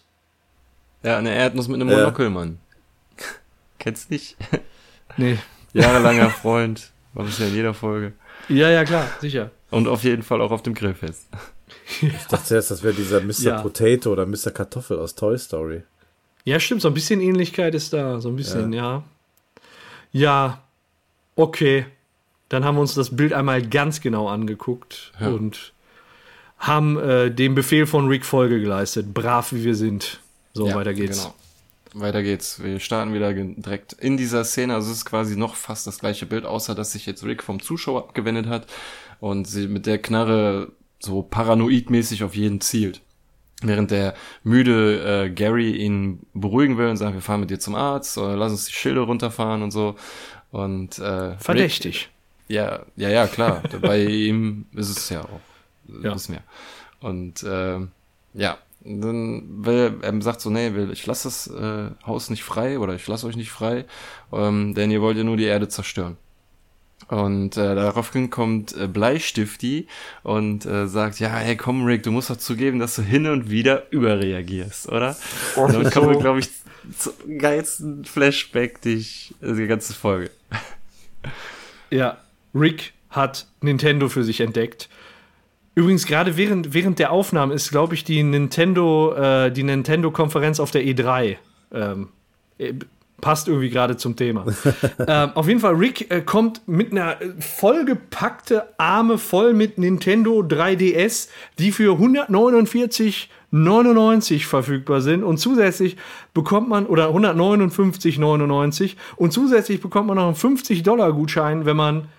Ja, 1.03 1.17
eine 1.17 1.33
Erdnuss 1.33 1.67
mit 1.67 1.81
einem 1.81 1.89
Ja. 1.89 1.97
Monokel, 1.99 2.29
Mann. 2.29 2.59
Kennst 3.79 4.11
nicht? 4.11 4.37
Nee. 5.17 5.37
Jahrelanger 5.73 6.29
Freund. 6.29 6.89
War 7.13 7.25
bisher 7.25 7.49
in 7.49 7.53
jeder 7.53 7.73
Folge. 7.73 8.13
Ja, 8.47 8.69
ja, 8.69 8.85
klar, 8.85 9.05
sicher. 9.19 9.51
Und 9.69 9.89
auf 9.89 10.05
jeden 10.05 10.23
Fall 10.23 10.41
auch 10.41 10.51
auf 10.51 10.63
dem 10.63 10.73
Grillfest. 10.73 11.27
Ich 12.01 12.13
dachte 12.29 12.45
zuerst, 12.45 12.71
das 12.71 12.81
wäre 12.81 12.93
dieser 12.93 13.19
Mr. 13.19 13.33
Ja. 13.41 13.61
Potato 13.61 14.09
oder 14.13 14.25
Mr. 14.25 14.51
Kartoffel 14.51 14.97
aus 14.99 15.13
Toy 15.15 15.37
Story. 15.37 15.83
Ja, 16.45 16.61
stimmt, 16.61 16.81
so 16.81 16.87
ein 16.87 16.93
bisschen 16.93 17.19
Ähnlichkeit 17.19 17.75
ist 17.75 17.91
da, 17.91 18.21
so 18.21 18.29
ein 18.29 18.37
bisschen, 18.37 18.71
ja. 18.71 19.03
Ja, 20.13 20.61
okay. 21.35 21.85
Dann 22.51 22.65
haben 22.65 22.75
wir 22.75 22.81
uns 22.81 22.95
das 22.95 23.15
Bild 23.15 23.31
einmal 23.31 23.61
ganz 23.65 24.01
genau 24.01 24.27
angeguckt 24.27 25.13
Ja. 25.21 25.29
und 25.29 25.71
haben 26.57 26.99
äh, 26.99 27.31
dem 27.31 27.55
Befehl 27.55 27.85
von 27.85 28.09
Rick 28.09 28.25
Folge 28.25 28.59
geleistet. 28.59 29.13
Brav 29.13 29.53
wie 29.53 29.63
wir 29.63 29.73
sind. 29.75 30.19
So, 30.53 30.67
Ja, 30.67 30.75
weiter 30.75 30.93
geht's. 30.93 31.19
Genau. 31.23 31.33
Weiter 31.93 32.21
geht's. 32.21 32.61
Wir 32.61 32.79
starten 32.81 33.13
wieder 33.13 33.33
direkt 33.33 33.93
in 33.93 34.17
dieser 34.17 34.43
Szene. 34.43 34.75
Also 34.75 34.91
es 34.91 34.97
ist 34.97 35.05
quasi 35.05 35.37
noch 35.37 35.55
fast 35.55 35.87
das 35.87 35.99
gleiche 35.99 36.25
Bild, 36.25 36.45
außer 36.45 36.75
dass 36.75 36.91
sich 36.91 37.05
jetzt 37.05 37.23
Rick 37.23 37.41
vom 37.41 37.61
Zuschauer 37.61 37.99
abgewendet 38.01 38.47
hat 38.47 38.67
und 39.21 39.47
sie 39.47 39.67
mit 39.69 39.85
der 39.85 39.99
Knarre 39.99 40.73
so 40.99 41.21
paranoidmäßig 41.21 42.25
auf 42.25 42.35
jeden 42.35 42.59
zielt. 42.59 42.99
Während 43.61 43.91
der 43.91 44.13
müde 44.43 45.25
äh, 45.25 45.29
Gary 45.29 45.71
ihn 45.77 46.19
beruhigen 46.33 46.77
will 46.77 46.87
und 46.87 46.97
sagt, 46.97 47.13
wir 47.13 47.21
fahren 47.21 47.39
mit 47.39 47.49
dir 47.49 47.59
zum 47.59 47.75
Arzt, 47.75 48.17
oder 48.17 48.35
lass 48.35 48.51
uns 48.51 48.65
die 48.65 48.73
Schilde 48.73 48.99
runterfahren 49.01 49.61
und 49.61 49.71
so. 49.71 49.95
Und 50.51 50.99
äh, 50.99 51.03
Rick, 51.03 51.41
Verdächtig. 51.41 52.09
Ja, 52.47 52.85
ja, 52.95 53.09
ja, 53.09 53.27
klar. 53.27 53.61
Bei 53.81 54.03
ihm 54.03 54.65
ist 54.73 54.89
es 54.89 55.09
ja 55.09 55.21
auch. 55.21 55.39
Ja. 55.87 56.09
Ja. 56.09 56.15
Wissen 56.15 56.35
wir. 56.35 56.43
Und 56.99 57.43
ähm, 57.47 57.91
ja, 58.33 58.57
dann 58.83 59.65
will, 59.65 59.99
er 60.01 60.21
sagt 60.21 60.41
so, 60.41 60.49
nee, 60.49 60.73
will, 60.73 60.91
ich 60.91 61.05
lasse 61.05 61.27
das 61.27 61.47
äh, 61.47 61.91
Haus 62.05 62.29
nicht 62.29 62.43
frei 62.43 62.79
oder 62.79 62.95
ich 62.95 63.07
lasse 63.07 63.27
euch 63.27 63.35
nicht 63.35 63.51
frei, 63.51 63.85
ähm, 64.31 64.73
denn 64.73 64.91
ihr 64.91 65.01
wollt 65.01 65.17
ja 65.17 65.23
nur 65.23 65.37
die 65.37 65.45
Erde 65.45 65.67
zerstören. 65.67 66.17
Und 67.07 67.57
äh, 67.57 67.75
daraufhin 67.75 68.29
kommt 68.29 68.75
äh, 68.77 68.87
Bleistifti 68.87 69.87
und 70.23 70.65
äh, 70.65 70.87
sagt, 70.87 71.19
ja, 71.19 71.29
hey, 71.29 71.57
komm, 71.57 71.83
Rick, 71.83 72.03
du 72.03 72.11
musst 72.11 72.29
doch 72.29 72.37
zugeben, 72.37 72.79
dass 72.79 72.95
du 72.95 73.01
hin 73.01 73.27
und 73.27 73.49
wieder 73.49 73.91
überreagierst, 73.91 74.87
oder? 74.87 75.17
Und 75.55 75.73
dann 75.73 75.91
kommen 75.91 76.09
wir, 76.11 76.19
glaube 76.19 76.39
ich, 76.39 76.49
zum 76.97 77.13
geilsten 77.37 78.05
Flashback 78.05 78.81
dich, 78.81 79.35
äh, 79.41 79.53
die 79.53 79.67
ganze 79.67 79.93
Folge. 79.93 80.31
Ja, 81.89 82.17
Rick 82.53 82.93
hat 83.09 83.47
Nintendo 83.61 84.09
für 84.09 84.23
sich 84.23 84.41
entdeckt. 84.41 84.89
Übrigens, 85.73 86.05
gerade 86.05 86.37
während, 86.37 86.73
während 86.73 86.99
der 86.99 87.11
Aufnahme 87.11 87.53
ist, 87.53 87.71
glaube 87.71 87.93
ich, 87.93 88.03
die 88.03 88.23
Nintendo, 88.23 89.13
äh, 89.13 89.51
die 89.51 89.63
Nintendo-Konferenz 89.63 90.59
auf 90.59 90.71
der 90.71 90.83
E3. 90.83 91.37
Ähm, 91.73 92.09
äh, 92.57 92.73
passt 93.21 93.47
irgendwie 93.47 93.69
gerade 93.69 93.95
zum 93.95 94.17
Thema. 94.17 94.45
ähm, 95.07 95.29
auf 95.35 95.47
jeden 95.47 95.61
Fall, 95.61 95.75
Rick 95.75 96.11
äh, 96.11 96.19
kommt 96.21 96.67
mit 96.67 96.91
einer 96.91 97.21
äh, 97.21 97.29
vollgepackte 97.39 98.77
Arme 98.77 99.17
voll 99.17 99.53
mit 99.53 99.77
Nintendo 99.77 100.41
3DS, 100.41 101.29
die 101.59 101.71
für 101.71 101.97
149,99 101.97 104.45
verfügbar 104.45 104.99
sind 105.01 105.23
und 105.23 105.37
zusätzlich 105.37 105.95
bekommt 106.33 106.67
man, 106.67 106.85
oder 106.87 107.11
159,99 107.11 108.95
und 109.15 109.31
zusätzlich 109.31 109.79
bekommt 109.79 110.07
man 110.07 110.17
noch 110.17 110.25
einen 110.25 110.35
50-Dollar-Gutschein, 110.35 111.65
wenn 111.65 111.77
man 111.77 112.09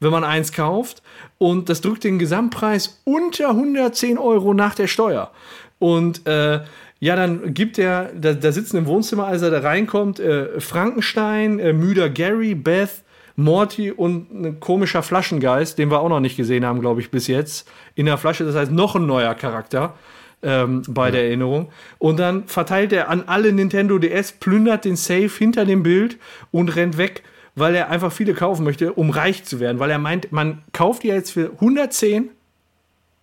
wenn 0.00 0.10
man 0.10 0.24
eins 0.24 0.52
kauft. 0.52 1.02
Und 1.38 1.68
das 1.68 1.80
drückt 1.80 2.04
den 2.04 2.18
Gesamtpreis 2.18 3.00
unter 3.04 3.50
110 3.50 4.18
Euro 4.18 4.54
nach 4.54 4.74
der 4.74 4.86
Steuer. 4.86 5.30
Und 5.78 6.26
äh, 6.26 6.60
ja, 7.00 7.14
dann 7.14 7.54
gibt 7.54 7.78
er, 7.78 8.10
da, 8.14 8.32
da 8.32 8.50
sitzen 8.50 8.76
im 8.76 8.86
Wohnzimmer, 8.86 9.26
als 9.26 9.42
er 9.42 9.50
da 9.50 9.60
reinkommt, 9.60 10.18
äh, 10.18 10.60
Frankenstein, 10.60 11.60
äh, 11.60 11.72
müder 11.72 12.10
Gary, 12.10 12.54
Beth, 12.54 13.04
Morty 13.36 13.92
und 13.92 14.32
ein 14.32 14.58
komischer 14.58 15.04
Flaschengeist, 15.04 15.78
den 15.78 15.92
wir 15.92 16.00
auch 16.00 16.08
noch 16.08 16.18
nicht 16.18 16.36
gesehen 16.36 16.64
haben, 16.64 16.80
glaube 16.80 17.00
ich, 17.00 17.12
bis 17.12 17.28
jetzt. 17.28 17.70
In 17.94 18.06
der 18.06 18.18
Flasche, 18.18 18.44
das 18.44 18.56
heißt 18.56 18.72
noch 18.72 18.96
ein 18.96 19.06
neuer 19.06 19.32
Charakter 19.36 19.94
ähm, 20.42 20.82
bei 20.88 21.12
der 21.12 21.24
Erinnerung. 21.24 21.68
Und 21.98 22.18
dann 22.18 22.48
verteilt 22.48 22.92
er 22.92 23.08
an 23.08 23.24
alle 23.26 23.52
Nintendo 23.52 24.00
DS, 24.00 24.32
plündert 24.32 24.84
den 24.84 24.96
Safe 24.96 25.28
hinter 25.28 25.64
dem 25.64 25.84
Bild 25.84 26.18
und 26.50 26.74
rennt 26.74 26.98
weg, 26.98 27.22
weil 27.58 27.74
er 27.74 27.90
einfach 27.90 28.12
viele 28.12 28.34
kaufen 28.34 28.64
möchte, 28.64 28.92
um 28.92 29.10
reich 29.10 29.44
zu 29.44 29.60
werden. 29.60 29.78
Weil 29.78 29.90
er 29.90 29.98
meint, 29.98 30.32
man 30.32 30.62
kauft 30.72 31.02
die 31.02 31.08
jetzt 31.08 31.30
für 31.30 31.52
110 31.52 32.30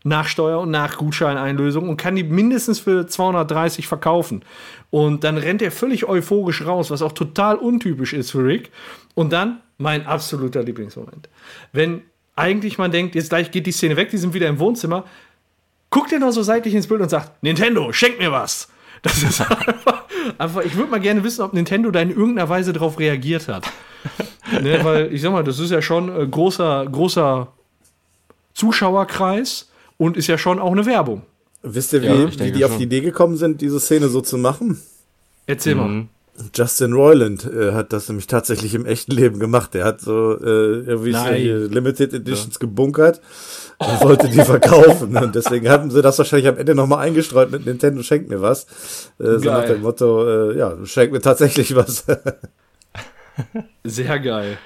nach 0.04 0.28
Steuer 0.28 0.60
und 0.60 0.70
nach 0.70 0.98
Gutscheineinlösung 0.98 1.90
und 1.90 1.98
kann 1.98 2.16
die 2.16 2.24
mindestens 2.24 2.80
für 2.80 3.08
230 3.08 3.88
verkaufen. 3.88 4.44
Und 4.92 5.24
dann 5.24 5.38
rennt 5.38 5.64
er 5.64 5.72
völlig 5.72 6.06
euphorisch 6.06 6.64
raus, 6.66 6.92
was 6.92 7.02
auch 7.02 7.12
total 7.12 7.56
untypisch 7.56 8.14
ist 8.14 8.32
für 8.32 8.46
Rick. 8.46 8.72
Und 9.16 9.34
dann 9.34 9.62
mein 9.78 10.06
absoluter 10.06 10.62
Lieblingsmoment. 10.64 11.28
Wenn 11.74 12.04
eigentlich 12.36 12.78
man 12.78 12.92
denkt, 12.92 13.16
jetzt 13.16 13.30
gleich 13.30 13.50
geht 13.52 13.66
die 13.66 13.72
Szene 13.72 13.96
weg, 13.96 14.10
die 14.10 14.18
sind 14.18 14.34
wieder 14.34 14.48
im 14.48 14.60
Wohnzimmer, 14.60 15.06
guckt 15.90 16.12
er 16.12 16.20
noch 16.20 16.32
so 16.32 16.44
seitlich 16.44 16.76
ins 16.76 16.88
Bild 16.88 17.02
und 17.02 17.10
sagt, 17.10 17.42
Nintendo, 17.42 17.92
schenk 17.92 18.20
mir 18.20 18.32
was. 18.32 18.70
Das 19.02 19.24
ist 19.24 19.42
einfach, 19.52 19.95
einfach 20.38 20.64
ich 20.64 20.76
würde 20.76 20.92
mal 20.92 21.00
gerne 21.00 21.24
wissen, 21.24 21.42
ob 21.42 21.54
Nintendo 21.54 21.92
da 21.92 22.02
in 22.02 22.10
irgendeiner 22.10 22.50
Weise 22.50 22.74
darauf 22.74 23.00
reagiert 23.00 23.48
hat. 23.48 23.66
ne, 24.62 24.84
weil 24.84 25.14
ich 25.14 25.22
sag 25.22 25.32
mal, 25.32 25.44
das 25.44 25.60
ist 25.60 25.72
ja 25.72 25.82
schon 25.82 26.10
äh, 26.10 26.28
großer, 26.28 26.86
großer 26.92 27.48
Zuschauerkreis 28.54 29.70
und 29.98 30.18
ist 30.18 30.28
ja 30.28 30.38
schon 30.38 30.60
auch 30.60 30.72
eine 30.72 30.86
Werbung. 30.86 31.24
Wisst 31.64 31.94
ihr, 31.94 32.02
wie, 32.02 32.08
Ja, 32.08 32.40
wie 32.46 32.52
die 32.52 32.64
auf 32.66 32.72
schon. 32.72 32.80
die 32.80 32.86
Idee 32.86 33.02
gekommen 33.02 33.38
sind, 33.38 33.62
diese 33.62 33.80
Szene 33.80 34.08
so 34.08 34.22
zu 34.22 34.38
machen? 34.38 34.80
Erzähl 35.48 35.76
mal. 35.76 36.06
Justin 36.54 36.94
Roiland 36.94 37.46
äh, 37.46 37.72
hat 37.72 37.94
das 37.94 38.10
nämlich 38.10 38.28
tatsächlich 38.28 38.76
im 38.76 38.86
echten 38.86 39.12
Leben 39.12 39.40
gemacht. 39.40 39.74
Der 39.74 39.86
hat 39.86 40.02
so 40.02 40.38
äh, 40.40 40.82
irgendwie 40.82 41.14
so 41.14 41.74
Limited 41.74 42.14
Editions 42.14 42.60
gebunkert 42.60 43.22
und 43.78 44.02
wollte 44.02 44.28
die 44.28 44.42
verkaufen. 44.42 45.16
Und 45.16 45.36
deswegen 45.36 45.70
hatten 45.70 45.92
sie 45.92 46.02
das 46.02 46.18
wahrscheinlich 46.18 46.48
am 46.48 46.58
Ende 46.58 46.76
nochmal 46.76 47.06
eingestreut 47.06 47.52
mit 47.52 47.66
Nintendo 47.66 48.04
schenkt 48.04 48.30
mir 48.30 48.42
was. 48.42 48.66
Äh, 49.20 49.40
so 49.40 49.50
nach 49.50 49.66
dem 49.66 49.82
Motto, 49.82 50.52
äh, 50.52 50.58
ja, 50.58 50.78
schenkt 50.86 51.14
mir 51.14 51.22
tatsächlich 51.22 51.76
was. 51.76 52.06
Sehr 53.84 54.20
geil. 54.20 54.58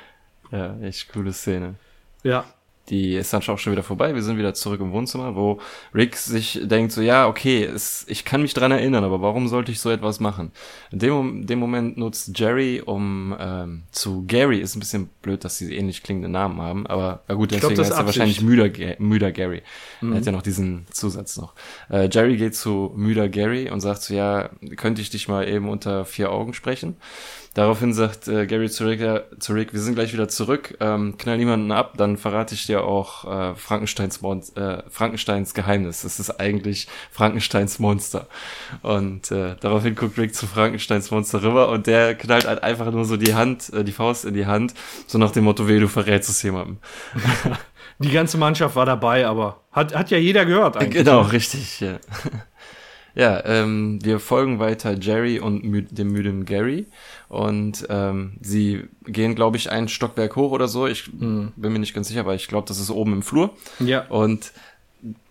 Ja, 0.52 0.76
echt 0.82 1.12
coole 1.14 1.34
Szene. 1.34 1.76
Ja. 2.24 2.46
Die 2.90 3.16
ist 3.16 3.32
dann 3.34 3.42
auch 3.48 3.58
schon 3.58 3.72
wieder 3.74 3.84
vorbei. 3.84 4.16
Wir 4.16 4.24
sind 4.24 4.38
wieder 4.38 4.54
zurück 4.54 4.82
im 4.82 4.92
Wohnzimmer, 4.92 5.36
wo 5.36 5.60
Rick 5.94 6.16
sich 6.16 6.60
denkt 6.64 6.92
so, 6.92 7.02
ja, 7.02 7.28
okay, 7.28 7.64
es, 7.64 8.06
ich 8.08 8.26
kann 8.26 8.42
mich 8.42 8.54
dran 8.54 8.72
erinnern, 8.72 9.04
aber 9.04 9.22
warum 9.22 9.48
sollte 9.48 9.72
ich 9.72 9.80
so 9.80 9.90
etwas 9.92 10.20
machen? 10.20 10.52
In 10.92 11.00
dem, 11.00 11.46
dem 11.46 11.60
Moment 11.60 11.98
nutzt 11.98 12.38
Jerry, 12.38 12.82
um 12.84 13.36
ähm, 13.40 13.84
zu 13.92 14.26
Gary, 14.26 14.60
ist 14.60 14.76
ein 14.76 14.80
bisschen 14.80 15.10
blöd, 15.22 15.44
dass 15.44 15.58
sie 15.58 15.76
ähnlich 15.76 16.04
klingende 16.04 16.30
Namen 16.30 16.62
haben, 16.62 16.88
aber 16.88 17.24
na 17.28 17.36
gut, 17.36 17.50
glaub, 17.50 17.62
deswegen 17.62 17.78
das 17.78 17.88
ist 17.88 17.94
heißt 17.94 18.02
er 18.02 18.06
wahrscheinlich 18.06 18.42
müder, 18.42 18.70
müder 18.98 19.32
Gary. 19.32 19.62
Er 20.02 20.16
hat 20.16 20.26
ja 20.26 20.32
noch 20.32 20.42
diesen 20.42 20.86
Zusatz 20.92 21.38
noch. 21.38 21.54
Äh, 21.90 22.10
Jerry 22.12 22.38
geht 22.38 22.56
zu 22.56 22.92
müder 22.96 23.30
Gary 23.30 23.70
und 23.70 23.82
sagt 23.82 24.02
so, 24.02 24.14
ja, 24.14 24.50
könnte 24.78 25.02
ich 25.02 25.10
dich 25.10 25.28
mal 25.28 25.48
eben 25.48 25.70
unter 25.70 26.06
vier 26.06 26.32
Augen 26.32 26.54
sprechen? 26.54 26.98
Daraufhin 27.56 27.94
sagt 27.94 28.28
äh, 28.28 28.46
Gary 28.46 28.70
zu 28.70 28.86
Rick, 28.86 29.02
Rick, 29.02 29.74
wir 29.74 29.80
sind 29.80 29.96
gleich 29.96 30.14
wieder 30.14 30.28
zurück, 30.28 30.78
ähm, 30.80 31.18
knall 31.18 31.38
niemanden 31.38 31.72
ab, 31.72 31.96
dann 31.98 32.16
verrate 32.18 32.54
ich 32.54 32.68
dir 32.68 32.84
auch 32.84 33.26
äh, 33.26 33.56
Frankensteins, 33.56 34.22
Mon 34.22 34.42
äh, 34.56 34.84
Frankensteins 34.90 35.54
Geheimnis. 35.54 36.04
Das 36.04 36.20
ist 36.20 36.40
eigentlich 36.40 36.88
Frankensteins 37.12 37.80
Monster. 37.80 38.28
Und 38.84 39.32
äh, 39.32 39.56
daraufhin 39.60 39.96
guckt 39.96 40.18
Rick 40.18 40.36
zu 40.36 40.46
Frankensteins 40.46 41.10
Monster 41.10 41.42
rüber 41.42 41.70
und 41.70 41.88
der 41.88 42.16
knallt 42.16 42.46
halt 42.46 42.64
einfach 42.64 42.92
nur 42.92 43.06
so 43.06 43.18
die 43.18 43.34
Hand, 43.34 43.74
äh, 43.74 43.84
die 43.84 43.94
Faust 43.94 44.26
in 44.26 44.36
die 44.36 44.46
Hand, 44.46 44.76
so 45.08 45.18
nach 45.18 45.32
dem 45.32 45.46
Motto, 45.46 45.68
weh, 45.68 45.80
du 45.80 45.88
verrätst 45.88 46.30
es 46.30 46.42
jemandem. 46.44 46.78
Die 48.02 48.12
ganze 48.12 48.38
Mannschaft 48.38 48.78
war 48.78 48.86
dabei, 48.86 49.28
aber 49.28 49.60
hat, 49.74 49.94
hat 49.94 50.10
ja 50.10 50.18
jeder 50.18 50.46
gehört 50.46 50.78
eigentlich. 50.78 51.04
Genau, 51.04 51.20
richtig, 51.20 51.82
ja. 51.82 52.00
Ja, 53.16 53.44
ähm, 53.44 54.00
wir 54.04 54.20
folgen 54.20 54.60
weiter 54.60 54.94
Jerry 54.94 55.40
und 55.40 55.64
mü 55.64 55.82
dem 55.82 56.12
müden 56.12 56.46
Gary 56.46 56.86
und 57.30 57.86
ähm, 57.90 58.34
sie 58.42 58.86
gehen, 59.06 59.36
glaube 59.36 59.58
ich, 59.58 59.72
einen 59.72 59.88
Stockwerk 59.88 60.36
hoch 60.36 60.52
oder 60.52 60.68
so. 60.68 60.88
Ich 60.88 61.12
bin 61.12 61.54
mir 61.56 61.80
nicht 61.80 61.94
ganz 61.94 62.08
sicher, 62.08 62.22
aber 62.22 62.34
ich 62.34 62.48
glaube, 62.48 62.68
das 62.68 62.80
ist 62.80 62.90
oben 62.90 63.14
im 63.14 63.22
Flur. 63.22 63.52
Ja. 63.80 64.08
Und 64.08 64.52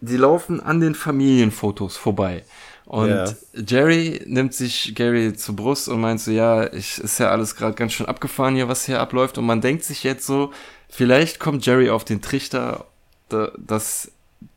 die 0.01 0.17
laufen 0.17 0.61
an 0.61 0.81
den 0.81 0.95
Familienfotos 0.95 1.97
vorbei. 1.97 2.45
Und 2.87 3.11
Ja. 3.11 3.27
Jerry 3.53 4.23
nimmt 4.27 4.55
sich 4.55 4.95
Gary 4.95 5.35
zur 5.35 5.57
Brust 5.57 5.89
und 5.89 6.01
meint 6.01 6.21
so, 6.21 6.31
ja, 6.31 6.73
ich, 6.73 6.99
ist 6.99 7.19
ja 7.19 7.31
alles 7.31 7.57
gerade 7.57 7.75
ganz 7.75 7.93
schön 7.93 8.07
abgefahren 8.07 8.55
hier, 8.55 8.69
was 8.69 8.87
hier 8.87 9.01
abläuft. 9.01 9.37
Und 9.37 9.45
man 9.45 9.61
denkt 9.61 9.85
sich 9.85 10.05
jetzt 10.05 10.25
so, 10.25 10.53
vielleicht 10.89 11.41
kommt 11.41 11.67
Jerry 11.67 11.91
auf 11.91 12.05
den 12.05 12.23
Trichter, 12.23 12.87
da, 13.29 13.51
dass 13.59 14.13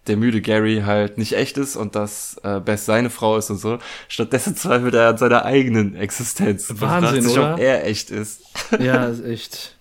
der 0.08 0.18
müde 0.18 0.42
Gary 0.42 0.82
halt 0.86 1.18
nicht 1.18 1.34
echt 1.34 1.58
ist 1.58 1.76
und 1.76 1.96
dass 1.96 2.40
äh, 2.44 2.60
Bess 2.60 2.86
seine 2.86 3.10
Frau 3.10 3.38
ist 3.38 3.50
und 3.52 3.58
so. 3.58 3.78
Stattdessen 4.08 4.56
zweifelt 4.56 4.94
er 4.96 5.10
an 5.10 5.18
seiner 5.18 5.46
eigenen 5.46 5.96
Existenz. 5.96 6.74
Wahnsinn, 6.76 7.22
sich, 7.24 7.34
oder? 7.34 7.54
ob 7.54 7.60
er 7.60 7.86
echt 7.86 8.10
ist. 8.10 8.42
Ja, 8.80 9.06
ist 9.06 9.24
echt. 9.24 9.78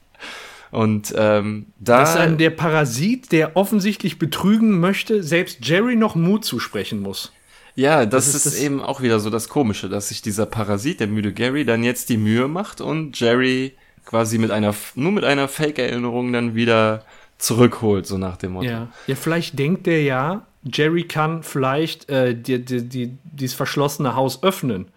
Und 0.70 1.12
ähm, 1.16 1.66
da... 1.78 2.00
Das 2.00 2.10
ist 2.10 2.16
ein, 2.16 2.38
der 2.38 2.50
Parasit, 2.50 3.32
der 3.32 3.56
offensichtlich 3.56 4.18
betrügen 4.18 4.78
möchte, 4.78 5.22
selbst 5.22 5.58
Jerry 5.66 5.96
noch 5.96 6.14
Mut 6.14 6.44
zusprechen 6.44 7.00
muss. 7.00 7.32
Ja, 7.74 8.04
das, 8.06 8.26
Das 8.26 8.34
ist, 8.34 8.46
ist 8.46 8.54
das- 8.56 8.62
eben 8.62 8.80
auch 8.82 9.00
wieder 9.00 9.20
so 9.20 9.30
das 9.30 9.48
Komische, 9.48 9.88
dass 9.88 10.08
sich 10.08 10.22
dieser 10.22 10.46
Parasit, 10.46 11.00
der 11.00 11.06
müde 11.06 11.32
Gary, 11.32 11.64
dann 11.64 11.82
jetzt 11.82 12.08
die 12.08 12.18
Mühe 12.18 12.46
macht 12.46 12.80
und 12.80 13.18
Jerry 13.18 13.74
quasi 14.04 14.38
mit 14.38 14.50
einer, 14.50 14.74
nur 14.94 15.12
mit 15.12 15.24
einer 15.24 15.48
Fake-Erinnerung 15.48 16.32
dann 16.32 16.54
wieder 16.54 17.04
zurückholt, 17.40 18.06
so 18.06 18.18
nach 18.18 18.36
dem 18.36 18.52
Motto. 18.52 18.66
Ja. 18.66 18.88
Ja, 19.06 19.14
vielleicht 19.14 19.58
denkt 19.58 19.86
der 19.86 20.02
ja, 20.02 20.46
Jerry 20.62 21.04
kann 21.04 21.42
vielleicht 21.42 22.08
äh, 22.10 22.34
die, 22.34 22.64
die, 22.64 22.88
die, 22.88 23.18
dieses 23.24 23.54
verschlossene 23.54 24.14
Haus 24.14 24.42
öffnen. 24.42 24.88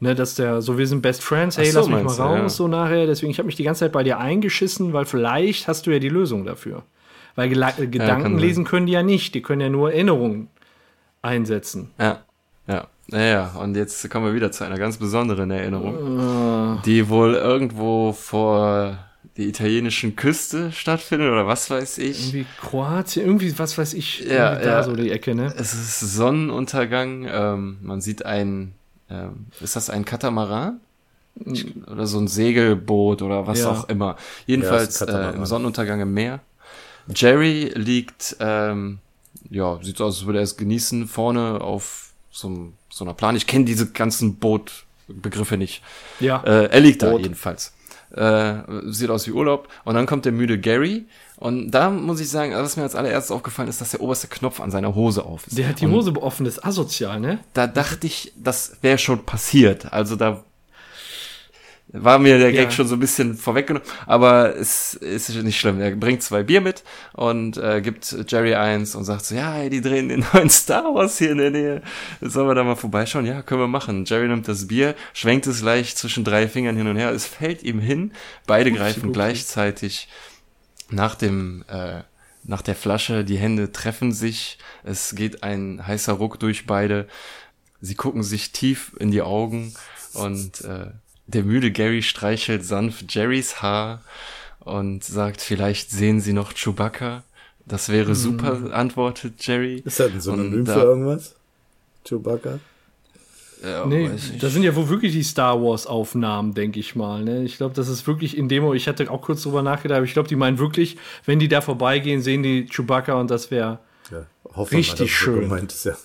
Ne, 0.00 0.16
dass 0.16 0.34
der, 0.34 0.62
so 0.62 0.78
wir 0.78 0.88
sind 0.88 1.00
Best 1.00 1.22
Friends, 1.22 1.56
hey, 1.56 1.66
so, 1.66 1.78
lass 1.78 1.88
mich 1.88 2.02
mal 2.02 2.12
raus, 2.12 2.38
ja. 2.38 2.48
so 2.48 2.66
nachher. 2.66 3.06
Deswegen, 3.06 3.30
ich 3.30 3.38
habe 3.38 3.46
mich 3.46 3.54
die 3.54 3.62
ganze 3.62 3.80
Zeit 3.80 3.92
bei 3.92 4.02
dir 4.02 4.18
eingeschissen, 4.18 4.92
weil 4.92 5.04
vielleicht 5.04 5.68
hast 5.68 5.86
du 5.86 5.92
ja 5.92 6.00
die 6.00 6.08
Lösung 6.08 6.44
dafür. 6.44 6.82
Weil 7.36 7.48
Gela 7.48 7.72
äh, 7.78 7.86
Gedanken 7.86 8.36
lesen 8.36 8.64
können 8.64 8.86
die 8.86 8.94
ja 8.94 9.04
nicht, 9.04 9.32
die 9.36 9.42
können 9.42 9.60
ja 9.60 9.68
nur 9.68 9.92
Erinnerungen 9.92 10.48
einsetzen. 11.22 11.92
Ja, 12.00 12.18
ja. 12.66 12.88
Naja, 13.08 13.52
und 13.60 13.76
jetzt 13.76 14.08
kommen 14.10 14.26
wir 14.26 14.34
wieder 14.34 14.50
zu 14.50 14.64
einer 14.64 14.78
ganz 14.78 14.96
besonderen 14.96 15.50
Erinnerung, 15.52 16.78
Äh. 16.78 16.82
die 16.84 17.08
wohl 17.08 17.34
irgendwo 17.34 18.12
vor 18.12 18.98
der 19.36 19.46
italienischen 19.46 20.14
Küste 20.16 20.72
stattfindet 20.72 21.30
oder 21.32 21.46
was 21.46 21.70
weiß 21.70 21.98
ich. 21.98 22.20
Irgendwie 22.34 22.46
Kroatien, 22.60 23.24
irgendwie, 23.26 23.58
was 23.58 23.78
weiß 23.78 23.94
ich, 23.94 24.20
Ja, 24.20 24.54
da 24.56 24.62
ja. 24.62 24.82
so 24.82 24.94
die 24.94 25.10
Ecke, 25.10 25.34
ne? 25.34 25.52
Es 25.56 25.72
ist 25.72 26.00
Sonnenuntergang, 26.00 27.26
ähm, 27.30 27.78
man 27.82 28.00
sieht 28.00 28.26
ein, 28.26 28.72
ähm, 29.10 29.46
ist 29.60 29.76
das 29.76 29.88
ein 29.90 30.04
Katamaran? 30.04 30.80
Ich, 31.46 31.66
oder 31.86 32.06
so 32.06 32.18
ein 32.18 32.28
Segelboot 32.28 33.22
oder 33.22 33.46
was 33.46 33.60
Ja. 33.60 33.70
auch 33.70 33.88
immer. 33.88 34.08
Ja, 34.08 34.16
Jedenfalls 34.46 35.02
ein 35.02 35.08
äh, 35.14 35.30
im 35.36 35.46
Sonnenuntergang 35.46 36.00
im 36.02 36.12
Meer. 36.12 36.40
Jerry 37.14 37.72
liegt, 37.74 38.36
ähm, 38.38 38.98
ja, 39.48 39.78
sieht 39.82 39.96
so 39.96 40.04
aus, 40.04 40.18
als 40.18 40.26
würde 40.26 40.40
er 40.40 40.44
es 40.44 40.56
genießen, 40.58 41.08
vorne 41.08 41.60
auf 41.62 42.10
so, 42.30 42.48
einem- 42.48 42.72
so 42.90 43.04
einer 43.04 43.14
Plan. 43.14 43.34
Ich 43.34 43.46
kenne 43.46 43.64
diese 43.64 43.90
ganzen 43.92 44.36
Bootbegriffe 44.36 45.56
nicht. 45.56 45.82
Ja. 46.20 46.42
Äh, 46.44 46.66
er 46.66 46.80
liegt 46.80 47.02
da 47.02 47.10
Boot. 47.10 47.22
jedenfalls. 47.22 47.72
Äh, 48.14 48.62
sieht 48.86 49.10
aus 49.10 49.26
wie 49.26 49.32
Urlaub. 49.32 49.68
Und 49.84 49.94
dann 49.94 50.06
kommt 50.06 50.24
der 50.24 50.32
müde 50.32 50.58
Gary. 50.58 51.06
Und 51.36 51.70
da 51.70 51.90
muss 51.90 52.20
ich 52.20 52.28
sagen, 52.28 52.52
was 52.52 52.76
mir 52.76 52.82
als 52.84 52.94
allererstes 52.94 53.30
aufgefallen 53.32 53.68
ist, 53.68 53.80
dass 53.80 53.90
der 53.90 54.00
oberste 54.00 54.28
Knopf 54.28 54.60
an 54.60 54.70
seiner 54.70 54.94
Hose 54.94 55.24
auf 55.24 55.46
ist. 55.46 55.58
Der 55.58 55.68
hat 55.68 55.80
die 55.80 55.86
Und 55.86 55.92
Hose 55.92 56.12
offen, 56.16 56.44
das 56.44 56.58
ist 56.58 56.64
asozial, 56.64 57.20
ne? 57.20 57.40
Da 57.54 57.66
dachte 57.66 58.06
ich, 58.06 58.32
das 58.36 58.76
wäre 58.82 58.98
schon 58.98 59.24
passiert. 59.24 59.92
Also 59.92 60.16
da 60.16 60.44
war 61.92 62.18
mir 62.18 62.38
der 62.38 62.52
Gag 62.52 62.64
Ja. 62.64 62.70
schon 62.70 62.86
so 62.86 62.94
ein 62.96 63.00
bisschen 63.00 63.36
vorweggenommen. 63.36 63.86
Aber 64.06 64.56
es 64.56 64.94
ist 64.94 65.28
nicht 65.42 65.58
schlimm. 65.60 65.80
Er 65.80 65.90
bringt 65.94 66.22
zwei 66.22 66.42
Bier 66.42 66.60
mit 66.60 66.82
und 67.12 67.56
äh, 67.58 67.80
gibt 67.82 68.16
Jerry 68.28 68.54
eins 68.54 68.94
und 68.94 69.04
sagt 69.04 69.24
so, 69.26 69.34
ja, 69.34 69.52
hey, 69.52 69.68
die 69.70 69.80
drehen 69.80 70.08
den 70.08 70.24
neuen 70.32 70.48
Star 70.50 70.94
Wars 70.94 71.18
hier 71.18 71.32
in 71.32 71.38
der 71.38 71.50
Nähe. 71.50 71.82
Sollen 72.20 72.48
wir 72.48 72.54
da 72.54 72.64
mal 72.64 72.76
vorbeischauen? 72.76 73.26
Ja, 73.26 73.42
können 73.42 73.60
wir 73.60 73.68
machen. 73.68 74.04
Jerry 74.06 74.28
nimmt 74.28 74.48
das 74.48 74.68
Bier, 74.68 74.94
schwenkt 75.12 75.46
es 75.46 75.60
leicht 75.62 75.98
zwischen 75.98 76.24
drei 76.24 76.48
Fingern 76.48 76.76
hin 76.76 76.86
und 76.88 76.96
her. 76.96 77.10
Es 77.10 77.26
fällt 77.26 77.62
ihm 77.62 77.78
hin. 77.80 78.12
Beide 78.46 78.72
greifen 78.72 79.02
upsi. 79.04 79.12
gleichzeitig 79.12 80.08
nach 80.90 81.14
dem 81.14 81.64
äh, 81.68 82.02
nach 82.44 82.62
der 82.62 82.74
Flasche, 82.74 83.24
die 83.24 83.36
Hände 83.38 83.70
treffen 83.70 84.12
sich, 84.12 84.58
es 84.82 85.14
geht 85.14 85.44
ein 85.44 85.86
heißer 85.86 86.12
Ruck 86.14 86.40
durch 86.40 86.66
beide, 86.66 87.06
sie 87.80 87.94
gucken 87.94 88.24
sich 88.24 88.50
tief 88.50 88.92
in 88.98 89.12
die 89.12 89.22
Augen 89.22 89.74
und 90.14 90.60
äh, 90.62 90.86
der 91.26 91.44
müde 91.44 91.70
Gary 91.70 92.02
streichelt 92.02 92.64
sanft 92.64 93.14
Jerrys 93.14 93.62
Haar 93.62 94.02
und 94.60 95.04
sagt, 95.04 95.40
vielleicht 95.40 95.90
sehen 95.90 96.20
sie 96.20 96.32
noch 96.32 96.52
Chewbacca. 96.54 97.22
Das 97.64 97.88
wäre 97.88 98.14
super, 98.14 98.72
antwortet 98.74 99.34
Jerry. 99.46 99.82
Ist 99.84 100.00
das 100.00 100.10
ein 100.12 100.20
Synonym 100.20 100.64
da- 100.64 100.74
für 100.74 100.80
irgendwas? 100.80 101.34
Chewbacca? 102.04 102.58
Ja, 103.62 103.86
Nee, 103.86 104.10
weiß 104.10 104.30
ich. 104.34 104.38
das 104.40 104.52
sind 104.52 104.64
ja 104.64 104.74
wohl 104.74 104.88
wirklich 104.88 105.12
die 105.12 105.22
Star 105.22 105.62
Wars 105.62 105.86
Aufnahmen, 105.86 106.52
denke 106.52 106.80
ich 106.80 106.96
mal. 106.96 107.22
Ne? 107.22 107.44
Ich 107.44 107.56
glaube, 107.58 107.74
das 107.76 107.86
ist 107.86 108.04
wirklich 108.08 108.36
in 108.36 108.48
Demo. 108.48 108.74
Ich 108.74 108.88
hatte 108.88 109.08
auch 109.08 109.22
kurz 109.22 109.42
drüber 109.44 109.62
nachgedacht, 109.62 109.98
aber 109.98 110.04
ich 110.06 110.12
glaube, 110.14 110.28
die 110.28 110.34
meinen 110.34 110.58
wirklich, 110.58 110.96
wenn 111.26 111.38
die 111.38 111.46
da 111.46 111.60
vorbeigehen, 111.60 112.20
sehen 112.22 112.42
die 112.42 112.66
Chewbacca 112.66 113.14
und 113.14 113.30
das 113.30 113.52
wäre. 113.52 113.78
Ja, 114.10 114.26
Richtig 114.56 114.96
so 114.98 115.06
schön. 115.06 115.40
Gemeint 115.42 115.72
ist, 115.72 115.84
ja. 115.84 115.96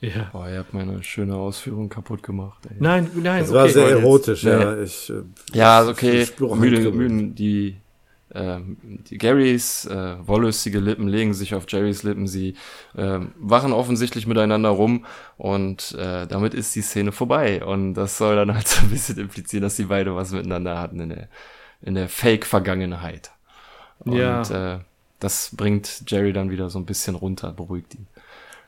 Ja. 0.00 0.28
Boah, 0.32 0.48
ihr 0.48 0.58
habt 0.58 0.74
meine 0.74 1.02
schöne 1.02 1.34
Ausführung 1.34 1.88
kapput 1.88 2.22
gemacht. 2.22 2.58
Ey. 2.70 2.76
Nein, 2.78 3.10
nein, 3.16 3.40
Das 3.40 3.52
war 3.52 3.64
okay. 3.64 3.72
sehr 3.72 3.88
jetzt- 3.90 3.98
erotisch, 4.00 4.42
nee. 4.44 4.50
ja. 4.50 4.80
Ich, 4.82 5.10
äh, 5.10 5.22
Ja, 5.52 5.86
okay. 5.88 6.22
Ich 6.22 6.28
spüre 6.28 6.52
auch 6.52 6.56
Müde, 6.56 6.76
Handkribbeln. 6.76 7.16
müden, 7.16 7.34
die, 7.34 7.76
ähm, 8.32 8.76
die 9.10 9.18
Garys 9.18 9.86
äh, 9.86 10.14
wollüstige 10.24 10.78
Lippen 10.78 11.08
legen 11.08 11.34
sich 11.34 11.54
auf 11.56 11.64
Jerrys 11.68 12.04
Lippen. 12.04 12.28
Sie 12.28 12.54
ähm, 12.96 13.32
wachen 13.38 13.72
offensichtlich 13.72 14.26
miteinander 14.28 14.68
rum 14.68 15.04
und 15.36 15.92
äh, 15.98 16.28
damit 16.28 16.54
ist 16.54 16.76
die 16.76 16.82
Szene 16.82 17.10
vorbei. 17.10 17.64
Und 17.64 17.94
das 17.94 18.18
soll 18.18 18.36
dann 18.36 18.54
halt 18.54 18.68
so 18.68 18.82
ein 18.82 18.90
bisschen 18.90 19.18
implizieren, 19.18 19.62
dass 19.62 19.74
die 19.76 19.84
beide 19.86 20.14
was 20.14 20.30
miteinander 20.30 20.78
hatten 20.78 21.00
in 21.00 21.08
der, 21.08 21.28
in 21.82 21.94
der 21.96 22.08
Fake-Vergangenheit. 22.08 23.32
Und 23.98 24.12
Ja. 24.12 24.42
äh, 24.76 24.78
das 25.18 25.50
bringt 25.56 26.04
Jerry 26.06 26.32
dann 26.32 26.50
wieder 26.50 26.70
so 26.70 26.78
ein 26.78 26.86
bisschen 26.86 27.16
runter, 27.16 27.50
beruhigt 27.52 27.94
ihn. 27.96 28.06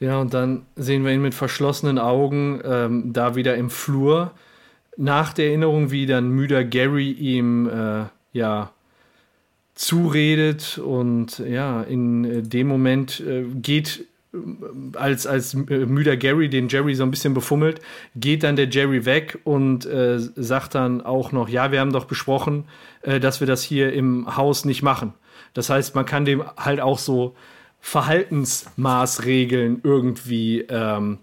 Ja, 0.00 0.18
und 0.18 0.32
dann 0.32 0.62
sehen 0.76 1.04
wir 1.04 1.12
ihn 1.12 1.22
mit 1.22 1.34
verschlossenen 1.34 1.98
Augen 1.98 2.60
ähm, 2.64 3.12
da 3.12 3.36
wieder 3.36 3.56
im 3.56 3.68
Flur. 3.68 4.32
Nach 4.96 5.32
der 5.32 5.48
Erinnerung, 5.48 5.90
wie 5.90 6.06
dann 6.06 6.30
müder 6.30 6.64
Gary 6.64 7.10
ihm 7.12 7.68
äh, 7.68 8.04
ja 8.32 8.72
zuredet 9.74 10.78
und 10.78 11.38
ja, 11.38 11.82
in 11.82 12.24
äh, 12.24 12.42
dem 12.42 12.66
Moment 12.66 13.20
äh, 13.20 13.44
geht 13.44 14.06
als, 14.94 15.26
als 15.26 15.54
äh, 15.54 15.86
müder 15.86 16.16
Gary 16.16 16.48
den 16.48 16.68
Jerry 16.68 16.94
so 16.94 17.02
ein 17.02 17.10
bisschen 17.10 17.34
befummelt, 17.34 17.80
geht 18.14 18.42
dann 18.42 18.56
der 18.56 18.68
Jerry 18.68 19.04
weg 19.04 19.38
und 19.44 19.86
äh, 19.86 20.18
sagt 20.18 20.74
dann 20.74 21.00
auch 21.00 21.32
noch, 21.32 21.48
ja, 21.48 21.72
wir 21.72 21.80
haben 21.80 21.92
doch 21.92 22.04
besprochen, 22.04 22.64
äh, 23.02 23.20
dass 23.20 23.40
wir 23.40 23.46
das 23.46 23.62
hier 23.62 23.92
im 23.92 24.36
Haus 24.36 24.64
nicht 24.64 24.82
machen. 24.82 25.14
Das 25.54 25.68
heißt, 25.68 25.94
man 25.94 26.04
kann 26.04 26.24
dem 26.24 26.44
halt 26.56 26.80
auch 26.80 26.98
so 26.98 27.34
Verhaltensmaßregeln 27.80 29.80
irgendwie 29.82 30.60
ähm, 30.68 31.18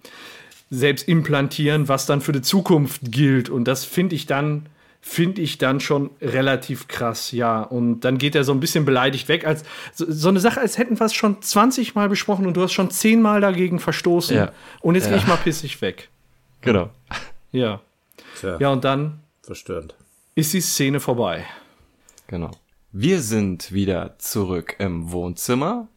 selbst 0.70 1.08
implantieren, 1.08 1.88
was 1.88 2.06
dann 2.06 2.20
für 2.22 2.34
die 2.34 2.42
Zukunft 2.42 3.02
gilt. 3.12 3.50
Und 3.50 3.66
das 3.66 3.86
finde 3.86 4.16
ich 4.16 4.26
dann 4.26 4.68
finde 5.00 5.42
ich 5.42 5.58
dann 5.58 5.80
schon 5.80 6.10
relativ 6.22 6.90
krass, 6.90 7.32
ja. 7.32 7.62
Und 7.62 8.02
dann 8.02 8.18
geht 8.18 8.36
er 8.36 8.44
so 8.44 8.52
ein 8.52 8.60
bisschen 8.60 8.84
beleidigt 8.84 9.30
weg, 9.30 9.48
als 9.48 9.64
so, 9.94 10.06
so 10.12 10.28
eine 10.28 10.42
Sache, 10.42 10.60
als 10.60 10.78
hätten 10.78 11.00
wir 11.00 11.06
es 11.06 11.14
schon 11.14 11.42
20 11.42 11.96
Mal 11.96 12.10
besprochen 12.10 12.46
und 12.46 12.58
du 12.58 12.62
hast 12.62 12.74
schon 12.74 12.92
10 12.92 13.22
Mal 13.22 13.40
dagegen 13.40 13.80
verstoßen. 13.80 14.36
Ja. 14.36 14.52
Und 14.82 14.96
jetzt 14.96 15.06
Ja. 15.06 15.12
gehe 15.12 15.20
ich 15.20 15.28
mal 15.28 15.38
pissig 15.38 15.82
weg. 15.82 16.10
Genau. 16.60 16.90
Ja. 17.54 17.80
Tja, 18.42 18.58
Ja, 18.60 18.70
und 18.70 18.84
dann 18.84 19.22
verstörend. 19.44 19.96
ist 20.36 20.52
die 20.54 20.60
Szene 20.60 21.00
vorbei. 21.00 21.46
Genau. 22.26 22.52
Wir 22.92 23.22
sind 23.22 23.72
wieder 23.72 24.16
zurück 24.20 24.76
im 24.80 25.14
Wohnzimmer. 25.14 25.88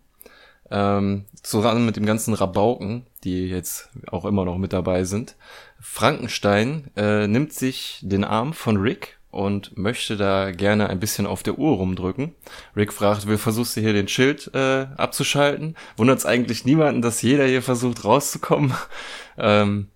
Ähm, 0.70 1.24
zusammen 1.42 1.84
mit 1.84 1.96
dem 1.96 2.06
ganzen 2.06 2.34
Rabauken, 2.34 3.06
die 3.24 3.48
jetzt 3.48 3.88
auch 4.06 4.24
immer 4.24 4.44
noch 4.44 4.58
mit 4.58 4.72
dabei 4.72 5.04
sind. 5.04 5.36
Frankenstein 5.80 6.90
äh, 6.96 7.26
nimmt 7.26 7.52
sich 7.52 7.98
den 8.02 8.24
Arm 8.24 8.52
von 8.52 8.76
Rick 8.76 9.18
und 9.30 9.76
möchte 9.76 10.16
da 10.16 10.50
gerne 10.50 10.88
ein 10.88 11.00
bisschen 11.00 11.26
auf 11.26 11.42
der 11.42 11.58
Uhr 11.58 11.76
rumdrücken. 11.76 12.34
Rick 12.76 12.92
fragt, 12.92 13.26
will 13.26 13.38
versuchst 13.38 13.76
du 13.76 13.80
hier 13.80 13.92
den 13.92 14.08
Schild 14.08 14.50
äh, 14.54 14.86
abzuschalten? 14.96 15.76
Wundert's 15.96 16.26
eigentlich 16.26 16.64
niemanden, 16.64 17.02
dass 17.02 17.22
jeder 17.22 17.46
hier 17.46 17.62
versucht 17.62 18.04
rauszukommen? 18.04 18.74
ähm, 19.38 19.88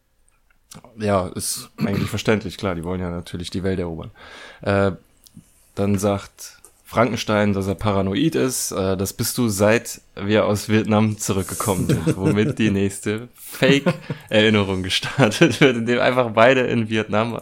ja, 0.99 1.29
ist 1.29 1.71
eigentlich 1.79 2.11
verständlich, 2.11 2.57
klar, 2.57 2.75
die 2.75 2.85
wollen 2.85 3.01
ja 3.01 3.11
natürlich 3.11 3.51
die 3.51 3.63
Welt 3.63 3.79
erobern. 3.79 4.11
Äh, 4.63 4.93
dann 5.75 5.99
sagt 5.99 6.59
Frankenstein, 6.95 7.55
dass 7.55 7.67
er 7.67 7.75
paranoid 7.75 8.37
ist. 8.37 8.71
Äh, 8.71 8.97
das 8.97 9.13
bist 9.13 9.37
du 9.37 9.49
seit 9.49 10.01
wir 10.15 10.47
aus 10.47 10.69
Vietnam 10.69 11.19
zurückgekommen 11.19 11.89
sind, 11.89 12.17
womit 12.17 12.61
die 12.61 12.71
nächste 12.71 13.29
Fake-Erinnerung 13.35 14.85
gestartet 14.85 15.61
wird, 15.61 15.77
indem 15.77 15.99
einfach 15.99 16.31
beide 16.31 16.61
in 16.61 16.89
Vietnam 16.89 17.41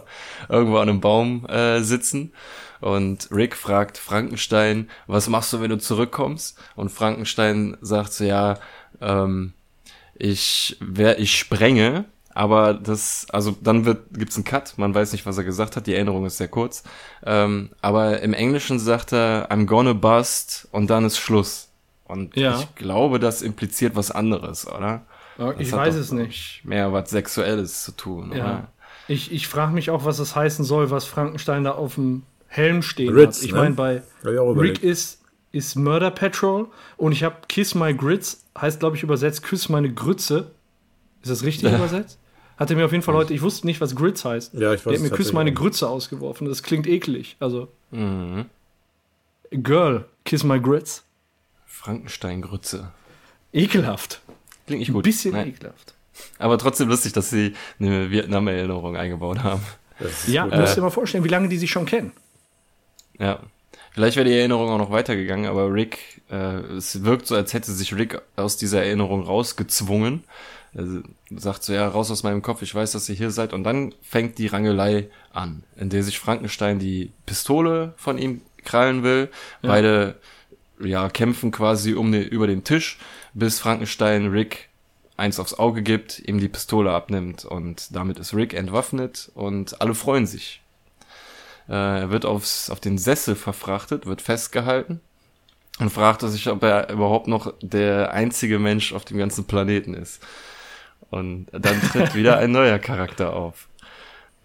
irgendwo 0.49 0.77
an 0.77 0.89
einem 0.89 1.01
Baum 1.01 1.45
äh, 1.45 1.81
sitzen. 1.81 2.33
Und 2.81 3.29
Rick 3.31 3.55
fragt 3.55 3.99
Frankenstein, 3.99 4.89
was 5.05 5.29
machst 5.29 5.53
du, 5.53 5.61
wenn 5.61 5.69
du 5.69 5.77
zurückkommst? 5.77 6.57
Und 6.75 6.89
Frankenstein 6.89 7.77
sagt 7.79 8.13
so, 8.13 8.23
ja, 8.23 8.57
ähm, 9.01 9.53
ich, 10.15 10.77
wer, 10.79 11.19
ich 11.19 11.37
sprenge, 11.37 12.05
aber 12.33 12.73
das, 12.73 13.27
also 13.29 13.55
dann 13.61 13.85
wird, 13.85 14.05
gibt's 14.13 14.35
einen 14.35 14.43
Cut, 14.45 14.73
man 14.77 14.93
weiß 14.93 15.11
nicht, 15.11 15.25
was 15.25 15.37
er 15.37 15.43
gesagt 15.43 15.75
hat, 15.75 15.87
die 15.87 15.93
Erinnerung 15.93 16.25
ist 16.25 16.37
sehr 16.37 16.47
kurz. 16.47 16.83
Ähm, 17.25 17.69
aber 17.81 18.21
im 18.21 18.33
Englischen 18.33 18.79
sagt 18.79 19.13
er, 19.13 19.49
I'm 19.51 19.65
gonna 19.65 19.93
bust 19.93 20.67
und 20.71 20.89
dann 20.89 21.05
ist 21.05 21.17
Schluss. 21.17 21.69
Und 22.05 22.35
Ja. 22.35 22.59
ich 22.59 22.75
glaube, 22.75 23.19
das 23.19 23.41
impliziert 23.41 23.95
was 23.95 24.11
anderes, 24.11 24.67
oder? 24.67 25.01
Ich 25.57 25.69
Das 25.69 25.73
hat 25.73 25.87
weiß 25.87 25.95
doch 25.95 26.01
es 26.01 26.11
nicht. 26.11 26.61
Mehr 26.63 26.93
was 26.93 27.09
Sexuelles 27.09 27.83
zu 27.83 27.91
tun, 27.93 28.31
Ja. 28.35 28.43
oder? 28.43 28.67
Ich, 29.07 29.31
ich 29.31 29.47
frage 29.47 29.73
mich 29.73 29.89
auch, 29.89 30.05
was 30.05 30.19
es 30.19 30.35
heißen 30.35 30.63
soll, 30.63 30.89
was 30.89 31.05
Frankenstein 31.05 31.63
da 31.63 31.71
auf 31.71 31.95
dem 31.95 32.23
Helm 32.47 32.81
stehen 32.83 33.11
Grits, 33.13 33.39
hat. 33.39 33.45
Ich 33.45 33.51
ne? 33.51 33.57
meine, 33.59 33.75
bei 33.75 34.03
ich 34.21 34.27
Rick 34.29 34.83
ist, 34.83 35.21
ist 35.51 35.75
Murder 35.75 36.11
Patrol 36.11 36.67
und 36.97 37.11
ich 37.11 37.23
habe 37.23 37.35
Kiss 37.47 37.75
My 37.75 37.93
Grits, 37.93 38.43
heißt 38.59 38.79
glaube 38.79 38.95
ich 38.95 39.03
übersetzt 39.03 39.43
Küss 39.43 39.69
meine 39.69 39.91
Grütze. 39.91 40.51
Ist 41.21 41.31
das 41.31 41.43
richtig 41.43 41.73
übersetzt? 41.73 42.19
Hat 42.57 42.69
er 42.69 42.75
mir 42.75 42.85
auf 42.85 42.91
jeden 42.91 43.03
Fall 43.03 43.15
heute, 43.15 43.33
ich 43.33 43.41
wusste 43.41 43.65
nicht, 43.65 43.81
was 43.81 43.95
Grits 43.95 44.23
heißt. 44.25 44.53
Ja, 44.53 44.73
ich 44.73 44.85
weiß 44.85 44.93
Der 44.93 44.93
hat 44.93 45.01
mir 45.11 45.15
Küss 45.17 45.33
meine 45.33 45.53
Grütze 45.53 45.87
ausgeworfen. 45.89 46.47
Das 46.47 46.61
klingt 46.63 46.87
eklig. 46.87 47.35
Also, 47.39 47.67
Mhm. 47.91 48.45
Girl, 49.51 50.05
Kiss 50.25 50.43
My 50.43 50.59
Grits. 50.59 51.03
Frankenstein-Grütze. 51.65 52.91
Ekelhaft. 53.51 54.21
Klingt 54.65 54.79
nicht 54.79 54.89
Ein 54.89 54.93
gut. 54.93 55.03
bisschen 55.03 55.33
Nein. 55.33 55.49
ekelhaft. 55.49 55.93
Aber 56.39 56.57
trotzdem 56.57 56.87
lustig, 56.89 57.13
dass 57.13 57.29
sie 57.29 57.53
eine 57.79 58.09
Vietnam-Erinnerung 58.11 58.95
eingebaut 58.95 59.43
haben. 59.43 59.61
Ja, 60.27 60.45
gut. 60.47 60.57
musst 60.59 60.77
dir 60.77 60.81
mal 60.81 60.89
vorstellen, 60.89 61.23
wie 61.23 61.29
lange 61.29 61.49
die 61.49 61.57
sich 61.57 61.71
schon 61.71 61.85
kennen. 61.85 62.11
Ja. 63.19 63.39
Vielleicht 63.91 64.15
wäre 64.17 64.27
die 64.27 64.35
Erinnerung 64.35 64.69
auch 64.69 64.77
noch 64.79 64.89
weitergegangen, 64.91 65.45
aber 65.45 65.71
Rick, 65.71 66.21
äh, 66.31 66.35
es 66.77 67.03
wirkt 67.03 67.27
so, 67.27 67.35
als 67.35 67.53
hätte 67.53 67.71
sich 67.71 67.95
Rick 67.95 68.19
aus 68.35 68.57
dieser 68.57 68.83
Erinnerung 68.83 69.23
rausgezwungen. 69.23 70.23
Er 70.75 71.03
sagt 71.29 71.63
so, 71.63 71.73
ja, 71.73 71.87
raus 71.87 72.09
aus 72.09 72.23
meinem 72.23 72.41
Kopf, 72.41 72.61
ich 72.61 72.73
weiß, 72.73 72.93
dass 72.93 73.07
ihr 73.07 73.15
hier 73.15 73.31
seid. 73.31 73.53
Und 73.53 73.63
dann 73.63 73.93
fängt 74.01 74.37
die 74.37 74.47
Rangelei 74.47 75.09
an, 75.31 75.63
in 75.75 75.89
der 75.89 76.03
sich 76.03 76.19
Frankenstein 76.19 76.79
die 76.79 77.11
Pistole 77.25 77.93
von 77.97 78.17
ihm 78.17 78.41
krallen 78.63 79.03
will. 79.03 79.29
Beide, 79.61 80.19
ja, 80.79 81.09
kämpfen 81.09 81.51
quasi 81.51 81.93
um 81.93 82.11
den, 82.11 82.23
über 82.23 82.47
den 82.47 82.63
Tisch, 82.63 82.97
bis 83.33 83.59
Frankenstein 83.59 84.27
Rick 84.27 84.69
eins 85.15 85.39
aufs 85.39 85.53
Auge 85.53 85.83
gibt, 85.83 86.19
ihm 86.19 86.39
die 86.39 86.49
Pistole 86.49 86.91
abnimmt 86.91 87.45
und 87.45 87.95
damit 87.95 88.17
ist 88.17 88.33
Rick 88.33 88.53
entwaffnet 88.53 89.31
und 89.35 89.79
alle 89.81 89.93
freuen 89.93 90.25
sich. 90.25 90.61
Äh, 91.69 91.73
er 91.73 92.09
wird 92.09 92.25
aufs, 92.25 92.69
auf 92.69 92.79
den 92.79 92.97
Sessel 92.97 93.35
verfrachtet, 93.35 94.05
wird 94.05 94.21
festgehalten 94.21 95.01
und 95.79 95.91
fragt 95.91 96.21
sich, 96.21 96.47
ob 96.49 96.63
er 96.63 96.89
überhaupt 96.89 97.27
noch 97.27 97.53
der 97.61 98.11
einzige 98.11 98.59
Mensch 98.59 98.93
auf 98.93 99.05
dem 99.05 99.17
ganzen 99.17 99.45
Planeten 99.45 99.93
ist. 99.93 100.21
Und 101.09 101.47
dann 101.51 101.81
tritt 101.81 102.15
wieder 102.15 102.37
ein 102.37 102.51
neuer 102.51 102.79
Charakter 102.79 103.33
auf. 103.33 103.67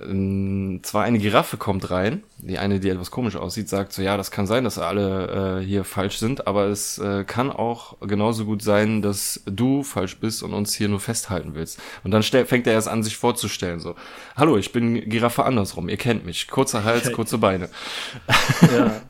Ähm, 0.01 0.81
Zwar 0.83 1.05
eine 1.05 1.19
Giraffe 1.19 1.57
kommt 1.57 1.91
rein, 1.91 2.23
die 2.39 2.59
eine, 2.59 2.79
die 2.79 2.89
etwas 2.89 3.11
komisch 3.11 3.37
aussieht, 3.37 3.69
sagt 3.69 3.93
so, 3.93 4.03
ja, 4.03 4.17
das 4.17 4.31
kann 4.31 4.47
sein, 4.47 4.65
dass 4.65 4.79
alle 4.79 5.61
äh, 5.61 5.65
hier 5.65 5.85
falsch 5.85 6.19
sind, 6.19 6.47
aber 6.47 6.67
es 6.67 6.99
äh, 6.99 7.25
kann 7.25 7.51
auch 7.51 7.97
genauso 8.01 8.45
gut 8.45 8.63
sein, 8.63 9.03
dass 9.03 9.43
du 9.47 9.83
falsch 9.83 10.19
bist 10.19 10.43
und 10.43 10.55
uns 10.55 10.75
hier 10.75 10.89
nur 10.89 11.01
festhalten 11.01 11.55
willst. 11.55 11.81
Und 12.05 12.13
dann 12.13 12.23
fängt 12.23 12.67
er 12.67 12.75
erst 12.75 12.89
an, 12.89 13.03
sich 13.03 13.17
vorzustellen, 13.17 13.81
so, 13.81 13.97
hallo, 14.37 14.57
ich 14.57 14.73
bin 14.73 15.09
Giraffe 15.09 15.45
andersrum, 15.45 15.89
ihr 15.89 15.97
kennt 15.97 16.25
mich, 16.25 16.49
kurzer 16.49 16.85
Hals, 16.85 17.13
kurze 17.13 17.39
Beine. 17.39 17.69
Ja. 18.73 19.03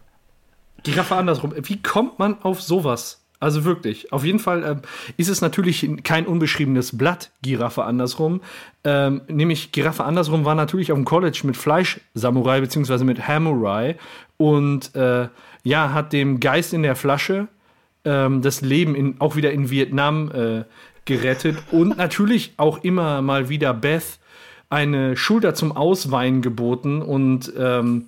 Giraffe 0.84 1.16
andersrum. 1.16 1.52
Wie 1.54 1.82
kommt 1.82 2.18
man 2.18 2.40
auf 2.42 2.62
sowas? 2.62 3.27
Also 3.40 3.64
wirklich. 3.64 4.12
Auf 4.12 4.24
jeden 4.24 4.40
Fall 4.40 4.64
ähm, 4.64 4.82
ist 5.16 5.28
es 5.28 5.40
natürlich 5.40 5.88
kein 6.02 6.26
unbeschriebenes 6.26 6.98
Blatt, 6.98 7.30
Giraffe 7.42 7.84
andersrum. 7.84 8.40
Ähm, 8.82 9.20
nämlich 9.28 9.70
Giraffe 9.70 10.04
andersrum 10.04 10.44
war 10.44 10.54
natürlich 10.54 10.90
auf 10.90 10.98
dem 10.98 11.04
College 11.04 11.40
mit 11.44 11.56
Fleisch-Samurai 11.56 12.60
beziehungsweise 12.60 13.04
mit 13.04 13.28
Hamurai 13.28 13.96
und 14.36 14.94
äh, 14.96 15.28
ja, 15.62 15.92
hat 15.92 16.12
dem 16.12 16.40
Geist 16.40 16.72
in 16.72 16.82
der 16.82 16.96
Flasche 16.96 17.48
ähm, 18.04 18.42
das 18.42 18.60
Leben 18.60 18.94
in, 18.94 19.20
auch 19.20 19.36
wieder 19.36 19.52
in 19.52 19.70
Vietnam 19.70 20.30
äh, 20.32 20.64
gerettet 21.04 21.58
und 21.70 21.96
natürlich 21.96 22.54
auch 22.56 22.82
immer 22.82 23.22
mal 23.22 23.48
wieder 23.48 23.72
Beth 23.72 24.18
eine 24.70 25.16
Schulter 25.16 25.54
zum 25.54 25.72
Ausweinen 25.72 26.42
geboten 26.42 27.02
und 27.02 27.52
ähm, 27.56 28.06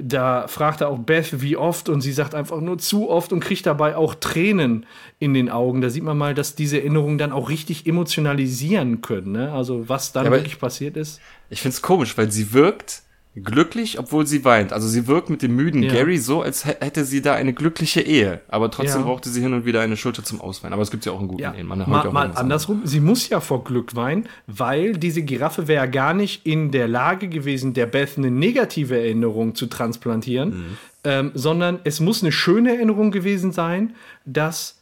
da 0.00 0.48
fragt 0.48 0.82
er 0.82 0.88
auch 0.88 0.98
Beth, 0.98 1.40
wie 1.40 1.56
oft, 1.56 1.88
und 1.88 2.02
sie 2.02 2.12
sagt 2.12 2.34
einfach 2.34 2.60
nur 2.60 2.78
zu 2.78 3.08
oft 3.08 3.32
und 3.32 3.40
kriegt 3.40 3.64
dabei 3.64 3.96
auch 3.96 4.14
Tränen 4.14 4.84
in 5.18 5.32
den 5.32 5.48
Augen. 5.48 5.80
Da 5.80 5.88
sieht 5.88 6.02
man 6.02 6.18
mal, 6.18 6.34
dass 6.34 6.54
diese 6.54 6.78
Erinnerungen 6.78 7.16
dann 7.16 7.32
auch 7.32 7.48
richtig 7.48 7.86
emotionalisieren 7.86 9.00
können. 9.00 9.32
Ne? 9.32 9.50
Also, 9.50 9.88
was 9.88 10.12
dann 10.12 10.26
Ja, 10.26 10.30
wirklich 10.30 10.58
passiert 10.58 10.96
ist. 10.96 11.20
Ich 11.48 11.62
find's 11.62 11.80
komisch, 11.80 12.16
weil 12.18 12.30
sie 12.30 12.52
wirkt 12.52 13.02
glücklich, 13.34 13.98
obwohl 13.98 14.26
sie 14.26 14.44
weint. 14.44 14.72
Also 14.74 14.86
sie 14.88 15.06
wirkt 15.06 15.30
mit 15.30 15.40
dem 15.40 15.56
müden 15.56 15.82
Ja. 15.82 15.92
Gary 15.92 16.18
so, 16.18 16.42
als 16.42 16.66
hä- 16.66 16.76
hätte 16.80 17.04
sie 17.06 17.22
da 17.22 17.34
eine 17.34 17.54
glückliche 17.54 18.02
Ehe. 18.02 18.42
Aber 18.48 18.70
trotzdem 18.70 19.00
Ja. 19.00 19.06
brauchte 19.06 19.30
sie 19.30 19.40
hin 19.40 19.54
und 19.54 19.64
wieder 19.64 19.80
eine 19.80 19.96
Schulter 19.96 20.22
zum 20.22 20.40
Ausweinen. 20.40 20.74
Aber 20.74 20.82
es 20.82 20.90
gibt 20.90 21.06
ja 21.06 21.12
auch 21.12 21.18
einen 21.18 21.28
guten 21.28 21.40
Ja, 21.42 21.54
Ehen. 21.54 21.66
Man 21.66 21.78
heult 21.80 21.88
mal, 21.88 22.06
auch 22.08 22.12
mal 22.12 22.30
andersrum, 22.32 22.82
sie 22.84 23.00
muss 23.00 23.28
ja 23.30 23.40
vor 23.40 23.64
Glück 23.64 23.96
weinen, 23.96 24.28
weil 24.46 24.92
diese 24.98 25.22
Giraffe 25.22 25.66
wäre 25.66 25.88
gar 25.88 26.12
nicht 26.12 26.44
in 26.46 26.70
der 26.72 26.88
Lage 26.88 27.28
gewesen, 27.28 27.72
der 27.72 27.86
Beth 27.86 28.18
eine 28.18 28.30
negative 28.30 28.98
Erinnerung 28.98 29.54
zu 29.54 29.64
transplantieren, 29.66 30.76
ähm, 31.04 31.30
sondern 31.34 31.78
es 31.84 32.00
muss 32.00 32.22
eine 32.22 32.32
schöne 32.32 32.74
Erinnerung 32.76 33.12
gewesen 33.12 33.50
sein, 33.52 33.94
dass 34.26 34.76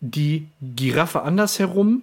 die 0.00 0.46
Giraffe 0.76 1.22
andersherum 1.22 2.02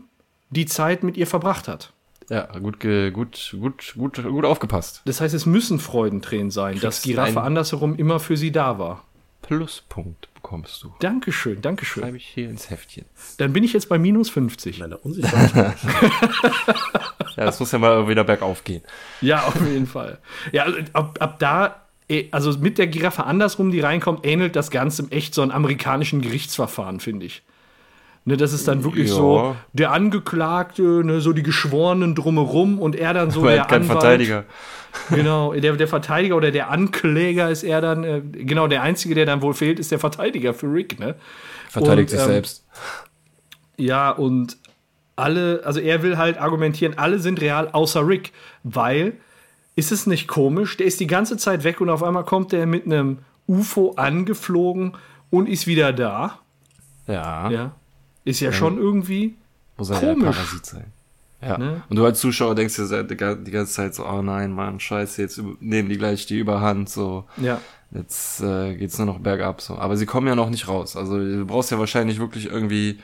die 0.50 0.66
Zeit 0.66 1.04
mit 1.04 1.18
ihr 1.18 1.28
verbracht 1.28 1.68
hat. 1.68 1.92
Ja, 2.30 2.46
gut, 2.60 2.80
gut, 2.80 3.56
gut, 3.60 3.94
gut, 3.96 4.24
gut 4.24 4.46
aufgepasst. 4.46 5.02
Das 5.06 5.22
heißt, 5.22 5.34
es 5.34 5.46
müssen 5.46 5.80
Freudentränen 5.80 6.52
sein, 6.52 6.80
dass 6.80 7.04
Giraffe 7.04 7.42
andersherum 7.42 7.96
immer 7.96 8.20
für 8.20 8.38
sie 8.38 8.52
da 8.52 8.80
war. 8.80 9.04
Pluspunkt 9.42 10.28
bekommst 10.34 10.82
du. 10.84 10.94
Dankeschön, 11.00 11.62
Dankeschön. 11.62 12.02
Schreibe 12.02 12.18
ich 12.18 12.26
hier 12.26 12.50
ins 12.50 12.72
Heftchen. 12.72 13.06
Dann 13.38 13.54
bin 13.54 13.64
ich 13.64 13.74
jetzt 13.74 13.90
bei 13.90 14.00
minus 14.00 14.32
50. 14.32 14.80
Meine 14.80 14.98
Unsicherheit. 14.98 15.76
Ja, 17.36 17.44
das 17.44 17.60
muss 17.60 17.72
ja 17.72 17.80
mal 17.80 18.08
wieder 18.08 18.24
bergauf 18.24 18.64
gehen. 18.64 18.82
Ja, 19.22 19.44
auf 19.44 19.60
jeden 19.68 19.88
Fall. 19.88 20.20
Ja, 20.52 20.64
also 20.64 20.80
ab, 20.94 21.18
ab 21.20 21.40
da, 21.40 21.82
eh, 22.08 22.30
also 22.32 22.58
mit 22.60 22.78
der 22.78 22.88
Giraffe 22.88 23.26
andersrum, 23.26 23.72
die 23.72 23.82
reinkommt, 23.82 24.26
ähnelt 24.26 24.56
das 24.56 24.72
Ganze 24.72 25.08
echt 25.12 25.34
so 25.34 25.42
einem 25.42 25.52
amerikanischen 25.52 26.22
Gerichtsverfahren, 26.22 27.00
finde 27.00 27.26
ich. 27.26 27.44
Ne, 28.28 28.38
das 28.38 28.54
ist 28.54 28.68
dann 28.68 28.84
wirklich 28.84 29.10
Ja. 29.10 29.16
so 29.16 29.56
der 29.74 29.92
Angeklagte, 29.92 30.82
ne, 30.82 31.22
so 31.22 31.32
die 31.32 31.44
Geschworenen 31.44 32.16
drumherum 32.16 32.80
und 32.80 32.96
er 32.96 33.14
dann 33.14 33.30
so 33.30 33.42
Aber 33.42 33.52
er 33.52 33.58
der 33.58 33.66
keinen 33.66 33.84
Anwalt. 33.84 34.00
Verteidiger. 34.02 34.44
Genau, 35.12 35.54
der, 35.54 35.74
der 35.74 35.88
Verteidiger 35.88 36.36
oder 36.36 36.50
der 36.52 36.72
Ankläger 36.72 37.50
ist 37.52 37.64
er 37.64 37.82
dann. 37.82 38.04
Äh, 38.04 38.22
genau, 38.22 38.68
der 38.68 38.82
Einzige, 38.82 39.14
der 39.14 39.26
dann 39.26 39.42
wohl 39.42 39.54
fehlt, 39.54 39.78
ist 39.78 39.92
der 39.92 40.00
Verteidiger 40.00 40.54
für 40.54 40.68
Rick, 40.74 41.00
ne? 41.00 41.16
Verteidigt 41.70 42.12
Und, 42.12 42.18
sich 42.18 42.28
ähm, 42.28 42.34
selbst. 42.34 42.66
Ja, 43.78 44.10
und 44.10 44.58
alle, 45.16 45.62
also 45.66 45.80
er 45.80 46.02
will 46.02 46.18
halt 46.18 46.38
argumentieren, 46.40 46.98
alle 46.98 47.20
sind 47.20 47.42
real, 47.42 47.70
außer 47.74 48.08
Rick, 48.08 48.32
weil, 48.64 49.14
ist 49.76 49.92
es 49.92 50.08
nicht 50.08 50.28
komisch, 50.28 50.78
der 50.78 50.88
ist 50.88 51.00
die 51.00 51.08
ganze 51.08 51.38
Zeit 51.38 51.64
weg 51.64 51.80
und 51.82 51.90
auf 51.90 52.02
einmal 52.02 52.24
kommt 52.24 52.54
der 52.54 52.66
mit 52.66 52.86
einem 52.86 53.20
UFO 53.48 53.94
angeflogen 53.98 54.94
und 55.30 55.48
ist 55.48 55.68
wieder 55.68 55.94
da. 55.94 56.40
Ja. 57.08 57.50
Ja. 57.50 57.72
Ist 58.26 58.40
ja 58.42 58.52
schon 58.52 58.78
irgendwie. 58.78 59.36
Muss 59.78 59.90
er 59.90 60.02
ja 60.04 60.14
Komisch. 60.14 60.36
Parasit 60.36 60.66
sein. 60.66 60.86
Ja. 61.42 61.58
Ne? 61.58 61.82
Und 61.90 61.96
du 61.96 62.06
als 62.06 62.20
Zuschauer 62.20 62.56
denkst 62.56 62.76
dir 62.76 63.04
die 63.04 63.16
ga- 63.18 63.36
die 63.36 63.52
ganze 63.52 63.74
Zeit 63.74 63.94
so, 63.96 64.06
oh 64.06 64.22
nein, 64.22 64.52
Mann, 64.52 64.80
scheiße, 64.80 65.22
jetzt 65.22 65.40
nehmen 65.60 65.90
die 65.90 65.98
gleich 65.98 66.26
die 66.26 66.40
Überhand, 66.40 66.90
so. 66.90 67.26
Ja. 67.38 67.62
Jetzt 67.92 68.42
äh, 68.42 68.76
geht's 68.76 68.98
nur 68.98 69.06
noch 69.08 69.20
bergab, 69.20 69.62
so. 69.62 69.76
Aber 69.76 69.96
sie 69.96 70.06
kommen 70.06 70.28
ja 70.28 70.36
noch 70.36 70.50
nicht 70.50 70.68
raus. 70.68 70.96
Also 70.98 71.18
du 71.20 71.46
brauchst 71.46 71.72
ja 71.72 71.78
wahrscheinlich 71.80 72.20
wirklich 72.20 72.48
irgendwie 72.48 73.00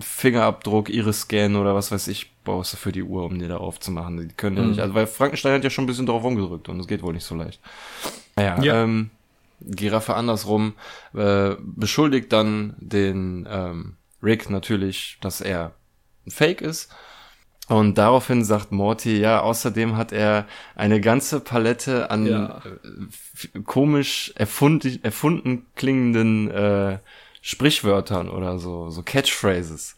Fingerabdruck, 0.00 0.88
Iris-Scan 0.90 1.54
oder 1.56 1.74
was 1.74 1.92
weiß 1.92 2.08
ich, 2.08 2.32
brauchst 2.44 2.72
du 2.72 2.76
für 2.76 2.92
die 2.92 3.02
Uhr, 3.02 3.24
um 3.24 3.38
die 3.38 3.46
da 3.48 3.58
aufzumachen. 3.58 4.16
Die 4.18 4.34
können 4.34 4.56
ja 4.56 4.64
nicht, 4.64 4.80
also 4.80 4.94
weil 4.94 5.06
Frankenstein 5.06 5.54
hat 5.54 5.64
ja 5.64 5.70
schon 5.70 5.84
ein 5.84 5.86
bisschen 5.86 6.06
drauf 6.06 6.24
rumgedrückt 6.24 6.68
und 6.68 6.80
es 6.80 6.86
geht 6.88 7.02
wohl 7.02 7.12
nicht 7.14 7.24
so 7.24 7.34
leicht. 7.36 7.60
Naja, 8.36 8.60
Ja. 8.62 8.82
ähm, 8.82 9.10
Giraffe 9.60 10.14
andersrum 10.14 10.72
äh, 11.14 11.54
beschuldigt 11.60 12.32
dann 12.32 12.74
den 12.78 13.46
ähm, 13.48 13.94
Rick 14.22 14.50
natürlich, 14.50 15.18
dass 15.20 15.40
er 15.40 15.72
ein 16.26 16.30
Fake 16.30 16.60
ist. 16.60 16.90
Und 17.68 17.96
daraufhin 17.96 18.44
sagt 18.44 18.72
Morty, 18.72 19.18
ja, 19.18 19.40
außerdem 19.40 19.96
hat 19.96 20.12
er 20.12 20.46
eine 20.74 21.00
ganze 21.00 21.40
Palette 21.40 22.10
an 22.10 22.26
Ja. 22.26 22.62
äh, 23.54 23.60
komisch 23.60 24.32
erfunden, 24.36 24.98
erfunden 25.02 25.66
klingenden 25.76 26.50
äh, 26.50 26.98
Sprichwörtern 27.40 28.28
oder 28.28 28.58
so, 28.58 28.90
so 28.90 29.02
Catchphrases. 29.02 29.96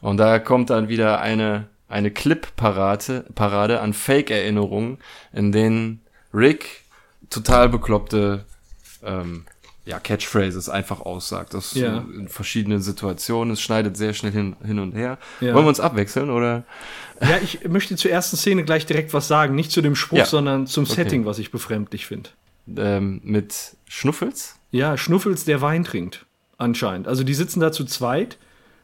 Und 0.00 0.18
da 0.18 0.38
kommt 0.38 0.70
dann 0.70 0.88
wieder 0.88 1.20
eine, 1.20 1.68
eine 1.88 2.10
Clip-Parade 2.10 3.26
Parade 3.34 3.80
an 3.80 3.92
Fake-Erinnerungen, 3.92 4.98
in 5.32 5.52
denen 5.52 6.02
Rick 6.32 6.84
total 7.30 7.68
bekloppte 7.68 8.44
ähm, 9.02 9.46
ja, 9.86 9.98
Catchphrases 10.00 10.68
einfach 10.68 11.00
aussagt. 11.00 11.54
Das 11.54 11.72
Ja. 11.74 12.04
in 12.14 12.28
verschiedenen 12.28 12.82
Situationen. 12.82 13.54
Es 13.54 13.60
schneidet 13.62 13.96
sehr 13.96 14.12
schnell 14.12 14.32
hin, 14.32 14.56
hin 14.64 14.78
und 14.80 14.92
her. 14.92 15.18
Ja. 15.40 15.54
Wollen 15.54 15.64
wir 15.64 15.68
uns 15.68 15.80
abwechseln 15.80 16.28
oder? 16.28 16.64
Ja, 17.22 17.38
ich 17.42 17.66
möchte 17.68 17.96
zur 17.96 18.10
ersten 18.10 18.36
Szene 18.36 18.64
gleich 18.64 18.84
direkt 18.84 19.14
was 19.14 19.28
sagen. 19.28 19.54
Nicht 19.54 19.70
zu 19.70 19.80
dem 19.80 19.94
Spruch, 19.96 20.18
Ja. 20.18 20.26
sondern 20.26 20.66
zum 20.66 20.84
Setting, 20.84 21.24
was 21.24 21.38
ich 21.38 21.50
befremdlich 21.50 22.04
finde. 22.06 22.30
Ähm, 22.76 23.20
mit 23.24 23.76
Schnuffels? 23.88 24.56
Ja, 24.72 24.98
Schnuffels, 24.98 25.44
der 25.44 25.60
Wein 25.62 25.84
trinkt, 25.84 26.26
anscheinend. 26.58 27.06
Also 27.08 27.22
die 27.22 27.32
sitzen 27.34 27.60
da 27.60 27.70
zu 27.72 27.84
zweit, 27.84 28.38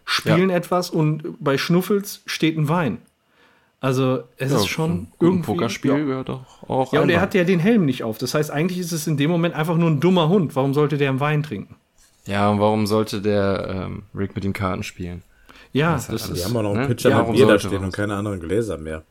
spielen 0.04 0.50
etwas 0.50 0.88
und 0.88 1.34
bei 1.40 1.58
Schnuffels 1.58 2.22
steht 2.26 2.56
ein 2.56 2.68
Wein. 2.68 2.98
Also 3.82 4.22
es 4.36 4.52
ist 4.52 4.68
schon 4.68 4.90
ein 4.92 5.12
irgendwie 5.20 5.42
Pokerspiel 5.46 5.90
Ja. 5.90 5.96
gehört 5.98 6.28
doch 6.28 6.62
auch 6.68 6.92
Ja, 6.92 7.00
und 7.00 7.06
ein 7.08 7.10
er 7.10 7.20
hat 7.20 7.34
ja 7.34 7.42
den 7.42 7.58
Helm 7.58 7.84
nicht 7.84 8.04
auf. 8.04 8.16
Das 8.16 8.32
heißt, 8.32 8.50
eigentlich 8.50 8.78
ist 8.78 8.92
es 8.92 9.08
in 9.08 9.16
dem 9.16 9.28
Moment 9.30 9.56
einfach 9.56 9.76
nur 9.76 9.90
ein 9.90 9.98
dummer 9.98 10.28
Hund. 10.28 10.54
Warum 10.54 10.72
sollte 10.72 10.96
der 10.98 11.10
einen 11.10 11.18
Wein 11.18 11.42
trinken? 11.42 11.74
Ja, 12.24 12.48
und 12.48 12.60
warum 12.60 12.86
sollte 12.86 13.20
der 13.20 13.66
ähm, 13.88 14.04
Rick 14.14 14.36
mit 14.36 14.44
den 14.44 14.52
Karten 14.52 14.84
spielen? 14.84 15.24
Ja, 15.72 15.94
Das 15.94 16.06
das, 16.06 16.28
ist. 16.30 16.44
haben 16.44 16.56
auch 16.56 16.62
noch 16.62 16.70
einen 16.74 16.82
Ne? 16.82 16.86
Pitcher 16.86 17.10
Ja, 17.10 17.22
mit 17.24 17.32
Bier 17.32 17.46
da 17.48 17.58
stehen 17.58 17.72
was? 17.72 17.82
und 17.82 17.92
keine 17.92 18.14
anderen 18.14 18.38
Gläser 18.38 18.78
mehr. 18.78 19.02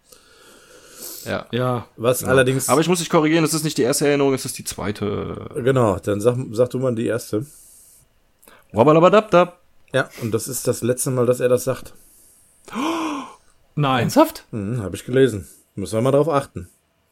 Ja. 1.26 1.46
Ja, 1.52 1.86
Was 1.98 2.24
allerdings. 2.24 2.70
Aber 2.70 2.80
ich 2.80 2.88
muss 2.88 3.00
dich 3.00 3.10
korrigieren, 3.10 3.44
es 3.44 3.54
ist 3.54 3.66
nicht 3.66 3.78
die 3.78 3.82
erste 3.84 4.08
Erinnerung, 4.08 4.34
es 4.34 4.46
ist 4.46 4.58
die 4.58 4.64
zweite. 4.64 5.50
genau, 5.56 5.98
dann 6.00 6.22
sag, 6.22 6.38
sag 6.52 6.70
du 6.70 6.80
mal 6.80 6.96
die 6.96 7.08
erste. 7.08 7.46
Wabbalabadabdab. 8.72 9.60
Ja, 9.94 10.10
und 10.22 10.34
das 10.34 10.48
ist 10.48 10.66
das 10.68 10.82
letzte 10.82 11.12
Mal, 11.12 11.26
dass 11.26 11.42
er 11.42 11.50
das 11.50 11.66
sagt. 11.66 11.94
Nein. 13.76 14.02
Ernsthaft? 14.04 14.46
Hm, 14.52 14.82
habe 14.82 14.96
ich 14.96 15.06
gelesen. 15.06 15.48
Müssen 15.76 15.96
wir 15.96 16.02
mal 16.02 16.12
drauf 16.12 16.30
achten. 16.30 16.70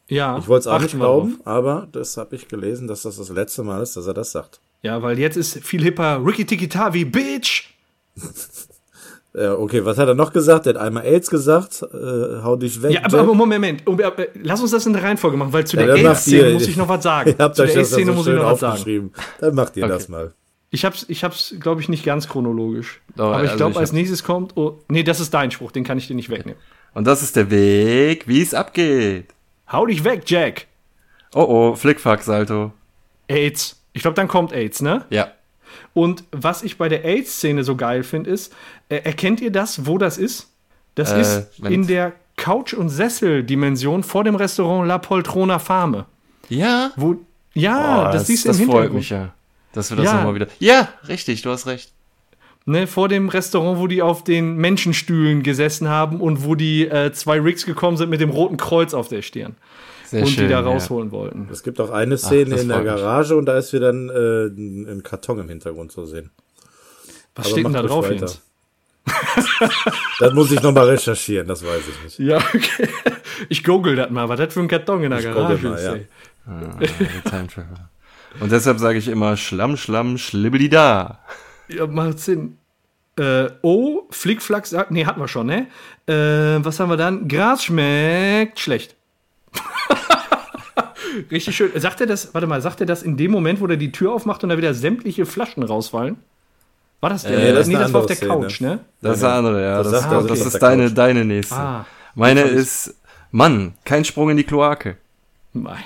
Ja, 0.08 0.38
Ich 0.38 0.48
wollte 0.48 0.62
es 0.62 0.66
auch 0.66 0.80
nicht 0.80 0.94
wir 0.94 1.04
drauf. 1.04 1.22
glauben, 1.24 1.40
aber 1.44 1.88
das 1.92 2.16
habe 2.16 2.34
ich 2.36 2.48
gelesen, 2.48 2.88
dass 2.88 3.02
das 3.02 3.16
das 3.16 3.28
letzte 3.28 3.62
Mal 3.62 3.80
ist, 3.82 3.96
dass 3.96 4.06
er 4.06 4.14
das 4.14 4.32
sagt. 4.32 4.60
Ja, 4.82 5.02
weil 5.02 5.18
jetzt 5.18 5.36
ist 5.36 5.58
viel 5.64 5.82
hipper 5.82 6.20
Ricky 6.24 6.44
Tiki 6.44 6.68
Tavi, 6.68 7.04
Bitch! 7.04 7.74
Äh, 9.32 9.46
okay, 9.46 9.84
was 9.84 9.96
hat 9.96 10.08
er 10.08 10.16
noch 10.16 10.32
gesagt? 10.32 10.66
Er 10.66 10.74
hat 10.74 10.80
einmal 10.80 11.04
AIDS 11.04 11.30
gesagt. 11.30 11.82
Äh, 11.84 12.42
hau 12.42 12.56
dich 12.56 12.82
weg. 12.82 12.90
Ja, 12.94 13.04
aber, 13.04 13.20
aber 13.20 13.32
Moment, 13.34 13.86
um, 13.86 14.00
äh, 14.00 14.10
lass 14.42 14.60
uns 14.60 14.72
das 14.72 14.86
in 14.86 14.92
der 14.92 15.04
Reihenfolge 15.04 15.36
machen, 15.36 15.52
weil 15.52 15.64
zu 15.64 15.76
Ja, 15.76 15.86
der 15.86 15.94
AIDS-Szene 15.94 16.54
muss 16.54 16.66
ich 16.66 16.76
noch 16.76 16.88
was 16.88 17.04
sagen. 17.04 17.30
Ihr 17.38 17.44
habt 17.44 17.54
zu 17.54 17.62
euch 17.62 17.68
der 17.68 17.76
ja 17.76 17.80
AIDS-Szene 17.82 18.06
so 18.10 18.12
muss 18.16 18.26
ich 18.26 18.34
noch 18.34 18.42
was 18.44 18.58
sagen. 18.58 19.12
Dann 19.38 19.54
macht 19.54 19.76
ihr 19.76 19.84
Okay. 19.84 19.92
das 19.92 20.08
mal. 20.08 20.34
Ich 20.70 20.84
hab's, 20.84 21.04
ich 21.08 21.24
hab's, 21.24 21.54
glaube 21.58 21.80
ich, 21.80 21.88
nicht 21.88 22.04
ganz 22.04 22.28
chronologisch. 22.28 23.00
Doch, 23.16 23.32
aber 23.32 23.42
ich 23.44 23.50
also 23.50 23.56
glaube, 23.64 23.78
als 23.80 23.92
nächstes 23.92 24.22
kommt. 24.22 24.56
Oh, 24.56 24.78
nee, 24.88 25.02
das 25.02 25.18
ist 25.20 25.34
dein 25.34 25.50
Spruch, 25.50 25.72
den 25.72 25.82
kann 25.84 25.98
ich 25.98 26.06
dir 26.06 26.14
nicht 26.14 26.30
wegnehmen. 26.30 26.60
Und 26.94 27.06
das 27.06 27.22
ist 27.22 27.34
der 27.36 27.50
Weg, 27.50 28.28
wie 28.28 28.40
es 28.40 28.54
abgeht. 28.54 29.26
Hau 29.70 29.86
dich 29.86 30.04
weg, 30.04 30.22
Jack! 30.26 30.66
Oh 31.34 31.42
oh, 31.48 31.74
Flickfuck, 31.76 32.22
Salto. 32.22 32.72
AIDS. 33.28 33.80
Ich 33.92 34.02
glaube, 34.02 34.14
dann 34.14 34.28
kommt 34.28 34.52
AIDS, 34.52 34.80
ne? 34.82 35.04
Ja. 35.10 35.32
Und 35.94 36.24
was 36.32 36.62
ich 36.62 36.78
bei 36.78 36.88
der 36.88 37.04
AIDS-Szene 37.04 37.62
so 37.64 37.76
geil 37.76 38.02
finde, 38.02 38.30
ist, 38.30 38.52
äh, 38.88 38.96
erkennt 38.96 39.40
ihr 39.40 39.50
das, 39.52 39.86
wo 39.86 39.98
das 39.98 40.18
ist? 40.18 40.48
Das 40.96 41.12
Äh, 41.12 41.20
ist 41.20 41.58
Moment. 41.58 41.74
in 41.74 41.86
der 41.86 42.12
Couch- 42.36 42.74
und 42.74 42.88
Sessel-Dimension 42.88 44.02
vor 44.02 44.24
dem 44.24 44.34
Restaurant 44.34 44.86
La 44.88 44.98
Poltrona 44.98 45.58
Fame. 45.58 46.04
Ja? 46.48 46.90
Wo, 46.96 47.16
ja, 47.54 48.08
Oh, 48.08 48.12
das, 48.12 48.26
siehst 48.26 48.44
du 48.44 48.48
das 48.48 48.58
im 48.58 48.66
freut 48.66 48.74
Hintergrund. 48.90 48.94
mich 49.00 49.10
ja. 49.10 49.32
Dass 49.72 49.90
wir 49.90 49.96
das 49.96 50.06
Ja. 50.06 50.14
nochmal 50.14 50.34
wieder. 50.34 50.48
Ja, 50.58 50.88
richtig, 51.08 51.42
du 51.42 51.50
hast 51.50 51.66
recht. 51.66 51.92
Ne, 52.66 52.86
vor 52.86 53.08
dem 53.08 53.28
Restaurant, 53.30 53.78
wo 53.80 53.86
die 53.86 54.02
auf 54.02 54.22
den 54.22 54.56
Menschenstühlen 54.56 55.42
gesessen 55.42 55.88
haben 55.88 56.20
und 56.20 56.44
wo 56.44 56.54
die 56.54 56.86
äh, 56.86 57.10
zwei 57.12 57.40
Rigs 57.40 57.64
gekommen 57.64 57.96
sind 57.96 58.10
mit 58.10 58.20
dem 58.20 58.30
roten 58.30 58.58
Kreuz 58.58 58.92
auf 58.92 59.08
der 59.08 59.22
Stirn 59.22 59.56
Sehr 60.04 60.22
und 60.22 60.28
schön. 60.28 60.44
die 60.44 60.50
da 60.50 60.60
ja. 60.60 60.66
rausholen 60.66 61.10
wollten. 61.10 61.48
Es 61.50 61.62
gibt 61.62 61.80
auch 61.80 61.90
eine 61.90 62.18
Szene 62.18 62.50
das 62.50 62.62
in 62.62 62.68
der 62.68 62.78
mich. 62.78 62.86
Garage 62.86 63.34
und 63.34 63.46
da 63.46 63.56
ist 63.56 63.72
wieder 63.72 63.90
ein, 63.92 64.10
äh, 64.10 64.46
ein 64.92 65.02
Karton 65.02 65.38
im 65.40 65.48
Hintergrund 65.48 65.90
zu 65.90 66.04
sehen. 66.04 66.30
Was 67.34 67.46
Aber 67.46 67.52
steht 67.52 67.64
denn 67.64 67.72
da 67.72 67.82
drauf, 67.82 68.04
weiter. 68.04 68.26
Jens? 68.26 68.40
Das 70.20 70.34
muss 70.34 70.52
ich 70.52 70.60
nochmal 70.62 70.86
recherchieren, 70.90 71.48
das 71.48 71.64
weiß 71.64 71.80
ich 71.88 72.04
nicht. 72.04 72.18
Ja, 72.18 72.36
okay. 72.36 72.88
Ich 73.48 73.64
google 73.64 73.96
das 73.96 74.10
mal, 74.10 74.28
was 74.28 74.38
das 74.38 74.52
für 74.52 74.60
ein 74.60 74.68
Karton 74.68 75.02
in 75.02 75.10
der 75.10 75.20
Ich 75.20 75.24
Garage 75.24 75.66
mal, 75.66 75.76
ist. 75.76 75.84
ja. 75.84 75.94
Ah, 76.46 76.78
Time 77.30 77.46
Traveler. 77.46 77.88
Und 78.38 78.52
deshalb 78.52 78.78
sage 78.78 78.98
ich 78.98 79.08
immer 79.08 79.36
Schlamm, 79.36 79.76
Schlamm, 79.76 80.16
Schlibbidi-da. 80.18 81.18
Ja, 81.68 81.86
macht 81.86 82.20
Sinn. 82.20 82.56
Äh, 83.18 83.48
oh, 83.62 84.02
Flickflack 84.10 84.66
sagt, 84.66 84.92
nee, 84.92 85.04
hatten 85.04 85.20
wir 85.20 85.28
schon, 85.28 85.46
ne? 85.46 85.66
Äh, 86.06 86.64
was 86.64 86.78
haben 86.80 86.88
wir 86.90 86.96
dann? 86.96 87.26
Gras 87.28 87.64
schmeckt 87.64 88.60
schlecht. 88.60 88.94
Richtig 91.30 91.56
schön. 91.56 91.70
Sagt 91.74 92.00
er 92.00 92.06
das, 92.06 92.32
warte 92.34 92.46
mal, 92.46 92.60
sagt 92.62 92.80
er 92.80 92.86
das 92.86 93.02
in 93.02 93.16
dem 93.16 93.30
Moment, 93.32 93.60
wo 93.60 93.66
er 93.66 93.76
die 93.76 93.92
Tür 93.92 94.12
aufmacht 94.12 94.42
und 94.44 94.50
da 94.50 94.56
wieder 94.56 94.74
sämtliche 94.74 95.26
Flaschen 95.26 95.62
rausfallen? 95.62 96.16
War 97.00 97.10
das 97.10 97.22
der? 97.22 97.38
Äh, 97.38 97.52
das 97.52 97.62
ist 97.62 97.68
nee, 97.68 97.74
das 97.74 97.92
war 97.92 98.00
auf 98.02 98.06
der 98.06 98.16
andere 98.22 98.40
Couch, 98.42 98.54
Szene. 98.56 98.70
ne? 98.70 98.80
Das 99.02 99.14
ist 99.16 99.22
der 99.22 99.32
andere, 99.32 99.62
ja. 99.62 99.82
Das 99.82 99.92
Das, 99.92 100.08
das, 100.08 100.26
das 100.26 100.40
ist 100.46 100.58
deine, 100.62 100.86
Couch. 100.86 100.96
deine 100.98 101.24
nächste. 101.24 101.54
Ah, 101.56 101.86
Meine 102.14 102.42
das 102.42 102.52
ist, 102.52 102.94
Mann, 103.32 103.74
kein 103.84 104.04
Sprung 104.04 104.30
in 104.30 104.36
die 104.36 104.44
Kloake. 104.44 104.96
Mei. 105.52 105.78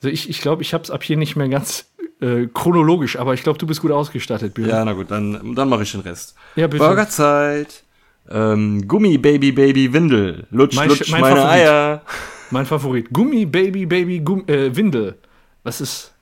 Also 0.00 0.08
ich 0.12 0.28
ich 0.28 0.40
glaube, 0.40 0.62
ich 0.62 0.74
habe 0.74 0.84
es 0.84 0.90
ab 0.90 1.02
hier 1.02 1.16
nicht 1.16 1.36
mehr 1.36 1.48
ganz 1.48 1.86
äh, 2.20 2.46
chronologisch, 2.52 3.16
aber 3.18 3.34
ich 3.34 3.42
glaube, 3.42 3.58
du 3.58 3.66
bist 3.66 3.80
gut 3.80 3.90
ausgestattet, 3.90 4.54
Björn. 4.54 4.70
Ja, 4.70 4.84
na 4.84 4.92
gut, 4.92 5.10
dann, 5.10 5.54
dann 5.54 5.68
mache 5.68 5.82
ich 5.82 5.92
den 5.92 6.00
Rest. 6.02 6.34
Ja, 6.56 6.66
bitte. 6.66 6.84
Burgerzeit. 6.84 7.82
Ähm, 8.30 8.86
Gummi, 8.86 9.16
Baby, 9.18 9.52
Baby, 9.52 9.92
Windel. 9.92 10.46
Lutsch, 10.50 10.76
Mein 10.76 10.88
lutsch, 10.90 11.02
Sch- 11.02 11.10
mein 11.12 11.20
meine 11.22 11.36
Favorit. 11.36 11.52
Eier. 11.60 12.02
Mein 12.50 12.66
Favorit. 12.66 13.10
Gummi, 13.12 13.46
Baby, 13.46 13.86
Baby, 13.86 14.20
Gum 14.20 14.44
äh, 14.46 14.74
Windel. 14.76 15.16
Was 15.62 15.80
ist. 15.80 16.12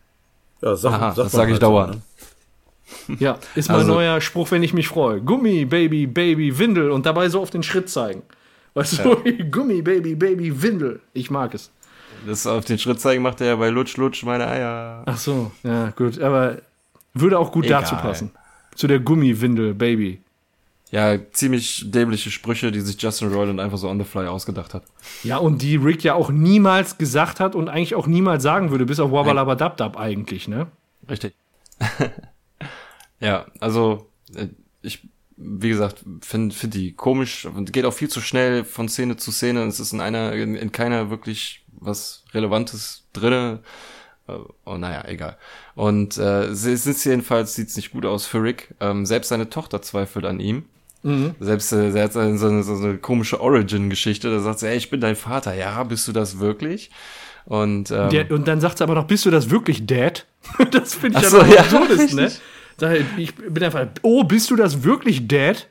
Ja, 0.63 0.75
sag, 0.77 0.93
Aha, 0.93 1.13
sag 1.15 1.25
das 1.25 1.33
sage 1.33 1.47
ich 1.49 1.53
halt 1.55 1.63
dauernd. 1.63 1.95
ne? 3.09 3.17
Ja, 3.19 3.39
ist 3.55 3.69
mein 3.69 3.79
Also- 3.79 3.93
neuer 3.95 4.21
Spruch, 4.21 4.51
wenn 4.53 4.63
ich 4.63 4.73
mich 4.73 4.89
freue. 4.89 5.21
Gummi, 5.21 5.65
Baby, 5.65 6.07
Baby, 6.07 6.57
Windel 6.59 6.91
und 6.91 7.05
dabei 7.07 7.29
so 7.29 7.41
auf 7.41 7.51
den 7.51 7.63
Schritt 7.63 7.89
zeigen. 7.91 8.23
Weißt 8.75 9.05
du, 9.05 9.17
Gummi, 9.51 9.83
Baby, 9.83 10.15
Baby, 10.15 10.63
Windel. 10.63 11.01
Ich 11.13 11.31
mag 11.31 11.55
es. 11.55 11.71
Das 12.27 12.47
auf 12.47 12.65
den 12.65 12.79
Schritt 12.79 13.01
zeigen 13.01 13.23
macht 13.23 13.41
er 13.41 13.47
ja 13.49 13.57
bei 13.57 13.69
Lutsch, 13.69 13.97
lutsch, 13.97 14.25
meine 14.25 14.49
Eier. 14.49 15.03
Ach 15.07 15.17
so, 15.17 15.53
ja, 15.63 15.91
gut. 15.91 16.21
Aber 16.21 16.59
würde 17.15 17.39
auch 17.39 17.53
gut 17.53 17.67
Egal. 17.67 17.83
dazu 17.83 17.97
passen. 17.97 18.31
Zu 18.75 18.87
der 18.87 19.01
Gummiwindel, 19.01 19.75
Baby. 19.75 20.21
Ja, 20.91 21.19
ziemlich 21.33 21.91
dämliche 21.91 22.31
Sprüche, 22.31 22.71
die 22.71 22.81
sich 22.81 23.01
Justin 23.01 23.33
Roiland 23.33 23.59
einfach 23.59 23.79
so 23.79 23.89
on 23.89 23.99
the 23.99 24.05
fly 24.05 24.27
ausgedacht 24.27 24.73
hat. 24.73 24.85
Ja, 25.25 25.39
und 25.39 25.63
die 25.63 25.77
Rick 25.77 26.05
ja 26.05 26.15
auch 26.15 26.31
niemals 26.31 26.97
gesagt 26.97 27.41
hat 27.41 27.55
und 27.55 27.69
eigentlich 27.69 27.95
auch 27.95 28.07
niemals 28.07 28.43
sagen 28.43 28.71
würde, 28.71 28.87
bis 28.87 29.01
auf 29.01 29.11
Wabbalabadabdab 29.11 29.97
eigentlich, 29.97 30.47
ne? 30.47 30.69
Richtig. 31.11 31.35
ja, 33.21 33.47
also 33.61 34.09
äh, 34.35 34.49
ich 34.83 35.09
wie 35.37 35.69
gesagt, 35.69 36.05
finde 36.23 36.55
find 36.55 36.75
die 36.75 36.93
komisch 36.93 37.45
und 37.45 37.73
geht 37.73 37.85
auch 37.85 37.93
viel 37.93 38.09
zu 38.09 38.21
schnell 38.21 38.65
von 38.65 38.89
Szene 38.89 39.17
zu 39.17 39.31
Szene. 39.33 39.65
Es 39.65 39.81
ist 39.81 39.93
in 39.93 40.01
einer, 40.01 40.33
in, 40.33 40.55
in 40.55 40.73
keiner 40.73 41.11
wirklich 41.11 41.63
was 41.81 42.25
Relevantes 42.33 43.05
drinne. 43.13 43.61
Äh, 44.29 44.33
Oh, 44.65 44.77
naja, 44.77 45.05
egal. 45.07 45.37
Und 45.77 46.19
äh, 46.19 46.47
es 46.47 46.65
ist 46.65 47.05
jedenfalls, 47.05 47.55
sieht's 47.55 47.77
nicht 47.77 47.93
gut 47.93 48.05
aus 48.05 48.27
für 48.27 48.43
Rick. 48.43 48.75
Ähm, 48.81 49.07
selbst 49.07 49.29
seine 49.29 49.49
Tochter 49.51 49.83
zweifelt 49.83 50.25
an 50.25 50.41
ihm. 50.41 50.65
Selbst 51.39 51.73
äh, 51.73 51.91
er 51.97 52.05
hat 52.05 52.15
so 52.15 52.19
eine, 52.19 52.37
so 52.37 52.49
eine, 52.49 52.65
so 52.65 52.97
komische 53.01 53.41
Origin-Geschichte. 53.41 54.29
Da 54.29 54.41
sagt 54.41 54.59
sie, 54.59 54.67
ey, 54.67 54.77
ich 54.77 54.91
bin 54.91 55.01
dein 55.01 55.15
Vater. 55.15 55.55
Ja, 55.55 55.85
bist 55.85 56.09
du 56.09 56.13
das 56.13 56.41
wirklich? 56.41 56.91
Und, 57.45 57.93
ähm, 57.93 58.11
Der, 58.11 58.29
und 58.33 58.49
dann 58.49 58.61
sagt 58.61 58.79
sie 58.79 58.85
aber 58.85 58.97
noch, 58.97 59.07
bist 59.07 59.25
du 59.25 59.31
das 59.31 59.49
wirklich, 59.49 59.87
Dad? 59.87 60.27
das 60.73 60.95
finde 60.95 61.19
ich 61.19 61.23
ja 61.23 61.31
so, 61.31 61.43
ja, 61.45 61.61
absurdes, 61.61 62.13
ne? 62.13 62.33
Sag 62.77 62.99
ich, 63.17 63.37
bin 63.37 63.63
einfach, 63.63 63.87
oh, 64.03 64.25
bist 64.25 64.51
du 64.51 64.57
das 64.57 64.83
wirklich, 64.83 65.29
Dad? 65.29 65.69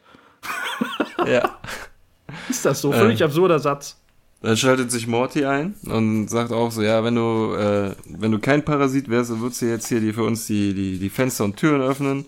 ja. 1.27 1.59
Ist 2.49 2.65
das 2.65 2.79
so? 2.79 2.93
Völlig 2.93 3.21
absurder 3.21 3.59
Satz. 3.59 3.99
Dann 4.45 4.57
schaltet 4.57 4.91
sich 4.91 5.07
Morty 5.07 5.43
ein 5.43 5.73
und 5.87 6.27
sagt 6.27 6.51
auch 6.51 6.69
so, 6.69 6.83
ja, 6.83 7.03
wenn 7.03 7.15
du, 7.15 7.55
äh, 7.55 7.95
wenn 8.05 8.31
du 8.31 8.37
kein 8.37 8.63
Parasit 8.63 9.09
wärst, 9.09 9.31
dann 9.31 9.41
würdest 9.41 9.63
du 9.63 9.65
jetzt 9.65 9.87
hier 9.87 9.99
die, 9.99 10.13
für 10.13 10.21
uns 10.21 10.45
die, 10.45 10.75
die, 10.75 10.99
die 10.99 11.09
Fenster 11.09 11.45
und 11.45 11.57
Türen 11.57 11.81
öffnen. 11.81 12.25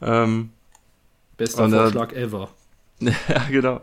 Ähm, 0.00 0.50
Bester 1.36 1.62
Und, 1.62 1.72
äh, 1.72 1.76
Vorschlag 1.76 2.14
ever. 2.14 2.48
ja, 2.98 3.12
genau. 3.48 3.80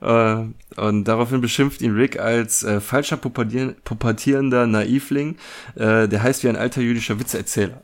Äh, 0.00 0.80
und 0.80 1.04
daraufhin 1.04 1.40
beschimpft 1.40 1.82
ihn 1.82 1.94
Rick 1.94 2.18
als 2.18 2.64
äh, 2.64 2.80
falscher 2.80 3.16
pubertier 3.16 3.76
pubertierender 3.84 4.66
Naivling, 4.66 5.36
äh, 5.76 6.08
der 6.08 6.24
heißt 6.24 6.42
wie 6.42 6.48
ein 6.48 6.56
alter 6.56 6.80
jüdischer 6.80 7.20
Witzeerzähler. 7.20 7.80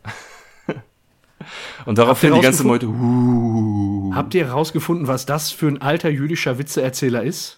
und 1.85 1.99
daraufhin 1.99 2.35
die 2.35 2.41
ganze 2.41 2.65
Meute, 2.65 2.89
uh, 2.89 4.13
Habt 4.13 4.35
ihr 4.35 4.47
herausgefunden, 4.47 5.07
was 5.07 5.25
das 5.25 5.53
für 5.53 5.69
ein 5.69 5.81
alter 5.81 6.09
jüdischer 6.09 6.59
Witzeerzähler 6.59 7.23
ist? 7.23 7.56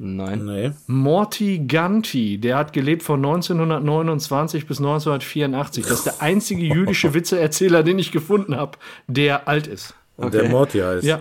Nein. 0.00 0.44
Nee. 0.44 0.70
Morty 0.86 1.58
Ganti, 1.66 2.38
der 2.38 2.56
hat 2.56 2.72
gelebt 2.72 3.02
von 3.02 3.20
1929 3.24 4.66
bis 4.66 4.78
1984. 4.78 5.84
Das 5.84 5.98
ist 5.98 6.06
der 6.06 6.22
einzige 6.22 6.62
jüdische 6.62 7.12
Witzeerzähler, 7.14 7.82
den 7.82 7.98
ich 7.98 8.12
gefunden 8.12 8.56
habe, 8.56 8.78
der 9.06 9.48
alt 9.48 9.66
ist. 9.66 9.94
Und 10.16 10.26
Okay. 10.28 10.38
der 10.42 10.48
Morty 10.50 10.78
heißt. 10.80 11.04
Ja. 11.04 11.20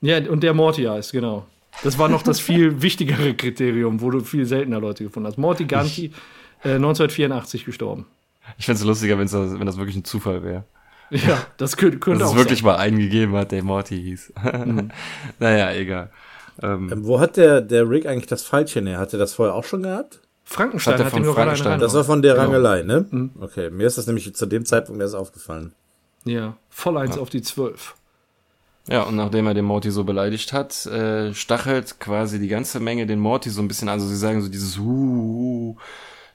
Ja, 0.00 0.18
und 0.30 0.42
der 0.42 0.54
Morty 0.54 0.84
heißt, 0.84 1.12
genau. 1.12 1.46
Das 1.82 1.98
war 1.98 2.08
noch 2.08 2.22
das 2.22 2.40
viel 2.40 2.82
wichtigere 2.82 3.34
Kriterium, 3.34 4.00
wo 4.00 4.10
du 4.10 4.20
viel 4.20 4.44
seltener 4.46 4.80
Leute 4.80 5.04
gefunden 5.04 5.26
hast. 5.28 5.38
Morty 5.38 5.64
Ganti, 5.64 6.12
äh, 6.62 6.74
1984 6.74 7.64
gestorben. 7.64 8.06
Ich 8.58 8.66
fände 8.66 8.78
es 8.80 8.84
lustiger, 8.86 9.18
wenn's 9.18 9.32
das, 9.32 9.58
wenn 9.58 9.66
das 9.66 9.76
wirklich 9.78 9.96
ein 9.96 10.04
Zufall 10.04 10.42
wäre. 10.44 10.64
Ja, 11.10 11.46
das 11.58 11.76
könnte, 11.76 11.98
könnte 11.98 12.20
Dass 12.20 12.28
auch 12.28 12.32
es 12.34 12.38
wirklich 12.38 12.60
sein. 12.60 12.66
Mhm. 12.66 12.72
mal 12.72 12.78
einen 12.82 12.98
gegeben 12.98 13.34
hat, 13.36 13.52
der 13.52 13.62
Morty 13.62 13.96
hieß. 14.02 14.32
naja, 15.38 15.72
egal. 15.72 16.10
Ähm, 16.62 16.90
Ähm, 16.92 17.06
wo 17.06 17.20
hat 17.20 17.36
der, 17.36 17.60
der 17.60 17.88
Rick 17.88 18.06
eigentlich 18.06 18.26
das 18.26 18.44
Pfeilchen 18.44 18.86
her? 18.86 18.98
Hat 18.98 19.12
er 19.12 19.18
das 19.18 19.34
vorher 19.34 19.54
auch 19.54 19.64
schon 19.64 19.82
gehabt? 19.82 20.20
Frankenstein 20.44 20.94
Hat 20.94 21.00
er 21.00 21.06
hat, 21.06 21.12
von 21.12 21.24
Frankenstein. 21.24 21.80
Das 21.80 21.94
war 21.94 22.04
von 22.04 22.20
der 22.22 22.34
Genau. 22.34 22.44
Rangelei, 22.46 22.82
ne? 22.82 23.06
Mhm. 23.10 23.30
Okay, 23.40 23.70
mir 23.70 23.86
ist 23.86 23.96
das 23.98 24.06
nämlich 24.06 24.34
zu 24.34 24.46
dem 24.46 24.64
Zeitpunkt 24.64 25.00
erst 25.00 25.14
aufgefallen. 25.14 25.72
Ja, 26.24 26.56
voll 26.70 26.96
eins 26.98 27.18
auf 27.18 27.30
die 27.30 27.42
zwölf. 27.42 27.94
Ja, 28.88 29.02
und 29.04 29.16
nachdem 29.16 29.46
er 29.46 29.54
den 29.54 29.64
Morty 29.64 29.90
so 29.90 30.04
beleidigt 30.04 30.52
hat, 30.52 30.84
äh, 30.86 31.32
stachelt 31.32 31.98
quasi 32.00 32.38
die 32.38 32.48
ganze 32.48 32.80
Menge 32.80 33.06
den 33.06 33.18
Morty 33.18 33.48
so 33.48 33.62
ein 33.62 33.68
bisschen 33.68 33.88
an. 33.88 33.94
Also 33.94 34.06
sie 34.06 34.16
sagen 34.16 34.42
so 34.42 34.48
dieses 34.50 34.78
Huuu, 34.78 35.76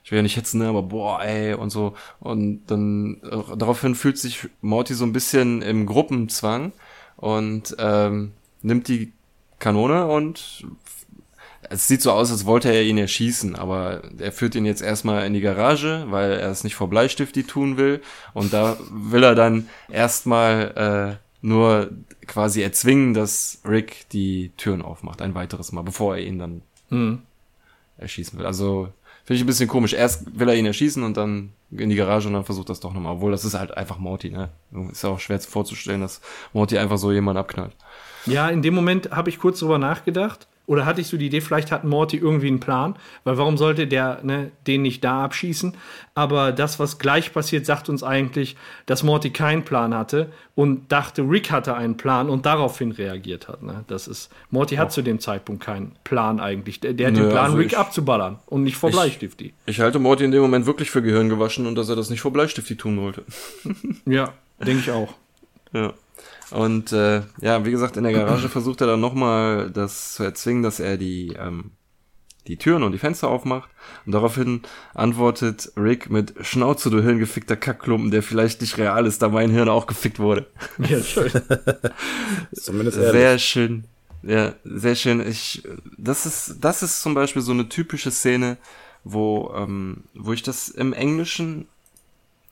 ich 0.02 0.10
will 0.10 0.16
ja 0.18 0.22
nicht 0.24 0.36
hetzen, 0.36 0.58
ne, 0.58 0.66
aber 0.68 0.82
boah, 0.82 1.22
ey, 1.22 1.54
und 1.54 1.70
so. 1.70 1.94
Und 2.18 2.66
dann 2.66 3.20
äh, 3.22 3.56
daraufhin 3.56 3.94
fühlt 3.94 4.18
sich 4.18 4.48
Morty 4.60 4.94
so 4.94 5.04
ein 5.04 5.12
bisschen 5.12 5.62
im 5.62 5.86
Gruppenzwang 5.86 6.72
und 7.16 7.76
ähm, 7.78 8.32
nimmt 8.62 8.88
die 8.88 9.12
Kanone 9.60 10.06
und 10.06 10.64
es 11.68 11.86
sieht 11.86 12.02
so 12.02 12.10
aus, 12.10 12.32
als 12.32 12.46
wollte 12.46 12.72
er 12.72 12.82
ihn 12.82 12.98
erschießen, 12.98 13.54
aber 13.54 14.02
er 14.18 14.32
führt 14.32 14.56
ihn 14.56 14.64
jetzt 14.64 14.82
erstmal 14.82 15.24
in 15.26 15.34
die 15.34 15.40
Garage, 15.40 16.06
weil 16.08 16.32
er 16.32 16.50
es 16.50 16.64
nicht 16.64 16.74
vor 16.74 16.88
Bleistifti 16.90 17.44
tun 17.44 17.76
will. 17.76 18.02
Und 18.34 18.52
da 18.52 18.76
will 18.90 19.22
er 19.22 19.36
dann 19.36 19.68
erstmal 19.88 21.18
äh, 21.20 21.46
nur 21.46 21.90
quasi 22.26 22.62
erzwingen, 22.62 23.14
dass 23.14 23.60
Rick 23.64 24.08
die 24.10 24.50
Türen 24.56 24.82
aufmacht, 24.82 25.22
ein 25.22 25.34
weiteres 25.36 25.70
Mal, 25.70 25.82
bevor 25.82 26.16
er 26.16 26.22
ihn 26.24 26.38
dann 26.38 26.62
Mhm. 26.88 27.22
erschießen 27.98 28.36
will. 28.36 28.46
Also 28.46 28.88
finde 29.24 29.36
ich 29.36 29.42
ein 29.44 29.46
bisschen 29.46 29.68
komisch. 29.68 29.92
Erst 29.92 30.36
will 30.40 30.48
er 30.48 30.56
ihn 30.56 30.66
erschießen 30.66 31.04
und 31.04 31.16
dann 31.16 31.52
in 31.70 31.88
die 31.88 31.94
Garage 31.94 32.26
und 32.26 32.34
dann 32.34 32.44
versucht 32.44 32.68
das 32.68 32.80
doch 32.80 32.92
nochmal. 32.92 33.14
Obwohl, 33.14 33.30
das 33.30 33.44
ist 33.44 33.54
halt 33.54 33.76
einfach 33.76 33.98
Morty, 33.98 34.30
ne? 34.30 34.48
Ist 34.90 35.04
ja 35.04 35.10
auch 35.10 35.20
schwer 35.20 35.38
vorzustellen, 35.38 36.00
dass 36.00 36.20
Morty 36.52 36.78
einfach 36.78 36.98
so 36.98 37.12
jemanden 37.12 37.38
abknallt. 37.38 37.76
Ja, 38.26 38.48
in 38.48 38.62
dem 38.62 38.74
Moment 38.74 39.10
habe 39.10 39.30
ich 39.30 39.38
kurz 39.38 39.60
drüber 39.60 39.78
nachgedacht. 39.78 40.46
Oder 40.66 40.86
hatte 40.86 41.00
ich 41.00 41.08
so 41.08 41.16
die 41.16 41.26
Idee, 41.26 41.40
vielleicht 41.40 41.72
hat 41.72 41.82
Morty 41.82 42.16
irgendwie 42.16 42.46
einen 42.46 42.60
Plan, 42.60 42.94
weil 43.24 43.36
warum 43.38 43.58
sollte 43.58 43.88
der 43.88 44.20
ne, 44.22 44.52
den 44.68 44.82
nicht 44.82 45.02
da 45.02 45.24
abschießen? 45.24 45.74
Aber 46.14 46.52
das, 46.52 46.78
was 46.78 47.00
gleich 47.00 47.32
passiert, 47.32 47.66
sagt 47.66 47.88
uns 47.88 48.04
eigentlich, 48.04 48.56
dass 48.86 49.02
Morty 49.02 49.30
keinen 49.30 49.64
Plan 49.64 49.92
hatte 49.94 50.30
und 50.54 50.92
dachte, 50.92 51.22
Rick 51.22 51.50
hatte 51.50 51.74
einen 51.74 51.96
Plan 51.96 52.30
und 52.30 52.46
daraufhin 52.46 52.92
reagiert 52.92 53.48
hat. 53.48 53.64
Ne? 53.64 53.84
Das 53.88 54.06
ist, 54.06 54.30
Morty 54.50 54.76
hat 54.76 54.92
zu 54.92 55.02
dem 55.02 55.18
Zeitpunkt 55.18 55.60
keinen 55.64 55.90
Plan 56.04 56.38
eigentlich. 56.38 56.78
Der, 56.78 56.92
der 56.92 57.08
hat 57.08 57.14
Nö, 57.14 57.22
den 57.22 57.30
Plan, 57.30 57.44
also 57.46 57.56
Rick 57.56 57.72
ich- 57.72 57.78
abzuballern 57.78 58.38
und 58.46 58.62
nicht 58.62 58.76
vor 58.76 58.90
Ich- 58.90 58.94
Bleistifti. 58.94 59.52
Ich 59.66 59.80
halte 59.80 59.98
Morty 59.98 60.22
in 60.22 60.30
dem 60.30 60.42
Moment 60.42 60.66
wirklich 60.66 60.88
für 60.92 61.02
Gehirn 61.02 61.28
gewaschen 61.28 61.66
und 61.66 61.74
dass 61.74 61.88
er 61.88 61.96
das 61.96 62.10
nicht 62.10 62.20
vor 62.20 62.32
Bleistifti 62.32 62.76
tun 62.76 63.00
wollte. 63.00 63.24
Ja, 64.06 64.34
denke 64.60 64.78
ich 64.82 64.90
auch. 64.92 65.14
Ja. 65.72 65.94
Und 66.50 66.92
äh, 66.92 67.22
ja, 67.40 67.64
wie 67.64 67.70
gesagt, 67.70 67.96
in 67.96 68.04
der 68.04 68.12
Garage 68.12 68.48
versucht 68.50 68.80
er 68.80 68.86
dann 68.86 69.00
nochmal 69.00 69.70
das 69.70 70.14
zu 70.14 70.22
erzwingen, 70.22 70.62
dass 70.62 70.80
er 70.80 70.96
die, 70.96 71.34
ähm, 71.38 71.72
die 72.46 72.56
Türen 72.56 72.82
und 72.82 72.92
die 72.92 72.98
Fenster 72.98 73.28
aufmacht. 73.28 73.70
Und 74.06 74.12
daraufhin 74.12 74.62
antwortet 74.94 75.72
Rick 75.76 76.10
mit 76.10 76.34
Schnauze, 76.40 76.90
du 76.90 77.02
hirngefickter 77.02 77.56
Kackklumpen, 77.56 78.10
der 78.10 78.22
vielleicht 78.22 78.60
nicht 78.60 78.78
real 78.78 79.06
ist, 79.06 79.22
da 79.22 79.28
mein 79.28 79.50
Hirn 79.50 79.68
auch 79.68 79.86
gefickt 79.86 80.18
wurde. 80.18 80.46
Ja, 80.78 81.00
schön. 81.02 81.30
Zumindest 82.52 82.98
ehrlich. 82.98 83.12
Sehr 83.12 83.38
schön. 83.38 83.84
Ja, 84.22 84.54
sehr 84.64 84.94
schön. 84.96 85.26
Ich, 85.26 85.62
das 85.96 86.26
ist, 86.26 86.56
das 86.60 86.82
ist 86.82 87.00
zum 87.00 87.14
Beispiel 87.14 87.42
so 87.42 87.52
eine 87.52 87.68
typische 87.68 88.10
Szene, 88.10 88.58
wo, 89.04 89.52
ähm, 89.56 90.04
wo 90.14 90.32
ich 90.32 90.42
das 90.42 90.68
im 90.68 90.92
Englischen, 90.92 91.68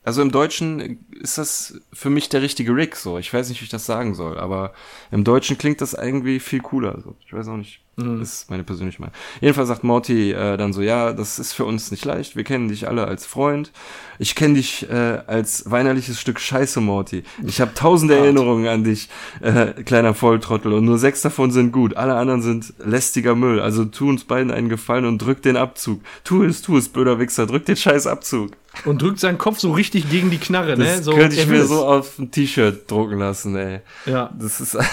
also 0.09 0.23
im 0.23 0.31
Deutschen 0.31 1.05
ist 1.21 1.37
das 1.37 1.79
für 1.93 2.09
mich 2.09 2.29
der 2.29 2.41
richtige 2.41 2.75
Rick 2.75 2.95
so. 2.95 3.19
Ich 3.19 3.31
weiß 3.31 3.47
nicht, 3.49 3.61
wie 3.61 3.65
ich 3.65 3.69
das 3.69 3.85
sagen 3.85 4.15
soll, 4.15 4.39
aber 4.39 4.73
im 5.11 5.23
Deutschen 5.23 5.55
klingt 5.55 5.81
das 5.81 5.93
irgendwie 5.93 6.39
viel 6.39 6.61
cooler. 6.61 6.99
So. 7.03 7.15
Ich 7.27 7.31
weiß 7.31 7.47
auch 7.47 7.57
nicht. 7.57 7.79
Das 7.95 8.33
ist 8.33 8.49
meine 8.49 8.63
persönliche 8.63 9.01
Meinung. 9.01 9.13
Jedenfalls 9.39 9.67
sagt 9.67 9.83
Morty 9.83 10.31
äh, 10.31 10.57
dann 10.57 10.73
so, 10.73 10.81
ja, 10.81 11.13
das 11.13 11.37
ist 11.37 11.53
für 11.53 11.65
uns 11.65 11.91
nicht 11.91 12.05
leicht. 12.05 12.35
Wir 12.35 12.43
kennen 12.43 12.69
dich 12.69 12.87
alle 12.87 13.05
als 13.05 13.27
Freund. 13.27 13.71
Ich 14.17 14.33
kenne 14.33 14.55
dich 14.55 14.89
äh, 14.89 15.19
als 15.27 15.69
weinerliches 15.69 16.19
Stück 16.19 16.39
Scheiße, 16.39 16.81
Morty. 16.81 17.21
Ich 17.45 17.61
habe 17.61 17.75
tausende 17.75 18.15
Erinnerungen 18.17 18.67
an 18.67 18.83
dich, 18.83 19.09
äh, 19.41 19.73
kleiner 19.83 20.15
Volltrottel. 20.15 20.73
Und 20.73 20.85
nur 20.85 20.97
sechs 20.97 21.21
davon 21.21 21.51
sind 21.51 21.71
gut. 21.71 21.97
Alle 21.97 22.15
anderen 22.15 22.41
sind 22.41 22.73
lästiger 22.83 23.35
Müll. 23.35 23.59
Also 23.59 23.85
tu 23.85 24.09
uns 24.09 24.23
beiden 24.23 24.49
einen 24.49 24.69
Gefallen 24.69 25.05
und 25.05 25.19
drück 25.19 25.43
den 25.43 25.57
Abzug. 25.57 26.01
Tu 26.23 26.45
es, 26.45 26.63
tu 26.63 26.77
es, 26.77 26.89
blöder 26.89 27.19
Wichser. 27.19 27.45
Drück 27.45 27.65
den 27.65 27.75
scheiß 27.75 28.07
Abzug. 28.07 28.51
Und 28.85 29.01
drückt 29.01 29.19
seinen 29.19 29.37
Kopf 29.37 29.59
so 29.59 29.71
richtig 29.71 30.09
gegen 30.09 30.29
die 30.29 30.37
Knarre, 30.37 30.77
ne? 30.77 30.85
Das 30.85 31.03
So, 31.05 31.13
könnte 31.13 31.35
ich 31.35 31.47
mir 31.47 31.65
so 31.65 31.85
auf 31.85 32.17
ein 32.19 32.31
T-Shirt 32.31 32.89
drucken 32.89 33.19
lassen, 33.19 33.55
ey. 33.55 33.81
Ja. 34.05 34.33
Das 34.37 34.61
ist... 34.61 34.77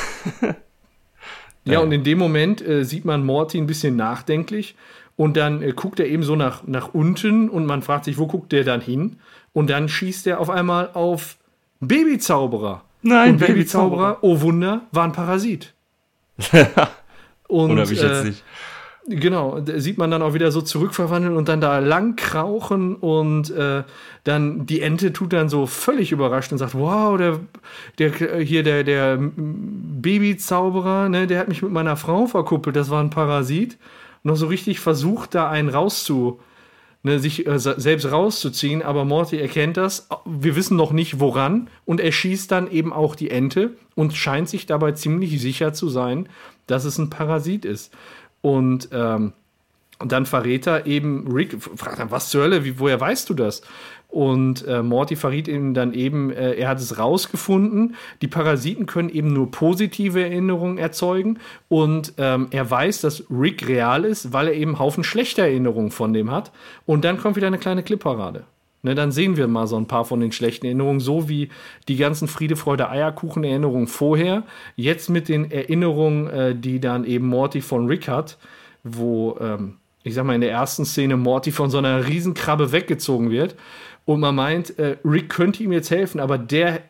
Ja, 1.67 1.81
und 1.81 1.91
in 1.91 2.05
dem 2.05 2.19
Moment 2.19 2.67
äh, 2.67 2.85
sieht 2.85 3.05
man 3.05 3.25
Morty 3.25 3.59
ein 3.59 3.67
bisschen 3.67 3.97
nachdenklich 3.97 4.77
und 5.17 5.37
dann 5.37 5.63
äh, 5.63 5.73
guckt 5.73 5.99
er 5.99 6.07
eben 6.07 6.23
so 6.23 6.37
nach, 6.37 6.63
nach 6.67 6.95
unten 6.95 7.49
und 7.49 7.67
man 7.67 7.83
fragt 7.83 8.05
sich, 8.05 8.19
wo 8.19 8.27
guckt 8.27 8.53
der 8.53 8.65
dann 8.65 8.81
hin? 8.81 9.19
Und 9.53 9.69
dann 9.69 9.89
schießt 9.89 10.27
er 10.29 10.41
auf 10.41 10.49
einmal 10.49 10.91
auf 10.93 11.37
Babyzauberer. 11.81 12.85
Nein, 13.03 13.33
und 13.33 13.39
Babyzauberer, 13.39 14.19
oh 14.21 14.41
Wunder, 14.41 14.83
war 14.93 15.05
ein 15.05 15.13
Parasit. 15.13 15.75
und, 17.49 17.71
Oder 17.73 17.89
wie 17.89 17.95
ich 17.95 18.03
jetzt 18.03 18.25
äh, 18.25 18.29
nicht. 18.29 18.45
Genau, 19.09 19.61
sieht 19.77 19.99
man 19.99 20.11
dann 20.11 20.21
auch 20.23 20.35
wieder 20.35 20.51
so 20.51 20.61
zurückverwandeln 20.61 21.37
und 21.37 21.49
dann 21.49 21.61
da 21.61 21.79
lang 21.79 22.17
krauchen 22.17 22.97
und 22.97 23.51
äh, 23.51 23.85
dann 24.25 24.67
die 24.67 24.81
Ente 24.81 25.13
tut 25.13 25.33
dann 25.33 25.49
so 25.49 25.67
völlig 25.67 26.11
überrascht 26.11 26.51
und 26.51 26.59
sagt, 26.59 26.75
wow, 26.75 27.17
der, 27.17 27.39
der 28.01 28.41
hier 28.41 28.65
der, 28.65 28.83
der 28.83 29.17
Babyzauberer, 29.17 31.09
ne, 31.09 31.29
der 31.29 31.39
hat 31.39 31.47
mich 31.49 31.63
mit 31.63 31.71
meiner 31.71 31.97
Frau 31.97 32.27
verkuppelt, 32.27 32.75
das 32.75 32.91
war 32.91 33.01
ein 33.01 33.11
Parasit. 33.11 33.79
Noch 34.25 34.35
so 34.35 34.49
richtig 34.49 34.81
versucht, 34.81 35.37
da 35.37 35.49
einen 35.49 35.69
rauszu, 35.69 36.41
ne, 37.05 37.21
sich 37.21 37.47
äh, 37.47 37.61
se- 37.61 37.77
selbst 37.79 38.11
rauszuziehen, 38.11 38.83
aber 38.83 39.05
Morty 39.05 39.39
erkennt 39.39 39.77
das. 39.77 40.09
Wir 40.25 40.57
wissen 40.57 40.77
noch 40.77 40.91
nicht 40.91 41.21
woran 41.21 41.69
und 41.85 42.01
er 42.01 42.11
schießt 42.11 42.51
dann 42.51 42.69
eben 42.69 42.93
auch 42.93 43.15
die 43.15 43.31
Ente 43.31 43.77
und 43.95 44.15
scheint 44.15 44.49
sich 44.49 44.67
dabei 44.67 44.91
ziemlich 44.93 45.41
sicher 45.41 45.73
zu 45.73 45.89
sein, 45.89 46.29
dass 46.67 46.85
es 46.85 46.99
ein 46.99 47.09
Parasit 47.09 47.65
ist. 47.65 47.95
Und 48.43 48.89
ähm, 48.93 49.33
dann 49.99 50.27
verrät 50.27 50.67
er 50.67 50.87
eben 50.87 51.27
Rick, 51.33 51.57
fragt 51.61 51.99
dann, 51.99 52.11
was 52.11 52.29
zur 52.29 52.43
Hölle, 52.43 52.65
wie, 52.65 52.79
woher 52.79 53.01
weißt 53.01 53.29
du 53.31 53.35
das? 53.35 53.63
Und 54.09 54.67
äh, 54.67 54.83
Morty 54.83 55.17
verriet 55.17 55.49
ihm 55.49 55.75
dann 55.75 55.93
eben, 55.93 56.31
äh, 56.31 56.55
er 56.55 56.69
hat 56.69 56.79
es 56.79 56.99
rausgefunden. 56.99 57.97
Die 58.23 58.29
Parasiten 58.29 58.87
können 58.87 59.09
eben 59.09 59.33
nur 59.33 59.51
positive 59.51 60.23
Erinnerungen 60.23 60.79
erzeugen. 60.79 61.39
Und 61.69 62.15
ähm, 62.19 62.49
er 62.51 62.71
weiß, 62.71 63.01
dass 63.01 63.25
Rick 63.31 63.67
real 63.67 64.05
ist, 64.05 64.33
weil 64.33 64.49
er 64.49 64.55
eben 64.55 64.73
einen 64.73 64.79
Haufen 64.79 65.05
schlechter 65.05 65.43
Erinnerungen 65.43 65.91
von 65.91 66.13
dem 66.13 66.31
hat. 66.31 66.53
Und 66.87 67.05
dann 67.05 67.19
kommt 67.19 67.37
wieder 67.37 67.49
eine 67.49 67.59
kleine 67.59 67.83
Clipparade. 67.83 68.45
Ne, 68.87 68.95
dann 68.95 69.11
sehen 69.11 69.37
wir 69.37 69.49
mal 69.49 69.67
so 69.67 69.77
ein 69.77 69.89
paar 69.89 70.05
von 70.05 70.21
den 70.21 70.31
schlechten 70.31 70.65
Erinnerungen, 70.65 71.01
so 71.01 71.29
wie 71.29 71.49
die 71.89 71.97
ganzen 71.97 72.29
Friede, 72.29 72.55
Freude, 72.55 72.89
Eierkuchen 72.89 73.43
Erinnerungen 73.43 73.89
vorher. 73.89 74.45
Jetzt 74.77 75.11
mit 75.11 75.29
den 75.29 75.51
Erinnerungen, 75.51 76.31
äh, 76.31 76.55
die 76.55 76.79
dann 76.79 77.03
eben 77.03 77.27
Morty 77.27 77.63
von 77.63 77.89
Rick 77.89 78.07
hat, 78.07 78.39
wo, 78.85 79.37
ähm, 79.41 79.79
ich 80.05 80.15
sag 80.15 80.25
mal, 80.25 80.37
in 80.37 80.41
der 80.41 80.53
ersten 80.53 80.85
Szene 80.85 81.17
Morty 81.17 81.51
von 81.51 81.69
so 81.69 81.79
einer 81.79 82.07
Riesenkrabbe 82.07 82.71
weggezogen 82.71 83.33
wird. 83.33 83.57
Und 84.05 84.21
man 84.21 84.37
meint, 84.37 84.79
äh, 84.79 84.99
Rick 85.05 85.31
könnte 85.31 85.65
ihm 85.65 85.73
jetzt 85.73 85.91
helfen, 85.91 86.21
aber 86.21 86.39
der 86.39 86.83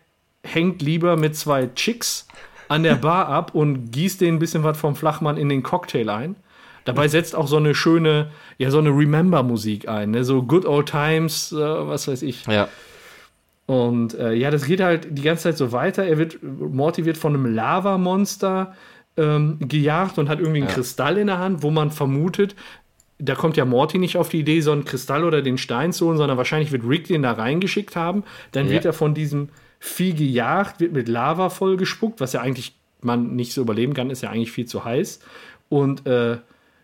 hängt 0.43 0.83
lieber 0.83 1.17
mit 1.17 1.35
zwei 1.35 1.71
Chicks 1.75 2.29
an 2.69 2.83
der 2.83 2.97
Bar 2.97 3.29
ab 3.29 3.55
und 3.55 3.91
gießt 3.91 4.21
denen 4.21 4.37
ein 4.37 4.39
bisschen 4.39 4.65
was 4.65 4.77
vom 4.77 4.97
Flachmann 4.97 5.39
in 5.39 5.49
den 5.49 5.63
Cocktail 5.63 6.11
ein. 6.11 6.37
Dabei 6.87 7.09
setzt 7.09 7.35
auch 7.35 7.47
so 7.49 7.57
eine 7.59 7.75
schöne, 7.75 8.31
ja, 8.57 8.71
so 8.71 8.79
eine 8.79 8.91
Remember-Musik 8.91 9.89
ein, 9.89 10.13
ne? 10.13 10.25
so 10.25 10.43
Good 10.43 10.65
Old 10.65 10.89
Times, 10.89 11.53
äh, 11.53 11.57
was 11.57 12.09
weiß 12.09 12.23
ich. 12.23 12.47
Ja. 12.47 12.69
Und 13.67 14.15
äh, 14.15 14.33
ja, 14.33 14.51
das 14.51 14.65
geht 14.65 14.81
halt 14.81 15.09
die 15.11 15.23
ganze 15.23 15.45
Zeit 15.45 15.59
so 15.59 15.73
weiter. 15.73 16.05
Er 16.05 16.19
wird, 16.19 16.39
Morty 16.43 17.05
wird 17.05 17.19
von 17.19 17.35
einem 17.35 17.53
Lavamonster 17.55 18.75
ähm, 19.17 19.59
gejagt 19.61 20.19
und 20.19 20.29
hat 20.29 20.39
irgendwie 20.39 20.61
einen 20.61 20.69
Ja. 20.69 20.75
Kristall 20.75 21.19
in 21.19 21.27
der 21.27 21.39
Hand, 21.39 21.63
wo 21.63 21.71
man 21.71 21.91
vermutet, 21.91 22.55
da 23.19 23.35
kommt 23.35 23.57
ja 23.57 23.65
Morty 23.65 23.99
nicht 23.99 24.17
auf 24.19 24.29
die 24.29 24.41
Idee, 24.41 24.61
so 24.61 24.73
einen 24.73 24.85
Kristall 24.85 25.25
oder 25.25 25.43
den 25.43 25.59
Stein 25.59 25.93
zu 25.93 26.07
holen, 26.07 26.19
sondern 26.19 26.37
wahrscheinlich 26.37 26.71
wird 26.71 26.85
Rick 26.87 27.09
den 27.09 27.23
da 27.23 27.33
reingeschickt 27.33 27.97
haben. 27.97 28.25
Dann 28.53 28.67
Ja. 28.67 28.73
wird 28.73 28.85
er 28.85 28.93
von 28.93 29.15
diesem 29.15 29.49
Vieh 29.81 30.13
gejagt, 30.15 30.81
wird 30.81 30.93
mit 30.93 31.09
Lava 31.09 31.49
vollgespuckt, 31.51 32.21
was 32.21 32.33
ja 32.35 32.41
eigentlich 32.43 32.75
man 33.01 33.35
nicht 33.37 33.53
so 33.53 33.61
überleben 33.63 33.95
kann, 33.95 34.11
ist 34.11 34.23
ja 34.23 34.31
eigentlich 34.31 34.53
viel 34.53 34.67
zu 34.67 34.85
heiß. 34.85 35.21
Und 35.69 36.07
äh, 36.07 36.39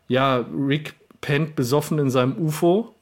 ja, 0.09 0.45
Rick 0.55 0.95
pennt 1.21 1.57
besoffen 1.57 1.99
in 1.99 2.11
seinem 2.11 2.37
UFO 2.37 2.95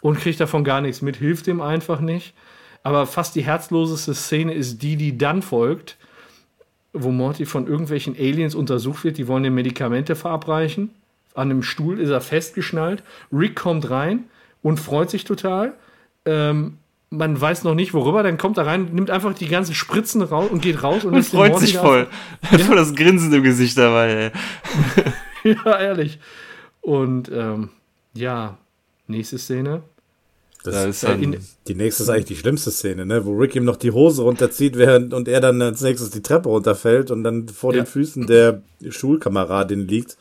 und 0.00 0.18
kriegt 0.18 0.40
davon 0.40 0.64
gar 0.64 0.80
nichts 0.80 1.02
mit, 1.02 1.16
hilft 1.16 1.46
ihm 1.46 1.60
einfach 1.60 2.00
nicht. 2.00 2.34
Aber 2.82 3.06
fast 3.06 3.34
die 3.34 3.44
herzloseste 3.44 4.14
Szene 4.14 4.54
ist 4.54 4.82
die, 4.82 4.96
die 4.96 5.18
dann 5.18 5.42
folgt, 5.42 5.96
wo 6.92 7.10
Morty 7.10 7.44
von 7.44 7.66
irgendwelchen 7.66 8.16
Aliens 8.16 8.54
untersucht 8.54 9.04
wird. 9.04 9.18
Die 9.18 9.28
wollen 9.28 9.44
ihm 9.44 9.54
Medikamente 9.54 10.16
verabreichen. 10.16 10.90
An 11.34 11.50
einem 11.50 11.62
Stuhl 11.62 12.00
ist 12.00 12.10
er 12.10 12.20
festgeschnallt. 12.20 13.02
Rick 13.32 13.56
kommt 13.56 13.90
rein 13.90 14.24
und 14.62 14.80
freut 14.80 15.10
sich 15.10 15.24
total. 15.24 15.74
Ähm, 16.24 16.78
man 17.10 17.40
weiß 17.40 17.64
noch 17.64 17.74
nicht 17.74 17.94
worüber, 17.94 18.22
dann 18.22 18.36
kommt 18.36 18.58
er 18.58 18.66
rein, 18.66 18.90
nimmt 18.92 19.10
einfach 19.10 19.32
die 19.32 19.48
ganzen 19.48 19.74
Spritzen 19.74 20.20
raus 20.20 20.50
und 20.50 20.60
geht 20.60 20.82
raus 20.82 21.04
und, 21.04 21.14
Und 21.14 21.22
freut 21.24 21.58
sich 21.58 21.76
voll. 21.76 22.06
Hat 22.42 22.60
voll 22.62 22.76
das 22.76 22.94
Grinsen 22.94 23.32
im 23.32 23.42
Gesicht 23.42 23.78
dabei, 23.78 24.08
ey. 24.08 24.30
ja, 25.64 25.78
ehrlich. 25.78 26.18
Und 26.80 27.30
ähm, 27.32 27.70
ja, 28.14 28.56
nächste 29.06 29.38
Szene. 29.38 29.82
Das 30.64 30.74
Da 30.74 30.84
ist 30.86 31.02
dann, 31.04 31.22
in- 31.22 31.40
Die 31.68 31.74
nächste 31.74 32.02
ist 32.02 32.08
eigentlich 32.08 32.24
die 32.26 32.36
schlimmste 32.36 32.70
Szene, 32.70 33.06
ne? 33.06 33.24
Wo 33.24 33.32
Rick 33.36 33.54
ihm 33.54 33.64
noch 33.64 33.76
die 33.76 33.92
Hose 33.92 34.22
runterzieht, 34.22 34.76
während 34.76 35.14
und 35.14 35.28
er 35.28 35.40
dann 35.40 35.62
als 35.62 35.80
nächstes 35.82 36.10
die 36.10 36.22
Treppe 36.22 36.48
runterfällt 36.48 37.10
und 37.10 37.22
dann 37.22 37.48
vor 37.48 37.72
Ja. 37.74 37.82
den 37.82 37.86
Füßen 37.86 38.26
der 38.26 38.62
Schulkameradin 38.88 39.86
liegt, 39.86 40.16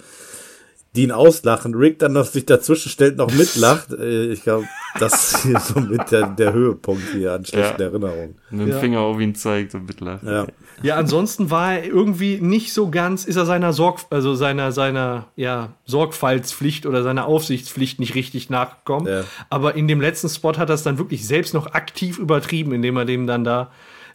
die 0.95 1.03
ihn 1.03 1.11
auslachen. 1.11 1.75
Rick 1.75 1.99
dann 1.99 2.13
noch 2.13 2.25
sich 2.25 2.45
dazwischen 2.45 2.89
stellt, 2.89 3.17
noch 3.17 3.31
mitlacht. 3.31 3.91
Äh, 3.93 4.31
Ich 4.31 4.43
glaube, 4.43 4.65
das 4.99 5.33
ist 5.33 5.43
hier 5.43 5.59
so 5.59 5.79
mit 5.79 6.11
der, 6.11 6.27
der 6.27 6.53
Höhepunkt 6.53 7.03
hier 7.11 7.33
an 7.33 7.45
schlechten 7.45 7.81
Ja. 7.81 7.87
Erinnerungen. 7.89 8.35
mit 8.49 8.61
dem 8.61 8.69
Ja. 8.69 8.79
Finger 8.79 8.99
auf 9.01 9.19
ihn 9.19 9.35
zeigt 9.35 9.75
und 9.75 9.85
mitlacht. 9.85 10.23
Ja. 10.23 10.47
Ja, 10.83 10.95
ansonsten 10.95 11.49
war 11.49 11.73
er 11.73 11.85
irgendwie 11.85 12.39
nicht 12.39 12.71
so 12.73 12.89
ganz, 12.91 13.25
ist 13.25 13.35
er 13.35 13.45
seiner 13.47 13.73
Sorg, 13.73 13.99
also 14.11 14.35
seiner, 14.35 14.71
seiner, 14.71 15.25
ja, 15.35 15.73
Sorgfaltspflicht 15.85 16.85
oder 16.85 17.01
seiner 17.03 17.25
Aufsichtspflicht 17.25 17.99
nicht 17.99 18.15
richtig 18.15 18.49
nachgekommen. 18.49 19.07
Ja. 19.07 19.23
Aber 19.49 19.75
in 19.75 19.87
dem 19.87 20.01
letzten 20.01 20.29
Spot 20.29 20.53
hat 20.57 20.69
er 20.69 20.75
es 20.75 20.83
dann 20.83 20.97
wirklich 20.99 21.25
selbst 21.27 21.53
noch 21.53 21.73
aktiv 21.73 22.19
übertrieben, 22.19 22.73
indem 22.73 22.95
er 22.97 23.05
dem 23.05 23.27
dann 23.27 23.43
da 23.43 23.71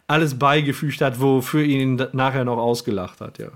alles 0.07 0.37
beigefügt 0.39 1.01
hat, 1.01 1.19
wofür 1.21 1.63
ihn 1.63 2.01
nachher 2.13 2.43
noch 2.45 2.57
ausgelacht 2.57 3.21
hat, 3.21 3.39
ja. 3.39 3.47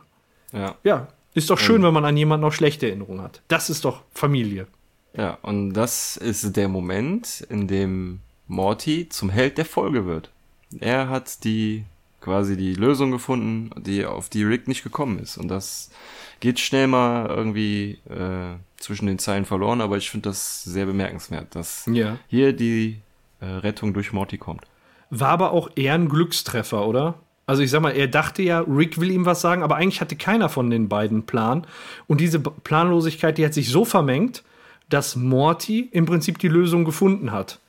Ja. 0.54 0.76
Ja, 0.84 1.08
ist 1.38 1.50
doch 1.50 1.60
schön, 1.60 1.84
wenn 1.84 1.94
man 1.94 2.06
an 2.06 2.18
jemanden 2.18 2.46
noch 2.46 2.54
schlechte 2.54 2.88
Erinnerungen 2.88 3.22
hat. 3.22 3.42
Das 3.48 3.70
ist 3.70 3.86
doch 3.86 4.02
Familie. 4.14 4.68
Ja, 5.16 5.38
und 5.42 5.74
das 5.74 6.18
ist 6.18 6.56
der 6.56 6.68
Moment, 6.68 7.46
in 7.50 7.68
dem 7.68 8.20
Morty 8.48 9.08
zum 9.10 9.30
Held 9.30 9.58
der 9.58 9.66
Folge 9.66 10.06
wird. 10.06 10.32
Er 10.80 11.10
hat 11.10 11.44
die 11.44 11.86
quasi 12.22 12.58
die 12.58 12.74
Lösung 12.74 13.12
gefunden, 13.12 13.70
die 13.82 14.06
auf 14.06 14.30
die 14.30 14.44
Rick 14.44 14.68
nicht 14.68 14.84
gekommen 14.84 15.20
ist. 15.20 15.38
Und 15.38 15.48
das 15.48 15.92
geht 16.40 16.60
schnell 16.60 16.88
mal 16.88 17.28
irgendwie 17.30 18.00
äh, 18.10 18.56
zwischen 18.78 19.08
den 19.08 19.18
Zeilen 19.20 19.46
verloren, 19.46 19.82
aber 19.82 19.98
ich 19.98 20.10
finde 20.10 20.30
das 20.30 20.64
sehr 20.64 20.86
bemerkenswert, 20.86 21.56
dass 21.56 21.86
Ja. 21.92 22.18
hier 22.28 22.54
die 22.54 23.00
äh, 23.40 23.46
Rettung 23.46 23.94
durch 23.94 24.12
Morty 24.14 24.38
kommt. 24.38 24.66
War 25.10 25.30
aber 25.30 25.52
auch 25.52 25.70
eher 25.76 25.94
ein 25.94 26.10
Glückstreffer, 26.10 26.86
oder? 26.86 27.16
Also 27.48 27.64
ich 27.64 27.72
sag 27.72 27.82
mal, 27.82 27.92
er 27.92 28.08
dachte 28.08 28.44
ja, 28.44 28.60
Rick 28.60 29.00
will 29.00 29.10
ihm 29.10 29.26
was 29.26 29.40
sagen, 29.42 29.64
aber 29.64 29.78
eigentlich 29.78 30.02
hatte 30.02 30.18
keiner 30.18 30.50
von 30.50 30.70
den 30.70 30.90
beiden 30.90 31.26
Plan. 31.26 31.66
Und 32.06 32.20
diese 32.20 32.40
Planlosigkeit, 32.40 33.38
die 33.38 33.46
hat 33.46 33.54
sich 33.54 33.70
so 33.70 33.86
vermengt, 33.86 34.44
dass 34.90 35.16
Morty 35.16 35.88
im 35.92 36.06
Prinzip 36.06 36.40
die 36.40 36.50
Lösung 36.50 36.84
gefunden 36.84 37.32
hat. 37.32 37.60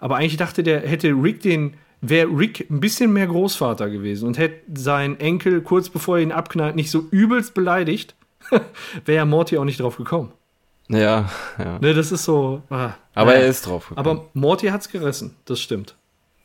Aber 0.00 0.16
eigentlich 0.16 0.38
dachte 0.38 0.62
der, 0.62 0.80
hätte 0.80 1.08
Rick 1.10 1.42
den, 1.42 1.74
wäre 2.00 2.28
Rick 2.28 2.66
ein 2.70 2.80
bisschen 2.80 3.12
mehr 3.12 3.26
Großvater 3.26 3.90
gewesen 3.90 4.26
und 4.26 4.38
hätte 4.38 4.60
seinen 4.74 5.20
Enkel 5.20 5.60
kurz 5.60 5.90
bevor 5.90 6.16
er 6.16 6.22
ihn 6.22 6.32
abknallt 6.32 6.74
nicht 6.74 6.90
so 6.90 7.04
übelst 7.10 7.52
beleidigt, 7.52 8.14
wäre 9.04 9.16
ja 9.16 9.24
Morty 9.26 9.58
auch 9.58 9.64
nicht 9.64 9.80
drauf 9.80 9.96
gekommen. 9.98 10.32
Ja, 10.88 11.28
ja. 11.58 11.78
Ne, 11.80 11.94
das 11.94 12.12
ist 12.12 12.24
so. 12.24 12.62
Ah, 12.70 12.92
Aber 13.14 13.32
naja. 13.32 13.42
er 13.42 13.48
ist 13.48 13.66
drauf 13.66 13.88
gekommen. 13.88 14.06
Aber 14.06 14.28
Morty 14.34 14.68
hat's 14.68 14.88
gerissen, 14.88 15.36
das 15.44 15.60
stimmt. 15.60 15.96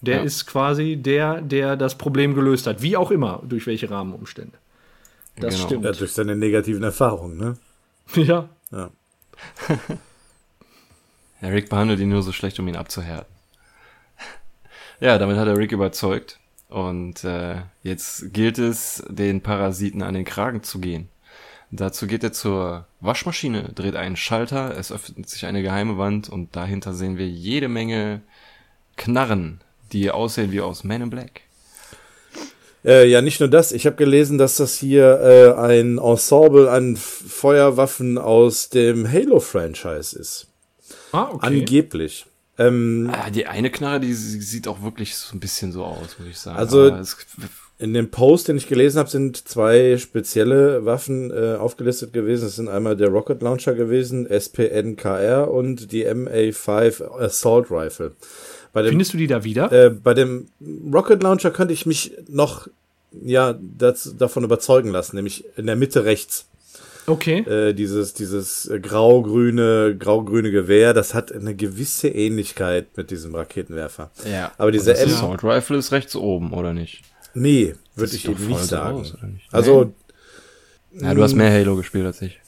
Der 0.01 0.17
Ja. 0.17 0.23
ist 0.23 0.47
quasi 0.47 0.95
der, 0.97 1.41
der 1.41 1.75
das 1.77 1.95
Problem 1.95 2.33
gelöst 2.33 2.65
hat. 2.67 2.81
Wie 2.81 2.97
auch 2.97 3.11
immer, 3.11 3.41
durch 3.47 3.67
welche 3.67 3.89
Rahmenumstände. 3.89 4.57
Das 5.37 5.55
Genau. 5.55 5.65
stimmt. 5.67 5.85
ja, 5.85 5.91
durch 5.91 6.11
seine 6.11 6.35
negativen 6.35 6.83
Erfahrungen, 6.83 7.37
ne? 7.37 7.57
Ja. 8.15 8.49
Ja. 8.71 8.89
Ja, 11.41 11.47
Rick 11.49 11.69
behandelt 11.69 11.99
ihn 11.99 12.09
nur 12.09 12.21
so 12.21 12.31
schlecht, 12.31 12.59
um 12.59 12.67
ihn 12.67 12.75
abzuhärten. 12.75 13.33
Ja, 14.99 15.17
damit 15.17 15.37
hat 15.37 15.47
er 15.47 15.57
Rick 15.57 15.71
überzeugt. 15.71 16.39
Und 16.69 17.23
äh, 17.23 17.55
jetzt 17.83 18.31
gilt 18.33 18.59
es, 18.59 19.03
den 19.09 19.41
Parasiten 19.41 20.03
an 20.03 20.13
den 20.13 20.23
Kragen 20.25 20.61
zu 20.63 20.79
gehen. 20.79 21.09
Dazu 21.71 22.05
geht 22.05 22.23
er 22.23 22.31
zur 22.33 22.85
Waschmaschine, 22.99 23.69
dreht 23.73 23.95
einen 23.95 24.15
Schalter, 24.15 24.77
es 24.77 24.91
öffnet 24.91 25.27
sich 25.29 25.45
eine 25.45 25.63
geheime 25.63 25.97
Wand 25.97 26.29
und 26.29 26.55
dahinter 26.55 26.93
sehen 26.93 27.17
wir 27.17 27.27
jede 27.27 27.67
Menge 27.69 28.21
Knarren, 28.97 29.59
die 29.93 30.11
aussehen 30.11 30.51
wie 30.51 30.61
aus 30.61 30.83
Man 30.83 31.01
in 31.01 31.09
Black. 31.09 31.41
Äh, 32.83 33.07
ja, 33.09 33.21
nicht 33.21 33.39
nur 33.39 33.49
das. 33.49 33.71
Ich 33.71 33.85
habe 33.85 33.95
gelesen, 33.95 34.37
dass 34.39 34.55
das 34.55 34.75
hier 34.75 35.19
äh, 35.21 35.53
ein 35.61 35.99
Ensemble 35.99 36.69
an 36.71 36.95
Feuerwaffen 36.97 38.17
aus 38.17 38.69
dem 38.69 39.07
Halo-Franchise 39.11 40.17
ist. 40.17 40.47
Ah, 41.11 41.29
okay. 41.31 41.59
Angeblich. 41.59 42.25
Ähm, 42.57 43.11
Ah, 43.13 43.29
die 43.29 43.45
eine 43.45 43.69
Knarre, 43.69 43.99
die 43.99 44.13
sie- 44.13 44.41
sieht 44.41 44.67
auch 44.67 44.81
wirklich 44.81 45.15
so 45.15 45.35
ein 45.35 45.39
bisschen 45.39 45.71
so 45.71 45.83
aus, 45.83 46.17
muss 46.17 46.27
ich 46.27 46.37
sagen. 46.39 46.57
Also- 46.57 46.87
es, 46.87 47.17
in 47.77 47.93
dem 47.95 48.11
Post, 48.11 48.47
den 48.47 48.57
ich 48.57 48.67
gelesen 48.67 48.99
habe, 48.99 49.09
sind 49.09 49.47
zwei 49.47 49.97
spezielle 49.97 50.85
Waffen 50.85 51.31
äh, 51.31 51.55
aufgelistet 51.55 52.13
gewesen. 52.13 52.43
Das 52.45 52.55
sind 52.55 52.69
einmal 52.69 52.95
der 52.95 53.09
Rocket 53.09 53.41
Launcher 53.41 53.73
gewesen, 53.73 54.27
SPNKR 54.29 55.49
und 55.51 55.91
die 55.91 56.05
MA5 56.07 57.03
Assault 57.19 57.71
Rifle. 57.71 58.11
Bei 58.73 58.81
dem, 58.81 58.89
Findest 58.91 59.13
du 59.13 59.17
die 59.17 59.27
da 59.27 59.43
wieder? 59.43 59.71
äh, 59.71 59.89
bei 59.89 60.13
dem 60.13 60.47
Rocket 60.93 61.21
Launcher 61.23 61.51
könnte 61.51 61.73
ich 61.73 61.85
mich 61.85 62.13
noch 62.29 62.67
ja 63.11 63.55
das, 63.59 64.15
davon 64.17 64.43
überzeugen 64.43 64.91
lassen, 64.91 65.17
nämlich 65.17 65.43
in 65.57 65.65
der 65.67 65.75
Mitte 65.75 66.05
rechts. 66.05 66.47
Okay. 67.07 67.39
Äh, 67.39 67.73
dieses 67.73 68.13
dieses 68.13 68.71
grau-grüne 68.81 69.95
grau-grüne 69.97 70.51
Gewehr, 70.51 70.93
das 70.93 71.13
hat 71.13 71.31
eine 71.31 71.55
gewisse 71.55 72.07
Ähnlichkeit 72.07 72.95
mit 72.95 73.11
diesem 73.11 73.35
Raketenwerfer. 73.35 74.11
ja. 74.29 74.51
Aber 74.57 74.71
diese 74.71 74.95
M 74.97 75.09
Assault 75.09 75.43
Rifle 75.43 75.77
ist 75.77 75.91
rechts 75.91 76.15
oben, 76.15 76.53
oder 76.53 76.73
nicht? 76.73 77.01
Nee, 77.33 77.73
würde 77.95 78.15
ich 78.15 78.23
doch 78.23 78.33
eben 78.33 78.47
nicht 78.47 78.63
sagen. 78.65 79.01
nicht? 79.01 79.47
Also 79.51 79.93
Ja, 80.93 81.13
du 81.13 81.23
hast 81.23 81.33
mehr 81.35 81.51
Halo 81.51 81.75
gespielt 81.75 82.05
als 82.05 82.21
ich. 82.21 82.39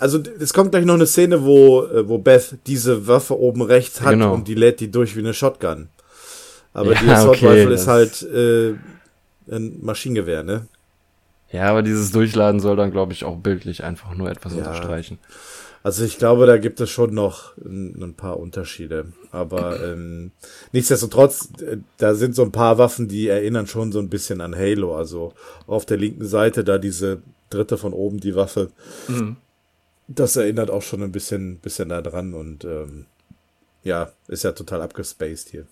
Also 0.00 0.18
es 0.40 0.52
kommt 0.54 0.70
gleich 0.72 0.84
noch 0.84 0.94
eine 0.94 1.06
Szene, 1.06 1.44
wo, 1.44 1.84
äh, 1.84 2.08
wo 2.08 2.18
Beth 2.18 2.56
diese 2.66 3.06
Waffe 3.06 3.38
oben 3.38 3.62
rechts 3.62 4.00
hat 4.00 4.10
Genau. 4.12 4.34
und 4.34 4.48
die 4.48 4.54
lädt 4.54 4.80
die 4.80 4.90
durch 4.90 5.14
wie 5.14 5.20
eine 5.20 5.34
Shotgun. 5.34 5.88
Aber 6.72 6.94
Ja, 6.94 7.00
die 7.00 7.08
Assault 7.10 7.36
okay, 7.36 7.48
Rifle 7.48 7.74
ist 7.74 7.86
halt 7.86 8.22
äh, 8.22 8.74
ein 9.50 9.78
Maschinengewehr, 9.82 10.42
ne? 10.42 10.66
Ja, 11.52 11.64
aber 11.70 11.82
dieses 11.82 12.12
Durchladen 12.12 12.60
soll 12.60 12.76
dann, 12.76 12.92
glaube 12.92 13.12
ich, 13.12 13.24
auch 13.24 13.36
bildlich 13.36 13.82
einfach 13.84 14.14
nur 14.14 14.30
etwas 14.30 14.52
Ja. 14.52 14.58
unterstreichen. 14.60 15.18
Also 15.82 16.04
ich 16.04 16.18
glaube, 16.18 16.46
da 16.46 16.58
gibt 16.58 16.80
es 16.80 16.90
schon 16.90 17.12
noch 17.14 17.56
ein, 17.56 18.00
ein 18.02 18.14
paar 18.14 18.38
Unterschiede. 18.38 19.06
Aber 19.32 19.82
ähm, 19.82 20.30
nichtsdestotrotz, 20.72 21.48
äh, 21.62 21.78
da 21.96 22.14
sind 22.14 22.34
so 22.34 22.42
ein 22.42 22.52
paar 22.52 22.78
Waffen, 22.78 23.08
die 23.08 23.28
erinnern 23.28 23.66
schon 23.66 23.90
so 23.90 23.98
ein 23.98 24.10
bisschen 24.10 24.40
an 24.40 24.54
Halo. 24.54 24.94
Also 24.96 25.32
auf 25.66 25.86
der 25.86 25.96
linken 25.96 26.26
Seite 26.26 26.64
da 26.64 26.78
diese 26.78 27.22
dritte 27.48 27.78
von 27.78 27.92
oben, 27.94 28.20
die 28.20 28.34
Waffe. 28.36 28.70
Mhm. 29.08 29.36
Das 30.12 30.34
erinnert 30.34 30.70
auch 30.70 30.82
schon 30.82 31.02
ein 31.02 31.12
bisschen, 31.12 31.58
bisschen 31.58 31.88
da 31.88 32.02
dran 32.02 32.34
und 32.34 32.64
ähm, 32.64 33.06
ja, 33.84 34.10
ist 34.26 34.42
ja 34.42 34.52
total 34.52 34.82
abgespaced 34.82 35.50
hier. 35.50 35.66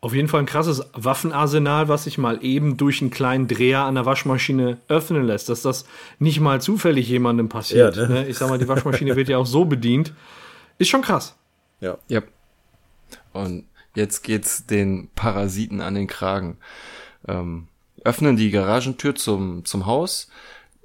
Auf 0.00 0.14
jeden 0.14 0.28
Fall 0.28 0.40
ein 0.40 0.46
krasses 0.46 0.82
Waffenarsenal, 0.94 1.88
was 1.88 2.04
sich 2.04 2.16
mal 2.16 2.42
eben 2.42 2.76
durch 2.76 3.00
einen 3.00 3.10
kleinen 3.10 3.48
Dreher 3.48 3.80
an 3.80 3.94
der 3.94 4.06
Waschmaschine 4.06 4.78
öffnen 4.88 5.26
lässt, 5.26 5.48
dass 5.48 5.62
das 5.62 5.84
nicht 6.18 6.40
mal 6.40 6.60
zufällig 6.60 7.08
jemandem 7.08 7.48
passiert. 7.48 7.96
Ja, 7.96 8.06
ne? 8.06 8.14
ne? 8.14 8.28
Ich 8.28 8.38
sag 8.38 8.48
mal, 8.48 8.58
die 8.58 8.68
Waschmaschine 8.68 9.14
wird 9.16 9.28
ja 9.28 9.38
auch 9.38 9.46
so 9.46 9.64
bedient. 9.64 10.12
Ist 10.78 10.88
schon 10.88 11.02
krass. 11.02 11.36
Ja. 11.80 11.98
Ja. 12.08 12.22
Und 13.32 13.64
jetzt 13.94 14.22
geht's 14.22 14.64
den 14.66 15.10
Parasiten 15.14 15.80
an 15.80 15.94
den 15.94 16.06
Kragen. 16.06 16.58
Ähm, 17.28 17.68
öffnen 18.04 18.36
die 18.36 18.50
Garagentür 18.50 19.14
zum, 19.14 19.64
zum 19.64 19.86
Haus, 19.86 20.28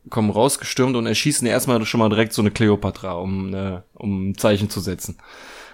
kommen 0.09 0.29
rausgestürmt 0.29 0.95
und 0.95 1.05
erschießen 1.05 1.47
erstmal 1.47 1.83
schon 1.85 1.99
mal 1.99 2.09
direkt 2.09 2.33
so 2.33 2.41
eine 2.41 2.51
Kleopatra, 2.51 3.13
um, 3.13 3.53
äh, 3.53 3.81
um 3.93 4.29
ein 4.29 4.37
Zeichen 4.37 4.69
zu 4.69 4.79
setzen. 4.79 5.17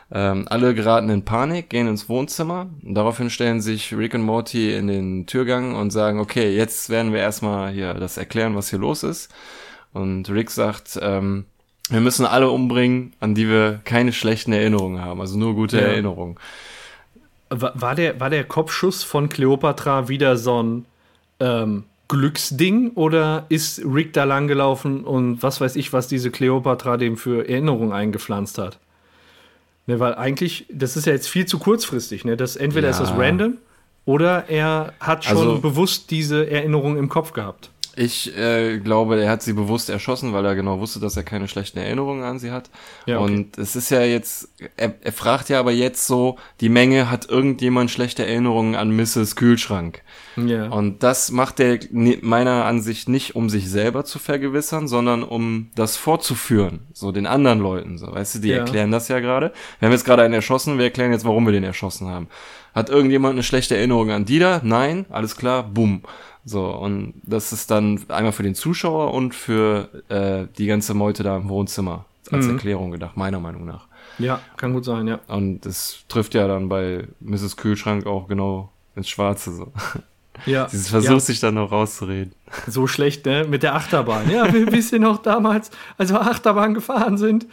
Ähm, 0.10 0.46
alle 0.50 0.74
geraten 0.74 1.10
in 1.10 1.26
Panik, 1.26 1.70
gehen 1.70 1.88
ins 1.88 2.08
Wohnzimmer. 2.08 2.68
Und 2.84 2.96
daraufhin 2.96 3.30
stellen 3.30 3.62
sich 3.62 3.96
Rick 3.96 4.14
und 4.14 4.22
Morty 4.22 4.74
in 4.74 4.88
den 4.88 5.26
Türgang 5.26 5.76
und 5.76 5.92
sagen, 5.92 6.20
okay, 6.20 6.56
jetzt 6.56 6.90
werden 6.90 7.12
wir 7.14 7.20
erstmal 7.20 7.72
hier 7.72 7.94
das 7.94 8.18
erklären, 8.18 8.56
was 8.56 8.70
hier 8.70 8.80
los 8.80 9.04
ist. 9.04 9.30
Und 9.94 10.30
Rick 10.30 10.52
sagt, 10.52 10.98
ähm, 11.02 11.46
wir 11.90 12.02
müssen 12.02 12.26
alle 12.26 12.50
umbringen, 12.50 13.14
an 13.20 13.36
die 13.36 13.48
wir 13.48 13.80
keine 13.84 14.14
schlechten 14.14 14.54
Erinnerungen 14.54 15.02
haben, 15.02 15.22
also 15.22 15.38
nur 15.38 15.56
gute 15.56 15.78
Ja. 15.78 15.88
Erinnerungen. 15.88 16.38
War, 17.50 17.72
war, 17.76 17.96
der, 17.96 18.20
war 18.20 18.30
der 18.30 18.44
Kopfschuss 18.44 19.04
von 19.04 19.30
Cleopatra 19.30 20.10
wieder 20.10 20.36
so 20.38 20.62
ein 20.62 20.86
ähm, 21.40 21.86
Glücksding 22.08 22.92
oder 22.96 23.46
ist 23.50 23.82
Rick 23.84 24.14
da 24.14 24.24
langgelaufen 24.24 25.04
und 25.04 25.44
was 25.44 25.60
weiß 25.60 25.76
ich, 25.76 25.92
was 25.94 26.08
diese 26.08 26.32
Cleopatra 26.32 26.98
dem 26.98 27.18
für 27.18 27.48
Erinnerungen 27.48 27.92
eingepflanzt 27.92 28.58
hat? 28.58 28.80
Ne, 29.88 30.00
weil 30.00 30.16
eigentlich, 30.16 30.66
das 30.72 30.98
ist 30.98 31.06
ja 31.06 31.14
jetzt 31.14 31.28
viel 31.28 31.46
zu 31.46 31.60
kurzfristig. 31.60 32.26
Ne? 32.26 32.38
Das, 32.38 32.56
entweder 32.56 32.90
ist 32.90 33.00
das 33.00 33.10
Ja. 33.10 33.16
random 33.18 33.58
oder 34.06 34.50
er 34.50 34.94
hat 35.00 35.26
schon 35.26 35.38
Also- 35.38 35.60
bewusst 35.60 36.12
diese 36.12 36.50
Erinnerung 36.50 36.98
im 36.98 37.10
Kopf 37.10 37.34
gehabt. 37.34 37.72
Ich 38.00 38.38
äh, 38.38 38.78
glaube, 38.78 39.20
er 39.20 39.32
hat 39.32 39.42
sie 39.42 39.54
bewusst 39.54 39.90
erschossen, 39.90 40.32
weil 40.32 40.46
er 40.46 40.54
genau 40.54 40.80
wusste, 40.80 41.00
dass 41.00 41.18
er 41.18 41.24
keine 41.24 41.48
schlechten 41.48 41.80
Erinnerungen 41.80 42.24
an 42.24 42.38
sie 42.38 42.52
hat. 42.52 42.70
Ja, 43.08 43.20
okay. 43.20 43.34
Und 43.34 43.58
es 43.58 43.76
ist 43.76 43.90
ja 43.90 44.04
jetzt, 44.04 44.50
er, 44.76 44.94
er 45.02 45.12
fragt 45.12 45.50
ja 45.50 45.60
aber 45.60 45.72
jetzt 45.72 46.06
so, 46.06 46.38
die 46.62 46.70
Menge 46.70 47.10
hat 47.10 47.28
irgendjemand 47.28 47.90
schlechte 47.90 48.24
Erinnerungen 48.24 48.76
an 48.76 48.96
Mrs. 48.96 49.36
Kühlschrank. 49.36 50.04
Ja. 50.36 50.68
Und 50.70 51.02
das 51.02 51.32
macht 51.32 51.60
er 51.60 51.80
meiner 51.92 52.66
Ansicht 52.66 53.10
nicht, 53.10 53.36
um 53.36 53.50
sich 53.50 53.68
selber 53.68 54.06
zu 54.06 54.20
vergewissern, 54.20 54.88
sondern 54.88 55.24
um 55.24 55.72
das 55.74 55.98
fortzuführen, 55.98 56.82
so 56.94 57.12
den 57.12 57.26
anderen 57.26 57.58
Leuten. 57.58 57.98
So, 57.98 58.12
weißt 58.14 58.36
du, 58.36 58.40
die 58.40 58.50
Ja. 58.50 58.58
erklären 58.58 58.92
das 58.92 59.08
ja 59.08 59.20
gerade. 59.20 59.54
Wir 59.80 59.88
haben 59.88 59.94
jetzt 59.94 60.06
gerade 60.06 60.22
einen 60.22 60.36
erschossen, 60.36 60.78
wir 60.78 60.86
erklären 60.86 61.14
jetzt, 61.14 61.26
warum 61.26 61.48
wir 61.48 61.54
den 61.54 61.64
erschossen 61.64 62.08
haben. 62.08 62.28
Hat 62.76 62.92
irgendjemand 62.92 63.34
eine 63.34 63.42
schlechte 63.42 63.76
Erinnerung 63.76 64.12
an 64.12 64.26
Dieter? 64.26 64.62
Nein, 64.64 65.08
alles 65.10 65.36
klar, 65.36 65.64
bumm. 65.64 66.04
So, 66.50 66.66
und 66.66 67.16
das 67.24 67.52
ist 67.52 67.70
dann 67.72 68.00
einmal 68.08 68.32
für 68.32 68.44
den 68.44 68.56
Zuschauer 68.56 69.14
und 69.14 69.36
für 69.36 69.90
äh, 70.08 70.48
die 70.58 70.66
ganze 70.66 70.94
Meute 70.94 71.22
da 71.24 71.36
im 71.38 71.50
Wohnzimmer 71.50 72.06
als 72.32 72.46
Mhm. 72.46 72.54
Erklärung 72.54 72.92
gedacht, 72.92 73.18
meiner 73.18 73.40
Meinung 73.42 73.66
nach. 73.66 73.88
ja, 74.18 74.40
kann 74.56 74.74
gut 74.74 74.86
sein, 74.86 75.08
ja. 75.08 75.20
Und 75.28 75.66
es 75.66 76.04
trifft 76.08 76.34
ja 76.34 76.48
dann 76.48 76.70
bei 76.70 77.08
Mrs. 77.20 77.58
Kühlschrank 77.58 78.06
auch 78.06 78.28
genau 78.28 78.70
ins 78.96 79.10
Schwarze 79.10 79.52
so. 79.54 79.72
ja. 80.46 80.68
Sie 80.72 80.90
versucht 80.90 81.12
ja. 81.12 81.20
sich 81.20 81.40
dann 81.42 81.56
noch 81.56 81.72
rauszureden. 81.72 82.34
So 82.68 82.88
schlecht, 82.88 83.26
ne? 83.26 83.46
Mit 83.48 83.62
der 83.64 83.76
Achterbahn. 83.76 84.30
Ja, 84.32 84.52
wir 84.54 84.72
wissen 84.72 85.02
noch 85.02 85.22
damals, 85.22 85.70
als 85.98 86.12
wir 86.14 86.22
Achterbahn 86.22 86.74
gefahren 86.74 87.18
sind. 87.18 87.46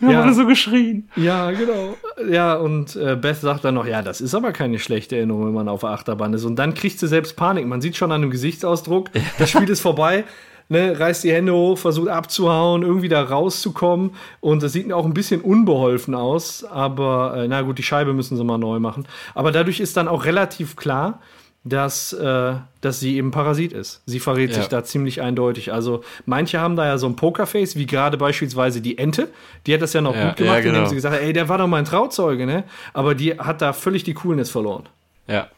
Ja, 0.00 0.32
so 0.32 0.46
geschrien. 0.46 1.08
ja, 1.16 1.50
genau. 1.50 1.96
Ja, 2.30 2.54
und 2.54 2.96
äh, 2.96 3.16
Beth 3.16 3.36
sagt 3.40 3.64
dann 3.64 3.74
noch, 3.74 3.86
ja, 3.86 4.02
das 4.02 4.20
ist 4.20 4.34
aber 4.34 4.52
keine 4.52 4.78
schlechte 4.78 5.16
Erinnerung, 5.16 5.46
wenn 5.46 5.54
man 5.54 5.68
auf 5.68 5.80
der 5.80 5.90
Achterbahn 5.90 6.32
ist. 6.34 6.44
Und 6.44 6.56
dann 6.56 6.74
kriegt 6.74 6.98
sie 6.98 7.08
selbst 7.08 7.36
Panik. 7.36 7.66
Man 7.66 7.80
sieht 7.80 7.96
schon 7.96 8.12
an 8.12 8.22
dem 8.22 8.30
Gesichtsausdruck, 8.30 9.10
das 9.38 9.50
Spiel 9.50 9.68
ist 9.68 9.80
vorbei. 9.80 10.24
Ne, 10.70 11.00
reißt 11.00 11.24
die 11.24 11.32
Hände 11.32 11.54
hoch, 11.54 11.78
versucht 11.78 12.08
abzuhauen, 12.10 12.82
irgendwie 12.82 13.08
da 13.08 13.22
rauszukommen. 13.22 14.10
Und 14.40 14.62
das 14.62 14.74
sieht 14.74 14.92
auch 14.92 15.06
ein 15.06 15.14
bisschen 15.14 15.40
unbeholfen 15.40 16.14
aus. 16.14 16.62
Aber 16.62 17.34
äh, 17.38 17.48
na 17.48 17.62
gut, 17.62 17.78
die 17.78 17.82
Scheibe 17.82 18.12
müssen 18.12 18.36
sie 18.36 18.44
mal 18.44 18.58
neu 18.58 18.78
machen. 18.78 19.06
Aber 19.34 19.50
dadurch 19.50 19.80
ist 19.80 19.96
dann 19.96 20.08
auch 20.08 20.26
relativ 20.26 20.76
klar, 20.76 21.20
dass, 21.68 22.12
äh, 22.12 22.54
dass 22.80 23.00
sie 23.00 23.16
eben 23.16 23.30
Parasit 23.30 23.72
ist. 23.72 24.02
Sie 24.06 24.20
verrät 24.20 24.50
Ja. 24.50 24.56
sich 24.56 24.68
da 24.68 24.84
ziemlich 24.84 25.20
eindeutig. 25.22 25.72
Also 25.72 26.02
manche 26.26 26.60
haben 26.60 26.76
da 26.76 26.86
ja 26.86 26.98
so 26.98 27.06
ein 27.06 27.16
Pokerface, 27.16 27.76
wie 27.76 27.86
gerade 27.86 28.16
beispielsweise 28.16 28.80
die 28.80 28.98
Ente. 28.98 29.28
Die 29.66 29.74
hat 29.74 29.82
das 29.82 29.92
ja 29.92 30.00
noch 30.00 30.14
Ja, 30.14 30.28
gut 30.28 30.36
gemacht, 30.36 30.54
ja, 30.56 30.60
genau. 30.60 30.74
indem 30.78 30.88
sie 30.90 30.94
gesagt 30.96 31.14
hat, 31.16 31.22
ey, 31.22 31.32
der 31.32 31.48
war 31.48 31.58
doch 31.58 31.66
mein 31.66 31.84
Trauzeuge, 31.84 32.46
ne? 32.46 32.64
Aber 32.92 33.14
die 33.14 33.38
hat 33.38 33.60
da 33.62 33.72
völlig 33.72 34.04
die 34.04 34.14
Coolness 34.14 34.50
verloren. 34.50 34.88
Ja, 35.26 35.48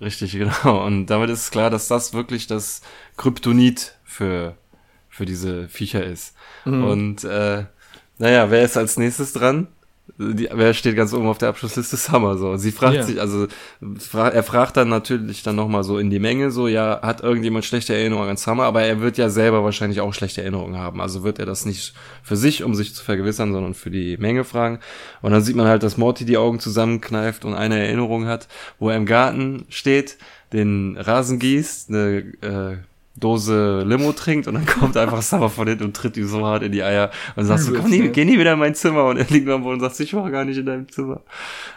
richtig, 0.00 0.32
genau. 0.38 0.84
Und 0.86 1.06
damit 1.06 1.30
ist 1.30 1.50
klar, 1.50 1.70
dass 1.70 1.88
das 1.88 2.14
wirklich 2.14 2.46
das 2.46 2.82
Kryptonit 3.16 3.94
für, 4.04 4.54
für 5.08 5.26
diese 5.26 5.68
Viecher 5.68 6.04
ist. 6.04 6.34
Und 6.64 7.24
äh, 7.24 7.64
naja, 8.18 8.50
wer 8.50 8.62
ist 8.62 8.76
als 8.76 8.96
nächstes 8.96 9.32
dran? 9.32 9.68
Die, 10.16 10.48
wer 10.50 10.72
steht 10.74 10.96
ganz 10.96 11.12
oben 11.12 11.26
auf 11.26 11.38
der 11.38 11.50
Abschlussliste? 11.50 11.96
Summer 11.96 12.36
so. 12.38 12.56
Sie 12.56 12.72
fragt 12.72 12.96
Ja. 12.96 13.02
sich, 13.02 13.20
also 13.20 13.46
fra 14.00 14.28
er 14.30 14.42
fragt 14.42 14.76
dann 14.76 14.88
natürlich 14.88 15.42
dann 15.42 15.56
nochmal 15.56 15.84
so 15.84 15.98
in 15.98 16.08
die 16.10 16.18
Menge 16.18 16.50
so, 16.50 16.66
ja, 16.66 17.00
hat 17.02 17.20
irgendjemand 17.20 17.64
schlechte 17.64 17.94
Erinnerungen 17.94 18.30
an 18.30 18.36
Summer, 18.36 18.64
aber 18.64 18.82
er 18.82 19.00
wird 19.00 19.18
ja 19.18 19.28
selber 19.28 19.64
wahrscheinlich 19.64 20.00
auch 20.00 20.14
schlechte 20.14 20.40
Erinnerungen 20.40 20.78
haben. 20.78 21.00
Also 21.00 21.22
wird 21.24 21.38
er 21.38 21.46
das 21.46 21.66
nicht 21.66 21.94
für 22.22 22.36
sich, 22.36 22.64
um 22.64 22.74
sich 22.74 22.94
zu 22.94 23.04
vergewissern, 23.04 23.52
sondern 23.52 23.74
für 23.74 23.90
die 23.90 24.16
Menge 24.16 24.44
fragen. 24.44 24.80
Und 25.22 25.32
dann 25.32 25.42
sieht 25.42 25.56
man 25.56 25.66
halt, 25.68 25.82
dass 25.82 25.96
Morty 25.98 26.24
die 26.24 26.38
Augen 26.38 26.58
zusammenkneift 26.58 27.44
und 27.44 27.54
eine 27.54 27.78
Erinnerung 27.78 28.26
hat, 28.26 28.48
wo 28.78 28.88
er 28.90 28.96
im 28.96 29.06
Garten 29.06 29.66
steht, 29.68 30.16
den 30.52 30.96
Rasen 30.98 31.38
gießt, 31.38 31.90
eine 31.90 32.18
äh, 32.40 32.76
Dose 33.18 33.82
Limo 33.86 34.12
trinkt 34.12 34.46
und 34.46 34.54
dann 34.54 34.66
kommt 34.66 34.96
einfach 34.96 35.22
Summer 35.22 35.50
von 35.50 35.68
hinten 35.68 35.84
und 35.84 35.96
tritt 35.96 36.16
ihm 36.16 36.28
so 36.28 36.44
hart 36.44 36.62
in 36.62 36.72
die 36.72 36.82
Eier 36.82 37.10
und 37.36 37.44
sagt 37.44 37.60
so, 37.60 37.72
komm 37.72 37.90
nie, 37.90 38.08
geh 38.08 38.24
nie 38.24 38.38
wieder 38.38 38.52
in 38.52 38.58
mein 38.58 38.74
Zimmer 38.74 39.04
und 39.04 39.16
er 39.16 39.26
liegt 39.26 39.48
am 39.48 39.62
Boden 39.62 39.74
und 39.74 39.80
sagt, 39.80 39.98
ich 40.00 40.14
war 40.14 40.30
gar 40.30 40.44
nicht 40.44 40.58
in 40.58 40.66
deinem 40.66 40.88
Zimmer. 40.88 41.22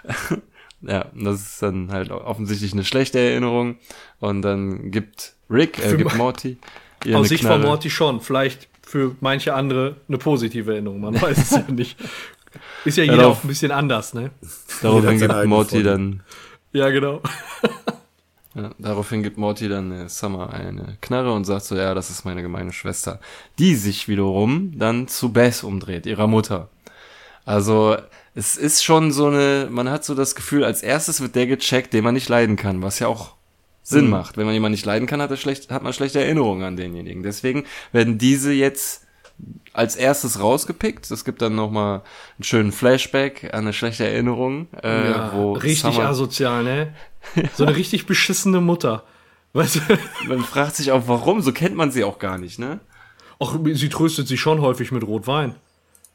ja, 0.81 1.05
und 1.13 1.23
das 1.23 1.41
ist 1.41 1.61
dann 1.61 1.91
halt 1.91 2.11
offensichtlich 2.11 2.73
eine 2.73 2.84
schlechte 2.84 3.19
Erinnerung 3.19 3.77
und 4.19 4.41
dann 4.41 4.91
gibt 4.91 5.34
Rick, 5.49 5.80
äh, 5.84 5.95
gibt 5.95 6.15
Morty 6.15 6.57
ihr 7.05 7.18
Aus 7.18 7.30
Sicht 7.30 7.43
Knarre. 7.43 7.59
von 7.59 7.69
Morty 7.69 7.89
schon. 7.89 8.22
Vielleicht 8.22 8.68
für 8.84 9.15
manche 9.19 9.53
andere 9.53 9.95
eine 10.07 10.18
positive 10.18 10.72
Erinnerung. 10.72 11.01
Man 11.01 11.19
weiß 11.22 11.38
es 11.38 11.51
ja 11.51 11.63
nicht. 11.72 11.97
Ist 12.84 12.97
ja 12.97 13.03
jeder 13.03 13.27
auch 13.27 13.43
ein 13.43 13.47
bisschen 13.47 13.72
anders, 13.72 14.13
ne? 14.13 14.31
Daraufhin 14.81 15.19
gibt 15.19 15.45
Morty 15.45 15.81
Vorlieben. 15.84 15.84
dann 15.84 16.23
Ja, 16.73 16.89
genau. 16.89 17.22
Ja, 18.53 18.71
daraufhin 18.79 19.23
gibt 19.23 19.37
Morty 19.37 19.69
dann 19.69 19.91
äh, 19.91 20.09
Summer 20.09 20.51
eine 20.53 20.97
Knarre 21.01 21.31
und 21.33 21.45
sagt 21.45 21.63
so, 21.65 21.75
ja, 21.75 21.93
das 21.93 22.09
ist 22.09 22.25
meine 22.25 22.41
gemeine 22.41 22.73
Schwester. 22.73 23.19
Die 23.59 23.75
sich 23.75 24.07
wiederum 24.09 24.77
dann 24.77 25.07
zu 25.07 25.31
Bess 25.31 25.63
umdreht, 25.63 26.05
ihrer 26.05 26.27
Mutter. 26.27 26.69
Also, 27.45 27.95
es 28.35 28.57
ist 28.57 28.83
schon 28.83 29.11
so 29.11 29.27
eine, 29.27 29.67
man 29.71 29.89
hat 29.89 30.03
so 30.03 30.15
das 30.15 30.35
Gefühl, 30.35 30.63
als 30.63 30.83
erstes 30.83 31.21
wird 31.21 31.35
der 31.35 31.47
gecheckt, 31.47 31.93
den 31.93 32.03
man 32.03 32.13
nicht 32.13 32.29
leiden 32.29 32.55
kann, 32.57 32.81
was 32.81 32.99
ja 32.99 33.07
auch 33.07 33.35
Sinn 33.83 34.05
Mhm. 34.05 34.11
macht. 34.11 34.37
Wenn 34.37 34.45
man 34.45 34.53
jemanden 34.53 34.73
nicht 34.73 34.85
leiden 34.85 35.07
kann, 35.07 35.21
hat, 35.21 35.31
er 35.31 35.37
schlecht, 35.37 35.71
hat 35.71 35.81
man 35.83 35.93
schlechte 35.93 36.19
Erinnerungen 36.21 36.63
an 36.63 36.75
denjenigen. 36.77 37.23
Deswegen 37.23 37.63
werden 37.93 38.17
diese 38.17 38.51
jetzt 38.53 39.05
als 39.73 39.95
erstes 39.95 40.39
rausgepickt. 40.39 41.09
Es 41.11 41.23
gibt 41.26 41.41
dann 41.41 41.55
nochmal 41.55 42.01
einen 42.38 42.43
schönen 42.43 42.72
Flashback 42.72 43.53
an 43.53 43.61
eine 43.61 43.73
schlechte 43.73 44.05
Erinnerung, 44.05 44.68
äh, 44.84 45.11
ja, 45.11 45.31
wo 45.34 45.53
richtig 45.53 45.80
Summer, 45.80 46.09
asozial, 46.09 46.63
ne? 46.63 46.93
So 47.55 47.65
eine 47.65 47.76
richtig 47.76 48.05
beschissene 48.05 48.61
Mutter. 48.61 49.03
Weißt 49.53 49.76
du? 49.77 49.81
man 50.27 50.39
fragt 50.43 50.76
sich 50.76 50.91
auch, 50.91 51.03
warum, 51.07 51.41
so 51.41 51.51
kennt 51.51 51.76
man 51.76 51.91
sie 51.91 52.03
auch 52.03 52.19
gar 52.19 52.38
nicht, 52.38 52.59
ne? 52.59 52.80
Ach, 53.39 53.57
sie 53.73 53.89
tröstet 53.89 54.27
sich 54.27 54.39
schon 54.39 54.61
häufig 54.61 54.91
mit 54.91 55.03
Rotwein. 55.03 55.55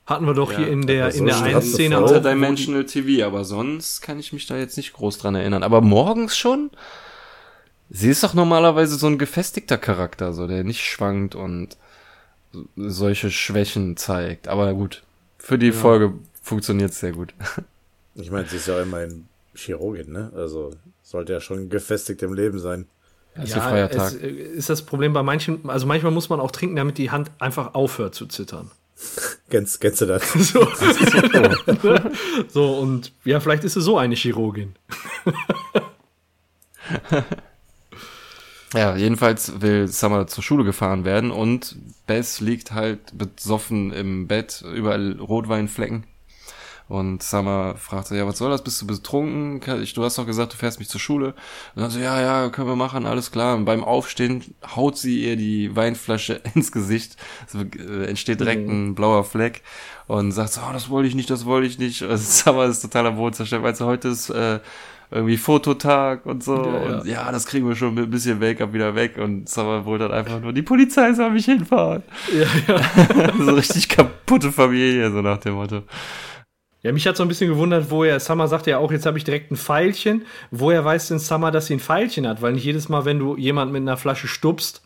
Hatten 0.06 0.26
wir 0.26 0.34
doch 0.34 0.52
hier 0.52 0.68
in 0.68 0.86
der, 0.86 1.12
in 1.12 1.26
der 1.26 1.36
eine 1.38 1.56
einen 1.56 1.62
Szene. 1.62 1.96
Die- 1.96 2.14
Interdimensional 2.14 2.84
TV, 2.86 3.26
aber 3.26 3.44
sonst 3.44 4.00
kann 4.02 4.20
ich 4.20 4.32
mich 4.32 4.46
da 4.46 4.56
jetzt 4.56 4.76
nicht 4.76 4.92
groß 4.92 5.18
dran 5.18 5.34
erinnern. 5.34 5.64
Aber 5.64 5.80
morgens 5.80 6.36
schon? 6.36 6.70
Sie 7.90 8.08
ist 8.08 8.22
doch 8.22 8.32
normalerweise 8.34 8.96
so 8.96 9.08
ein 9.08 9.18
gefestigter 9.18 9.78
Charakter, 9.78 10.32
so 10.32 10.46
der 10.46 10.62
nicht 10.62 10.84
schwankt 10.84 11.34
und 11.34 11.76
solche 12.76 13.30
Schwächen 13.30 13.96
zeigt. 13.96 14.48
Aber 14.48 14.74
gut, 14.74 15.02
für 15.38 15.58
die 15.58 15.72
Folge 15.72 16.14
funktioniert 16.42 16.90
es 16.90 17.00
sehr 17.00 17.12
gut. 17.12 17.34
Ich 18.18 18.30
meine, 18.30 18.48
sie 18.48 18.56
ist 18.56 18.66
ja 18.66 18.80
immerhin 18.80 19.26
Chirurgin, 19.54 20.10
ne? 20.10 20.32
Also 20.34 20.70
sollte 21.02 21.34
ja 21.34 21.40
schon 21.42 21.68
gefestigt 21.68 22.22
im 22.22 22.32
Leben 22.32 22.58
sein. 22.58 22.86
Das 23.34 23.50
ist 23.50 23.54
Tag. 23.54 23.92
Es, 23.92 24.14
äh, 24.14 24.28
ist 24.28 24.70
das 24.70 24.82
Problem 24.82 25.12
bei 25.12 25.22
manchen, 25.22 25.68
also 25.68 25.86
manchmal 25.86 26.12
muss 26.12 26.28
man 26.28 26.40
auch 26.40 26.50
trinken, 26.50 26.76
damit 26.76 26.96
die 26.98 27.10
Hand 27.10 27.30
einfach 27.38 27.74
aufhört 27.74 28.14
zu 28.14 28.26
zittern. 28.26 28.70
Kennst, 29.50 29.80
kennst 29.80 30.00
du 30.00 30.06
das? 30.06 30.22
So. 30.34 30.66
so, 32.48 32.78
und 32.78 33.12
ja, 33.24 33.38
vielleicht 33.40 33.64
ist 33.64 33.74
sie 33.74 33.82
so 33.82 33.98
eine 33.98 34.14
Chirurgin. 34.14 34.74
Ja, 38.74 38.96
jedenfalls 38.96 39.60
will 39.60 39.88
Summer 39.88 40.26
zur 40.26 40.42
Schule 40.42 40.64
gefahren 40.64 41.04
werden 41.04 41.30
und 41.30 41.76
Bess 42.06 42.40
liegt 42.40 42.72
halt 42.72 43.16
besoffen 43.16 43.92
im 43.92 44.26
Bett, 44.26 44.64
überall 44.74 45.18
Rotweinflecken. 45.20 46.04
Und 46.88 47.20
Summer 47.22 47.74
fragt 47.76 48.12
ja, 48.12 48.26
was 48.28 48.38
soll 48.38 48.50
das? 48.50 48.62
Bist 48.62 48.80
du 48.80 48.86
betrunken? 48.86 49.60
Du 49.60 50.04
hast 50.04 50.18
doch 50.18 50.26
gesagt, 50.26 50.52
du 50.52 50.56
fährst 50.56 50.78
mich 50.78 50.88
zur 50.88 51.00
Schule. 51.00 51.34
Und 51.74 51.82
dann 51.82 51.90
so, 51.90 51.98
ja, 51.98 52.20
ja, 52.20 52.48
können 52.48 52.68
wir 52.68 52.76
machen, 52.76 53.06
alles 53.06 53.32
klar. 53.32 53.56
Und 53.56 53.64
beim 53.64 53.82
Aufstehen 53.82 54.54
haut 54.76 54.96
sie 54.96 55.24
ihr 55.24 55.36
die 55.36 55.74
Weinflasche 55.74 56.40
ins 56.54 56.70
Gesicht. 56.70 57.16
Es 57.48 57.54
äh, 57.54 58.04
entsteht 58.04 58.38
direkt 58.38 58.68
mhm. 58.68 58.90
ein 58.90 58.94
blauer 58.94 59.24
Fleck. 59.24 59.62
Und 60.06 60.30
sagt 60.30 60.52
so, 60.52 60.60
oh, 60.60 60.72
das 60.72 60.88
wollte 60.88 61.08
ich 61.08 61.16
nicht, 61.16 61.28
das 61.28 61.44
wollte 61.44 61.66
ich 61.66 61.78
nicht. 61.78 62.02
Also 62.02 62.24
Summer 62.44 62.66
ist 62.66 62.82
totaler 62.82 63.12
Boden 63.12 63.34
zerstört, 63.34 63.64
weil 63.64 63.74
sie 63.74 63.84
heute 63.84 64.06
ist, 64.06 64.30
äh, 64.30 64.60
irgendwie 65.10 65.36
Fototag 65.36 66.26
und 66.26 66.42
so. 66.42 66.56
Ja, 66.56 66.98
und 66.98 67.06
ja. 67.06 67.32
das 67.32 67.46
kriegen 67.46 67.68
wir 67.68 67.76
schon 67.76 67.96
ein 67.98 68.10
bisschen 68.10 68.38
Make-up 68.38 68.72
wieder 68.72 68.94
weg. 68.94 69.18
Und 69.18 69.48
Summer 69.48 69.84
wollte 69.84 70.08
dann 70.08 70.18
einfach 70.18 70.40
nur, 70.40 70.52
die 70.52 70.62
Polizei 70.62 71.12
soll 71.12 71.30
mich 71.30 71.44
hinfahren. 71.44 72.02
Ja, 72.32 72.74
ja. 72.74 73.32
so 73.44 73.54
richtig 73.54 73.88
kaputte 73.88 74.50
Familie, 74.50 75.10
so 75.10 75.22
nach 75.22 75.38
dem 75.38 75.54
Motto. 75.54 75.82
Ja, 76.82 76.92
mich 76.92 77.06
hat 77.06 77.16
so 77.16 77.24
ein 77.24 77.28
bisschen 77.28 77.50
gewundert, 77.50 77.90
wo 77.90 78.04
er, 78.04 78.20
Summer 78.20 78.46
sagt 78.48 78.66
ja 78.66 78.78
auch, 78.78 78.92
jetzt 78.92 79.06
habe 79.06 79.18
ich 79.18 79.24
direkt 79.24 79.50
ein 79.50 79.56
Pfeilchen. 79.56 80.24
Woher 80.50 80.84
weiß 80.84 81.08
denn 81.08 81.18
Summer, 81.18 81.50
dass 81.50 81.66
sie 81.66 81.74
ein 81.74 81.80
Pfeilchen 81.80 82.26
hat? 82.28 82.42
Weil 82.42 82.52
nicht 82.52 82.64
jedes 82.64 82.88
Mal, 82.88 83.04
wenn 83.04 83.18
du 83.18 83.36
jemand 83.36 83.72
mit 83.72 83.82
einer 83.82 83.96
Flasche 83.96 84.28
stupst, 84.28 84.82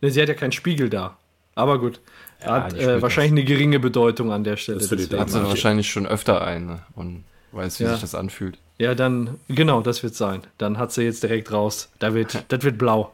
ne, 0.00 0.10
sie 0.10 0.20
hat 0.20 0.28
ja 0.28 0.34
keinen 0.34 0.52
Spiegel 0.52 0.88
da. 0.88 1.16
Aber 1.54 1.78
gut. 1.78 2.00
Ja, 2.42 2.64
hat 2.64 2.74
äh, 2.74 3.00
wahrscheinlich 3.00 3.32
eine 3.32 3.44
geringe 3.44 3.78
Bedeutung 3.78 4.32
an 4.32 4.44
der 4.44 4.56
Stelle. 4.56 4.78
Das 4.78 4.88
für 4.88 4.96
die 4.96 5.16
hat 5.16 5.30
sie 5.30 5.44
wahrscheinlich 5.44 5.88
schon 5.88 6.06
öfter 6.06 6.44
ein 6.44 6.66
ne? 6.66 6.82
und 6.94 7.24
weiß, 7.52 7.80
wie 7.80 7.84
ja. 7.84 7.92
sich 7.92 8.00
das 8.00 8.14
anfühlt. 8.14 8.58
Ja, 8.78 8.94
dann, 8.94 9.38
genau, 9.48 9.80
das 9.82 10.02
wird 10.02 10.14
sein. 10.14 10.42
Dann 10.58 10.78
hat 10.78 10.92
sie 10.92 11.02
jetzt 11.02 11.22
direkt 11.22 11.52
raus. 11.52 11.90
Da 11.98 12.14
wird, 12.14 12.44
das 12.48 12.62
wird 12.62 12.78
blau. 12.78 13.12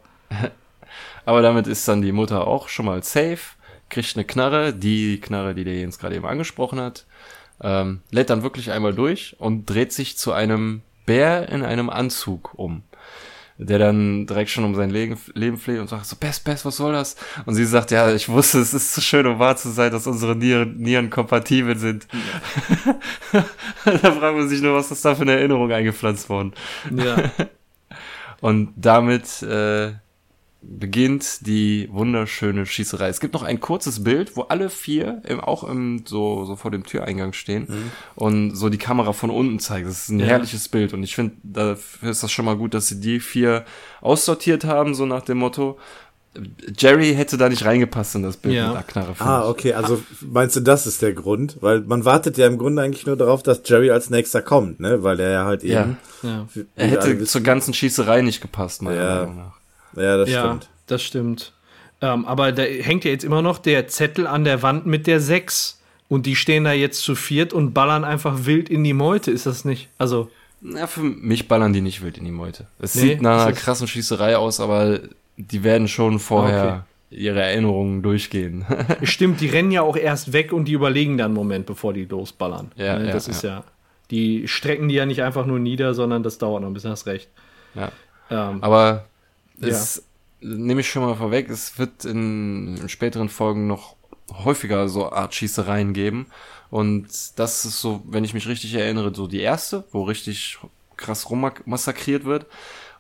Aber 1.25 1.43
damit 1.43 1.67
ist 1.67 1.87
dann 1.87 2.03
die 2.03 2.13
Mutter 2.13 2.47
auch 2.47 2.69
schon 2.69 2.87
mal 2.87 3.03
safe, 3.03 3.57
kriegt 3.89 4.17
eine 4.17 4.25
Knarre, 4.25 4.73
die 4.73 5.21
Knarre, 5.21 5.55
die 5.55 5.65
der 5.65 5.75
Jens 5.75 5.99
gerade 5.99 6.17
eben 6.17 6.27
angesprochen 6.27 6.81
hat, 6.81 7.05
ähm, 7.63 8.01
lädt 8.11 8.31
dann 8.31 8.43
wirklich 8.43 8.71
einmal 8.71 8.95
durch 8.95 9.37
und 9.39 9.67
dreht 9.67 9.93
sich 9.93 10.17
zu 10.17 10.33
einem 10.33 10.83
Bär 11.05 11.49
in 11.49 11.63
einem 11.63 11.91
Anzug 11.91 12.55
um 12.55 12.83
der 13.63 13.79
dann 13.79 14.27
direkt 14.27 14.51
schon 14.51 14.65
um 14.65 14.75
sein 14.75 14.91
Leben, 14.91 15.19
Leben 15.35 15.59
fleht 15.59 15.81
und 15.81 15.89
sagt 15.89 16.07
so, 16.07 16.17
Best, 16.17 16.45
Best, 16.45 16.65
was 16.65 16.77
soll 16.77 16.93
das? 16.93 17.17
Und 17.45 17.55
sie 17.55 17.67
sagt, 17.67 17.91
ja, 17.91 18.13
ich 18.13 18.29
wusste, 18.29 18.59
es 18.59 18.73
ist 18.73 18.95
zu 18.95 19.03
schön, 19.03 19.27
um 19.27 19.39
wahr 19.39 19.57
zu 19.57 19.69
sein, 19.69 19.93
dass 19.93 20.07
unsere 20.07 20.35
Nieren, 20.35 20.79
Nieren 20.79 21.11
kompatibel 21.11 21.77
sind. 21.77 22.09
Ja. 23.33 23.45
da 23.85 24.13
fragen 24.13 24.39
wir 24.39 24.49
sich 24.49 24.63
nur, 24.63 24.75
was 24.75 24.91
ist 24.91 25.05
da 25.05 25.15
für 25.15 25.23
eine 25.23 25.33
Erinnerung 25.33 25.71
eingepflanzt 25.71 26.31
worden? 26.31 26.55
Ja. 26.91 27.31
und 28.41 28.73
damit 28.77 29.43
äh, 29.43 29.93
beginnt 30.63 31.47
die 31.47 31.89
wunderschöne 31.91 32.67
Schießerei. 32.67 33.09
Es 33.09 33.21
gibt 33.21 33.35
noch 33.35 33.43
ein 33.43 33.61
kurzes 33.61 34.05
Bild, 34.05 34.37
wo 34.37 34.43
alle 34.43 34.69
vier 34.69 35.23
im, 35.27 35.41
auch 35.41 35.65
im, 35.65 36.05
so, 36.07 36.45
so 36.45 36.57
vor 36.57 36.71
dem 36.71 36.85
Türeingang 36.85 37.33
stehen 37.33 37.67
mhm. 37.69 37.91
und 38.15 38.57
so 38.57 38.69
die 38.69 38.79
Kamera 38.79 39.13
von 39.13 39.31
unten 39.31 39.59
zeigt. 39.59 39.87
Das 39.87 40.01
ist 40.01 40.09
ein 40.11 40.21
ja. 40.21 40.27
herrliches 40.27 40.69
Bild 40.69 40.93
und 40.93 41.03
ich 41.03 41.15
finde, 41.15 41.37
dafür 41.43 42.11
ist 42.11 42.23
das 42.23 42.31
schon 42.31 42.45
mal 42.45 42.57
gut, 42.57 42.75
dass 42.75 42.89
sie 42.89 43.01
die 43.01 43.21
vier 43.21 43.65
aussortiert 44.03 44.65
haben, 44.65 44.95
so 44.95 45.07
nach 45.07 45.23
dem 45.23 45.39
Motto. 45.39 45.79
Jerry 46.79 47.15
hätte 47.15 47.39
da 47.39 47.49
nicht 47.49 47.65
reingepasst 47.65 48.15
in 48.15 48.23
das 48.23 48.37
Bild 48.37 48.55
ja. 48.55 48.69
mit 48.69 48.77
der 48.77 48.83
Knarre. 48.85 49.15
Ah, 49.19 49.49
okay, 49.49 49.73
also 49.73 50.01
meinst 50.21 50.55
du, 50.55 50.61
das 50.61 50.87
ist 50.87 51.03
der 51.03 51.13
Grund? 51.13 51.57
Weil 51.61 51.81
man 51.81 52.05
wartet 52.05 52.39
ja 52.39 52.47
im 52.47 52.57
Grunde 52.57 52.83
eigentlich 52.83 53.05
nur 53.05 53.17
darauf, 53.17 53.43
dass 53.43 53.63
Jerry 53.65 53.91
als 53.91 54.11
nächster 54.11 54.41
kommt, 54.41 54.79
ne? 54.79 55.03
Weil 55.03 55.19
er 55.19 55.31
ja 55.31 55.45
halt 55.45 55.65
eben. 55.65 55.97
Ja. 56.23 56.47
ja. 56.55 56.63
Er 56.77 56.87
hätte 56.87 57.25
zur 57.25 57.41
ganzen 57.41 57.75
Schießerei 57.75 58.23
nicht 58.23 58.41
gepasst, 58.41 58.83
meiner 58.83 59.03
ja. 59.03 59.15
Meinung 59.17 59.37
nach. 59.39 59.60
Ja, 59.97 60.17
das 60.17 60.31
ja, 60.31 60.45
stimmt. 60.45 60.69
Das 60.87 61.03
stimmt. 61.03 61.53
Ähm, 62.01 62.25
aber 62.25 62.53
da 62.53 62.63
hängt 62.63 63.05
ja 63.05 63.11
jetzt 63.11 63.25
immer 63.25 63.43
noch 63.43 63.59
der 63.59 63.89
Zettel 63.89 64.27
an 64.27 64.45
der 64.45 64.63
Wand 64.63 64.87
mit 64.87 65.07
der 65.07 65.21
6. 65.21 65.81
Und 66.09 66.27
die 66.27 66.35
stehen 66.35 66.65
da 66.65 66.73
jetzt 66.73 67.03
zu 67.03 67.15
viert 67.15 67.53
und 67.53 67.73
ballern 67.73 68.03
einfach 68.03 68.45
wild 68.45 68.69
in 68.69 68.83
die 68.83 68.95
Meute, 68.95 69.31
ist 69.31 69.47
das 69.47 69.65
nicht? 69.65 69.89
Also. 69.97 70.29
Ja, 70.61 70.89
für 70.89 71.03
mich 71.03 71.47
ballern 71.47 71.73
die 71.73 71.81
nicht 71.81 72.03
wild 72.03 72.19
in 72.19 72.25
die 72.25 72.33
Meute. 72.33 72.67
Es 72.81 72.97
nee, 72.97 73.03
sieht 73.03 73.23
nach 73.23 73.47
einer 73.47 73.53
krassen 73.53 73.87
Schießerei 73.87 74.37
aus, 74.37 74.61
aber 74.61 75.01
die 75.37 75.63
werden 75.63 75.89
schon 75.89 76.19
vorher 76.19 76.85
okay. 77.11 77.23
ihre 77.23 77.41
Erinnerungen 77.41 78.03
durchgehen. 78.03 78.67
Stimmt, 79.05 79.41
die 79.41 79.47
rennen 79.47 79.71
ja 79.71 79.83
auch 79.83 79.97
erst 79.97 80.33
weg 80.33 80.53
und 80.53 80.67
die 80.67 80.73
überlegen 80.73 81.17
dann 81.17 81.27
einen 81.27 81.35
Moment, 81.35 81.67
bevor 81.67 81.93
die 81.93 82.05
losballern. 82.05 82.73
Ja, 82.77 82.99
ne, 82.99 83.13
das 83.13 83.27
ja, 83.27 83.33
ist 83.33 83.43
ja. 83.43 83.51
ja. 83.51 83.65
Die 84.11 84.49
strecken 84.49 84.89
die 84.89 84.97
ja 84.97 85.07
nicht 85.07 85.23
einfach 85.23 85.47
nur 85.47 85.61
nieder, 85.61 85.95
sondern 85.95 86.25
das 86.25 86.39
dauert 86.39 86.63
noch 86.63 86.69
ein 86.69 86.75
bisschen, 86.75 86.91
hast 86.91 87.07
recht. 87.07 87.29
Ja. 87.75 87.93
Ähm, 88.31 88.63
aber 88.63 89.07
es 89.61 90.03
ja. 90.41 90.49
nehme 90.49 90.81
ich 90.81 90.91
schon 90.91 91.05
mal 91.05 91.17
vorweg, 91.17 91.51
es 91.51 91.79
wird 91.79 92.05
in, 92.05 92.77
in 92.77 92.89
späteren 92.89 93.29
Folgen 93.29 93.67
noch 93.67 93.97
häufiger 94.45 94.89
so 94.89 95.11
Art 95.11 95.35
Schießereien 95.35 95.93
geben. 95.93 96.27
Und 96.71 97.09
das 97.37 97.65
ist 97.65 97.81
so, 97.81 98.03
wenn 98.07 98.25
ich 98.25 98.35
mich 98.35 98.47
richtig 98.47 98.75
erinnere, 98.75 99.15
so 99.15 99.27
die 99.27 99.41
erste, 99.41 99.85
wo 99.91 100.05
richtig 100.05 100.59
krass 100.97 101.29
rummassakriert 101.31 102.25
wird. 102.25 102.47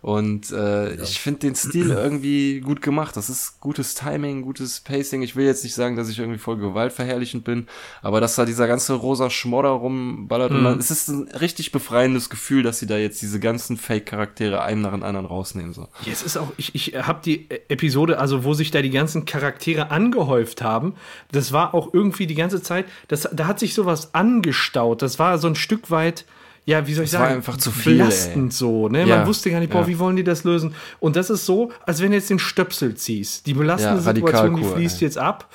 Und 0.02 0.51
äh, 0.51 0.97
ja. 0.97 1.02
ich 1.02 1.20
finde 1.20 1.40
den 1.40 1.55
Stil 1.55 1.90
irgendwie 1.90 2.60
gut 2.60 2.81
gemacht. 2.81 3.16
Das 3.16 3.28
ist 3.28 3.60
gutes 3.60 3.94
Timing, 3.94 4.43
gutes 4.43 4.81
Pacing. 4.81 5.20
Ich 5.22 5.36
will 5.36 5.44
jetzt 5.44 5.62
nicht 5.62 5.74
sagen, 5.74 5.97
dass 5.97 6.09
ich 6.09 6.18
irgendwie 6.18 6.39
voll 6.39 6.56
gewaltverherrlichend 6.56 7.44
bin, 7.44 7.66
aber 8.01 8.20
dass 8.20 8.35
da 8.35 8.47
dieser 8.47 8.66
ganze 8.66 8.94
rosa 8.94 9.28
Schmodder 9.28 9.70
rumballert. 9.70 10.52
Mhm. 10.52 10.59
Und 10.59 10.64
dann, 10.64 10.78
es 10.78 10.90
ist 10.90 11.09
ein 11.09 11.28
richtig 11.28 11.70
befreiendes 11.70 12.31
Gefühl, 12.31 12.62
dass 12.62 12.78
sie 12.78 12.86
da 12.86 12.97
jetzt 12.97 13.20
diese 13.20 13.40
ganzen 13.40 13.77
Fake-Charaktere 13.77 14.62
einen 14.62 14.81
nach 14.81 14.93
dem 14.93 15.02
anderen 15.02 15.27
rausnehmen. 15.27 15.74
So. 15.74 15.82
Ja, 16.06 16.12
es 16.12 16.22
ist 16.22 16.39
auch, 16.39 16.52
ich, 16.56 16.74
ich 16.74 16.94
habe 16.94 17.20
die 17.22 17.51
Episode, 17.68 18.18
also 18.18 18.44
wo 18.44 18.55
sich 18.55 18.70
da 18.70 18.81
die 18.81 18.90
ganzen 18.90 19.27
Charaktere 19.27 19.90
angehäuft 19.90 20.62
haben, 20.62 20.94
das 21.31 21.52
war 21.52 21.74
auch 21.74 21.93
irgendwie 21.93 22.27
die 22.27 22.35
ganze 22.35 22.62
Zeit, 22.62 22.86
das, 23.09 23.28
da 23.32 23.47
hat 23.47 23.59
sich 23.59 23.74
sowas 23.74 24.14
angestaut. 24.14 25.02
Das 25.02 25.18
war 25.18 25.36
so 25.39 25.48
ein 25.48 25.56
Stück 25.56 25.90
weit 25.90 26.24
ja, 26.65 26.87
wie 26.87 26.95
soll 26.95 27.05
ich 27.05 27.11
das 27.11 27.19
sagen, 27.19 27.31
war 27.31 27.37
einfach 27.37 27.57
zu 27.57 27.70
viel, 27.70 27.99
belastend 27.99 28.53
ey. 28.53 28.57
so. 28.57 28.89
Ne? 28.89 29.07
Ja, 29.07 29.19
Man 29.19 29.27
wusste 29.27 29.51
gar 29.51 29.61
nicht, 29.61 29.73
boah, 29.73 29.82
ja. 29.82 29.89
wie 29.89 29.99
wollen 29.99 30.16
die 30.16 30.24
das 30.24 30.45
lösen? 30.45 30.74
Und 31.01 31.16
das 31.16 31.31
ist 31.31 31.47
so, 31.47 31.73
als 31.87 32.01
wenn 32.01 32.11
du 32.11 32.16
jetzt 32.16 32.31
den 32.31 32.39
Stöpsel 32.39 32.95
ziehst. 32.95 33.47
Die 33.47 33.55
belastende 33.55 34.03
ja, 34.03 34.15
Situation, 34.15 34.57
die 34.57 34.65
fließt 34.65 35.01
ey. 35.03 35.07
jetzt 35.07 35.19
ab. 35.19 35.49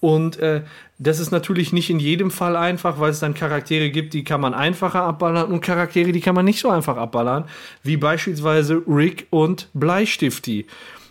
Und 0.00 0.38
äh, 0.38 0.62
das 0.98 1.18
ist 1.18 1.30
natürlich 1.30 1.72
nicht 1.72 1.90
in 1.90 1.98
jedem 1.98 2.30
Fall 2.30 2.56
einfach, 2.56 3.00
weil 3.00 3.10
es 3.10 3.20
dann 3.20 3.34
Charaktere 3.34 3.90
gibt, 3.90 4.14
die 4.14 4.24
kann 4.24 4.40
man 4.40 4.54
einfacher 4.54 5.02
abballern 5.02 5.50
und 5.50 5.60
Charaktere, 5.60 6.12
die 6.12 6.20
kann 6.20 6.34
man 6.34 6.44
nicht 6.44 6.60
so 6.60 6.70
einfach 6.70 6.96
abballern, 6.96 7.44
wie 7.82 7.96
beispielsweise 7.96 8.82
Rick 8.86 9.26
und 9.30 9.68
Bleistifti. 9.74 10.66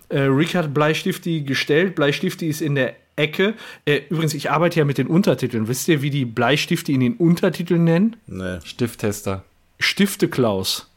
Äh, 0.07 0.22
Rick 0.22 0.56
hat 0.56 0.73
Bleistifti 0.73 1.41
gestellt. 1.41 1.95
Bleistifti 1.95 2.48
ist 2.48 2.61
in 2.61 2.76
der 2.76 2.95
Ecke. 3.15 3.55
Äh, 3.85 4.01
übrigens, 4.09 4.33
ich 4.33 4.51
arbeite 4.51 4.79
ja 4.79 4.85
mit 4.85 4.97
den 4.97 5.07
Untertiteln. 5.07 5.67
Wisst 5.67 5.88
ihr, 5.88 6.01
wie 6.01 6.09
die 6.09 6.25
Bleistifte 6.25 6.91
in 6.91 6.99
den 6.99 7.15
Untertiteln 7.15 7.83
nennen? 7.83 8.15
Nee. 8.27 8.59
Stifttester. 8.63 9.43
Stifte 9.79 10.27
Klaus. 10.27 10.88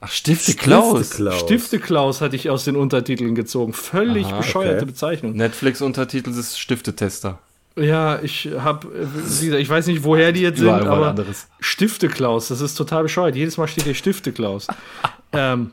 Ach, 0.00 0.10
Stifte 0.10 0.54
Klaus. 0.54 1.20
Stifte 1.40 1.78
Klaus 1.78 2.20
hatte 2.22 2.34
ich 2.34 2.48
aus 2.48 2.64
den 2.64 2.76
Untertiteln 2.76 3.34
gezogen. 3.34 3.74
Völlig 3.74 4.26
Aha, 4.26 4.38
bescheuerte 4.38 4.76
okay. 4.76 4.86
Bezeichnung. 4.86 5.36
Netflix-Untertitel 5.36 6.30
ist 6.30 6.58
Stiftetester. 6.58 7.38
Ja, 7.76 8.20
ich 8.20 8.48
habe, 8.58 8.88
ich 9.58 9.68
weiß 9.68 9.86
nicht, 9.86 10.02
woher 10.02 10.32
die 10.32 10.40
jetzt 10.40 10.58
sind, 10.58 10.68
aber 10.68 11.14
Stifte 11.60 12.08
Klaus, 12.08 12.48
das 12.48 12.60
ist 12.60 12.74
total 12.74 13.04
bescheuert. 13.04 13.36
Jedes 13.36 13.58
Mal 13.58 13.68
steht 13.68 13.84
hier 13.84 13.94
Stifte 13.94 14.32
Klaus. 14.32 14.66
ähm, 15.32 15.72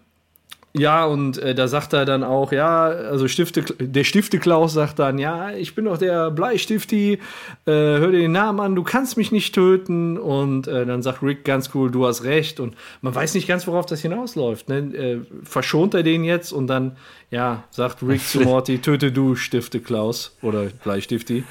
ja, 0.77 1.05
und 1.05 1.37
äh, 1.37 1.55
da 1.55 1.67
sagt 1.67 1.93
er 1.93 2.05
dann 2.05 2.23
auch, 2.23 2.51
ja, 2.51 2.85
also 2.85 3.27
Stifte, 3.27 3.61
der 3.79 4.03
Stifte-Klaus 4.03 4.73
sagt 4.73 4.99
dann, 4.99 5.17
ja, 5.19 5.51
ich 5.51 5.75
bin 5.75 5.85
doch 5.85 5.97
der 5.97 6.31
Bleistifti, 6.31 7.13
äh, 7.13 7.19
hör 7.65 8.11
dir 8.11 8.19
den 8.19 8.31
Namen 8.31 8.59
an, 8.59 8.75
du 8.75 8.83
kannst 8.83 9.17
mich 9.17 9.31
nicht 9.31 9.53
töten. 9.53 10.17
Und 10.17 10.67
äh, 10.67 10.85
dann 10.85 11.01
sagt 11.01 11.23
Rick 11.23 11.43
ganz 11.43 11.71
cool, 11.73 11.91
du 11.91 12.05
hast 12.05 12.23
recht. 12.23 12.59
Und 12.59 12.75
man 13.01 13.13
weiß 13.13 13.33
nicht 13.35 13.47
ganz, 13.47 13.67
worauf 13.67 13.85
das 13.85 14.01
hinausläuft. 14.01 14.69
Ne? 14.69 14.77
Äh, 14.77 15.19
verschont 15.43 15.93
er 15.93 16.03
den 16.03 16.23
jetzt 16.23 16.51
und 16.51 16.67
dann 16.67 16.97
ja, 17.29 17.63
sagt 17.71 18.01
Rick 18.03 18.21
zu 18.21 18.41
Morty, 18.41 18.79
töte 18.79 19.11
du 19.11 19.35
Stifte 19.35 19.79
Klaus 19.79 20.37
oder 20.41 20.65
Bleistifti. 20.83 21.43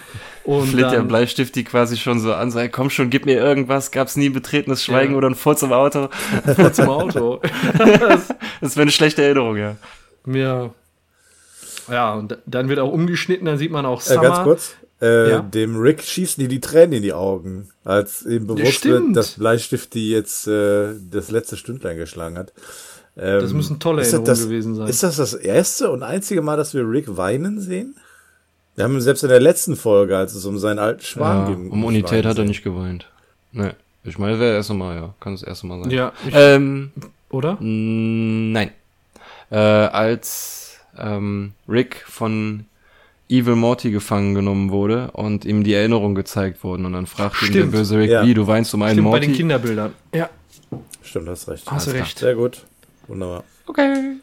Und 0.46 0.68
Flitt 0.68 0.92
der 0.92 1.02
Bleistifti 1.02 1.64
quasi 1.64 1.96
schon 1.96 2.20
so 2.20 2.32
an, 2.32 2.52
sagt, 2.52 2.72
komm 2.72 2.88
schon, 2.88 3.10
gib 3.10 3.26
mir 3.26 3.36
irgendwas, 3.36 3.90
gab's 3.90 4.16
nie 4.16 4.28
betretenes 4.28 4.84
Schweigen 4.84 5.12
ja. 5.12 5.18
oder 5.18 5.28
ein 5.28 5.34
Furz 5.34 5.62
im 5.62 5.72
Auto. 5.72 6.08
Furz 6.54 6.78
im 6.78 6.88
Auto. 6.88 7.40
das, 7.78 8.28
das 8.60 8.76
wäre 8.76 8.82
eine 8.82 8.92
schlechte 8.92 9.22
Erinnerung, 9.22 9.56
ja. 9.56 9.76
Ja. 10.26 10.70
Ja, 11.88 12.14
und 12.14 12.38
dann 12.46 12.68
wird 12.68 12.78
auch 12.78 12.92
umgeschnitten, 12.92 13.46
dann 13.46 13.58
sieht 13.58 13.72
man 13.72 13.86
auch 13.86 14.00
Summer. 14.00 14.22
Äh, 14.22 14.26
ganz 14.26 14.44
kurz, 14.44 14.74
äh, 15.00 15.30
ja? 15.30 15.40
dem 15.40 15.76
Rick 15.76 16.02
schießen 16.02 16.40
die 16.40 16.48
die 16.48 16.60
Tränen 16.60 16.94
in 16.94 17.02
die 17.02 17.12
Augen, 17.12 17.68
als 17.84 18.24
ihm 18.24 18.46
bewusst 18.46 18.84
wird, 18.84 19.16
dass 19.16 19.32
Bleistifti 19.32 20.10
jetzt 20.10 20.46
äh, 20.46 20.94
das 21.10 21.30
letzte 21.30 21.56
Stündlein 21.56 21.96
geschlagen 21.96 22.38
hat. 22.38 22.52
Ähm, 23.16 23.40
das 23.40 23.52
müssen 23.52 23.80
tolle 23.80 24.02
Erinnerungen 24.02 24.26
das, 24.26 24.44
gewesen 24.44 24.74
sein. 24.74 24.88
Ist 24.88 25.02
das 25.02 25.16
das 25.16 25.34
erste 25.34 25.90
und 25.90 26.02
einzige 26.02 26.42
Mal, 26.42 26.56
dass 26.56 26.72
wir 26.72 26.88
Rick 26.88 27.16
weinen 27.16 27.60
sehen? 27.60 27.96
Wir 28.76 28.84
haben 28.84 29.00
selbst 29.00 29.22
in 29.22 29.30
der 29.30 29.40
letzten 29.40 29.74
Folge, 29.74 30.16
als 30.16 30.34
es 30.34 30.44
um 30.44 30.58
seinen 30.58 30.78
alten 30.78 31.02
Schwan 31.02 31.48
Ja, 31.48 31.54
ging. 31.54 31.70
um 31.70 31.84
Unität 31.84 32.24
hat 32.26 32.38
er 32.38 32.44
nicht 32.44 32.62
geweint. 32.62 33.08
Nee. 33.52 33.70
Ich 34.04 34.18
meine, 34.18 34.38
wäre 34.38 34.54
erst 34.54 34.72
Mal, 34.72 34.96
ja. 34.96 35.14
Kann 35.18 35.32
das 35.34 35.42
erste 35.42 35.66
Mal 35.66 35.82
sein. 35.82 35.90
Ja, 35.90 36.12
ich, 36.28 36.34
Ähm, 36.34 36.92
oder? 37.30 37.56
nein. 37.60 38.70
Äh, 39.50 39.56
als 39.56 40.78
ähm, 40.98 41.52
Rick 41.68 42.04
von 42.06 42.66
Evil 43.28 43.56
Morty 43.56 43.90
gefangen 43.90 44.34
genommen 44.34 44.70
wurde 44.70 45.10
und 45.12 45.44
ihm 45.44 45.64
die 45.64 45.72
Erinnerungen 45.74 46.14
gezeigt 46.14 46.62
wurden 46.62 46.84
und 46.86 46.92
dann 46.92 47.06
fragt 47.06 47.42
ihn 47.42 47.52
der 47.52 47.64
böse 47.64 47.98
Rick, 47.98 48.10
Ja. 48.10 48.24
wie, 48.24 48.34
du 48.34 48.46
weinst 48.46 48.72
um 48.74 48.82
einen 48.82 48.92
Stimmt, 48.92 49.06
bei 49.06 49.10
Morty? 49.10 49.26
den 49.26 49.34
Kinderbildern. 49.34 49.92
Ja, 50.14 50.28
Stimmt, 51.02 51.28
hast 51.28 51.48
recht. 51.48 51.68
hast 51.70 51.86
du 51.88 51.90
recht. 51.92 52.18
Sehr 52.18 52.34
gut. 52.36 52.62
Wunderbar. 53.08 53.42
Okay. 53.66 54.16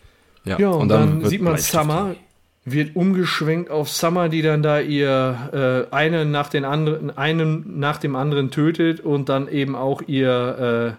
Ja, 0.45 0.57
Ja, 0.59 0.69
und, 0.69 0.87
dann, 0.89 1.21
wird 1.21 1.29
sieht 1.31 1.41
man 1.41 1.57
Summer, 1.57 2.15
wird 2.65 2.95
umgeschwenkt 2.95 3.69
auf 3.69 3.89
Summer, 3.89 4.29
die 4.29 4.41
dann 4.41 4.63
da 4.63 4.79
ihr 4.79 5.89
äh, 5.91 5.93
einen 5.93 6.31
nach 6.31 6.49
den 6.49 6.63
anderen, 6.65 7.15
einen 7.17 7.79
nach 7.79 7.97
dem 7.97 8.15
anderen 8.15 8.51
tötet 8.51 9.01
und 9.01 9.29
dann 9.29 9.47
eben 9.49 9.75
auch 9.75 10.01
ihr, 10.07 10.97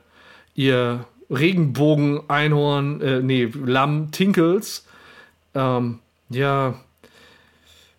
äh, 0.57 0.61
ihr 0.61 1.07
Regenbogen-Einhorn, 1.31 3.01
äh, 3.01 3.20
nee, 3.20 3.51
Lamm 3.65 4.11
Tinkles. 4.11 4.86
Ähm, 5.55 6.01
ja, 6.28 6.74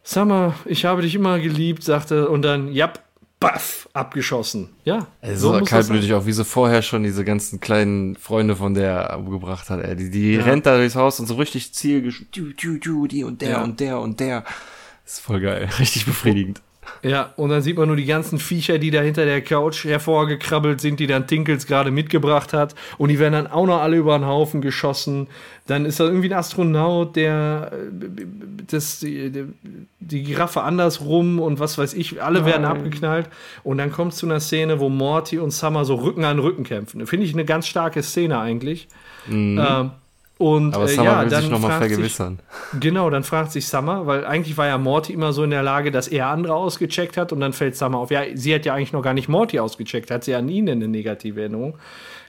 Summer, 0.03 0.53
ich 0.65 0.85
habe 0.85 1.01
dich 1.01 1.15
immer 1.15 1.39
geliebt, 1.39 1.83
sagte 1.83 2.29
und 2.29 2.43
dann, 2.43 2.71
ja, 2.71 2.93
baff, 3.39 3.89
abgeschossen. 3.93 4.69
Ja, 4.85 5.07
Also 5.21 5.51
sein. 5.51 5.65
kaltblütig 5.65 6.13
auch, 6.13 6.25
wie 6.25 6.31
sie 6.31 6.45
vorher 6.45 6.81
schon 6.81 7.03
diese 7.03 7.23
ganzen 7.25 7.59
kleinen 7.59 8.15
Freunde 8.15 8.55
von 8.55 8.73
der 8.73 9.17
umgebracht 9.17 9.69
hat. 9.69 9.81
Ey. 9.83 9.95
Die, 9.95 10.09
die 10.09 10.35
rennt 10.37 10.65
da 10.65 10.77
durchs 10.77 10.95
Haus 10.95 11.19
und 11.19 11.27
so 11.27 11.35
richtig 11.35 11.73
zielgesch... 11.73 12.25
Du, 12.31 12.53
du, 12.53 12.77
du, 12.79 13.07
die 13.07 13.23
und 13.23 13.41
der 13.41 13.49
Ja. 13.49 13.63
und 13.63 13.79
der 13.79 13.99
und 13.99 14.19
der. 14.19 14.43
Das 15.03 15.13
ist 15.15 15.19
voll 15.19 15.39
geil. 15.41 15.69
Richtig 15.79 16.05
befriedigend. 16.05 16.61
Ja, 17.03 17.33
und 17.35 17.49
dann 17.49 17.61
sieht 17.61 17.77
man 17.77 17.87
nur 17.87 17.95
die 17.97 18.05
ganzen 18.05 18.39
Viecher, 18.39 18.77
die 18.79 18.89
da 18.91 19.01
hinter 19.01 19.25
der 19.25 19.41
Couch 19.41 19.83
hervorgekrabbelt 19.85 20.81
sind, 20.81 20.99
die 20.99 21.07
dann 21.07 21.27
Tinkels 21.27 21.67
gerade 21.67 21.91
mitgebracht 21.91 22.53
hat. 22.53 22.73
Und 22.97 23.09
die 23.09 23.19
werden 23.19 23.33
dann 23.33 23.47
auch 23.47 23.65
noch 23.65 23.81
alle 23.81 23.97
über 23.97 24.17
den 24.17 24.25
Haufen 24.25 24.61
geschossen. 24.61 25.27
Dann 25.67 25.85
ist 25.85 25.99
da 25.99 26.05
irgendwie 26.05 26.29
ein 26.29 26.37
Astronaut, 26.37 27.15
der 27.15 27.71
äh, 27.73 28.25
das, 28.67 28.99
die, 28.99 29.31
die- 29.99 30.23
Giraffe 30.23 30.61
andersrum 30.61 31.39
und 31.39 31.59
was 31.59 31.77
weiß 31.79 31.93
ich, 31.95 32.21
alle 32.21 32.45
werden 32.45 32.65
abgeknallt. 32.65 33.27
Und 33.63 33.79
dann 33.79 33.91
kommt 33.91 34.13
es 34.13 34.19
zu 34.19 34.27
einer 34.27 34.39
Szene, 34.39 34.79
wo 34.79 34.89
Morty 34.89 35.39
und 35.39 35.49
Summer 35.51 35.83
so 35.85 35.95
Rücken 35.95 36.23
an 36.23 36.37
Rücken 36.39 36.63
kämpfen. 36.63 37.05
Finde 37.07 37.25
ich 37.25 37.33
eine 37.33 37.45
ganz 37.45 37.65
starke 37.67 38.03
Szene 38.03 38.39
eigentlich. 38.39 38.87
Ähm, 39.27 39.91
und. 40.37 40.73
Aber 40.73 40.85
äh, 40.85 40.87
Summer 40.89 41.05
ja, 41.05 41.21
will 41.23 41.29
dann 41.29 41.41
sich 41.41 41.51
nochmal 41.51 41.71
fragt 41.71 41.83
sich- 41.83 41.91
vergewissern. 41.93 42.39
Genau, 42.79 43.09
dann 43.09 43.23
fragt 43.23 43.51
sich 43.51 43.67
Summer, 43.67 44.05
weil 44.07 44.25
eigentlich 44.25 44.57
war 44.57 44.67
ja 44.67 44.77
Morty 44.77 45.13
immer 45.13 45.33
so 45.33 45.43
in 45.43 45.51
der 45.51 45.63
Lage, 45.63 45.91
dass 45.91 46.07
er 46.07 46.27
andere 46.27 46.53
ausgecheckt 46.55 47.17
hat 47.17 47.31
und 47.31 47.39
dann 47.39 47.53
fällt 47.53 47.75
Summer 47.75 47.99
auf, 47.99 48.11
ja, 48.11 48.21
sie 48.33 48.53
hat 48.53 48.65
ja 48.65 48.73
eigentlich 48.73 48.93
noch 48.93 49.01
gar 49.01 49.13
nicht 49.13 49.29
Morty 49.29 49.59
ausgecheckt, 49.59 50.11
hat 50.11 50.23
sie 50.23 50.35
an 50.35 50.49
ihn 50.49 50.69
eine 50.69 50.87
negative 50.87 51.39
Erinnerung. 51.39 51.77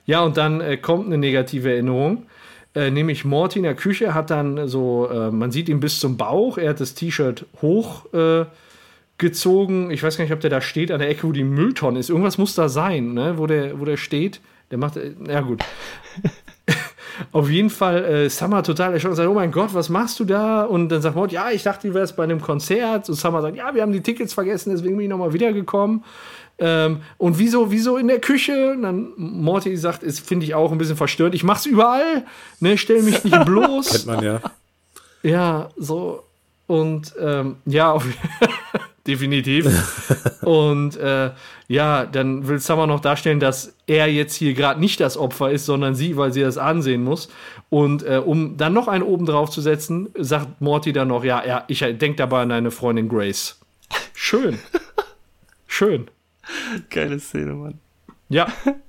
Ja, 0.07 0.21
und 0.21 0.37
dann 0.37 0.61
äh, 0.61 0.77
kommt 0.77 1.07
eine 1.07 1.19
negative 1.19 1.71
Erinnerung, 1.71 2.27
äh, 2.77 2.91
nämlich 2.91 3.25
Morty 3.25 3.59
in 3.59 3.65
der 3.65 3.75
Küche 3.75 4.15
hat 4.15 4.31
dann 4.31 4.69
so, 4.69 5.09
äh, 5.11 5.31
man 5.31 5.51
sieht 5.51 5.69
ihn 5.69 5.81
bis 5.81 5.99
zum 5.99 6.17
Bauch, 6.17 6.59
er 6.59 6.71
hat 6.71 6.81
das 6.81 6.95
T-Shirt 6.95 7.45
hoch 7.61 8.07
äh, 8.13 8.45
ich 9.19 10.03
weiß 10.03 10.19
gar 10.19 10.25
nicht, 10.25 10.33
ob 10.35 10.41
der 10.41 10.51
da 10.51 10.61
steht, 10.61 10.93
an 10.93 10.99
der 11.01 11.09
Ecke, 11.09 11.27
wo 11.27 11.33
die 11.33 11.43
Mülltonne 11.43 11.99
ist, 11.99 12.11
irgendwas 12.11 12.37
muss 12.37 12.55
da 12.55 12.69
sein, 12.69 13.15
ne, 13.15 13.39
wo 13.39 13.47
der, 13.47 13.81
wo 13.81 13.87
der 13.87 13.97
steht, 13.97 14.41
der 14.71 14.77
macht, 14.79 14.99
äh, 14.99 15.13
ja 15.27 15.41
gut. 15.41 15.65
Auf 17.33 17.51
jeden 17.51 17.71
Fall 17.71 18.05
äh, 18.05 18.31
Summer 18.31 18.63
total 18.63 18.93
erschrocken 18.93 19.13
und 19.13 19.17
sagt, 19.17 19.29
oh 19.29 19.35
mein 19.35 19.53
Gott, 19.53 19.75
was 19.75 19.89
machst 19.89 20.21
du 20.21 20.25
da? 20.25 20.65
Und 20.65 20.89
dann 20.89 21.03
sagt 21.03 21.17
Mord, 21.17 21.33
ja, 21.33 21.51
ich 21.51 21.63
dachte, 21.63 21.89
du 21.89 21.95
wärst 21.95 22.17
bei 22.17 22.25
einem 22.25 22.41
Konzert. 22.41 23.09
Und 23.09 23.15
Summer 23.15 23.43
sagt, 23.43 23.57
ja, 23.57 23.75
wir 23.75 23.83
haben 23.83 23.93
die 23.93 24.03
Tickets 24.03 24.35
vergessen, 24.35 24.71
deswegen 24.71 24.97
bin 24.97 25.05
ich 25.05 25.11
nochmal 25.11 25.33
wiedergekommen. 25.33 26.05
Ähm, 26.59 27.03
und 27.19 27.39
wieso, 27.39 27.71
wieso 27.71 27.97
in 27.97 28.09
der 28.09 28.21
Küche? 28.21 28.73
Und 28.73 28.83
dann 28.83 29.13
Morty 29.17 29.77
sagt, 29.77 30.03
es 30.03 30.19
finde 30.21 30.47
ich 30.47 30.55
auch 30.55 30.73
ein 30.73 30.79
bisschen 30.79 30.97
verstörend. 30.97 31.35
Ich 31.35 31.45
mach's 31.45 31.67
überall, 31.67 32.25
ne, 32.61 32.79
stell 32.79 33.03
mich 33.03 33.25
nicht 33.25 33.45
bloß. 33.45 33.91
Kennt 33.91 34.07
man 34.07 34.25
ja. 34.25 34.41
Ja, 35.23 35.69
so. 35.77 36.23
Und 36.67 37.15
ähm, 37.21 37.57
ja, 37.67 37.93
auf, 37.93 38.05
definitiv. 39.07 39.67
und 40.43 40.97
äh, 40.97 41.31
ja, 41.69 42.07
dann 42.07 42.47
will 42.47 42.59
Summer 42.59 42.87
noch 42.87 43.01
darstellen, 43.01 43.41
dass 43.41 43.75
er 43.87 44.07
jetzt 44.13 44.35
hier 44.35 44.55
gerade 44.55 44.81
nicht 44.81 45.01
das 45.01 45.17
Opfer 45.17 45.51
ist, 45.51 45.67
sondern 45.67 45.95
sie, 45.95 46.17
weil 46.17 46.33
sie 46.33 46.43
das 46.43 46.59
ansehen 46.59 47.03
muss. 47.03 47.29
Und 47.69 48.05
äh, 48.05 48.23
um 48.25 48.57
dann 48.57 48.73
noch 48.73 48.89
einen 48.89 49.03
oben 49.03 49.27
drauf 49.27 49.51
zu 49.51 49.61
setzen, 49.61 50.09
sagt 50.19 50.61
Morty 50.61 50.93
dann 50.93 51.09
noch, 51.09 51.25
ja, 51.25 51.45
ja 51.45 51.65
ich 51.69 51.81
denke 51.81 52.15
dabei 52.17 52.43
an 52.43 52.51
deine 52.51 52.71
Freundin 52.71 53.09
Grace. 53.09 53.59
Schön. 54.15 54.59
Schön. 55.67 56.09
Geile 56.91 57.19
Szene, 57.19 57.55
Mann. 57.55 57.81
Ja, 58.29 58.47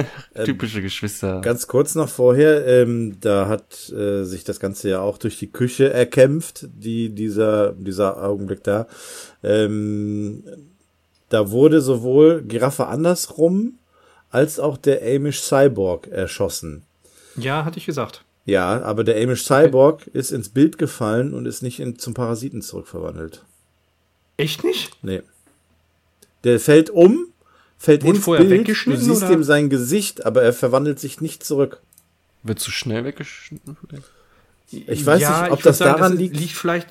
Typische 0.44 0.82
Geschwister. 0.82 1.40
Ganz 1.40 1.66
kurz 1.66 1.94
noch 1.94 2.08
vorher, 2.08 2.66
ähm, 2.66 3.16
da 3.20 3.48
hat 3.48 3.90
äh, 3.90 4.24
sich 4.24 4.44
das 4.44 4.60
Ganze 4.60 4.90
ja 4.90 5.00
auch 5.00 5.18
durch 5.18 5.38
die 5.38 5.50
Küche 5.50 5.92
erkämpft, 5.92 6.68
die, 6.72 7.10
dieser, 7.10 7.72
dieser 7.72 8.22
Augenblick 8.22 8.62
da. 8.64 8.86
Ähm, 9.42 10.44
da 11.28 11.50
wurde 11.50 11.80
sowohl 11.80 12.42
Giraffe 12.42 12.86
andersrum 12.86 13.78
als 14.30 14.58
auch 14.58 14.76
der 14.76 15.02
Amish 15.02 15.40
Cyborg 15.40 16.08
erschossen. 16.08 16.82
ja, 17.36 17.64
hatte 17.64 17.78
ich 17.78 17.86
gesagt. 17.86 18.24
Ja, 18.44 18.82
aber 18.82 19.04
der 19.04 19.22
Amish 19.22 19.44
Cyborg 19.44 20.06
ist 20.08 20.32
ins 20.32 20.48
Bild 20.48 20.78
gefallen 20.78 21.32
und 21.32 21.46
ist 21.46 21.62
nicht 21.62 21.80
in, 21.80 21.98
zum 21.98 22.14
Parasiten 22.14 22.60
zurückverwandelt. 22.60 23.44
Echt 24.36 24.64
nicht? 24.64 24.96
Nee. 25.02 25.22
Der 26.44 26.58
fällt 26.58 26.90
um, 26.90 27.31
fällt 27.82 28.02
Wurde 28.04 28.16
ins 28.16 28.24
vorher 28.24 28.44
Bild, 28.44 28.52
du 28.54 28.60
weggeschnitten, 28.62 29.02
siehst 29.04 29.22
oder? 29.24 29.32
ihm 29.32 29.42
sein 29.44 29.68
Gesicht, 29.70 30.24
aber 30.24 30.42
er 30.42 30.52
verwandelt 30.52 31.00
sich 31.00 31.20
nicht 31.20 31.44
zurück. 31.44 31.80
Wird 32.44 32.60
zu 32.60 32.70
schnell 32.70 33.04
weggeschnitten? 33.04 33.76
Ich 34.70 35.04
weiß 35.04 35.20
nicht, 35.20 35.50
ob 35.52 35.62
das 35.62 35.78
daran 35.78 36.12
das 36.12 36.20
liegt- 36.20 36.36
liegt 36.38 36.52
vielleicht 36.52 36.88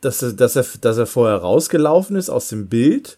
dass 0.00 0.22
er, 0.22 0.32
dass 0.34 0.54
er, 0.56 0.64
dass 0.82 0.98
er 0.98 1.06
vorher 1.06 1.36
rausgelaufen 1.38 2.16
ist 2.16 2.28
aus 2.28 2.48
dem 2.48 2.68
Bild 2.68 3.16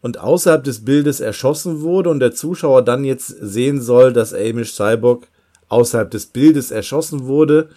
und 0.00 0.18
außerhalb 0.20 0.62
des 0.62 0.84
Bildes 0.84 1.18
erschossen 1.20 1.80
wurde 1.80 2.08
und 2.08 2.20
der 2.20 2.32
Zuschauer 2.32 2.82
dann 2.84 3.04
jetzt 3.04 3.26
sehen 3.28 3.80
soll, 3.82 4.12
dass 4.12 4.32
Amish 4.32 4.72
Cyborg 4.74 5.26
außerhalb 5.68 6.08
des 6.10 6.26
Bildes 6.26 6.70
erschossen 6.70 7.26
wurde 7.26 7.70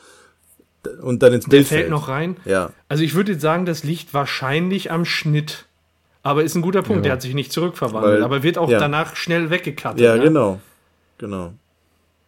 und 1.02 1.24
dann 1.24 1.34
ins 1.34 1.46
Der 1.46 1.50
Bild 1.58 1.68
fällt 1.68 1.80
fällt. 1.82 1.92
noch 1.92 2.08
rein. 2.10 2.38
Ja, 2.46 2.72
Also 2.90 3.04
ich 3.04 3.16
würde 3.16 3.32
jetzt 3.34 3.42
sagen, 3.42 3.66
das 3.66 3.84
liegt 3.84 4.14
wahrscheinlich 4.14 4.92
am 4.92 5.04
Schnitt. 5.04 5.66
Aber 6.24 6.44
ist 6.44 6.56
ein 6.56 6.62
guter 6.62 6.82
Punkt, 6.82 7.06
der 7.06 7.12
hat 7.14 7.22
sich 7.22 7.34
nicht 7.34 7.52
zurückverwandelt. 7.52 8.16
Weil- 8.20 8.24
aber 8.24 8.44
wird 8.44 8.58
auch 8.58 8.70
ja. 8.70 8.80
danach 8.80 9.16
schnell 9.16 9.50
weggekattet. 9.50 10.00
ja, 10.00 10.16
ne? 10.16 10.24
genau, 10.24 10.60
genau. 11.18 11.54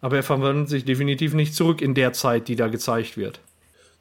Aber 0.02 0.16
er 0.16 0.22
verwandelt 0.22 0.68
sich 0.68 0.84
definitiv 0.84 1.32
nicht 1.34 1.54
zurück 1.54 1.80
in 1.80 1.94
der 1.94 2.12
Zeit, 2.12 2.48
die 2.48 2.56
da 2.56 2.68
gezeigt 2.68 3.16
wird. 3.16 3.40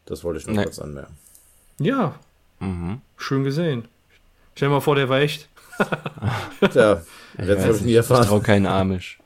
Das 0.05 0.23
wollte 0.23 0.39
ich 0.41 0.45
nur 0.47 0.55
Nee. 0.57 0.63
kurz 0.63 0.77
anmerken. 0.79 1.17
Ja, 1.79 2.15
Mhm. 2.59 3.01
schön 3.17 3.43
gesehen. 3.43 3.87
Stell 4.55 4.67
dir 4.69 4.75
mal 4.75 4.81
vor, 4.81 4.95
der 4.95 5.09
war 5.09 5.19
echt. 5.19 5.47
Tja, 6.71 7.01
jetzt 7.37 7.63
habe 7.65 7.75
ich 7.75 7.81
nie 7.81 7.91
Ich 7.91 7.97
erfahren. 7.97 8.25
trau 8.27 8.39
keinen 8.39 8.65
Amish. 8.65 9.17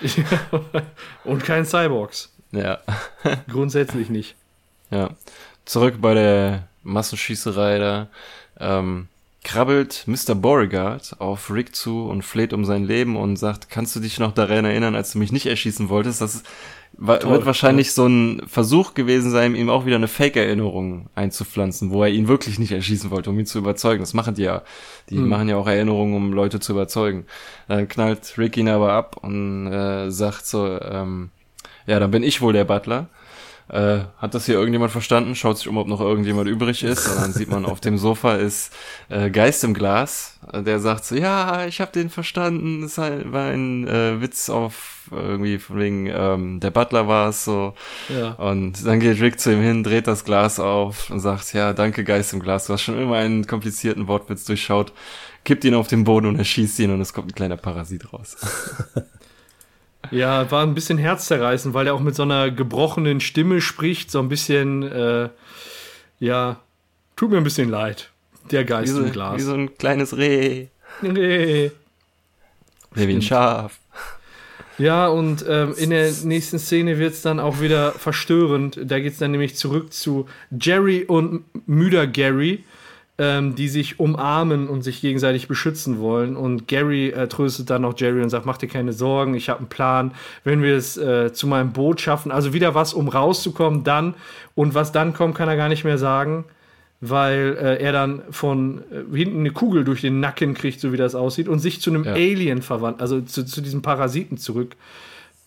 Und 1.24 1.44
kein 1.44 1.64
Cyborgs. 1.64 2.32
Ja. 2.50 2.78
Grundsätzlich 3.48 4.08
nicht. 4.08 4.34
Ja. 4.90 5.10
Zurück 5.64 5.96
bei 6.00 6.14
der 6.14 6.68
Massenschießerei 6.82 7.78
da. 7.78 8.08
Ähm, 8.58 9.08
krabbelt 9.44 10.04
Mr. 10.06 10.34
Beauregard 10.34 11.16
auf 11.18 11.50
Rick 11.50 11.74
zu 11.74 12.04
und 12.04 12.22
fleht 12.22 12.52
um 12.52 12.64
sein 12.64 12.84
Leben 12.84 13.16
und 13.16 13.36
sagt, 13.36 13.68
kannst 13.70 13.96
du 13.96 14.00
dich 14.00 14.18
noch 14.18 14.32
daran 14.32 14.64
erinnern, 14.64 14.94
als 14.94 15.12
du 15.12 15.18
mich 15.18 15.32
nicht 15.32 15.46
erschießen 15.46 15.88
wolltest? 15.88 16.20
Das 16.20 16.42
Toll, 17.22 17.32
wird 17.32 17.46
wahrscheinlich 17.46 17.92
so 17.92 18.06
ein 18.06 18.42
Versuch 18.46 18.94
gewesen 18.94 19.30
sein, 19.30 19.54
ihm 19.54 19.70
auch 19.70 19.86
wieder 19.86 19.96
eine 19.96 20.08
Fake-Erinnerung 20.08 21.08
einzupflanzen, 21.14 21.90
wo 21.90 22.02
er 22.02 22.10
ihn 22.10 22.28
wirklich 22.28 22.58
nicht 22.58 22.72
erschießen 22.72 23.10
wollte, 23.10 23.30
um 23.30 23.38
ihn 23.38 23.46
zu 23.46 23.58
überzeugen. 23.58 24.00
Das 24.00 24.14
machen 24.14 24.34
die 24.34 24.42
ja. 24.42 24.62
Die 25.08 25.16
machen 25.16 25.48
ja 25.48 25.56
auch 25.56 25.66
Erinnerungen, 25.66 26.14
um 26.14 26.32
Leute 26.32 26.60
zu 26.60 26.72
überzeugen. 26.72 27.24
Dann 27.66 27.88
knallt 27.88 28.36
Rick 28.38 28.56
ihn 28.56 28.68
aber 28.68 28.92
ab 28.92 29.16
und 29.22 29.66
äh, 29.66 30.10
sagt 30.10 30.46
so, 30.46 30.80
ähm, 30.80 31.30
ja, 31.86 31.98
dann 31.98 32.10
bin 32.10 32.22
ich 32.22 32.40
wohl 32.40 32.52
der 32.52 32.64
Butler. 32.64 33.08
Äh, 33.72 34.04
hat 34.18 34.34
das 34.34 34.44
hier 34.44 34.56
irgendjemand 34.56 34.92
verstanden? 34.92 35.34
Schaut 35.34 35.56
sich 35.56 35.66
um, 35.66 35.78
ob 35.78 35.88
noch 35.88 36.00
irgendjemand 36.00 36.46
übrig 36.46 36.84
ist. 36.84 37.08
Und 37.08 37.22
dann 37.22 37.32
sieht 37.32 37.50
man, 37.50 37.64
auf 37.64 37.80
dem 37.80 37.96
Sofa 37.96 38.34
ist 38.34 38.70
äh, 39.08 39.30
Geist 39.30 39.64
im 39.64 39.72
Glas. 39.72 40.38
Der 40.52 40.78
sagt 40.78 41.06
so, 41.06 41.14
ja, 41.14 41.64
ich 41.64 41.80
habe 41.80 41.90
den 41.90 42.10
verstanden. 42.10 42.82
Es 42.82 42.98
war 42.98 43.46
ein 43.46 43.88
äh, 43.88 44.20
Witz 44.20 44.50
auf 44.50 45.08
irgendwie 45.10 45.58
von 45.58 45.78
wegen, 45.78 46.06
ähm, 46.06 46.60
der 46.60 46.70
Butler 46.70 47.08
war 47.08 47.30
es 47.30 47.44
so. 47.44 47.72
Ja. 48.08 48.32
Und 48.32 48.86
dann 48.86 49.00
geht 49.00 49.20
Rick 49.20 49.40
zu 49.40 49.52
ihm 49.52 49.62
hin, 49.62 49.82
dreht 49.82 50.06
das 50.06 50.24
Glas 50.24 50.60
auf 50.60 51.08
und 51.08 51.20
sagt, 51.20 51.54
ja, 51.54 51.72
danke 51.72 52.04
Geist 52.04 52.34
im 52.34 52.40
Glas. 52.40 52.66
Du 52.66 52.74
hast 52.74 52.82
schon 52.82 53.00
immer 53.00 53.16
einen 53.16 53.46
komplizierten 53.46 54.06
Wortwitz 54.06 54.44
durchschaut. 54.44 54.92
Kippt 55.44 55.64
ihn 55.64 55.74
auf 55.74 55.88
den 55.88 56.04
Boden 56.04 56.26
und 56.26 56.36
erschießt 56.36 56.78
ihn 56.80 56.92
und 56.92 57.00
es 57.00 57.14
kommt 57.14 57.30
ein 57.30 57.34
kleiner 57.34 57.56
Parasit 57.56 58.12
raus. 58.12 58.36
Ja, 60.10 60.50
war 60.50 60.62
ein 60.62 60.74
bisschen 60.74 60.98
herzzerreißend, 60.98 61.74
weil 61.74 61.86
er 61.86 61.94
auch 61.94 62.00
mit 62.00 62.14
so 62.14 62.22
einer 62.22 62.50
gebrochenen 62.50 63.20
Stimme 63.20 63.60
spricht, 63.60 64.10
so 64.10 64.18
ein 64.18 64.28
bisschen, 64.28 64.82
äh, 64.82 65.28
ja, 66.18 66.60
tut 67.16 67.30
mir 67.30 67.38
ein 67.38 67.44
bisschen 67.44 67.70
leid. 67.70 68.10
Der 68.50 68.62
Wie 68.62 68.66
Geist 68.66 68.94
so, 68.94 69.02
im 69.02 69.12
Glas. 69.12 69.38
wie 69.38 69.42
so 69.42 69.54
ein 69.54 69.74
kleines 69.78 70.16
Reh. 70.16 70.66
Nee, 71.00 71.70
wie 72.94 73.14
ein 73.14 73.22
Schaf. 73.22 73.78
Ja, 74.78 75.06
und 75.06 75.44
ähm, 75.48 75.74
in 75.76 75.90
der 75.90 76.10
nächsten 76.24 76.58
Szene 76.58 76.98
wird 76.98 77.12
es 77.12 77.22
dann 77.22 77.40
auch 77.40 77.60
wieder 77.60 77.92
verstörend. 77.92 78.80
Da 78.82 78.98
geht 79.00 79.12
es 79.12 79.18
dann 79.18 79.30
nämlich 79.30 79.54
zurück 79.56 79.92
zu 79.92 80.26
Jerry 80.50 81.04
und 81.04 81.44
müder 81.66 82.06
Gary, 82.06 82.64
ähm, 83.18 83.54
die 83.54 83.68
sich 83.68 84.00
umarmen 84.00 84.68
und 84.68 84.82
sich 84.82 85.00
gegenseitig 85.00 85.48
beschützen 85.48 85.98
wollen. 86.00 86.36
Und 86.36 86.66
Gary 86.66 87.10
äh, 87.10 87.28
tröstet 87.28 87.70
dann 87.70 87.82
noch 87.82 87.98
Jerry 87.98 88.22
und 88.22 88.30
sagt, 88.30 88.46
mach 88.46 88.58
dir 88.58 88.68
keine 88.68 88.92
Sorgen, 88.92 89.34
ich 89.34 89.48
habe 89.48 89.60
einen 89.60 89.68
Plan. 89.68 90.12
Wenn 90.44 90.62
wir 90.62 90.76
es 90.76 90.96
äh, 90.96 91.32
zu 91.32 91.46
meinem 91.46 91.72
Boot 91.72 92.00
schaffen, 92.00 92.32
also 92.32 92.52
wieder 92.52 92.74
was, 92.74 92.94
um 92.94 93.08
rauszukommen, 93.08 93.84
dann. 93.84 94.14
Und 94.54 94.74
was 94.74 94.92
dann 94.92 95.12
kommt, 95.12 95.34
kann 95.34 95.48
er 95.48 95.56
gar 95.56 95.68
nicht 95.68 95.84
mehr 95.84 95.98
sagen 95.98 96.44
weil 97.04 97.58
äh, 97.60 97.82
er 97.82 97.90
dann 97.90 98.22
von 98.30 98.84
äh, 98.92 99.16
hinten 99.16 99.40
eine 99.40 99.50
Kugel 99.50 99.82
durch 99.82 100.02
den 100.02 100.20
Nacken 100.20 100.54
kriegt, 100.54 100.78
so 100.78 100.92
wie 100.92 100.96
das 100.96 101.16
aussieht, 101.16 101.48
und 101.48 101.58
sich 101.58 101.80
zu 101.80 101.90
einem 101.90 102.04
Ja. 102.04 102.12
Alien 102.12 102.62
verwandelt, 102.62 103.02
also 103.02 103.20
zu, 103.20 103.44
zu 103.44 103.60
diesem 103.60 103.82
Parasiten 103.82 104.38
zurück 104.38 104.76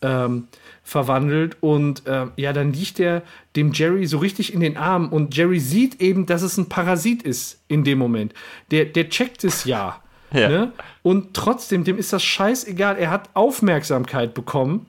ähm, 0.02 0.48
verwandelt. 0.86 1.58
Und 1.60 2.04
ähm, 2.06 2.32
ja, 2.38 2.54
dann 2.54 2.72
liegt 2.72 3.00
er 3.02 3.24
dem 3.58 3.74
Jerry 3.74 4.06
so 4.06 4.20
richtig 4.20 4.54
in 4.54 4.62
den 4.62 4.78
Arm 4.78 5.10
und 5.10 5.36
Jerry 5.36 5.60
sieht 5.60 6.00
eben, 6.00 6.26
dass 6.28 6.44
es 6.44 6.58
ein 6.58 6.70
Parasit 6.70 7.24
ist 7.24 7.60
in 7.68 7.84
dem 7.84 7.98
Moment. 7.98 8.34
Der, 8.72 8.86
der 8.86 9.10
checkt 9.10 9.44
es 9.44 9.66
ja. 9.66 10.00
Ja. 10.34 10.50
Ne? 10.50 10.74
Und 11.02 11.34
trotzdem, 11.34 11.86
dem 11.86 11.98
ist 11.98 12.12
das 12.12 12.22
scheißegal. 12.22 12.98
Er 12.98 13.10
hat 13.10 13.30
Aufmerksamkeit 13.36 14.34
bekommen 14.34 14.88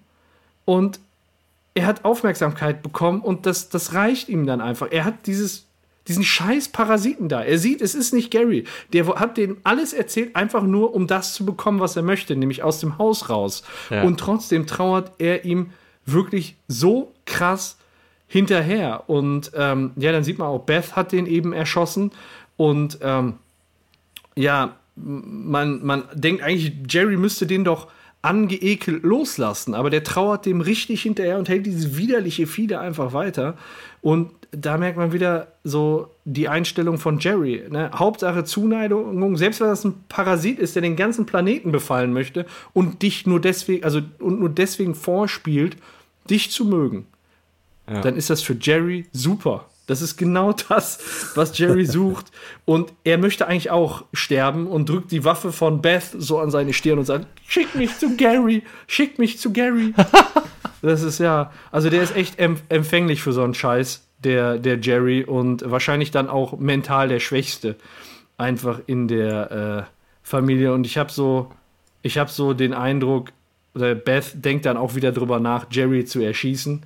und 0.64 0.98
er 1.74 1.86
hat 1.86 2.04
Aufmerksamkeit 2.04 2.82
bekommen 2.82 3.20
und 3.20 3.46
das, 3.46 3.68
das 3.68 3.92
reicht 3.92 4.28
ihm 4.28 4.46
dann 4.46 4.60
einfach. 4.60 4.88
Er 4.90 5.04
hat 5.04 5.26
dieses, 5.26 5.66
diesen 6.08 6.24
scheiß 6.24 6.70
Parasiten 6.70 7.28
da. 7.28 7.42
Er 7.44 7.58
sieht, 7.58 7.80
es 7.80 7.94
ist 7.94 8.12
nicht 8.12 8.32
Gary. 8.32 8.64
Der 8.92 9.06
hat 9.06 9.36
dem 9.36 9.58
alles 9.62 9.92
erzählt, 9.92 10.34
einfach 10.34 10.62
nur, 10.62 10.94
um 10.94 11.06
das 11.06 11.34
zu 11.34 11.46
bekommen, 11.46 11.78
was 11.78 11.94
er 11.94 12.02
möchte, 12.02 12.34
nämlich 12.34 12.64
aus 12.64 12.80
dem 12.80 12.98
Haus 12.98 13.28
raus. 13.28 13.62
Ja. 13.90 14.02
Und 14.02 14.18
trotzdem 14.18 14.66
trauert 14.66 15.12
er 15.18 15.44
ihm 15.44 15.70
wirklich 16.06 16.56
so 16.68 17.12
krass 17.24 17.76
hinterher. 18.26 19.08
Und 19.08 19.52
ähm, 19.54 19.92
ja, 19.96 20.12
dann 20.12 20.24
sieht 20.24 20.38
man 20.38 20.48
auch, 20.48 20.60
Beth 20.60 20.96
hat 20.96 21.12
den 21.12 21.26
eben 21.26 21.52
erschossen. 21.52 22.12
Und 22.56 22.98
ähm, 23.02 23.34
ja, 24.34 24.76
man, 24.96 25.84
man 25.84 26.04
denkt 26.14 26.42
eigentlich, 26.42 26.72
Jerry 26.88 27.16
müsste 27.16 27.46
den 27.46 27.64
doch 27.64 27.88
angeekelt 28.22 29.04
loslassen, 29.04 29.74
aber 29.74 29.88
der 29.88 30.02
trauert 30.02 30.46
dem 30.46 30.60
richtig 30.60 31.02
hinterher 31.02 31.38
und 31.38 31.48
hält 31.48 31.64
diese 31.64 31.96
widerliche 31.96 32.48
Fiede 32.48 32.80
einfach 32.80 33.12
weiter. 33.12 33.56
Und 34.02 34.30
da 34.50 34.78
merkt 34.78 34.96
man 34.96 35.12
wieder 35.12 35.48
so 35.62 36.10
die 36.24 36.48
Einstellung 36.48 36.98
von 36.98 37.18
Jerry. 37.18 37.64
Ne? 37.68 37.90
Hauptsache 37.94 38.44
Zuneigung, 38.44 39.36
selbst 39.36 39.60
wenn 39.60 39.68
das 39.68 39.84
ein 39.84 40.04
Parasit 40.08 40.58
ist, 40.58 40.74
der 40.74 40.82
den 40.82 40.96
ganzen 40.96 41.26
Planeten 41.26 41.70
befallen 41.70 42.12
möchte 42.12 42.46
und 42.72 43.02
dich 43.02 43.26
nur 43.26 43.40
deswegen, 43.40 43.84
also 43.84 44.00
und 44.18 44.40
nur 44.40 44.48
deswegen 44.48 44.94
vorspielt, 44.94 45.76
dich 46.30 46.50
zu 46.50 46.64
mögen 46.64 47.06
Ja. 47.88 48.00
dann 48.00 48.16
ist 48.16 48.30
das 48.30 48.42
für 48.42 48.56
Jerry 48.60 49.06
super. 49.12 49.66
Das 49.86 50.02
ist 50.02 50.16
genau 50.16 50.52
das, 50.68 50.98
was 51.36 51.56
Jerry 51.56 51.86
sucht. 51.86 52.32
Und 52.64 52.92
er 53.04 53.18
möchte 53.18 53.46
eigentlich 53.46 53.70
auch 53.70 54.04
sterben 54.12 54.66
und 54.66 54.88
drückt 54.88 55.12
die 55.12 55.24
Waffe 55.24 55.52
von 55.52 55.80
Beth 55.80 56.10
so 56.18 56.40
an 56.40 56.50
seine 56.50 56.72
Stirn 56.72 56.98
und 56.98 57.04
sagt: 57.04 57.26
Schick 57.46 57.74
mich 57.76 57.96
zu 57.96 58.16
Gary, 58.16 58.64
schick 58.88 59.18
mich 59.20 59.38
zu 59.38 59.52
Gary. 59.52 59.94
Das 60.82 61.02
ist 61.02 61.18
ja, 61.18 61.50
also 61.72 61.88
der 61.90 62.02
ist 62.02 62.14
echt 62.14 62.38
em 62.38 62.58
empfänglich 62.68 63.20
für 63.22 63.32
so 63.32 63.42
einen 63.42 63.54
Scheiß, 63.54 64.06
der, 64.22 64.58
der 64.58 64.78
Jerry, 64.78 65.24
und 65.24 65.68
wahrscheinlich 65.68 66.10
dann 66.10 66.28
auch 66.28 66.58
mental 66.58 67.08
der 67.08 67.18
Schwächste 67.18 67.76
einfach 68.36 68.80
in 68.86 69.08
der 69.08 69.86
äh, 69.88 69.90
Familie. 70.22 70.72
Und 70.74 70.86
ich 70.86 70.98
habe 70.98 71.10
so, 71.10 71.50
ich 72.02 72.18
habe 72.18 72.30
so 72.30 72.52
den 72.52 72.72
Eindruck, 72.74 73.32
oder 73.76 73.94
Beth 73.94 74.32
denkt 74.44 74.66
dann 74.66 74.76
auch 74.76 74.94
wieder 74.96 75.12
drüber 75.12 75.38
nach, 75.38 75.66
Jerry 75.70 76.04
zu 76.04 76.20
erschießen. 76.20 76.82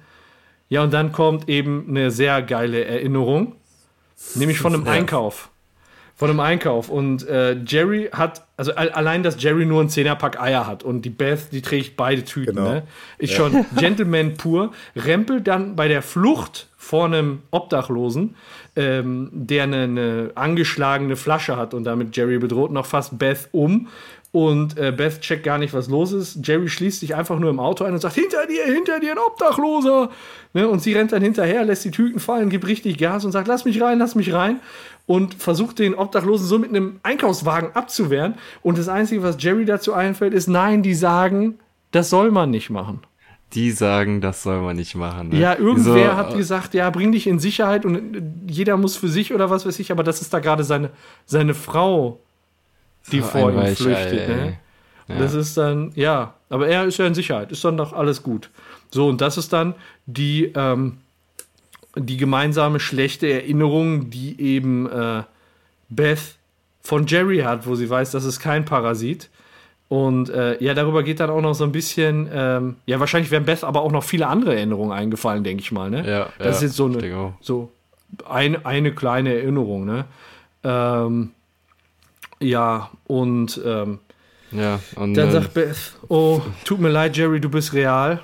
Ja, 0.69 0.83
und 0.83 0.93
dann 0.93 1.11
kommt 1.13 1.49
eben 1.49 1.87
eine 1.89 2.11
sehr 2.11 2.43
geile 2.43 2.85
Erinnerung, 2.85 3.55
nämlich 4.35 4.59
von 4.59 4.75
einem 4.75 4.87
Einkauf. 4.87 5.49
Von 6.15 6.29
einem 6.29 6.41
Einkauf. 6.41 6.91
Und 6.91 7.27
äh, 7.27 7.57
Jerry 7.67 8.11
hat, 8.13 8.45
also 8.59 8.75
al- 8.75 8.91
allein, 8.91 9.23
dass 9.23 9.43
Jerry 9.43 9.65
nur 9.65 9.81
einen 9.81 9.89
Zehnerpack 9.89 10.39
Eier 10.39 10.67
hat 10.67 10.83
und 10.83 11.03
die 11.07 11.11
Beth, 11.11 11.51
die 11.51 11.63
trägt 11.63 11.97
beide 11.97 12.23
Tüten, 12.25 12.57
Genau. 12.57 12.71
ne? 12.73 12.83
Ist 13.17 13.33
schon 13.33 13.65
Gentleman 13.79 14.35
pur. 14.37 14.73
Rempelt 14.95 15.49
dann 15.49 15.77
bei 15.77 15.89
der 15.89 16.03
Flucht 16.03 16.69
vor 16.77 17.07
einem 17.07 17.39
Obdachlosen, 17.51 18.37
ähm, 18.77 19.31
der 19.33 19.63
eine, 19.63 19.83
eine 19.85 20.31
angeschlagene 20.35 21.17
Flasche 21.17 21.57
hat 21.57 21.73
und 21.73 21.85
damit 21.85 22.15
Jerry 22.15 22.39
bedroht, 22.39 22.71
noch 22.71 22.85
fast 22.87 23.19
Beth 23.19 23.49
um. 23.53 23.89
Und 24.33 24.79
äh, 24.79 24.93
Beth 24.93 25.21
checkt 25.21 25.43
gar 25.43 25.59
nicht, 25.59 25.75
was 25.75 25.89
los 25.89 26.13
ist. 26.13 26.47
Jerry 26.47 26.69
schließt 26.69 27.01
sich 27.01 27.17
einfach 27.17 27.41
nur 27.41 27.51
im 27.51 27.59
Auto 27.59 27.83
ein 27.83 27.95
und 27.95 28.01
sagt: 28.01 28.15
Hinter 28.15 28.47
dir, 28.47 28.65
hinter 28.65 29.01
dir, 29.01 29.13
ein 29.13 29.19
Obdachloser. 29.19 30.11
Ne? 30.55 30.69
Und 30.69 30.81
sie 30.83 30.93
rennt 30.93 31.11
dann 31.11 31.23
hinterher, 31.23 31.65
lässt 31.65 31.85
die 31.85 31.91
Tüten 31.91 32.21
fallen, 32.21 32.49
gibt 32.49 32.67
richtig 32.67 32.97
Gas 32.99 33.25
und 33.25 33.33
sagt: 33.33 33.49
Lass 33.49 33.65
mich 33.65 33.83
rein, 33.83 33.99
lass 33.99 34.15
mich 34.15 34.33
rein. 34.33 34.61
Und 35.07 35.35
versucht 35.35 35.81
den 35.81 35.95
Obdachlosen 35.97 36.47
so 36.47 36.61
mit 36.61 36.71
einem 36.71 37.01
Einkaufswagen 37.03 37.73
abzuwehren. 37.75 38.35
Und 38.63 38.79
das 38.79 38.89
Einzige, 38.89 39.25
was 39.25 39.37
Jerry 39.41 39.65
dazu 39.65 39.95
einfällt, 39.95 40.33
ist: 40.33 40.47
Nein, 40.47 40.85
die 40.85 40.95
sagen, 40.95 41.59
das 41.91 42.09
soll 42.11 42.31
man 42.31 42.51
nicht 42.51 42.71
machen. 42.71 43.01
Die 43.55 43.73
sagen, 43.73 44.21
das 44.21 44.45
soll 44.45 44.61
man 44.61 44.77
nicht 44.77 44.95
machen. 44.95 45.31
Ne? 45.31 45.41
Ja, 45.41 45.59
irgendwer 45.59 46.11
So, 46.13 46.17
hat 46.17 46.35
äh, 46.35 46.37
gesagt, 46.37 46.73
ja, 46.75 46.89
bring 46.91 47.11
dich 47.11 47.27
in 47.27 47.41
Sicherheit 47.41 47.85
und 47.85 47.97
äh, 47.97 48.23
jeder 48.47 48.77
muss 48.77 48.97
für 48.97 49.09
sich 49.09 49.35
oder 49.35 49.51
was 49.51 49.67
weiß 49.67 49.81
ich, 49.81 49.91
aber 49.91 50.05
das 50.05 50.21
ist 50.21 50.33
da 50.33 50.39
gerade 50.39 50.63
seine, 50.63 50.91
seine 51.27 51.55
Frau, 51.55 52.21
die 53.13 53.21
so 53.21 53.27
vor 53.27 53.49
ein 53.49 53.69
ihm 53.69 53.77
flüchtet. 53.77 54.29
Ne? 54.29 54.59
Das 55.19 55.35
ist 55.35 55.57
dann, 55.57 55.93
ja, 55.95 56.35
aber 56.49 56.69
er 56.69 56.85
ist 56.85 56.99
ja 56.99 57.07
in 57.07 57.15
Sicherheit, 57.15 57.51
ist 57.51 57.65
dann 57.65 57.77
doch 57.77 57.93
alles 57.93 58.23
gut. 58.23 58.51
So, 58.91 59.09
und 59.09 59.21
das 59.21 59.37
ist 59.39 59.53
dann 59.53 59.75
die, 60.07 60.53
ähm, 60.55 60.99
die 61.97 62.17
gemeinsame 62.17 62.81
schlechte 62.81 63.31
Erinnerung, 63.31 64.11
die 64.11 64.41
eben 64.41 64.89
äh, 64.91 65.23
Beth 65.89 66.37
von 66.83 67.07
Jerry 67.07 67.39
hat, 67.39 67.67
wo 67.67 67.75
sie 67.75 67.91
weiß, 67.91 68.11
das 68.13 68.25
ist 68.25 68.41
kein 68.41 68.65
Parasit. 68.65 69.29
Und 69.89 70.31
äh, 70.31 70.63
ja, 70.63 70.73
darüber 70.73 71.03
geht 71.03 71.19
dann 71.19 71.31
auch 71.31 71.41
noch 71.41 71.55
so 71.55 71.65
ein 71.65 71.73
bisschen, 71.73 72.29
ähm, 72.33 72.77
ja, 72.87 73.01
wahrscheinlich 73.01 73.33
wären 73.33 73.45
Beth 73.45 73.65
aber 73.65 73.83
auch 73.83 73.91
noch 73.91 74.05
viele 74.05 74.29
andere 74.29 74.55
Erinnerungen 74.55 74.93
eingefallen, 74.93 75.43
denke 75.43 75.63
ich 75.63 75.73
mal, 75.73 75.91
ne? 75.91 76.09
Ja, 76.09 76.29
das 76.39 76.47
ja, 76.47 76.51
ist 76.51 76.63
jetzt 76.63 76.77
so 76.77 76.87
eine, 76.87 77.35
so 77.41 77.73
eine, 78.29 78.65
eine 78.65 78.95
kleine 78.95 79.35
Erinnerung, 79.35 79.85
ne? 79.85 80.05
Ähm, 80.63 81.33
ja, 82.41 82.91
und 83.07 83.61
ähm, 83.65 83.99
Ja, 84.51 84.81
und 84.97 85.15
dann 85.15 85.31
sagt 85.31 85.55
Beth, 85.55 85.95
oh, 86.09 86.41
tut 86.65 86.81
mir 86.81 86.89
leid, 86.89 87.17
Jerry, 87.17 87.41
du 87.41 87.49
bist 87.49 87.73
real. 87.73 88.21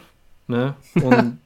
Ne? 0.49 0.75
Und 0.95 1.39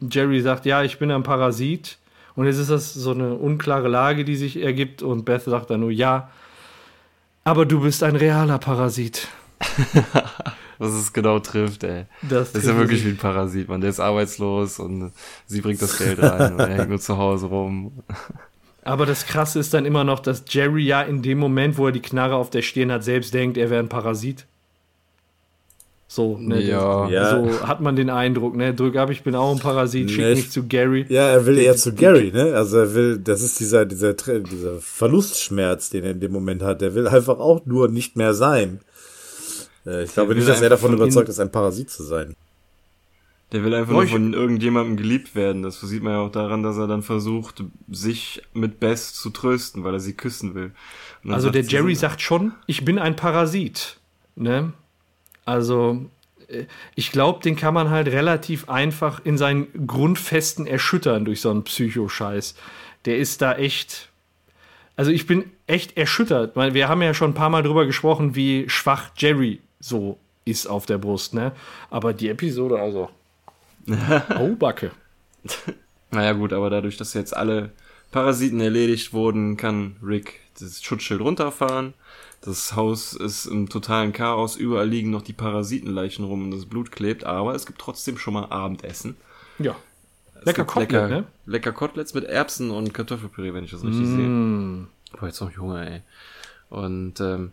Jerry 0.00 0.40
sagt, 0.40 0.66
ja, 0.66 0.82
ich 0.82 0.98
bin 0.98 1.10
ein 1.10 1.22
Parasit. 1.22 1.98
Und 2.34 2.46
jetzt 2.46 2.58
ist 2.58 2.70
das 2.70 2.92
so 2.92 3.12
eine 3.12 3.34
unklare 3.34 3.88
Lage, 3.88 4.24
die 4.24 4.36
sich 4.36 4.62
ergibt. 4.62 5.02
Und 5.02 5.24
Beth 5.24 5.42
sagt 5.42 5.70
dann 5.70 5.80
nur, 5.80 5.90
ja, 5.90 6.30
aber 7.44 7.64
du 7.64 7.80
bist 7.80 8.02
ein 8.02 8.16
realer 8.16 8.58
Parasit. 8.58 9.28
was 10.78 10.92
es 10.92 11.12
genau 11.12 11.38
trifft, 11.38 11.84
ey. 11.84 12.04
Das, 12.22 12.52
Das 12.52 12.62
ist 12.62 12.68
ja 12.68 12.76
wirklich 12.76 13.04
wie 13.04 13.10
ein 13.10 13.16
Parasit, 13.16 13.68
man. 13.68 13.80
Der 13.80 13.90
ist 13.90 14.00
arbeitslos 14.00 14.78
und 14.78 15.12
sie 15.46 15.60
bringt 15.60 15.80
das 15.80 15.98
Geld 15.98 16.18
rein 16.22 16.54
und 16.54 16.60
er 16.60 16.68
hängt 16.68 16.88
nur 16.88 17.00
zu 17.00 17.16
Hause 17.16 17.46
rum. 17.46 18.02
Aber 18.86 19.04
das 19.04 19.26
Krasse 19.26 19.58
ist 19.58 19.74
dann 19.74 19.84
immer 19.84 20.04
noch, 20.04 20.20
dass 20.20 20.44
Jerry 20.48 20.84
ja 20.84 21.02
in 21.02 21.20
dem 21.20 21.38
Moment, 21.38 21.76
wo 21.76 21.86
er 21.86 21.92
die 21.92 22.00
Knarre 22.00 22.36
auf 22.36 22.50
der 22.50 22.62
Stirn 22.62 22.92
hat, 22.92 23.02
selbst 23.02 23.34
denkt, 23.34 23.56
er 23.56 23.68
wäre 23.68 23.82
ein 23.82 23.88
Parasit. 23.88 24.46
So, 26.06 26.38
ne? 26.38 26.62
Ja. 26.62 27.08
Ja. 27.08 27.30
So 27.44 27.66
hat 27.66 27.80
man 27.80 27.96
den 27.96 28.10
Eindruck, 28.10 28.54
ne? 28.54 28.72
Drück 28.74 28.94
ab, 28.94 29.10
ich 29.10 29.24
bin 29.24 29.34
auch 29.34 29.52
ein 29.52 29.58
Parasit, 29.58 30.08
schick 30.08 30.24
Ne, 30.24 30.34
mich 30.36 30.52
zu 30.52 30.68
Gary. 30.68 31.04
Ja, 31.08 31.28
er 31.28 31.46
will 31.46 31.58
eher 31.58 31.74
zu 31.76 31.94
Gary, 31.94 32.30
ne? 32.32 32.54
Also 32.54 32.78
er 32.78 32.94
will, 32.94 33.18
das 33.18 33.42
ist 33.42 33.58
dieser, 33.58 33.86
dieser, 33.86 34.14
dieser 34.14 34.76
Verlustschmerz, 34.80 35.90
den 35.90 36.04
er 36.04 36.12
in 36.12 36.20
dem 36.20 36.30
Moment 36.30 36.62
hat. 36.62 36.80
Der 36.80 36.94
will 36.94 37.08
einfach 37.08 37.40
auch 37.40 37.66
nur 37.66 37.88
nicht 37.88 38.16
mehr 38.16 38.34
sein. 38.34 38.78
Äh, 39.84 40.04
Ich 40.04 40.12
glaube 40.14 40.36
nicht, 40.36 40.48
dass 40.48 40.62
er 40.62 40.70
davon 40.70 40.90
von 40.90 40.98
überzeugt 40.98 41.28
ist, 41.28 41.40
ein 41.40 41.50
Parasit 41.50 41.90
zu 41.90 42.04
sein. 42.04 42.36
Der 43.52 43.62
will 43.62 43.74
einfach 43.74 43.92
nur 43.92 44.06
von 44.06 44.32
irgendjemandem 44.32 44.96
geliebt 44.96 45.34
werden. 45.36 45.62
Das 45.62 45.80
sieht 45.80 46.02
man 46.02 46.14
ja 46.14 46.20
auch 46.20 46.32
daran, 46.32 46.62
dass 46.62 46.76
er 46.78 46.88
dann 46.88 47.02
versucht, 47.02 47.62
sich 47.88 48.42
mit 48.54 48.80
Beth 48.80 48.98
zu 48.98 49.30
trösten, 49.30 49.84
weil 49.84 49.94
er 49.94 50.00
sie 50.00 50.14
küssen 50.14 50.54
will. 50.54 50.72
Also 51.28 51.50
der 51.50 51.62
Jerry 51.62 51.94
so, 51.94 52.02
sagt 52.02 52.20
schon, 52.20 52.52
ich 52.66 52.84
bin 52.84 52.98
ein 52.98 53.14
Parasit. 53.14 53.98
Ne? 54.34 54.72
Also 55.44 56.06
äh, 56.48 56.64
ich 56.94 57.12
glaube, 57.12 57.40
den 57.42 57.56
kann 57.56 57.74
man 57.74 57.90
halt 57.90 58.08
relativ 58.08 58.68
einfach 58.68 59.20
in 59.24 59.38
seinen 59.38 59.86
Grundfesten 59.86 60.66
erschüttern 60.66 61.24
durch 61.24 61.40
so 61.40 61.50
einen 61.50 61.64
Psychoscheiß. 61.64 62.56
Der 63.04 63.18
ist 63.18 63.42
da 63.42 63.54
echt. 63.54 64.08
Also 64.96 65.10
ich 65.10 65.26
bin 65.26 65.44
echt 65.66 65.96
erschüttert, 65.96 66.56
wir 66.56 66.88
haben 66.88 67.02
ja 67.02 67.12
schon 67.12 67.32
ein 67.32 67.34
paar 67.34 67.50
Mal 67.50 67.62
drüber 67.62 67.84
gesprochen, 67.84 68.34
wie 68.34 68.68
schwach 68.68 69.10
Jerry 69.16 69.60
so 69.78 70.18
ist 70.46 70.66
auf 70.66 70.86
der 70.86 70.96
Brust, 70.96 71.34
ne? 71.34 71.52
Aber 71.90 72.14
die 72.14 72.28
Episode, 72.28 72.78
also. 72.80 73.10
oh, 74.38 74.54
Backe. 74.56 74.90
Naja 76.10 76.32
gut, 76.32 76.52
aber 76.52 76.70
dadurch, 76.70 76.96
dass 76.96 77.14
jetzt 77.14 77.36
alle 77.36 77.70
Parasiten 78.10 78.60
erledigt 78.60 79.12
wurden, 79.12 79.56
kann 79.56 79.96
Rick 80.02 80.40
das 80.58 80.82
Schutzschild 80.82 81.20
runterfahren. 81.20 81.94
Das 82.40 82.76
Haus 82.76 83.12
ist 83.12 83.46
im 83.46 83.68
totalen 83.68 84.12
Chaos. 84.12 84.56
Überall 84.56 84.88
liegen 84.88 85.10
noch 85.10 85.22
die 85.22 85.32
Parasitenleichen 85.32 86.24
rum 86.24 86.44
und 86.44 86.50
das 86.52 86.66
Blut 86.66 86.92
klebt. 86.92 87.24
Aber 87.24 87.54
es 87.54 87.66
gibt 87.66 87.80
trotzdem 87.80 88.18
schon 88.18 88.34
mal 88.34 88.46
Abendessen. 88.46 89.16
Ja. 89.58 89.76
Es 90.36 90.44
Lecker 90.46 90.64
Kotelett, 90.64 90.92
lecker, 90.92 91.08
ne? 91.08 91.24
lecker 91.46 91.72
Koteletts 91.72 92.14
mit 92.14 92.24
Erbsen 92.24 92.70
und 92.70 92.94
Kartoffelpüree, 92.94 93.52
wenn 93.52 93.64
ich 93.64 93.70
das 93.70 93.82
richtig 93.82 94.06
sehe. 94.06 94.28
Mm. 94.28 94.88
Boah, 95.18 95.26
jetzt 95.26 95.40
noch 95.40 95.56
Hunger, 95.56 95.90
ey. 95.90 96.02
Und 96.68 97.20
ähm, 97.20 97.52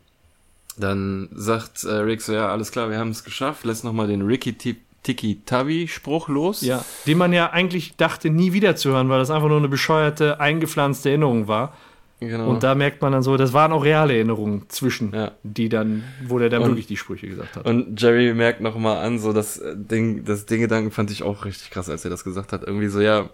dann 0.77 1.29
sagt 1.33 1.83
äh, 1.85 1.93
Rick 1.93 2.21
so, 2.21 2.33
ja, 2.33 2.49
alles 2.49 2.71
klar, 2.71 2.89
wir 2.89 2.99
haben 2.99 3.09
es 3.09 3.23
geschafft. 3.23 3.63
Lässt 3.63 3.83
nochmal 3.83 4.07
den 4.07 4.21
Ricky 4.21 4.57
Tiki 5.03 5.41
Tavi 5.45 5.87
Spruch 5.87 6.27
los. 6.29 6.61
Ja, 6.61 6.83
den 7.05 7.17
man 7.17 7.33
ja 7.33 7.51
eigentlich 7.51 7.95
dachte, 7.97 8.29
nie 8.29 8.53
wieder 8.53 8.75
zu 8.75 8.89
hören, 8.91 9.09
weil 9.09 9.19
das 9.19 9.29
einfach 9.29 9.49
nur 9.49 9.57
eine 9.57 9.67
bescheuerte, 9.67 10.39
eingepflanzte 10.39 11.09
Erinnerung 11.09 11.47
war. 11.47 11.73
genau. 12.19 12.47
Und 12.49 12.63
da 12.63 12.73
merkt 12.73 13.01
man 13.01 13.11
dann 13.11 13.21
so, 13.21 13.35
das 13.35 13.51
waren 13.51 13.73
auch 13.73 13.83
reale 13.83 14.13
Erinnerungen 14.15 14.63
zwischen, 14.69 15.11
Ja. 15.13 15.31
die 15.43 15.67
dann, 15.67 16.03
wo 16.25 16.39
der 16.39 16.49
dann 16.49 16.61
Und- 16.61 16.69
wirklich 16.69 16.87
die 16.87 16.95
Sprüche 16.97 17.27
gesagt 17.27 17.57
hat. 17.57 17.65
Und 17.65 18.01
Jerry 18.01 18.33
merkt 18.33 18.61
noch 18.61 18.77
mal 18.77 19.01
an, 19.01 19.19
so 19.19 19.33
das 19.33 19.57
äh, 19.57 19.75
Ding, 19.75 20.23
das 20.23 20.45
Ding 20.45 20.61
Gedanken 20.61 20.91
fand 20.91 21.11
ich 21.11 21.21
auch 21.23 21.43
richtig 21.43 21.69
krass, 21.69 21.89
als 21.89 22.05
er 22.05 22.09
das 22.11 22.23
gesagt 22.23 22.53
hat. 22.53 22.63
Irgendwie 22.63 22.87
so, 22.87 23.01
ja, 23.01 23.29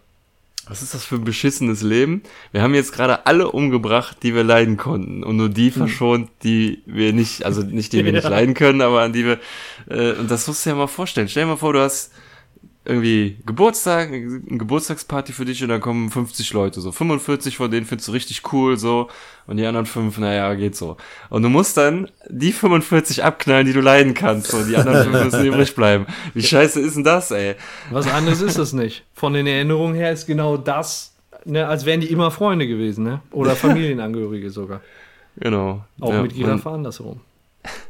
was 0.68 0.82
ist 0.84 0.94
das 0.94 1.04
für 1.06 1.16
ein 1.16 1.24
beschissenes 1.24 1.82
Leben? 1.82 2.22
Wir 2.52 2.62
haben 2.62 2.74
jetzt 2.76 2.92
gerade 2.94 3.26
alle 3.26 3.52
umgebracht, 3.52 4.18
die 4.22 4.36
wir 4.36 4.44
leiden 4.44 4.78
konnten 4.78 5.24
und 5.24 5.36
nur 5.38 5.50
die 5.50 5.72
verschont, 5.72 6.30
die 6.44 6.82
wir 6.86 7.12
nicht, 7.14 7.44
also 7.44 7.62
nicht 7.64 7.92
die 7.94 8.04
wir 8.06 8.12
nicht 8.14 8.28
leiden 8.30 8.54
können, 8.56 8.82
aber 8.82 9.02
an 9.02 9.14
die 9.14 9.26
wir, 9.26 9.40
äh, 9.88 10.14
und 10.14 10.30
das 10.30 10.48
musst 10.48 10.66
du 10.66 10.72
dir 10.72 10.76
mal 10.76 10.88
vorstellen. 10.88 11.28
Stell 11.28 11.44
dir 11.44 11.50
mal 11.50 11.58
vor, 11.58 11.74
du 11.74 11.80
hast 11.80 12.12
irgendwie 12.86 13.38
Geburtstag, 13.46 14.08
eine 14.08 14.40
Geburtstagsparty 14.40 15.34
für 15.34 15.46
dich 15.46 15.62
und 15.62 15.70
dann 15.70 15.82
kommen 15.82 16.10
50 16.10 16.54
Leute, 16.54 16.82
so 16.82 16.92
45 16.92 17.58
von 17.58 17.70
denen 17.70 17.86
findest 17.86 18.08
du 18.08 18.14
richtig 18.14 18.52
cool, 18.52 18.78
so, 18.78 19.10
und 19.48 19.58
die 19.58 19.66
anderen 19.66 19.86
fünf, 19.86 20.18
naja, 20.18 20.54
geht 20.56 20.76
so. 20.76 20.98
Und 21.30 21.44
du 21.44 21.50
musst 21.50 21.78
dann 21.78 22.10
die 22.30 22.52
45 22.52 23.24
abknallen, 23.24 23.68
die 23.68 23.74
du 23.74 23.82
leiden 23.82 24.14
kannst, 24.14 24.48
so, 24.48 24.64
die 24.64 24.76
anderen 24.76 25.04
fünf 25.04 25.24
müssen 25.26 25.46
übrig 25.54 25.76
bleiben. 25.76 26.08
Wie 26.34 26.42
scheiße 26.42 26.80
ist 26.80 26.96
denn 26.96 27.04
das, 27.04 27.30
ey? 27.32 27.56
Was 27.92 28.08
anderes 28.08 28.42
ist 28.42 28.58
es 28.58 28.74
nicht. 28.74 29.06
Von 29.14 29.34
den 29.34 29.46
Erinnerungen 29.46 29.94
her 29.94 30.12
ist 30.12 30.26
genau 30.26 30.58
das, 30.58 31.14
ne, 31.46 31.68
als 31.68 31.86
wären 31.86 32.00
die 32.02 32.10
immer 32.12 32.32
Freunde 32.32 32.66
gewesen, 32.66 33.04
ne? 33.04 33.22
Oder 33.32 33.52
Familienangehörige 33.56 34.50
sogar. 34.50 34.82
Genau. 35.38 35.86
Auch 36.00 36.14
Ja, 36.14 36.22
mit 36.24 36.36
man, 36.38 36.62
andersrum. 36.66 37.22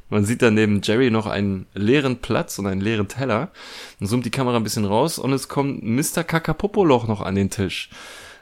Man 0.09 0.25
sieht 0.25 0.41
dann 0.41 0.55
neben 0.55 0.81
Jerry 0.81 1.11
noch 1.11 1.27
einen 1.27 1.67
leeren 1.73 2.17
Platz 2.17 2.59
und 2.59 2.67
einen 2.67 2.81
leeren 2.81 3.07
Teller. 3.07 3.49
Dann 3.99 4.09
zoomt 4.09 4.25
die 4.25 4.31
Kamera 4.31 4.57
ein 4.57 4.63
bisschen 4.63 4.85
raus 4.85 5.19
und 5.19 5.33
es 5.33 5.47
kommt 5.47 5.83
Mr. 5.83 6.23
Kakapopoloch 6.23 7.07
noch 7.07 7.21
an 7.21 7.35
den 7.35 7.49
Tisch. 7.49 7.89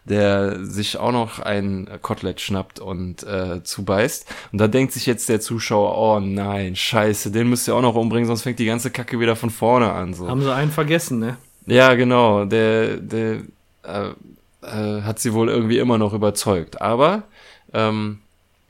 Der 0.05 0.63
sich 0.63 0.95
auch 0.95 1.11
noch 1.11 1.39
ein 1.39 1.89
Kotelett 2.01 2.39
schnappt 2.39 2.79
und 2.79 3.23
äh, 3.23 3.61
zubeißt. 3.61 4.25
Und 4.53 4.61
da 4.61 4.69
denkt 4.69 4.93
sich 4.93 5.05
jetzt 5.05 5.27
der 5.27 5.41
Zuschauer, 5.41 5.97
oh 5.97 6.21
nein, 6.21 6.77
scheiße, 6.77 7.29
den 7.29 7.49
müsst 7.49 7.67
ihr 7.67 7.75
auch 7.75 7.81
noch 7.81 7.95
umbringen, 7.95 8.25
sonst 8.25 8.43
fängt 8.43 8.59
die 8.59 8.65
ganze 8.65 8.89
Kacke 8.89 9.19
wieder 9.19 9.35
von 9.35 9.49
vorne 9.49 9.91
an. 9.91 10.13
So. 10.13 10.29
Haben 10.29 10.43
sie 10.43 10.53
einen 10.53 10.71
vergessen, 10.71 11.19
ne? 11.19 11.35
Ja, 11.65 11.95
genau. 11.95 12.45
Der, 12.45 12.95
der 12.95 13.41
äh, 13.83 14.11
äh, 14.61 15.01
hat 15.01 15.19
sie 15.19 15.33
wohl 15.33 15.49
irgendwie 15.49 15.77
immer 15.77 15.97
noch 15.97 16.13
überzeugt. 16.13 16.81
Aber 16.81 17.23
ähm, 17.73 18.19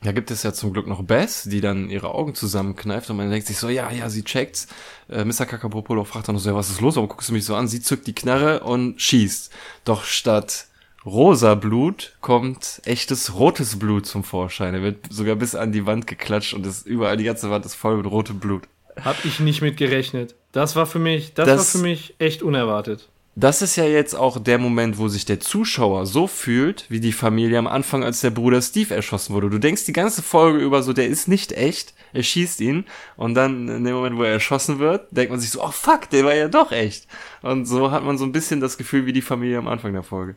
da 0.01 0.11
gibt 0.11 0.29
es 0.31 0.43
ja 0.43 0.53
zum 0.53 0.73
Glück 0.73 0.85
noch 0.87 1.03
Bess, 1.03 1.43
die 1.43 1.59
dann 1.61 1.89
ihre 1.89 2.13
Augen 2.13 2.35
zusammenkneift 2.35 3.09
und 3.09 3.17
man 3.17 3.29
denkt 3.31 3.47
sich 3.47 3.57
so, 3.57 3.67
ja, 3.69 3.89
ja, 3.91 4.09
sie 4.09 4.23
checkt's. 4.23 4.67
Äh, 5.09 5.25
Mr. 5.25 5.45
Kakapopolo 5.45 6.03
fragt 6.03 6.27
dann 6.27 6.35
noch 6.35 6.41
so, 6.41 6.49
ja, 6.49 6.55
was 6.55 6.69
ist 6.69 6.81
los? 6.81 6.95
Warum 6.95 7.09
guckst 7.09 7.29
du 7.29 7.33
mich 7.33 7.45
so 7.45 7.55
an? 7.55 7.67
Sie 7.67 7.81
zückt 7.81 8.05
die 8.07 8.13
Knarre 8.15 8.59
und 8.61 9.01
schießt. 9.01 9.51
Doch 9.85 10.03
statt 10.03 10.67
rosa 11.05 11.55
Blut 11.55 12.13
kommt 12.21 12.81
echtes 12.85 13.33
rotes 13.35 13.79
Blut 13.79 14.05
zum 14.05 14.23
Vorschein. 14.23 14.73
Er 14.75 14.81
wird 14.83 14.97
sogar 15.11 15.35
bis 15.35 15.55
an 15.55 15.71
die 15.71 15.85
Wand 15.85 16.05
geklatscht 16.05 16.53
und 16.53 16.65
ist 16.65 16.85
überall, 16.85 17.17
die 17.17 17.23
ganze 17.23 17.49
Wand 17.49 17.65
ist 17.65 17.75
voll 17.75 17.97
mit 17.97 18.05
rotem 18.05 18.39
Blut. 18.39 18.63
Hab 19.03 19.23
ich 19.25 19.39
nicht 19.39 19.61
mit 19.61 19.77
gerechnet. 19.77 20.35
Das 20.51 20.75
war 20.75 20.85
für 20.85 20.99
mich, 20.99 21.33
das, 21.33 21.45
Das- 21.47 21.57
war 21.73 21.81
für 21.81 21.87
mich 21.87 22.15
echt 22.19 22.43
unerwartet. 22.43 23.09
Das 23.39 23.61
ist 23.61 23.75
ja 23.75 23.83
jetzt 23.83 24.15
auch 24.15 24.39
der 24.39 24.57
Moment, 24.57 24.97
wo 24.97 25.09
sich 25.09 25.23
der 25.25 25.39
Zuschauer 25.39 26.07
so 26.07 26.25
fühlt, 26.25 26.85
wie 26.89 26.99
die 26.99 27.11
Familie 27.11 27.59
am 27.59 27.67
Anfang, 27.67 28.03
als 28.03 28.21
der 28.21 28.31
Bruder 28.31 28.63
Steve 28.63 28.95
erschossen 28.95 29.35
wurde. 29.35 29.51
Du 29.51 29.59
denkst 29.59 29.85
die 29.85 29.93
ganze 29.93 30.23
Folge 30.23 30.57
über 30.57 30.81
so, 30.81 30.91
der 30.91 31.05
ist 31.07 31.27
nicht 31.27 31.51
echt, 31.51 31.93
er 32.13 32.23
schießt 32.23 32.59
ihn 32.61 32.85
und 33.15 33.35
dann 33.35 33.67
in 33.67 33.83
dem 33.83 33.93
Moment, 33.93 34.17
wo 34.17 34.23
er 34.23 34.31
erschossen 34.31 34.79
wird, 34.79 35.05
denkt 35.11 35.29
man 35.29 35.39
sich 35.39 35.51
so, 35.51 35.63
oh 35.63 35.69
fuck, 35.69 36.09
der 36.09 36.25
war 36.25 36.33
ja 36.33 36.47
doch 36.47 36.71
echt. 36.71 37.05
Und 37.43 37.65
so 37.67 37.91
hat 37.91 38.03
man 38.03 38.17
so 38.17 38.25
ein 38.25 38.31
bisschen 38.31 38.59
das 38.59 38.75
Gefühl 38.75 39.05
wie 39.05 39.13
die 39.13 39.21
Familie 39.21 39.59
am 39.59 39.67
Anfang 39.67 39.93
der 39.93 40.01
Folge. 40.03 40.35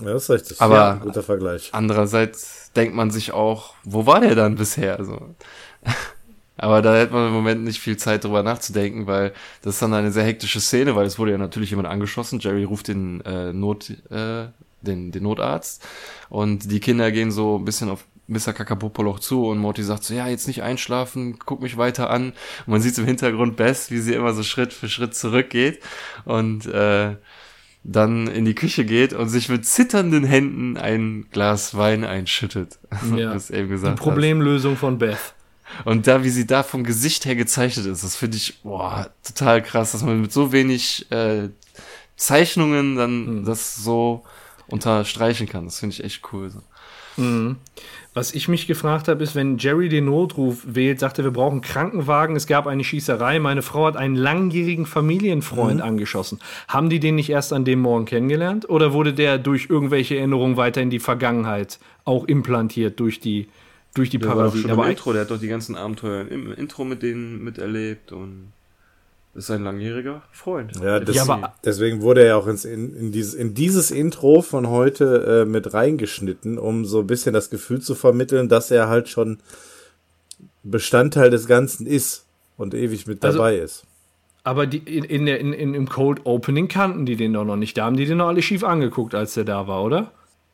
Ja, 0.00 0.12
das 0.12 0.24
ist 0.24 0.30
richtig. 0.30 0.60
Aber- 0.60 0.74
ja, 0.74 0.94
guter 0.94 1.22
Vergleich. 1.22 1.68
Andererseits 1.72 2.72
denkt 2.74 2.96
man 2.96 3.12
sich 3.12 3.30
auch, 3.30 3.74
wo 3.84 4.04
war 4.06 4.18
der 4.20 4.34
dann 4.34 4.56
bisher? 4.56 5.04
So. 5.04 5.36
Aber 6.56 6.82
da 6.82 6.94
hätte 6.96 7.12
man 7.12 7.28
im 7.28 7.32
Moment 7.32 7.64
nicht 7.64 7.80
viel 7.80 7.96
Zeit 7.96 8.24
drüber 8.24 8.42
nachzudenken, 8.42 9.06
weil 9.06 9.32
das 9.62 9.74
ist 9.74 9.82
dann 9.82 9.94
eine 9.94 10.12
sehr 10.12 10.24
hektische 10.24 10.60
Szene, 10.60 10.94
weil 10.94 11.06
es 11.06 11.18
wurde 11.18 11.32
ja 11.32 11.38
natürlich 11.38 11.70
jemand 11.70 11.88
angeschossen. 11.88 12.40
Jerry 12.40 12.64
ruft 12.64 12.88
den 12.88 13.20
äh, 13.22 13.52
Not, 13.52 13.90
äh, 14.10 14.46
den, 14.82 15.12
den 15.12 15.22
Notarzt 15.22 15.86
und 16.28 16.70
die 16.70 16.80
Kinder 16.80 17.10
gehen 17.10 17.30
so 17.30 17.58
ein 17.58 17.64
bisschen 17.64 17.88
auf 17.88 18.04
Mr. 18.28 18.52
Kakapopoloch 18.52 19.18
zu 19.18 19.46
und 19.46 19.58
Morty 19.58 19.82
sagt 19.82 20.04
so, 20.04 20.14
ja, 20.14 20.28
jetzt 20.28 20.46
nicht 20.46 20.62
einschlafen, 20.62 21.38
guck 21.44 21.60
mich 21.60 21.76
weiter 21.76 22.10
an. 22.10 22.32
Und 22.66 22.68
man 22.68 22.80
sieht 22.80 22.96
im 22.98 23.04
Hintergrund 23.04 23.56
Bess, 23.56 23.90
wie 23.90 23.98
sie 23.98 24.14
immer 24.14 24.32
so 24.32 24.42
Schritt 24.42 24.72
für 24.72 24.88
Schritt 24.88 25.14
zurückgeht 25.14 25.80
und 26.24 26.66
äh, 26.66 27.16
dann 27.84 28.28
in 28.28 28.44
die 28.44 28.54
Küche 28.54 28.84
geht 28.84 29.12
und 29.12 29.28
sich 29.28 29.48
mit 29.48 29.66
zitternden 29.66 30.24
Händen 30.24 30.76
ein 30.76 31.26
Glas 31.30 31.76
Wein 31.76 32.04
einschüttet. 32.04 32.78
Ja. 33.16 33.34
Das 33.34 33.50
eben 33.50 33.68
Die 33.68 33.74
gesagt 33.74 33.98
hast. 33.98 34.04
Problemlösung 34.04 34.76
von 34.76 34.98
Beth. 34.98 35.34
Und 35.84 36.06
da, 36.06 36.24
wie 36.24 36.30
sie 36.30 36.46
da 36.46 36.62
vom 36.62 36.84
Gesicht 36.84 37.24
her 37.24 37.36
gezeichnet 37.36 37.86
ist, 37.86 38.04
das 38.04 38.16
finde 38.16 38.36
ich 38.36 38.60
boah, 38.62 39.10
total 39.24 39.62
krass, 39.62 39.92
dass 39.92 40.02
man 40.02 40.20
mit 40.20 40.32
so 40.32 40.52
wenig 40.52 41.10
äh, 41.10 41.48
Zeichnungen 42.16 42.96
dann 42.96 43.26
Hm. 43.26 43.44
das 43.44 43.76
so 43.76 44.24
unterstreichen 44.68 45.48
kann. 45.48 45.64
Das 45.64 45.80
finde 45.80 45.94
ich 45.94 46.04
echt 46.04 46.22
cool. 46.32 46.50
So. 46.50 46.60
Mhm. 47.16 47.56
Was 48.14 48.34
ich 48.34 48.48
mich 48.48 48.66
gefragt 48.66 49.08
habe, 49.08 49.22
ist, 49.22 49.34
wenn 49.34 49.56
Jerry 49.56 49.88
den 49.88 50.04
Notruf 50.04 50.62
wählt, 50.66 51.00
sagt 51.00 51.18
er, 51.18 51.24
wir 51.24 51.30
brauchen 51.30 51.62
Krankenwagen, 51.62 52.36
es 52.36 52.46
gab 52.46 52.66
eine 52.66 52.84
Schießerei, 52.84 53.38
meine 53.38 53.62
Frau 53.62 53.86
hat 53.86 53.96
einen 53.96 54.16
langjährigen 54.16 54.84
Familienfreund 54.84 55.80
angeschossen. 55.80 56.38
Haben 56.68 56.90
die 56.90 57.00
den 57.00 57.14
nicht 57.14 57.30
erst 57.30 57.52
an 57.54 57.64
dem 57.64 57.80
Morgen 57.80 58.04
kennengelernt? 58.04 58.68
Oder 58.68 58.92
wurde 58.92 59.14
der 59.14 59.38
durch 59.38 59.68
irgendwelche 59.70 60.16
Erinnerungen 60.16 60.58
weiter 60.58 60.82
in 60.82 60.90
die 60.90 60.98
Vergangenheit 60.98 61.78
auch 62.04 62.24
implantiert 62.24 63.00
durch 63.00 63.18
die, 63.18 63.48
durch 63.94 64.10
die 64.10 64.18
Parasiten? 64.18 64.70
Aber 64.70 64.84
eigentlich- 64.84 65.02
der 65.04 65.20
hat 65.22 65.30
doch 65.30 65.40
die 65.40 65.48
ganzen 65.48 65.76
Abenteuer 65.76 66.26
im 66.28 66.52
Intro 66.52 66.84
mit 66.84 67.02
denen 67.02 67.42
miterlebt 67.44 68.12
und 68.12 68.52
ist 69.34 69.50
ein 69.50 69.64
langjähriger 69.64 70.22
Freund. 70.30 70.72
Ja, 70.82 71.00
das, 71.00 71.16
Ja, 71.16 71.22
aber- 71.22 71.54
deswegen 71.64 72.02
wurde 72.02 72.20
er 72.20 72.26
ja 72.28 72.36
auch 72.36 72.46
ins, 72.46 72.64
in, 72.66 72.94
in, 72.94 73.12
dieses, 73.12 73.32
in 73.34 73.54
dieses 73.54 73.90
Intro 73.90 74.42
von 74.42 74.68
heute 74.68 75.44
äh, 75.46 75.48
mit 75.48 75.72
reingeschnitten, 75.72 76.58
um 76.58 76.84
so 76.84 77.00
ein 77.00 77.06
bisschen 77.06 77.32
das 77.32 77.48
Gefühl 77.48 77.80
zu 77.80 77.94
vermitteln, 77.94 78.48
dass 78.50 78.70
er 78.70 78.88
halt 78.88 79.08
schon 79.08 79.38
Bestandteil 80.62 81.30
des 81.30 81.46
Ganzen 81.46 81.86
ist 81.86 82.24
und 82.56 82.74
ewig 82.74 83.06
mit 83.06 83.24
Also- 83.24 83.38
dabei 83.38 83.56
ist. 83.56 83.84
Aber 84.44 84.66
die, 84.66 84.78
in, 84.78 85.04
in 85.04 85.24
der, 85.26 85.38
in, 85.38 85.52
in, 85.52 85.72
im 85.72 85.88
Cold 85.88 86.22
Opening 86.24 86.66
kannten 86.66 87.06
die 87.06 87.14
den 87.14 87.32
doch 87.32 87.44
noch 87.44 87.54
nicht. 87.56 87.78
Da 87.78 87.84
haben 87.84 87.96
die 87.96 88.06
den 88.06 88.18
noch 88.18 88.26
alle 88.26 88.42
schief 88.42 88.64
angeguckt, 88.64 89.14
als 89.14 89.34
der 89.34 89.44
da 89.44 89.68
war, 89.68 89.84
oder? 89.84 90.10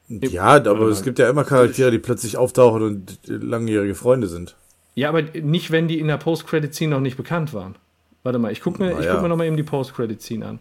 Ja, 0.09 0.55
aber 0.65 0.89
es 0.89 1.03
gibt 1.03 1.19
ja 1.19 1.29
immer 1.29 1.45
Charaktere, 1.45 1.91
die 1.91 1.99
plötzlich 1.99 2.37
auftauchen 2.37 2.83
und 2.83 3.19
äh, 3.29 3.33
langjährige 3.33 3.95
Freunde 3.95 4.27
sind. 4.27 4.57
Ja, 4.95 5.11
aber 5.11 5.23
nicht, 5.23 5.71
wenn 5.71 5.87
die 5.87 6.01
in 6.01 6.09
der 6.09 6.17
Post-Credit-Scene 6.17 6.91
noch 6.91 7.01
nicht 7.01 7.17
bekannt 7.17 7.53
waren. 7.55 7.77
Warte 8.23 8.39
mal, 8.39 8.51
ich 8.51 8.63
gucke 8.63 8.83
mir, 8.83 8.93
Na 8.93 9.01
ich 9.01 9.07
ja. 9.07 9.13
guck 9.13 9.23
mir 9.23 9.29
noch 9.29 9.37
mal 9.37 9.47
eben 9.47 9.57
die 9.57 9.63
Post-Credit-Scene 9.63 10.45
an. 10.45 10.61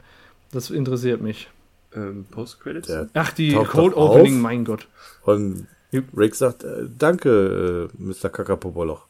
Das 0.51 0.69
interessiert 0.69 1.21
mich. 1.21 1.49
Ähm, 1.95 2.25
Post-Credits? 2.29 2.91
Ach, 3.13 3.31
die 3.31 3.53
Cold 3.53 3.95
auf. 3.95 4.11
Opening, 4.11 4.39
mein 4.39 4.65
Gott. 4.65 4.87
Und 5.23 5.67
Rick 6.15 6.35
sagt, 6.35 6.63
äh, 6.63 6.87
danke, 6.97 7.89
äh, 7.89 8.01
Mr. 8.01 8.29
Kakapopoloch. 8.29 9.05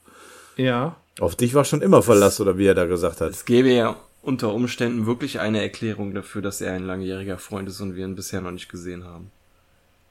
Ja. 0.56 0.96
Auf 1.20 1.36
dich 1.36 1.54
war 1.56 1.66
schon 1.66 1.82
immer 1.82 2.02
Verlass, 2.02 2.40
oder 2.40 2.58
wie 2.58 2.68
er 2.68 2.76
da 2.76 2.86
gesagt 2.86 3.22
hat. 3.22 3.32
Es 3.32 3.46
gäbe 3.46 3.70
ja 3.70 3.98
unter 4.22 4.54
Umständen 4.54 5.06
wirklich 5.06 5.40
eine 5.40 5.62
Erklärung 5.62 6.14
dafür, 6.14 6.42
dass 6.42 6.62
er 6.62 6.74
ein 6.74 6.86
langjähriger 6.86 7.38
Freund 7.38 7.70
ist 7.70 7.82
und 7.82 7.96
wir 7.96 8.06
ihn 8.06 8.16
bisher 8.16 8.42
noch 8.42 8.52
nicht 8.52 8.70
gesehen 8.70 9.04
haben. 9.04 9.32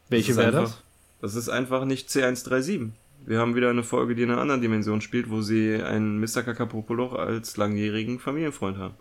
Welche 0.08 0.36
wäre 0.36 0.52
das? 0.52 0.82
Das 1.20 1.34
ist 1.34 1.48
einfach 1.48 1.84
nicht 1.84 2.08
C137. 2.08 2.90
Wir 3.24 3.38
haben 3.40 3.54
wieder 3.56 3.70
eine 3.70 3.82
Folge, 3.82 4.14
die 4.14 4.22
in 4.22 4.30
einer 4.30 4.40
anderen 4.40 4.60
Dimension 4.60 5.00
spielt, 5.00 5.30
wo 5.30 5.40
sie 5.40 5.82
einen 5.82 6.20
Mr. 6.20 6.42
Kakapopoloch 6.44 7.14
als 7.14 7.56
langjährigen 7.56 8.20
Familienfreund 8.20 8.78
haben. 8.78 8.94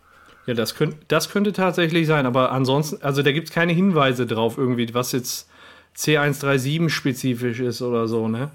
Ja, 0.48 0.54
das, 0.54 0.76
könnt, 0.76 0.96
das 1.08 1.30
könnte 1.30 1.54
tatsächlich 1.54 2.08
sein, 2.08 2.26
aber 2.26 2.52
ansonsten, 2.52 3.02
also 3.04 3.22
da 3.24 3.32
gibt 3.32 3.50
es 3.50 3.54
keine 3.54 3.74
Hinweise 3.74 4.26
drauf, 4.26 4.58
irgendwie, 4.58 4.92
was 4.94 5.12
jetzt 5.12 5.48
C137 5.98 6.90
spezifisch 6.90 7.60
ist 7.60 7.82
oder 7.82 8.08
so, 8.08 8.28
ne? 8.28 8.52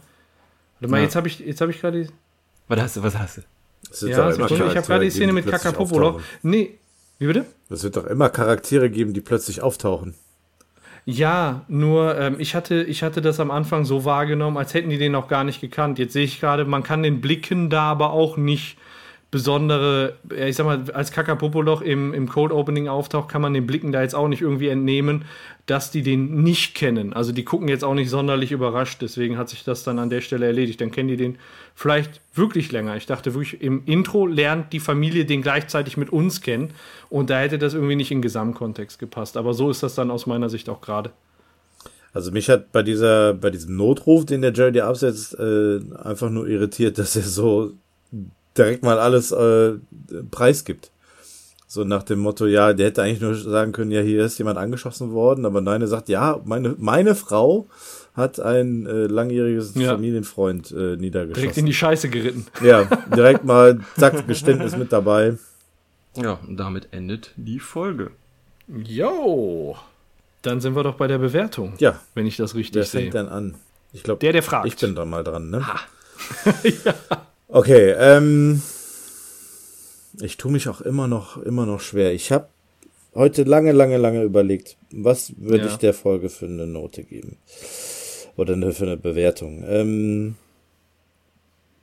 Warte 0.81 0.91
mal, 0.91 0.99
Ja. 0.99 1.05
jetzt 1.05 1.17
habe 1.17 1.29
ich, 1.29 1.41
jetzt 1.41 1.61
habe 1.61 1.71
ich 1.73 1.81
gerade 1.81 2.05
die. 2.05 2.11
Was 2.69 2.81
hast 2.81 2.97
du, 2.97 3.03
was 3.03 3.19
hast 3.19 3.37
du? 3.39 4.07
Ja, 4.07 4.31
Sekunde, 4.33 4.55
ich 4.71 4.77
habe 4.77 4.87
gerade 4.87 5.05
die 5.05 5.11
Szene 5.11 5.33
mit 5.33 5.45
plötzlich 5.45 5.63
Kakapopolo. 5.73 6.09
auftauchen. 6.09 6.25
Nee. 6.43 6.79
Wie 7.19 7.27
bitte? 7.27 7.45
Es 7.69 7.83
wird 7.83 7.97
doch 7.97 8.07
immer 8.07 8.29
Charaktere 8.31 8.89
geben, 8.89 9.13
die 9.13 9.21
plötzlich 9.21 9.61
auftauchen. 9.63 10.15
Ja, 11.05 11.65
nur 11.69 12.19
ähm, 12.19 12.37
ich, 12.39 12.55
hatte, 12.55 12.83
ich 12.83 13.03
hatte 13.03 13.21
das 13.23 13.41
am 13.41 13.51
Anfang 13.51 13.85
so 13.85 14.05
wahrgenommen, 14.05 14.57
als 14.57 14.75
hätten 14.75 14.91
die 14.91 14.99
den 14.99 15.13
noch 15.13 15.29
gar 15.29 15.45
nicht 15.45 15.61
gekannt. 15.61 15.99
Jetzt 15.99 16.13
sehe 16.13 16.25
ich 16.25 16.41
gerade, 16.41 16.65
man 16.65 16.83
kann 16.83 17.03
den 17.03 17.21
Blicken 17.21 17.71
da 17.71 17.83
aber 17.85 18.11
auch 18.13 18.37
nicht 18.37 18.77
besondere, 19.31 20.15
ich 20.37 20.57
sag 20.57 20.67
mal, 20.67 20.83
als 20.93 21.13
Kakapopoloch 21.13 21.83
im, 21.83 22.13
im 22.13 22.29
Cold 22.29 22.51
Opening 22.51 22.89
auftaucht, 22.89 23.29
kann 23.29 23.41
man 23.41 23.55
den 23.55 23.67
Blicken 23.67 23.93
da 23.93 24.03
jetzt 24.03 24.15
auch 24.15 24.27
nicht 24.27 24.43
irgendwie 24.43 24.69
entnehmen, 24.69 25.25
dass 25.67 25.93
die 25.93 26.03
den 26.03 26.43
nicht 26.43 26.75
kennen. 26.75 27.13
Also 27.13 27.31
die 27.31 27.45
gucken 27.45 27.69
jetzt 27.69 27.85
auch 27.85 27.95
nicht 27.95 28.11
sonderlich 28.11 28.51
überrascht, 28.51 29.03
deswegen 29.03 29.39
hat 29.39 29.49
sich 29.49 29.63
das 29.63 29.85
dann 29.85 30.01
an 30.01 30.11
der 30.11 30.21
Stelle 30.21 30.47
erledigt. 30.47 30.81
Dann 30.81 30.91
kennen 30.91 31.09
die 31.09 31.17
den 31.17 31.39
vielleicht 31.77 32.21
wirklich 32.35 32.73
länger. 32.73 32.97
Ich 32.97 33.07
dachte 33.07 33.35
wirklich, 33.35 33.63
im 33.63 33.85
Intro 33.87 34.27
lernt 34.27 34.73
die 34.73 34.81
Familie 34.81 35.25
den 35.25 35.43
gleichzeitig 35.43 35.97
mit 35.97 36.11
uns 36.11 36.41
kennen 36.41 36.73
und 37.09 37.31
da 37.31 37.39
hätte 37.39 37.59
das 37.59 37.75
irgendwie 37.75 37.97
nicht 37.97 38.11
in 38.11 38.23
Gesamtkontext 38.23 38.99
gepasst. 38.99 39.37
Aber 39.37 39.55
so 39.55 39.71
ist 39.71 39.85
das 39.85 39.95
dann 39.95 40.11
aus 40.11 40.27
meiner 40.27 40.49
Sicht 40.49 40.69
auch 40.69 40.81
gerade. 40.81 41.13
Also 42.13 42.33
mich 42.33 42.51
hat 42.51 42.73
bei 42.73 42.83
dieser, 42.83 43.35
bei 43.35 43.51
diesem 43.51 43.77
Notruf, 43.77 44.27
den 44.27 44.43
der 44.43 44.53
Jerry 44.53 44.73
dir 44.73 44.87
absetzt, 44.87 45.39
äh, 45.39 45.79
einfach 46.03 46.31
nur 46.31 46.49
irritiert, 46.49 46.99
dass 46.99 47.15
er 47.15 47.23
so 47.23 47.75
direkt 48.57 48.83
mal 48.83 48.99
alles 48.99 49.33
äh, 49.33 49.75
preisgibt. 50.31 50.91
So 51.67 51.85
nach 51.85 52.03
dem 52.03 52.19
Motto, 52.19 52.47
ja, 52.47 52.73
der 52.73 52.87
hätte 52.89 53.03
eigentlich 53.03 53.21
nur 53.21 53.35
sagen 53.37 53.71
können, 53.73 53.93
ja, 53.93 54.01
hier 54.01 54.25
ist 54.25 54.39
jemand 54.39 54.59
angeschossen 54.59 55.13
worden, 55.13 55.47
aber 55.47 55.61
nein, 55.61 55.81
er 55.81 55.87
sagt, 55.87 56.09
ja, 56.09 56.41
meine, 56.45 56.75
meine 56.79 57.15
Frau 57.15 57.69
hat 58.15 58.41
ein 58.41 58.87
äh, 58.87 59.07
langjähriges 59.07 59.75
Ja. 59.77 59.93
Familienfreund 59.93 60.73
äh, 60.73 60.97
niedergeschossen. 60.97 61.35
Direkt 61.43 61.59
in 61.59 61.67
die 61.67 61.75
Scheiße 61.75 62.09
geritten. 62.09 62.47
ja, 62.61 62.85
direkt 63.15 63.45
mal, 63.45 63.79
zack, 63.97 64.27
Geständnis 64.27 64.77
mit 64.77 64.93
dabei. 64.93 65.39
Ja, 66.17 66.41
und 66.47 66.57
damit 66.57 66.89
endet 66.93 67.31
die 67.37 67.61
Folge. 67.61 68.11
Jo. 68.67 69.77
Dann 70.43 70.61
sind 70.61 70.75
wir 70.75 70.83
doch 70.83 70.97
bei 70.97 71.07
der 71.07 71.19
Bewertung, 71.19 71.75
Ja, 71.79 72.01
wenn 72.15 72.27
ich 72.27 72.37
das 72.37 72.57
richtig 72.57 72.75
wer 72.75 72.85
sehe. 72.85 73.03
fängt 73.03 73.15
denn 73.15 73.29
an? 73.29 73.55
Ich 73.93 74.03
glaube, 74.03 74.19
Der, 74.19 74.33
der 74.33 74.43
fragt. 74.43 74.67
ich 74.67 74.77
bin 74.77 74.97
dann 74.97 75.09
mal 75.09 75.23
dran, 75.23 75.51
ne? 75.51 75.65
Okay, 77.53 77.91
ähm, 77.99 78.63
ich 80.21 80.37
tue 80.37 80.53
mich 80.53 80.69
auch 80.69 80.81
immer 80.81 81.09
noch, 81.09 81.37
immer 81.43 81.67
noch 81.67 81.81
schwer. 81.81 82.13
Ich 82.13 82.31
habe 82.31 82.47
heute 83.15 83.43
lange, 83.43 83.73
lange, 83.73 83.97
lange 83.97 84.23
überlegt, 84.23 84.77
was 84.93 85.33
würde 85.37 85.65
Ja. 85.65 85.71
ich 85.71 85.77
der 85.77 85.93
Folge 85.95 86.29
für 86.29 86.47
eine 86.47 86.69
Note 86.69 87.03
geben? 87.03 87.39
Oder 88.37 88.55
für 88.73 88.85
eine 88.85 88.97
Bewertung. 88.97 89.65
Ähm, 89.67 90.37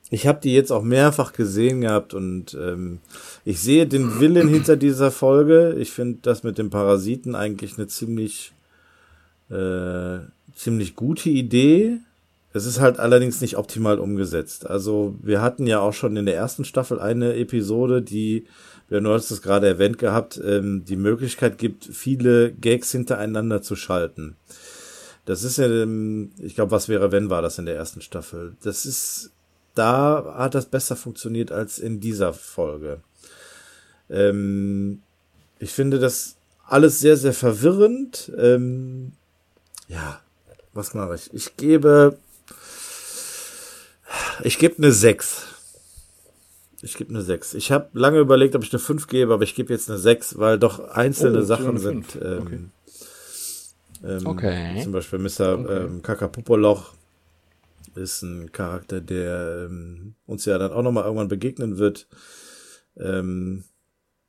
ich 0.09 0.25
habe 0.25 0.39
die 0.41 0.53
jetzt 0.53 0.71
auch 0.71 0.83
mehrfach 0.83 1.33
gesehen 1.33 1.81
gehabt 1.81 2.13
und 2.13 2.53
ähm, 2.59 2.99
ich 3.43 3.59
sehe 3.59 3.85
den 3.85 4.21
Willen 4.21 4.47
hinter 4.47 4.77
dieser 4.77 5.11
Folge. 5.11 5.75
Ich 5.77 5.91
finde 5.91 6.19
das 6.21 6.43
mit 6.43 6.57
dem 6.57 6.69
Parasiten 6.69 7.35
eigentlich 7.35 7.77
eine 7.77 7.87
ziemlich, 7.87 8.53
äh, 9.49 10.19
ziemlich 10.55 10.95
gute 10.95 11.29
Idee. 11.29 11.97
Es 12.57 12.65
ist 12.65 12.79
halt 12.79 12.99
allerdings 12.99 13.39
nicht 13.39 13.57
optimal 13.57 13.99
umgesetzt. 13.99 14.67
Also 14.67 15.15
wir 15.21 15.41
hatten 15.41 15.67
ja 15.67 15.79
auch 15.79 15.93
schon 15.93 16.17
in 16.17 16.25
der 16.25 16.35
ersten 16.35 16.65
Staffel 16.65 16.99
eine 16.99 17.35
Episode, 17.35 18.01
die, 18.01 18.45
wir 18.89 19.01
hast 19.03 19.31
es 19.31 19.41
gerade 19.41 19.67
erwähnt 19.67 19.99
gehabt, 19.99 20.41
ähm, 20.43 20.83
die 20.83 20.95
Möglichkeit 20.95 21.57
gibt, 21.57 21.85
viele 21.85 22.51
Gags 22.51 22.91
hintereinander 22.91 23.61
zu 23.61 23.75
schalten. 23.75 24.35
Das 25.25 25.43
ist 25.43 25.57
ja, 25.57 25.67
ähm, 25.67 26.31
ich 26.39 26.55
glaube, 26.55 26.71
was 26.71 26.89
wäre, 26.89 27.11
wenn 27.11 27.29
war 27.29 27.41
das 27.41 27.59
in 27.59 27.65
der 27.65 27.75
ersten 27.75 28.01
Staffel. 28.01 28.55
Das 28.63 28.85
ist, 28.85 29.31
da 29.75 30.35
hat 30.37 30.55
das 30.55 30.65
besser 30.65 30.95
funktioniert 30.95 31.51
als 31.51 31.79
in 31.79 31.99
dieser 31.99 32.33
Folge. 32.33 33.01
Ähm, 34.09 35.01
ich 35.59 35.71
finde 35.71 35.99
das 35.99 36.37
alles 36.65 36.99
sehr, 36.99 37.17
sehr 37.17 37.33
verwirrend. 37.33 38.31
Ähm, 38.37 39.11
ja, 39.87 40.19
was 40.73 40.93
mache 40.93 41.15
ich? 41.15 41.33
Ich 41.33 41.57
gebe, 41.57 42.17
ich 44.43 44.57
gebe 44.59 44.77
eine 44.77 44.91
6. 44.91 45.45
Ich 46.81 46.95
gebe 46.95 47.09
eine 47.09 47.21
6. 47.21 47.55
Ich 47.55 47.71
habe 47.71 47.89
lange 47.93 48.19
überlegt, 48.19 48.55
ob 48.55 48.63
ich 48.63 48.71
eine 48.71 48.79
5 48.79 49.07
gebe, 49.07 49.33
aber 49.33 49.43
ich 49.43 49.55
gebe 49.55 49.73
jetzt 49.73 49.89
eine 49.89 49.97
6, 49.99 50.37
weil 50.37 50.59
doch 50.59 50.79
einzelne 50.89 51.39
Oh, 51.39 51.45
Sachen 51.45 51.77
sind. 51.79 52.17
Ähm, 52.21 52.41
Okay. 52.41 52.59
ähm, 54.03 54.27
Okay. 54.27 54.81
Zum 54.83 54.91
Beispiel 54.91 55.19
Mr. 55.19 55.69
Ähm, 55.69 56.01
Kakapopoloch 56.03 56.93
ist 57.95 58.21
ein 58.21 58.51
Charakter, 58.51 59.01
der 59.01 59.65
ähm, 59.69 60.13
uns 60.27 60.45
ja 60.45 60.57
dann 60.59 60.71
auch 60.71 60.83
nochmal 60.83 61.05
irgendwann 61.05 61.29
begegnen 61.29 61.77
wird. 61.79 62.07
Ähm, 62.95 63.63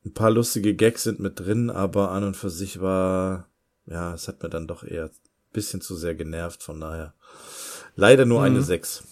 ein 0.07 0.15
paar 0.15 0.31
lustige 0.31 0.75
Gags 0.75 1.03
sind 1.03 1.21
mit 1.21 1.39
drin, 1.41 1.69
aber 1.69 2.13
an 2.13 2.25
und 2.25 2.35
für 2.37 2.49
sich 2.51 2.81
war, 2.81 3.47
ja, 3.85 4.15
es 4.15 4.27
hat 4.27 4.43
mir 4.43 4.49
dann 4.49 4.67
doch 4.67 4.85
eher 4.85 5.05
ein 5.07 5.11
bisschen 5.53 5.83
zu 5.83 5.97
sehr 5.97 6.15
genervt, 6.15 6.63
von 6.63 6.81
daher. 6.81 7.13
Leider 7.95 8.25
nur 8.25 8.43
eine 8.43 8.63
6. 8.63 9.03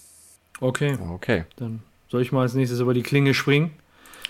Okay, 0.61 0.97
Okay. 1.13 1.45
dann 1.57 1.81
soll 2.09 2.23
ich 2.23 2.33
mal 2.33 2.43
als 2.43 2.55
nächstes 2.55 2.81
über 2.81 2.95
die 2.95 3.03
Klinge 3.03 3.35
springen. 3.35 3.73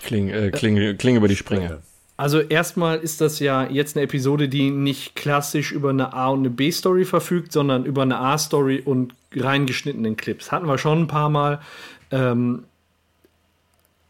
Kling, 0.03 0.29
äh, 0.29 0.51
kling, 0.51 0.97
kling 0.97 1.15
über 1.15 1.27
die 1.27 1.35
Springe. 1.35 1.81
Also 2.17 2.39
erstmal 2.39 2.97
ist 2.97 3.21
das 3.21 3.39
ja 3.39 3.67
jetzt 3.69 3.95
eine 3.95 4.03
Episode, 4.03 4.49
die 4.49 4.71
nicht 4.71 5.15
klassisch 5.15 5.71
über 5.71 5.91
eine 5.91 6.13
A- 6.13 6.29
und 6.29 6.39
eine 6.39 6.49
B-Story 6.49 7.05
verfügt, 7.05 7.51
sondern 7.51 7.85
über 7.85 8.01
eine 8.01 8.17
A-Story 8.17 8.81
und 8.83 9.13
reingeschnittenen 9.35 10.17
Clips. 10.17 10.51
Hatten 10.51 10.65
wir 10.67 10.79
schon 10.79 11.03
ein 11.03 11.07
paar 11.07 11.29
Mal. 11.29 11.61
Ähm, 12.09 12.63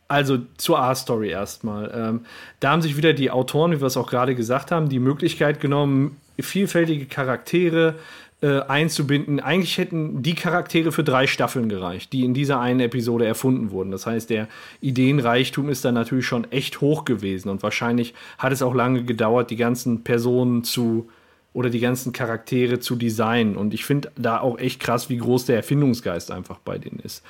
also 0.07 0.39
zur 0.56 0.80
A-Story 0.80 1.30
erstmal. 1.31 1.91
Ähm, 1.94 2.26
da 2.61 2.72
haben 2.72 2.81
sich 2.81 2.95
wieder 2.95 3.11
die 3.11 3.30
Autoren, 3.30 3.72
wie 3.73 3.81
wir 3.81 3.88
es 3.88 3.98
auch 3.98 4.10
gerade 4.10 4.35
gesagt 4.35 4.72
haben, 4.72 4.88
die 4.88 4.99
Möglichkeit 4.99 5.60
genommen, 5.60 6.15
vielfältige 6.39 7.07
Charaktere 7.07 7.95
äh, 8.41 8.61
einzubinden. 8.61 9.39
Eigentlich 9.39 9.77
hätten 9.77 10.22
die 10.22 10.35
Charaktere 10.35 10.91
für 10.91 11.03
drei 11.03 11.26
Staffeln 11.26 11.69
gereicht, 11.69 12.14
die 12.14 12.23
in 12.23 12.34
dieser 12.34 12.59
einen 12.59 12.81
Episode 12.81 13.26
erfunden 13.26 13.72
wurden. 13.72 13.91
Das 13.91 14.05
heißt, 14.05 14.30
der 14.30 14.47
Ideenreichtum 14.80 15.69
ist 15.69 15.84
dann 15.85 15.95
natürlich 15.95 16.27
schon 16.27 16.51
echt 16.51 16.81
hoch 16.81 17.03
gewesen 17.03 17.49
und 17.49 17.64
wahrscheinlich 17.64 18.14
hat 18.38 18.51
es 18.51 18.61
auch 18.61 18.76
lange 18.76 19.03
gedauert, 19.03 19.49
die 19.49 19.55
ganzen 19.55 20.03
Personen 20.03 20.64
zu 20.64 21.09
oder 21.53 21.72
die 21.72 21.80
ganzen 21.80 22.14
Charaktere 22.14 22.80
zu 22.80 22.95
designen. 22.95 23.57
Und 23.57 23.73
ich 23.73 23.84
finde 23.84 24.11
da 24.15 24.39
auch 24.39 24.59
echt 24.59 24.80
krass, 24.80 25.09
wie 25.09 25.18
groß 25.18 25.45
der 25.45 25.55
Erfindungsgeist 25.55 26.30
einfach 26.30 26.59
bei 26.59 26.77
denen 26.77 26.99
ist. 26.99 27.23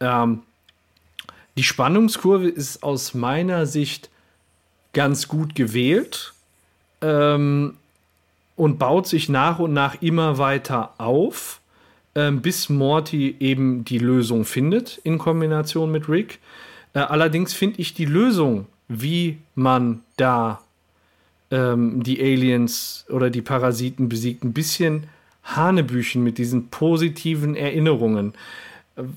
Ähm, 0.00 0.42
die 1.56 1.62
Spannungskurve 1.62 2.48
ist 2.48 2.82
aus 2.82 3.14
meiner 3.14 3.66
Sicht 3.66 4.10
ganz 4.92 5.28
gut 5.28 5.54
gewählt 5.54 6.34
ähm, 7.00 7.76
und 8.58 8.78
baut 8.78 9.06
sich 9.06 9.28
nach 9.28 9.60
und 9.60 9.72
nach 9.72 10.02
immer 10.02 10.36
weiter 10.36 10.94
auf, 10.98 11.60
ähm, 12.16 12.42
bis 12.42 12.68
Morty 12.68 13.36
eben 13.38 13.84
die 13.84 13.98
Lösung 13.98 14.44
findet 14.44 15.00
in 15.04 15.16
Kombination 15.18 15.92
mit 15.92 16.08
Rick. 16.08 16.40
Äh, 16.92 16.98
allerdings 17.00 17.54
finde 17.54 17.80
ich 17.80 17.94
die 17.94 18.04
Lösung, 18.04 18.66
wie 18.88 19.38
man 19.54 20.00
da 20.16 20.60
ähm, 21.52 22.02
die 22.02 22.20
Aliens 22.20 23.06
oder 23.08 23.30
die 23.30 23.42
Parasiten 23.42 24.08
besiegt, 24.08 24.42
ein 24.42 24.52
bisschen 24.52 25.04
Hanebüchen 25.44 26.24
mit 26.24 26.36
diesen 26.36 26.68
positiven 26.68 27.54
Erinnerungen. 27.54 28.34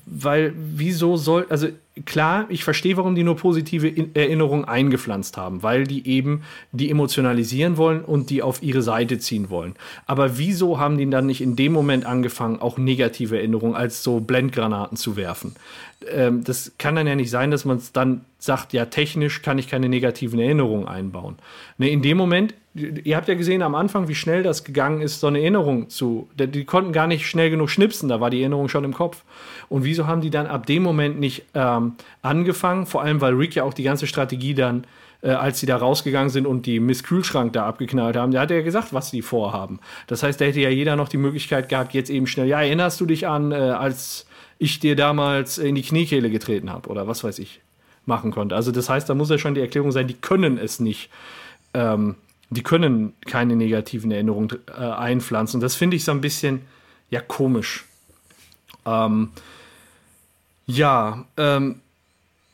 Weil, 0.06 0.54
wieso 0.56 1.16
soll, 1.16 1.46
also 1.48 1.66
klar, 2.04 2.46
ich 2.50 2.62
verstehe, 2.62 2.96
warum 2.96 3.16
die 3.16 3.24
nur 3.24 3.36
positive 3.36 3.88
In 3.88 4.14
Erinnerungen 4.14 4.64
eingepflanzt 4.64 5.36
haben, 5.36 5.64
weil 5.64 5.84
die 5.84 6.06
eben 6.08 6.42
die 6.70 6.88
emotionalisieren 6.88 7.76
wollen 7.76 8.02
und 8.02 8.30
die 8.30 8.42
auf 8.42 8.62
ihre 8.62 8.82
Seite 8.82 9.18
ziehen 9.18 9.50
wollen. 9.50 9.74
Aber 10.06 10.38
wieso 10.38 10.78
haben 10.78 10.98
die 10.98 11.10
dann 11.10 11.26
nicht 11.26 11.40
in 11.40 11.56
dem 11.56 11.72
Moment 11.72 12.06
angefangen, 12.06 12.60
auch 12.60 12.78
negative 12.78 13.36
Erinnerungen 13.36 13.74
als 13.74 14.04
so 14.04 14.20
Blendgranaten 14.20 14.96
zu 14.96 15.16
werfen? 15.16 15.56
Ähm, 16.08 16.44
das 16.44 16.72
kann 16.78 16.94
dann 16.94 17.08
ja 17.08 17.16
nicht 17.16 17.30
sein, 17.30 17.50
dass 17.50 17.64
man 17.64 17.78
es 17.78 17.90
dann 17.90 18.24
sagt, 18.38 18.72
ja, 18.72 18.86
technisch 18.86 19.42
kann 19.42 19.58
ich 19.58 19.68
keine 19.68 19.88
negativen 19.88 20.38
Erinnerungen 20.38 20.86
einbauen. 20.86 21.36
Ne, 21.76 21.90
in 21.90 22.02
dem 22.02 22.18
Moment, 22.18 22.54
ihr 22.74 23.16
habt 23.16 23.28
ja 23.28 23.34
gesehen 23.34 23.62
am 23.62 23.74
Anfang, 23.74 24.08
wie 24.08 24.14
schnell 24.14 24.42
das 24.42 24.64
gegangen 24.64 25.02
ist, 25.02 25.20
so 25.20 25.26
eine 25.26 25.40
Erinnerung 25.40 25.90
zu. 25.90 26.28
Die, 26.34 26.64
konnten 26.64 26.92
gar 26.92 27.06
nicht 27.06 27.26
schnell 27.26 27.50
genug 27.50 27.70
schnipsen, 27.70 28.08
da 28.08 28.20
war 28.20 28.30
die 28.30 28.40
Erinnerung 28.40 28.68
schon 28.68 28.84
im 28.84 28.94
Kopf. 28.94 29.24
Und 29.68 29.84
wieso 29.84 30.06
haben 30.06 30.22
die 30.22 30.30
dann 30.30 30.46
ab 30.46 30.66
dem 30.66 30.82
Moment 30.82 31.20
nicht 31.20 31.44
ähm, 31.54 31.94
angefangen? 32.22 32.86
Vor 32.86 33.02
allem, 33.02 33.20
weil 33.20 33.34
Rick 33.34 33.54
ja 33.54 33.64
auch 33.64 33.74
die 33.74 33.82
ganze 33.82 34.06
Strategie 34.06 34.54
dann, 34.54 34.86
äh, 35.20 35.30
als 35.30 35.60
sie 35.60 35.66
da 35.66 35.76
rausgegangen 35.76 36.30
sind 36.30 36.46
und 36.46 36.64
die 36.64 36.80
Miss 36.80 37.02
Kühlschrank 37.02 37.52
da 37.52 37.66
abgeknallt 37.66 38.16
haben, 38.16 38.32
da 38.32 38.40
hat 38.40 38.50
ja 38.50 38.62
gesagt, 38.62 38.94
was 38.94 39.10
sie 39.10 39.20
vorhaben. 39.20 39.78
Das 40.06 40.22
heißt, 40.22 40.40
da 40.40 40.46
hätte 40.46 40.60
ja 40.60 40.70
jeder 40.70 40.96
noch 40.96 41.08
die 41.08 41.18
Möglichkeit 41.18 41.68
gehabt, 41.68 41.92
jetzt 41.92 42.10
eben 42.10 42.26
schnell, 42.26 42.48
ja, 42.48 42.62
erinnerst 42.62 43.00
du 43.00 43.06
dich 43.06 43.26
an, 43.26 43.52
äh, 43.52 43.56
als 43.56 44.26
ich 44.58 44.80
dir 44.80 44.96
damals 44.96 45.58
in 45.58 45.74
die 45.74 45.82
Kniekehle 45.82 46.30
getreten 46.30 46.70
habe 46.70 46.88
oder 46.88 47.06
was 47.06 47.22
weiß 47.22 47.38
ich 47.38 47.60
machen 48.06 48.30
konnte. 48.30 48.54
Also 48.54 48.72
das 48.72 48.88
heißt, 48.88 49.08
da 49.08 49.14
muss 49.14 49.30
ja 49.30 49.38
schon 49.38 49.54
die 49.54 49.60
Erklärung 49.60 49.92
sein, 49.92 50.06
die 50.06 50.14
können 50.14 50.58
es 50.58 50.80
nicht. 50.80 51.10
Ähm, 51.74 52.16
die 52.52 52.62
können 52.62 53.14
keine 53.26 53.56
negativen 53.56 54.10
Erinnerungen 54.10 54.50
äh, 54.68 54.80
einpflanzen. 54.80 55.60
Das 55.60 55.74
finde 55.74 55.96
ich 55.96 56.04
so 56.04 56.12
ein 56.12 56.20
bisschen, 56.20 56.62
ja, 57.10 57.20
komisch. 57.20 57.84
Ähm, 58.86 59.30
ja, 60.66 61.24
ähm, 61.36 61.80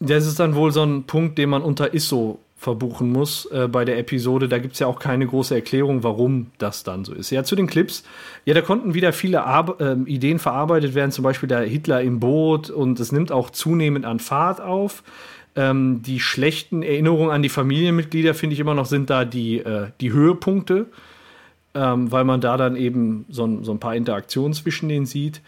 das 0.00 0.26
ist 0.26 0.40
dann 0.40 0.54
wohl 0.54 0.72
so 0.72 0.82
ein 0.82 1.04
Punkt, 1.04 1.38
den 1.38 1.50
man 1.50 1.62
unter 1.62 1.94
ISO 1.94 2.38
verbuchen 2.58 3.12
muss 3.12 3.46
äh, 3.46 3.68
bei 3.68 3.84
der 3.84 3.98
Episode. 3.98 4.48
Da 4.48 4.58
gibt 4.58 4.74
es 4.74 4.80
ja 4.80 4.88
auch 4.88 4.98
keine 4.98 5.26
große 5.26 5.54
Erklärung, 5.54 6.02
warum 6.02 6.50
das 6.58 6.82
dann 6.82 7.04
so 7.04 7.14
ist. 7.14 7.30
Ja, 7.30 7.44
zu 7.44 7.54
den 7.54 7.68
Clips. 7.68 8.02
Ja, 8.44 8.54
da 8.54 8.62
konnten 8.62 8.94
wieder 8.94 9.12
viele 9.12 9.44
Ar 9.44 9.80
äh, 9.80 9.94
Ideen 10.06 10.40
verarbeitet 10.40 10.94
werden, 10.94 11.12
zum 11.12 11.22
Beispiel 11.22 11.48
der 11.48 11.60
Hitler 11.60 12.02
im 12.02 12.18
Boot 12.18 12.68
und 12.68 12.98
es 12.98 13.12
nimmt 13.12 13.30
auch 13.30 13.50
zunehmend 13.50 14.04
an 14.04 14.18
Fahrt 14.18 14.60
auf. 14.60 15.04
Ähm, 15.58 16.02
die 16.02 16.20
schlechten 16.20 16.84
Erinnerungen 16.84 17.30
an 17.30 17.42
die 17.42 17.48
Familienmitglieder, 17.48 18.32
finde 18.32 18.54
ich 18.54 18.60
immer 18.60 18.74
noch, 18.74 18.86
sind 18.86 19.10
da 19.10 19.24
die, 19.24 19.58
äh, 19.58 19.88
die 20.00 20.12
Höhepunkte, 20.12 20.86
ähm, 21.74 22.12
weil 22.12 22.22
man 22.22 22.40
da 22.40 22.56
dann 22.56 22.76
eben 22.76 23.26
so, 23.28 23.64
so 23.64 23.72
ein 23.72 23.80
paar 23.80 23.96
Interaktionen 23.96 24.52
zwischen 24.52 24.88
denen 24.88 25.04
sieht. 25.04 25.42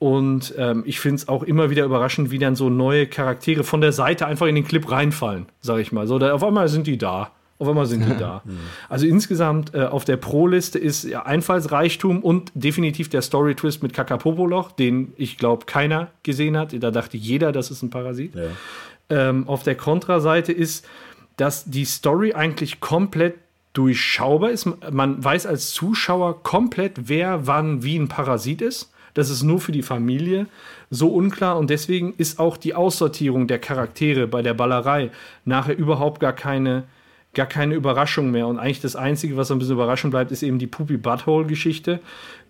Und 0.00 0.54
ähm, 0.58 0.82
ich 0.86 0.98
finde 0.98 1.16
es 1.16 1.28
auch 1.28 1.44
immer 1.44 1.70
wieder 1.70 1.84
überraschend, 1.84 2.32
wie 2.32 2.40
dann 2.40 2.56
so 2.56 2.68
neue 2.68 3.06
Charaktere 3.06 3.62
von 3.62 3.80
der 3.80 3.92
Seite 3.92 4.26
einfach 4.26 4.46
in 4.48 4.56
den 4.56 4.64
Clip 4.64 4.90
reinfallen, 4.90 5.46
sag 5.60 5.78
ich 5.78 5.92
mal. 5.92 6.08
So, 6.08 6.18
da, 6.18 6.32
auf 6.32 6.42
einmal 6.42 6.66
sind 6.66 6.88
die 6.88 6.98
da. 6.98 7.30
Auf 7.60 7.68
einmal 7.68 7.86
sind 7.86 8.04
die 8.04 8.16
da. 8.18 8.42
Also 8.88 9.06
insgesamt 9.06 9.72
äh, 9.72 9.84
auf 9.84 10.04
der 10.04 10.16
Pro-Liste 10.16 10.80
ist 10.80 11.04
ja 11.04 11.22
Einfallsreichtum 11.22 12.24
und 12.24 12.50
definitiv 12.54 13.08
der 13.08 13.22
Story-Twist 13.22 13.84
mit 13.84 13.92
Kakapopoloch, 13.92 14.72
den 14.72 15.12
ich 15.16 15.38
glaube 15.38 15.66
keiner 15.66 16.08
gesehen 16.24 16.56
hat. 16.56 16.74
Da 16.82 16.90
dachte 16.90 17.16
jeder, 17.16 17.52
das 17.52 17.70
ist 17.70 17.82
ein 17.82 17.90
Parasit. 17.90 18.34
Ja. 18.34 18.42
Ähm, 19.10 19.48
auf 19.48 19.62
der 19.62 19.74
Kontraseite 19.74 20.52
ist, 20.52 20.86
dass 21.36 21.64
die 21.64 21.84
Story 21.84 22.32
eigentlich 22.32 22.80
komplett 22.80 23.34
durchschaubar 23.72 24.50
ist. 24.50 24.66
Man 24.90 25.22
weiß 25.22 25.46
als 25.46 25.72
Zuschauer 25.72 26.42
komplett, 26.42 27.08
wer 27.08 27.46
wann 27.46 27.82
wie 27.82 27.98
ein 27.98 28.08
Parasit 28.08 28.62
ist. 28.62 28.90
Das 29.14 29.30
ist 29.30 29.42
nur 29.42 29.60
für 29.60 29.72
die 29.72 29.82
Familie 29.82 30.46
so 30.90 31.08
unklar 31.08 31.56
und 31.56 31.70
deswegen 31.70 32.14
ist 32.18 32.38
auch 32.38 32.56
die 32.56 32.74
Aussortierung 32.74 33.46
der 33.46 33.58
Charaktere 33.58 34.26
bei 34.26 34.42
der 34.42 34.54
Ballerei 34.54 35.10
nachher 35.44 35.76
überhaupt 35.76 36.20
gar 36.20 36.32
keine, 36.32 36.84
gar 37.32 37.46
keine 37.46 37.74
Überraschung 37.74 38.30
mehr. 38.30 38.48
Und 38.48 38.58
eigentlich 38.58 38.80
das 38.80 38.96
Einzige, 38.96 39.36
was 39.36 39.50
ein 39.50 39.58
bisschen 39.58 39.74
überraschend 39.74 40.10
bleibt, 40.10 40.32
ist 40.32 40.42
eben 40.42 40.58
die 40.58 40.66
Puppy 40.66 40.96
Butthole-Geschichte. 40.96 42.00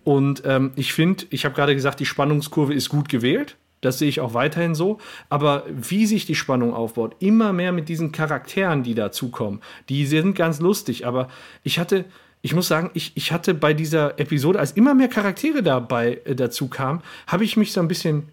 Und 0.03 0.43
ähm, 0.45 0.71
ich 0.75 0.93
finde, 0.93 1.25
ich 1.29 1.45
habe 1.45 1.55
gerade 1.55 1.75
gesagt, 1.75 1.99
die 1.99 2.05
Spannungskurve 2.05 2.73
ist 2.73 2.89
gut 2.89 3.09
gewählt. 3.09 3.57
Das 3.85 3.99
sehe 3.99 4.09
ich 4.09 4.19
auch 4.19 4.33
weiterhin 4.33 4.75
so. 4.75 4.97
Aber 5.29 5.63
wie 5.69 6.05
sich 6.05 6.25
die 6.25 6.35
Spannung 6.35 6.73
aufbaut, 6.73 7.15
immer 7.19 7.53
mehr 7.53 7.71
mit 7.71 7.87
diesen 7.89 8.11
Charakteren, 8.11 8.83
die 8.83 8.95
dazukommen, 8.95 9.61
die 9.89 10.05
sind 10.05 10.35
ganz 10.35 10.59
lustig. 10.59 11.05
Aber 11.05 11.27
ich 11.63 11.79
hatte, 11.79 12.05
ich 12.41 12.53
muss 12.53 12.67
sagen, 12.67 12.91
ich, 12.93 13.11
ich 13.15 13.31
hatte 13.31 13.53
bei 13.53 13.73
dieser 13.73 14.19
Episode, 14.19 14.59
als 14.59 14.71
immer 14.73 14.93
mehr 14.93 15.07
Charaktere 15.07 15.63
dabei 15.63 16.21
äh, 16.25 16.35
dazu 16.35 16.67
kamen, 16.67 17.01
habe 17.27 17.43
ich 17.43 17.57
mich 17.57 17.71
so 17.71 17.79
ein 17.79 17.87
bisschen 17.87 18.23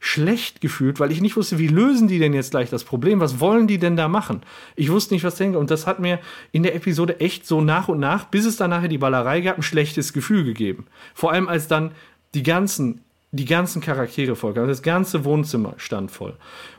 schlecht 0.00 0.60
gefühlt, 0.60 1.00
weil 1.00 1.10
ich 1.10 1.20
nicht 1.20 1.36
wusste, 1.36 1.58
wie 1.58 1.66
lösen 1.66 2.06
die 2.06 2.18
denn 2.18 2.32
jetzt 2.32 2.52
gleich 2.52 2.70
das 2.70 2.84
Problem? 2.84 3.20
Was 3.20 3.40
wollen 3.40 3.66
die 3.66 3.78
denn 3.78 3.96
da 3.96 4.08
machen? 4.08 4.42
Ich 4.76 4.90
wusste 4.90 5.14
nicht, 5.14 5.24
was 5.24 5.34
denke. 5.34 5.58
Und 5.58 5.70
das 5.70 5.86
hat 5.86 5.98
mir 5.98 6.20
in 6.52 6.62
der 6.62 6.74
Episode 6.74 7.20
echt 7.20 7.46
so 7.46 7.60
nach 7.60 7.88
und 7.88 7.98
nach, 7.98 8.26
bis 8.26 8.44
es 8.46 8.56
dann 8.56 8.70
nachher 8.70 8.88
die 8.88 8.98
Ballerei 8.98 9.40
gab, 9.40 9.58
ein 9.58 9.62
schlechtes 9.62 10.12
Gefühl 10.12 10.44
gegeben. 10.44 10.86
Vor 11.14 11.32
allem 11.32 11.48
als 11.48 11.66
dann 11.66 11.92
die 12.34 12.42
ganzen, 12.42 13.00
die 13.30 13.44
ganzen 13.44 13.82
Charaktere 13.82 14.36
vollkamen. 14.36 14.68
Das 14.68 14.82
ganze 14.82 15.24
Wohnzimmer 15.24 15.74
stand 15.76 16.10
voll. 16.10 16.34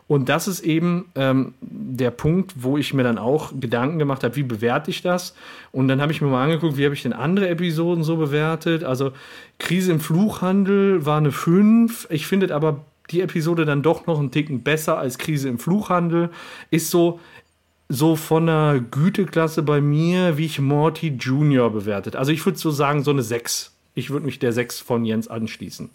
Und 0.08 0.28
das 0.28 0.48
ist 0.48 0.62
eben 0.62 1.12
ähm, 1.14 1.54
der 1.62 2.10
Punkt, 2.10 2.64
wo 2.64 2.78
ich 2.78 2.96
mir 2.96 3.04
dann 3.04 3.20
auch 3.20 3.52
Gedanken 3.60 4.00
gemacht 4.00 4.24
habe, 4.24 4.36
wie 4.36 4.44
bewerte 4.44 4.90
ich 4.90 5.04
das? 5.04 5.36
Und 5.72 5.88
dann 5.88 6.02
habe 6.02 6.12
ich 6.12 6.22
mir 6.22 6.28
mal 6.28 6.44
angeguckt, 6.44 6.78
wie 6.78 6.86
habe 6.86 6.96
ich 6.96 7.04
denn 7.04 7.14
andere 7.14 7.48
Episoden 7.48 8.04
so 8.04 8.18
bewertet? 8.18 8.84
Also 8.84 9.12
Krise 9.60 9.92
im 9.92 10.00
Fluchhandel 10.00 11.06
war 11.06 11.20
eine 11.20 11.32
5. 11.32 12.08
Ich 12.10 12.26
finde 12.26 12.54
aber 12.56 12.84
die 13.12 13.22
Episode 13.22 13.66
dann 13.66 13.84
doch 13.84 14.08
noch 14.08 14.20
einen 14.20 14.32
Ticken 14.32 14.64
besser 14.64 14.98
als 14.98 15.20
Krise 15.20 15.48
im 15.48 15.60
Fluchhandel. 15.60 16.32
Ist 16.72 16.90
so, 16.90 17.20
so 17.88 18.16
von 18.16 18.48
der 18.48 18.84
Güteklasse 18.90 19.62
bei 19.62 19.80
mir, 19.80 20.40
wie 20.40 20.46
ich 20.46 20.60
Morty 20.60 21.18
Junior 21.20 21.72
bewertet. 21.72 22.16
Also 22.16 22.32
ich 22.32 22.44
würde 22.44 22.58
so 22.58 22.72
sagen, 22.72 23.04
so 23.04 23.12
eine 23.12 23.22
6. 23.22 23.76
Ich 23.94 24.10
würde 24.10 24.26
mich 24.26 24.40
der 24.40 24.54
6 24.54 24.80
von 24.80 25.06
Jens 25.06 25.28
anschließen. 25.28 25.92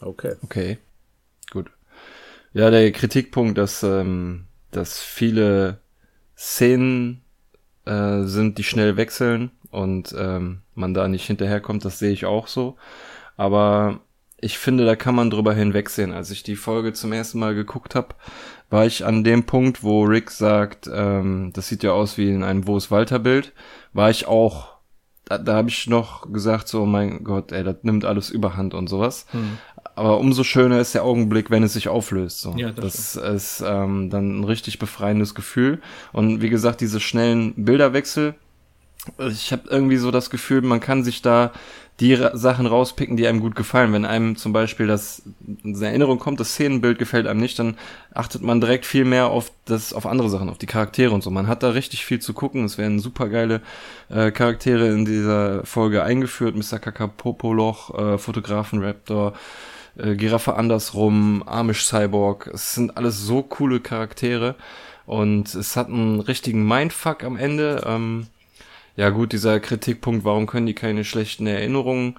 Okay. 0.00 0.36
Okay, 0.42 0.78
gut. 1.50 1.70
Ja, 2.52 2.70
der 2.70 2.90
Kritikpunkt, 2.92 3.58
dass, 3.58 3.82
ähm, 3.82 4.46
dass 4.70 5.00
viele 5.00 5.78
Szenen 6.36 7.22
äh, 7.84 8.22
sind, 8.22 8.58
die 8.58 8.64
schnell 8.64 8.96
wechseln 8.96 9.50
und 9.70 10.14
ähm, 10.16 10.62
man 10.74 10.94
da 10.94 11.08
nicht 11.08 11.26
hinterherkommt, 11.26 11.84
das 11.84 11.98
sehe 11.98 12.12
ich 12.12 12.26
auch 12.26 12.46
so. 12.46 12.76
Aber 13.36 14.00
ich 14.40 14.58
finde, 14.58 14.86
da 14.86 14.94
kann 14.94 15.14
man 15.14 15.30
drüber 15.30 15.52
hinwegsehen. 15.52 16.12
Als 16.12 16.30
ich 16.30 16.42
die 16.42 16.56
Folge 16.56 16.92
zum 16.92 17.12
ersten 17.12 17.40
Mal 17.40 17.54
geguckt 17.54 17.94
habe, 17.94 18.14
war 18.70 18.86
ich 18.86 19.04
an 19.04 19.24
dem 19.24 19.44
Punkt, 19.46 19.82
wo 19.82 20.04
Rick 20.04 20.30
sagt, 20.30 20.88
ähm, 20.92 21.50
das 21.54 21.68
sieht 21.68 21.82
ja 21.82 21.92
aus 21.92 22.18
wie 22.18 22.30
in 22.30 22.44
einem 22.44 22.66
Wo 22.66 22.76
ist 22.76 22.90
Walter 22.90 23.18
Bild, 23.18 23.52
war 23.92 24.10
ich 24.10 24.26
auch, 24.28 24.76
da, 25.24 25.38
da 25.38 25.54
habe 25.56 25.70
ich 25.70 25.88
noch 25.88 26.30
gesagt, 26.32 26.68
so 26.68 26.86
mein 26.86 27.24
Gott, 27.24 27.50
ey, 27.50 27.64
das 27.64 27.76
nimmt 27.82 28.04
alles 28.04 28.30
überhand 28.30 28.74
und 28.74 28.88
sowas. 28.88 29.26
Hm. 29.32 29.58
Aber 29.98 30.18
umso 30.18 30.44
schöner 30.44 30.78
ist 30.78 30.94
der 30.94 31.02
Augenblick, 31.02 31.50
wenn 31.50 31.64
es 31.64 31.72
sich 31.72 31.88
auflöst. 31.88 32.40
So. 32.40 32.54
Ja, 32.56 32.70
das 32.70 33.14
das 33.14 33.16
ist 33.16 33.64
ähm, 33.66 34.10
dann 34.10 34.40
ein 34.40 34.44
richtig 34.44 34.78
befreiendes 34.78 35.34
Gefühl. 35.34 35.80
Und 36.12 36.40
wie 36.40 36.50
gesagt, 36.50 36.80
diese 36.80 37.00
schnellen 37.00 37.52
Bilderwechsel, 37.56 38.34
ich 39.18 39.50
habe 39.50 39.62
irgendwie 39.68 39.96
so 39.96 40.10
das 40.10 40.30
Gefühl, 40.30 40.62
man 40.62 40.78
kann 40.78 41.02
sich 41.02 41.20
da 41.20 41.52
die 41.98 42.14
Ra 42.14 42.36
Sachen 42.36 42.66
rauspicken, 42.66 43.16
die 43.16 43.26
einem 43.26 43.40
gut 43.40 43.56
gefallen. 43.56 43.92
Wenn 43.92 44.04
einem 44.04 44.36
zum 44.36 44.52
Beispiel 44.52 44.86
das 44.86 45.22
in 45.64 45.82
Erinnerung 45.82 46.20
kommt, 46.20 46.38
das 46.38 46.50
Szenenbild 46.50 46.98
gefällt 46.98 47.26
einem 47.26 47.40
nicht, 47.40 47.58
dann 47.58 47.76
achtet 48.14 48.42
man 48.42 48.60
direkt 48.60 48.86
viel 48.86 49.04
mehr 49.04 49.26
auf 49.26 49.50
das, 49.64 49.92
auf 49.92 50.06
andere 50.06 50.30
Sachen, 50.30 50.48
auf 50.48 50.58
die 50.58 50.66
Charaktere 50.66 51.12
und 51.12 51.24
so. 51.24 51.30
Man 51.30 51.48
hat 51.48 51.64
da 51.64 51.70
richtig 51.70 52.04
viel 52.04 52.20
zu 52.20 52.34
gucken. 52.34 52.64
Es 52.64 52.78
werden 52.78 53.00
super 53.00 53.28
geile 53.28 53.62
äh, 54.10 54.30
Charaktere 54.30 54.88
in 54.88 55.04
dieser 55.04 55.66
Folge 55.66 56.04
eingeführt. 56.04 56.54
Mr. 56.54 56.78
Kakapopoloch, 56.78 57.98
äh, 57.98 58.18
Fotografen 58.18 58.80
Raptor, 58.80 59.32
äh, 59.98 60.14
Giraffe 60.14 60.54
andersrum, 60.54 61.42
Amish 61.46 61.84
Cyborg. 61.84 62.50
Es 62.52 62.74
sind 62.74 62.96
alles 62.96 63.20
so 63.20 63.42
coole 63.42 63.80
Charaktere. 63.80 64.54
Und 65.06 65.54
es 65.54 65.76
hat 65.76 65.88
einen 65.88 66.20
richtigen 66.20 66.66
Mindfuck 66.66 67.24
am 67.24 67.36
Ende. 67.36 67.82
Ähm, 67.86 68.26
ja 68.96 69.10
gut, 69.10 69.32
dieser 69.32 69.60
Kritikpunkt, 69.60 70.24
warum 70.24 70.46
können 70.46 70.66
die 70.66 70.74
keine 70.74 71.04
schlechten 71.04 71.46
Erinnerungen 71.46 72.16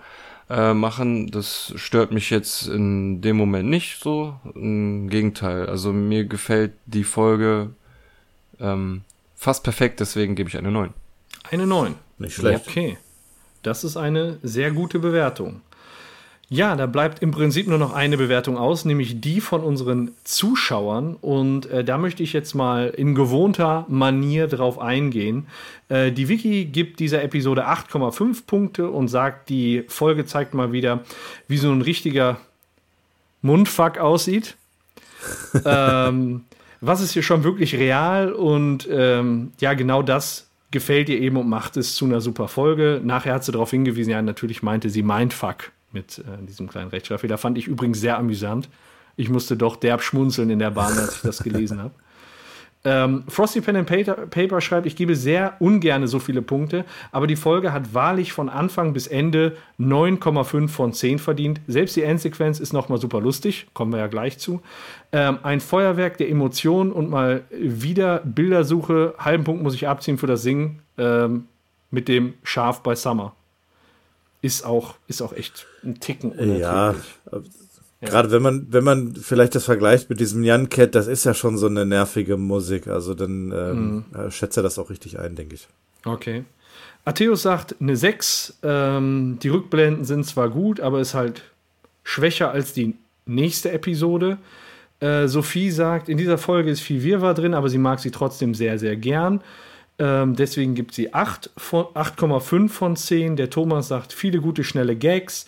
äh, 0.50 0.74
machen, 0.74 1.30
das 1.30 1.74
stört 1.76 2.12
mich 2.12 2.30
jetzt 2.30 2.68
in 2.68 3.22
dem 3.22 3.38
Moment 3.38 3.70
nicht 3.70 4.02
so. 4.02 4.40
Im 4.56 5.10
Gegenteil, 5.10 5.68
also 5.68 5.94
mir 5.94 6.26
gefällt 6.26 6.74
die 6.88 7.04
Folge 7.04 7.70
ähm, 8.60 9.02
fast 9.36 9.64
perfekt, 9.64 10.00
deswegen 10.00 10.36
gebe 10.36 10.50
ich 10.50 10.58
eine 10.58 10.72
9. 10.72 10.94
Eine 11.52 11.68
9. 11.68 11.96
Nicht 12.18 12.36
schlecht. 12.36 12.68
Okay. 12.68 12.98
Das 13.62 13.84
ist 13.84 13.96
eine 13.96 14.40
sehr 14.42 14.72
gute 14.72 15.00
Bewertung. 15.00 15.62
Ja, 16.52 16.76
da 16.76 16.88
bleibt 16.88 17.22
im 17.22 17.30
Prinzip 17.30 17.68
nur 17.68 17.78
noch 17.78 17.94
eine 17.94 18.18
Bewertung 18.18 18.58
aus, 18.58 18.84
nämlich 18.84 19.22
die 19.22 19.40
von 19.40 19.62
unseren 19.62 20.12
Zuschauern. 20.24 21.16
Und 21.22 21.68
äh, 21.68 21.84
da 21.84 22.00
möchte 22.00 22.24
ich 22.24 22.34
jetzt 22.34 22.56
mal 22.56 22.88
in 22.88 23.14
gewohnter 23.14 23.86
Manier 23.88 24.48
drauf 24.48 24.80
eingehen. 24.80 25.46
Äh, 25.90 26.12
die 26.12 26.28
Wiki 26.28 26.66
gibt 26.66 27.00
dieser 27.00 27.22
Episode 27.22 27.68
8,5 27.68 28.48
Punkte 28.48 28.90
und 28.90 29.10
sagt, 29.10 29.50
die 29.50 29.84
Folge 29.88 30.26
zeigt 30.26 30.56
mal 30.56 30.72
wieder, 30.72 31.02
wie 31.48 31.58
so 31.58 31.72
ein 31.72 31.84
richtiger 31.84 32.38
Mundfuck 33.44 34.00
aussieht. 34.00 34.56
ähm, 35.66 36.46
was 36.82 37.02
ist 37.02 37.12
hier 37.12 37.24
schon 37.24 37.44
wirklich 37.44 37.76
real 37.76 38.32
und 38.32 38.88
ähm, 38.90 39.52
ja, 39.60 39.76
genau 39.76 40.02
das 40.02 40.50
gefällt 40.72 41.10
ihr 41.10 41.20
eben 41.20 41.38
und 41.38 41.48
macht 41.48 41.78
es 41.78 41.94
zu 41.94 42.06
einer 42.06 42.22
super 42.22 42.48
Folge. 42.48 43.02
Nachher 43.04 43.36
hat 43.36 43.44
sie 43.44 43.52
darauf 43.52 43.70
hingewiesen, 43.70 44.12
ja, 44.12 44.22
natürlich 44.24 44.64
meinte 44.64 44.90
sie 44.90 45.04
Mindfuck 45.04 45.72
mit 45.92 46.20
äh, 46.20 46.46
diesem 46.46 46.68
kleinen 46.68 46.90
Rechtschreibfehler. 46.90 47.38
Fand 47.38 47.58
ich 47.58 47.68
übrigens 47.68 48.00
sehr 48.00 48.18
amüsant. 48.18 48.70
Ich 49.16 49.30
musste 49.30 49.58
doch 49.58 49.76
derb 49.76 50.02
schmunzeln 50.02 50.50
in 50.50 50.60
der 50.60 50.72
Bahn, 50.72 50.98
als 50.98 51.18
ich 51.18 51.22
das 51.22 51.40
gelesen 51.44 51.82
habe. 51.82 51.94
Ähm, 52.86 53.26
Frosty 53.28 53.60
Pen 53.60 53.76
and 53.76 53.88
Paper, 53.88 54.28
Paper 54.28 54.62
schreibt, 54.62 54.86
ich 54.86 54.96
gebe 54.96 55.14
sehr 55.14 55.58
ungerne 55.60 56.08
so 56.08 56.18
viele 56.20 56.42
Punkte, 56.42 56.86
aber 57.12 57.28
die 57.28 57.36
Folge 57.36 57.74
hat 57.74 57.94
wahrlich 57.94 58.32
von 58.32 58.48
Anfang 58.48 58.94
bis 58.94 59.06
Ende 59.06 59.58
9,5 59.80 60.70
von 60.70 60.94
10 60.94 61.20
verdient. 61.20 61.60
Selbst 61.68 61.98
die 61.98 62.04
Endsequenz 62.04 62.62
ist 62.62 62.72
nochmal 62.72 62.98
super 62.98 63.20
lustig, 63.20 63.68
kommen 63.74 63.92
wir 63.92 64.00
ja 64.00 64.08
gleich 64.08 64.38
zu. 64.38 64.62
Ähm, 65.12 65.40
ein 65.44 65.60
Feuerwerk 65.60 66.18
der 66.20 66.30
Emotionen 66.30 66.94
und 66.94 67.10
mal 67.10 67.44
wieder 67.52 68.20
Bildersuche. 68.20 69.14
Halben 69.20 69.44
Punkt 69.44 69.62
muss 69.62 69.76
ich 69.76 69.86
abziehen 69.86 70.18
für 70.18 70.28
das 70.28 70.44
Singen 70.44 70.82
ähm, 70.98 71.48
mit 71.92 72.08
dem 72.08 72.36
Schaf 72.44 72.82
bei 72.82 72.96
Summer. 72.96 73.36
Ist 74.42 74.66
auch, 74.66 74.96
ist 75.08 75.22
auch 75.22 75.34
echt 75.34 75.66
ein 75.84 76.00
Ticken 76.00 76.32
Ja, 76.60 76.96
unerträglich. 77.32 77.56
gerade 78.02 78.32
wenn 78.32 78.42
man, 78.42 78.68
wenn 78.72 78.84
man 78.84 79.16
vielleicht 79.16 79.56
das 79.56 79.66
vergleicht 79.66 80.10
mit 80.10 80.20
diesem 80.20 80.44
Jan 80.44 80.70
Cat, 80.70 80.96
das 80.96 81.08
ist 81.08 81.26
ja 81.26 81.34
schon 81.34 81.58
so 81.58 81.68
eine 81.68 81.86
nervige 81.86 82.38
Musik. 82.38 82.88
Also 82.88 83.14
dann 83.14 83.52
ähm, 83.52 84.06
äh, 84.18 84.32
schätzt 84.32 84.56
er 84.58 84.64
das 84.64 84.80
auch 84.80 84.90
richtig 84.90 85.20
ein, 85.20 85.36
denke 85.36 85.56
ich. 85.56 85.68
Okay. 86.06 86.46
Atheus 87.06 87.42
sagt 87.42 87.76
eine 87.82 87.96
6. 87.98 88.60
Ähm, 88.64 89.40
die 89.44 89.50
Rückblenden 89.50 90.06
sind 90.06 90.26
zwar 90.26 90.50
gut, 90.50 90.80
aber 90.80 91.00
ist 91.02 91.14
halt 91.14 91.44
schwächer 92.04 92.52
als 92.52 92.74
die 92.74 92.96
nächste 93.26 93.72
Episode. 93.72 94.38
Äh, 95.02 95.28
Sophie 95.28 95.72
sagt, 95.72 96.08
in 96.10 96.18
dieser 96.18 96.38
Folge 96.38 96.70
ist 96.72 96.82
viel 96.82 97.04
Wirrwarr 97.04 97.34
drin, 97.34 97.54
aber 97.54 97.70
sie 97.70 97.78
mag 97.78 98.00
sie 98.00 98.12
trotzdem 98.12 98.54
sehr, 98.54 98.80
sehr 98.80 98.96
gern. 98.96 99.42
Ähm, 100.00 100.36
deswegen 100.36 100.76
gibt 100.76 100.94
sie 100.94 101.14
8 101.14 101.50
von- 101.58 101.88
8,5 101.94 102.70
von 102.74 102.96
10. 102.96 103.36
Der 103.36 103.50
Thomas 103.50 103.90
sagt, 103.90 104.14
viele 104.14 104.40
gute, 104.40 104.64
schnelle 104.64 104.96
Gags. 104.96 105.46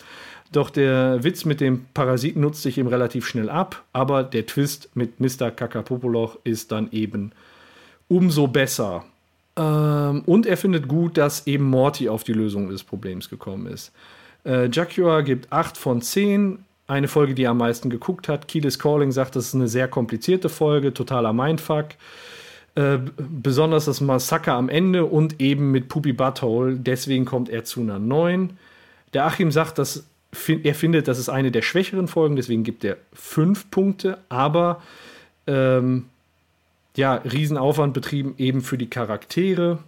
Doch 0.52 0.68
der 0.68 1.24
Witz 1.24 1.46
mit 1.46 1.60
dem 1.62 1.86
Parasiten 1.94 2.42
nutzt 2.42 2.62
sich 2.62 2.76
eben 2.76 2.88
relativ 2.88 3.26
schnell 3.26 3.48
ab. 3.48 3.82
Aber 3.94 4.22
der 4.22 4.44
Twist 4.46 4.90
mit 4.94 5.18
Mr. 5.18 5.50
Kakapopoloch 5.50 6.38
ist 6.44 6.70
dann 6.70 6.88
eben 6.92 7.32
umso 8.08 8.46
besser. 8.46 9.04
Ähm, 9.56 10.22
und 10.26 10.44
er 10.46 10.58
findet 10.58 10.88
gut, 10.88 11.16
dass 11.16 11.46
eben 11.46 11.64
Morty 11.64 12.08
auf 12.10 12.22
die 12.24 12.34
Lösung 12.34 12.68
des 12.68 12.84
Problems 12.84 13.30
gekommen 13.30 13.66
ist. 13.66 13.92
Äh, 14.44 14.68
Jaguar 14.70 15.22
gibt 15.22 15.50
8 15.50 15.78
von 15.78 16.02
10. 16.02 16.64
Eine 16.86 17.08
Folge, 17.08 17.34
die 17.34 17.44
er 17.44 17.50
am 17.52 17.58
meisten 17.58 17.88
geguckt 17.88 18.28
hat. 18.28 18.48
Keel 18.48 18.66
is 18.66 18.78
Calling 18.78 19.12
sagt, 19.12 19.36
das 19.36 19.46
ist 19.46 19.54
eine 19.54 19.68
sehr 19.68 19.88
komplizierte 19.88 20.50
Folge, 20.50 20.92
totaler 20.92 21.32
Mindfuck. 21.32 21.86
Äh, 22.74 23.00
besonders 23.18 23.84
das 23.84 24.00
Massaker 24.00 24.54
am 24.54 24.70
Ende 24.70 25.04
und 25.04 25.42
eben 25.42 25.72
mit 25.72 25.88
Poopy 25.88 26.14
Butthole. 26.14 26.76
Deswegen 26.76 27.26
kommt 27.26 27.50
er 27.50 27.64
zu 27.64 27.80
einer 27.80 27.98
9. 27.98 28.56
Der 29.12 29.26
Achim 29.26 29.50
sagt, 29.50 29.78
dass 29.78 30.06
er 30.62 30.74
findet, 30.74 31.06
das 31.06 31.18
ist 31.18 31.28
eine 31.28 31.50
der 31.50 31.60
schwächeren 31.60 32.08
Folgen, 32.08 32.36
deswegen 32.36 32.64
gibt 32.64 32.82
er 32.82 32.96
5 33.12 33.70
Punkte. 33.70 34.18
Aber 34.30 34.80
ähm, 35.46 36.06
ja, 36.96 37.16
Riesenaufwand 37.16 37.92
betrieben 37.92 38.34
eben 38.38 38.62
für 38.62 38.78
die 38.78 38.88
Charaktere. 38.88 39.78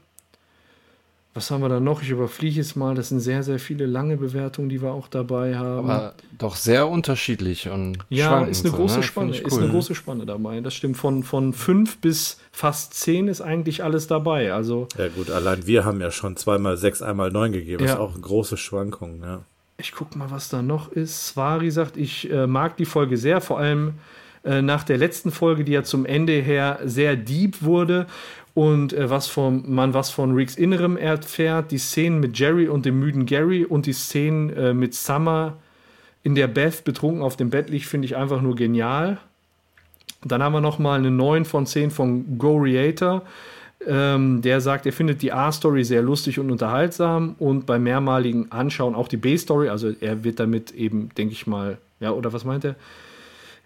Was 1.35 1.51
haben 1.51 1.63
wir 1.63 1.69
da 1.69 1.81
noch? 1.81 2.01
Ich 2.01 2.11
überfliege 2.11 2.61
es 2.61 2.77
mal. 2.77 2.95
Das 2.95 3.09
sind 3.09 3.19
sehr, 3.19 3.43
sehr 3.43 3.59
viele 3.59 3.87
lange 3.87 4.17
Bewertungen, 4.17 4.69
die 4.69 4.81
wir 4.81 4.93
auch 4.93 5.09
dabei 5.09 5.57
haben. 5.57 5.91
Aber 5.91 6.15
doch 6.39 6.55
sehr 6.55 6.87
unterschiedlich 6.89 7.69
und 7.69 7.99
ja, 8.09 8.29
schwankend 8.29 8.51
ist 8.53 8.61
eine 8.65 8.71
so, 8.71 8.77
große 8.77 8.97
ne? 8.99 9.03
Spanne. 9.03 9.31
Ich 9.33 9.43
Ist 9.43 9.53
cool. 9.53 9.63
eine 9.65 9.73
große 9.73 9.95
Spanne 9.97 10.27
dabei. 10.27 10.61
Das 10.61 10.75
stimmt. 10.75 10.97
Von, 10.97 11.25
von 11.25 11.53
fünf 11.53 11.99
bis 11.99 12.39
fast 12.53 12.95
zehn 12.95 13.27
ist 13.27 13.41
eigentlich 13.41 13.83
alles 13.83 14.07
dabei. 14.07 14.53
Also 14.53 14.87
Ja 14.97 15.09
gut, 15.09 15.29
allein 15.29 15.67
wir 15.67 15.85
haben 15.85 16.01
ja 16.01 16.13
schon 16.13 16.37
zweimal 16.37 16.77
sechs, 16.77 17.03
einmal 17.03 17.33
neun 17.33 17.51
gegeben. 17.51 17.79
Das 17.83 17.89
Ja. 17.89 17.95
ist 17.95 18.01
auch 18.01 18.13
eine 18.15 18.23
große 18.23 18.57
Schwankung, 18.57 19.21
ja. 19.23 19.41
Ich 19.77 19.91
guck 19.91 20.15
mal, 20.15 20.31
was 20.31 20.49
da 20.49 20.63
noch 20.63 20.93
ist. 20.93 21.27
Swari 21.27 21.73
sagt, 21.73 21.97
ich 21.97 22.31
äh, 22.31 22.47
mag 22.47 22.77
die 22.77 22.85
Folge 22.85 23.17
sehr, 23.17 23.41
vor 23.41 23.59
allem 23.59 23.95
äh, 24.45 24.63
nach 24.63 24.85
der 24.85 24.99
letzten 24.99 25.33
Folge, 25.33 25.65
die 25.65 25.73
ja 25.73 25.83
zum 25.83 26.07
Ende 26.07 26.35
her 26.35 26.79
sehr 26.85 27.17
deep 27.17 27.61
wurde 27.63 28.07
und 28.55 28.93
äh, 28.93 29.11
was 29.11 29.27
vom, 29.27 29.65
man 29.67 29.95
was 29.95 30.11
von 30.11 30.35
Ricks 30.35 30.55
Innerem 30.57 30.97
erfährt, 30.97 31.71
die 31.71 31.79
Szenen 31.79 32.21
mit 32.21 32.39
Jerry 32.39 32.69
und 32.69 32.87
dem 32.87 32.99
müden 32.99 33.27
Gary 33.27 33.65
und 33.65 33.87
die 33.87 33.93
Szenen 33.93 34.51
äh, 34.51 34.73
mit 34.73 34.95
Summer 34.95 35.57
in 36.23 36.35
der 36.35 36.47
Beth 36.47 36.85
betrunken 36.85 37.23
auf 37.23 37.37
dem 37.37 37.51
Bett 37.51 37.69
liegt, 37.69 37.87
finde 37.87 38.07
ich 38.07 38.17
einfach 38.17 38.41
nur 38.41 38.57
genial. 38.57 39.19
Dann 40.25 40.43
haben 40.43 40.55
wir 40.55 40.61
noch 40.61 40.79
mal 40.79 40.99
eine 40.99 41.11
9 41.11 41.45
von 41.45 41.67
10 41.67 41.91
von 41.91 42.39
Go 42.39 42.61
Creator. 42.63 43.23
Ähm, 43.87 44.41
der 44.41 44.63
sagt, 44.63 44.87
er 44.87 44.93
findet 44.93 45.21
die 45.21 45.33
A-Story 45.33 45.85
sehr 45.85 46.01
lustig 46.01 46.39
und 46.39 46.51
unterhaltsam 46.51 47.35
und 47.39 47.67
beim 47.67 47.83
mehrmaligen 47.83 48.51
Anschauen 48.51 48.95
auch 48.95 49.09
die 49.09 49.19
B-Story, 49.19 49.69
also 49.69 49.93
er 50.01 50.25
wird 50.25 50.41
damit 50.41 50.71
eben, 50.71 51.11
denke 51.19 51.35
ich 51.35 51.47
mal, 51.47 51.77
ja, 52.01 52.13
oder 52.13 52.33
was 52.33 52.47
meint 52.47 52.65
er? 52.65 52.77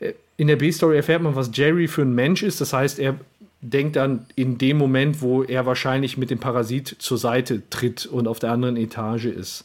Äh, 0.01 0.15
In 0.36 0.48
der 0.48 0.56
B-Story 0.56 0.97
erfährt 0.97 1.23
man, 1.23 1.36
was 1.36 1.51
Jerry 1.52 1.86
für 1.86 2.02
ein 2.02 2.15
Mensch 2.16 2.43
ist. 2.43 2.60
Das 2.60 2.73
heißt, 2.73 2.98
er 2.98 3.15
denkt 3.60 3.97
dann 3.97 4.26
in 4.36 4.59
dem 4.59 4.78
Moment, 4.78 5.20
wo 5.20 5.43
er 5.43 5.66
wahrscheinlich 5.66 6.16
mit 6.16 6.30
dem 6.30 6.39
Parasit 6.39 6.97
zur 6.98 7.18
Seite 7.18 7.62
tritt 7.70 8.06
und 8.06 8.28
auf 8.28 8.39
der 8.39 8.52
anderen 8.52 8.76
Etage 8.76 9.26
ist. 9.26 9.64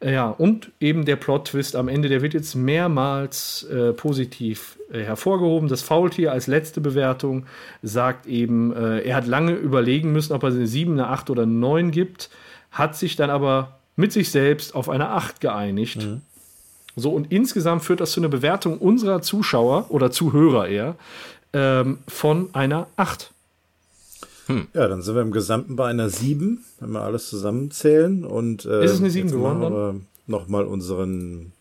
Äh, 0.00 0.12
Ja, 0.12 0.28
und 0.28 0.70
eben 0.80 1.04
der 1.04 1.16
Plot-Twist 1.16 1.76
am 1.76 1.88
Ende, 1.88 2.08
der 2.08 2.22
wird 2.22 2.34
jetzt 2.34 2.54
mehrmals 2.54 3.64
äh, 3.64 3.92
positiv 3.92 4.78
äh, 4.92 5.00
hervorgehoben. 5.00 5.68
Das 5.68 5.82
Faultier 5.82 6.32
als 6.32 6.46
letzte 6.46 6.80
Bewertung 6.80 7.46
sagt 7.82 8.26
eben, 8.26 8.74
äh, 8.74 9.00
er 9.00 9.16
hat 9.16 9.26
lange 9.26 9.52
überlegen 9.52 10.12
müssen, 10.12 10.32
ob 10.32 10.42
er 10.42 10.50
eine 10.50 10.66
7, 10.66 10.92
eine 10.92 11.08
8 11.08 11.30
oder 11.30 11.44
eine 11.44 11.52
9 11.52 11.90
gibt, 11.90 12.30
hat 12.70 12.96
sich 12.96 13.16
dann 13.16 13.30
aber 13.30 13.78
mit 13.96 14.12
sich 14.12 14.30
selbst 14.30 14.74
auf 14.74 14.88
eine 14.88 15.08
8 15.10 15.40
geeinigt. 15.40 16.00
So, 16.96 17.10
und 17.10 17.32
insgesamt 17.32 17.82
führt 17.82 18.00
das 18.00 18.12
zu 18.12 18.20
einer 18.20 18.28
Bewertung 18.28 18.78
unserer 18.78 19.20
Zuschauer 19.20 19.86
oder 19.88 20.10
Zuhörer 20.12 20.68
eher 20.68 20.96
ähm, 21.54 21.98
von 22.08 22.54
einer 22.54 22.88
8. 22.96 23.30
Ja, 24.74 24.88
dann 24.88 25.00
sind 25.00 25.14
wir 25.14 25.22
im 25.22 25.30
Gesamten 25.30 25.74
bei 25.76 25.86
einer 25.88 26.10
7, 26.10 26.62
wenn 26.80 26.90
wir 26.90 27.00
alles 27.00 27.30
zusammenzählen. 27.30 28.24
Und, 28.26 28.66
äh, 28.66 28.84
Ist 28.84 28.92
es 28.92 29.00
eine 29.00 29.08
7 29.10 29.28
jetzt 29.28 29.34
geworden 29.36 29.60
machen 29.60 29.72
wir 29.72 30.00
nochmal 30.26 30.64
unseren 30.66 31.52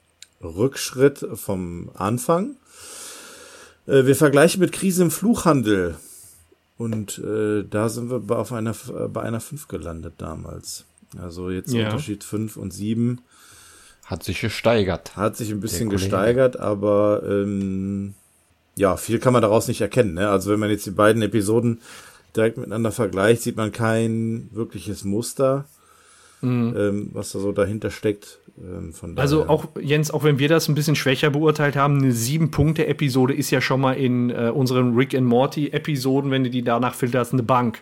Rückschritt 0.43 1.25
vom 1.35 1.89
Anfang. 1.93 2.55
Äh, 3.87 4.05
wir 4.05 4.15
vergleichen 4.17 4.59
mit 4.59 4.73
Krise 4.73 5.03
im 5.03 5.11
Fluchhandel. 5.11 5.95
Und 6.77 7.19
äh, 7.19 7.63
da 7.69 7.87
sind 7.87 8.09
wir 8.09 8.19
bei, 8.19 8.35
auf 8.35 8.51
einer, 8.51 8.71
äh, 8.71 9.07
bei 9.07 9.21
einer 9.21 9.39
5 9.39 9.67
gelandet 9.69 10.15
damals. 10.17 10.83
Also 11.21 11.49
jetzt 11.51 11.71
Ja. 11.71 11.85
Unterschied 11.85 12.23
5 12.23 12.57
und 12.57 12.73
7 12.73 13.21
Hat 14.05 14.23
sich 14.23 14.41
gesteigert. 14.41 15.15
hat 15.15 15.37
sich 15.37 15.51
ein 15.51 15.61
bisschen 15.61 15.89
gesteigert, 15.89 16.57
aber 16.59 17.21
ähm, 17.25 18.15
ja, 18.75 18.97
viel 18.97 19.19
kann 19.19 19.33
man 19.33 19.41
daraus 19.41 19.67
nicht 19.67 19.81
erkennen. 19.81 20.15
Ne? 20.15 20.29
Also 20.29 20.51
wenn 20.51 20.59
man 20.59 20.69
jetzt 20.69 20.85
die 20.85 20.91
beiden 20.91 21.21
Episoden 21.21 21.81
direkt 22.35 22.57
miteinander 22.57 22.91
vergleicht, 22.91 23.41
sieht 23.43 23.57
man 23.57 23.71
kein 23.71 24.49
wirkliches 24.51 25.03
Muster, 25.03 25.65
ähm, 26.41 27.09
was 27.13 27.31
da 27.31 27.39
so 27.39 27.51
dahinter 27.53 27.89
steckt. 27.89 28.39
Ähm, 28.57 28.93
Also 29.15 29.47
auch, 29.47 29.67
Jens, 29.79 30.11
auch 30.11 30.23
wenn 30.25 30.39
wir 30.39 30.49
das 30.49 30.67
ein 30.67 30.75
bisschen 30.75 30.95
schwächer 30.95 31.29
beurteilt 31.29 31.75
haben, 31.77 31.99
eine 31.99 32.11
Sieben-Punkte-Episode 32.11 33.33
ist 33.33 33.49
ja 33.51 33.61
schon 33.61 33.79
mal 33.79 33.93
in 33.93 34.29
äh, 34.29 34.51
unseren 34.53 34.95
Rick 34.95 35.15
and 35.15 35.25
Morty-Episoden, 35.27 36.31
wenn 36.31 36.43
du 36.43 36.49
die 36.49 36.61
danach 36.63 36.95
filterst, 36.95 37.31
eine 37.33 37.43
Bank. 37.43 37.81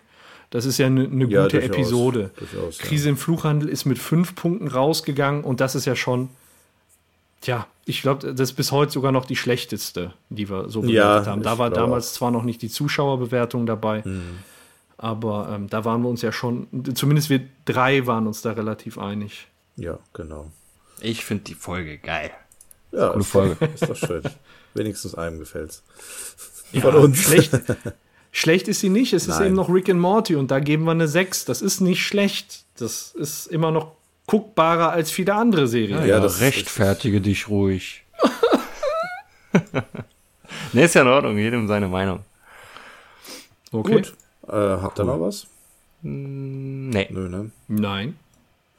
Das 0.50 0.64
ist 0.66 0.78
ja 0.78 0.86
eine, 0.86 1.06
eine 1.06 1.24
Ja, 1.24 1.44
gute 1.44 1.58
durchaus, 1.58 1.76
Episode. 1.76 2.30
durchaus, 2.38 2.78
ja. 2.78 2.84
Krise 2.84 3.08
im 3.08 3.16
Fluchhandel 3.16 3.68
ist 3.68 3.84
mit 3.86 3.98
fünf 3.98 4.34
Punkten 4.34 4.68
rausgegangen 4.68 5.42
und 5.44 5.60
das 5.60 5.74
ist 5.74 5.86
ja 5.86 5.96
schon, 5.96 6.28
tja, 7.40 7.66
ich 7.84 8.02
glaube, 8.02 8.32
das 8.34 8.50
ist 8.50 8.56
bis 8.56 8.70
heute 8.72 8.92
sogar 8.92 9.10
noch 9.12 9.24
die 9.24 9.36
schlechteste, 9.36 10.12
die 10.28 10.48
wir 10.48 10.68
so 10.68 10.82
bewertet 10.82 11.26
Ja, 11.26 11.30
haben. 11.32 11.42
Da 11.42 11.58
war 11.58 11.70
glaube 11.70 11.86
damals 11.86 12.14
zwar 12.14 12.30
noch 12.30 12.44
nicht 12.44 12.62
die 12.62 12.68
Zuschauerbewertung 12.70 13.66
dabei, 13.66 14.02
Mhm. 14.04 14.38
aber 14.98 15.50
ähm, 15.52 15.68
da 15.68 15.84
waren 15.84 16.02
wir 16.02 16.08
uns 16.08 16.22
ja 16.22 16.32
schon, 16.32 16.68
zumindest 16.94 17.28
wir 17.30 17.40
drei 17.64 18.06
waren 18.06 18.26
uns 18.26 18.42
da 18.42 18.52
relativ 18.52 18.98
einig. 18.98 19.46
ja, 19.76 19.98
genau. 20.12 20.50
Ich 21.00 21.24
finde 21.24 21.42
die 21.44 21.54
Folge 21.54 21.98
geil. 21.98 22.30
Ja, 22.92 23.08
Coole 23.08 23.20
ist, 23.22 23.26
Folge. 23.30 23.56
ist 23.74 23.88
doch 23.88 23.96
schön. 23.96 24.22
Wenigstens 24.74 25.16
einem 25.16 25.40
gefällt's. 25.40 25.82
Ja, 26.70 26.82
Von 26.82 26.94
uns. 26.94 27.18
Schlecht, 27.18 27.50
schlecht 28.30 28.68
ist 28.68 28.78
sie 28.80 28.88
nicht. 28.90 29.12
Es 29.12 29.24
ist 29.26 29.38
Nein. 29.38 29.46
eben 29.48 29.54
noch 29.56 29.68
Rick 29.68 29.88
and 29.90 29.98
Morty 30.00 30.36
und 30.36 30.52
da 30.52 30.60
geben 30.60 30.84
wir 30.84 30.92
eine 30.92 31.08
6. 31.08 31.44
Das 31.46 31.60
ist 31.60 31.80
nicht 31.80 32.06
schlecht. 32.06 32.64
Das 32.76 33.12
ist 33.16 33.46
immer 33.48 33.72
noch 33.72 33.92
guckbarer 34.26 34.90
als 34.92 35.10
viele 35.10 35.34
andere 35.34 35.66
Serien. 35.66 35.98
Ja, 36.00 36.04
Ja, 36.06 36.20
das- 36.20 36.40
rechtfertige 36.40 37.20
dich 37.20 37.48
ruhig. 37.48 38.04
ne, 40.72 40.84
ist 40.84 40.94
ja 40.94 41.02
in 41.02 41.08
Ordnung, 41.08 41.38
jedem 41.38 41.66
seine 41.68 41.88
Meinung. 41.88 42.20
okay. 43.72 43.94
Gut. 43.96 44.14
Äh, 44.48 44.52
habt 44.52 44.98
ihr 44.98 45.04
noch 45.04 45.20
was? 45.20 45.46
Nee. 46.02 47.08
Nö, 47.10 47.28
ne? 47.28 47.50
Nein. 47.68 48.16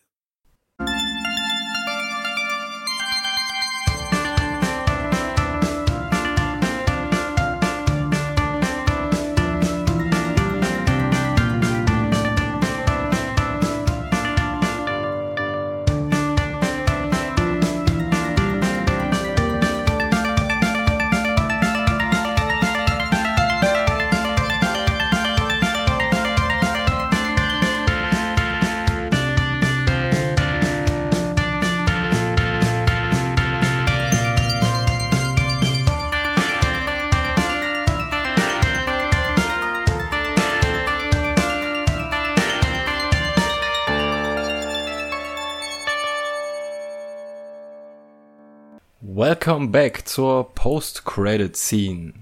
Welcome 49.35 49.71
back 49.71 50.07
zur 50.07 50.55
Post-Credit-Scene 50.55 52.13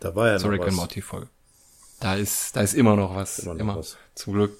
Da 0.00 0.14
war 0.14 0.32
ja 0.32 0.38
zur 0.38 0.50
noch 0.50 0.58
Rick 0.58 0.66
was. 0.66 0.74
Morty 0.74 1.00
Folge. 1.00 1.28
Da 1.98 2.14
ist, 2.16 2.54
da 2.54 2.60
ist 2.60 2.74
immer 2.74 2.94
noch 2.94 3.16
was. 3.16 3.38
Immer 3.38 3.58
Immer, 3.58 3.72
noch 3.72 3.78
was. 3.78 3.96
Zum 4.14 4.34
Glück. 4.34 4.52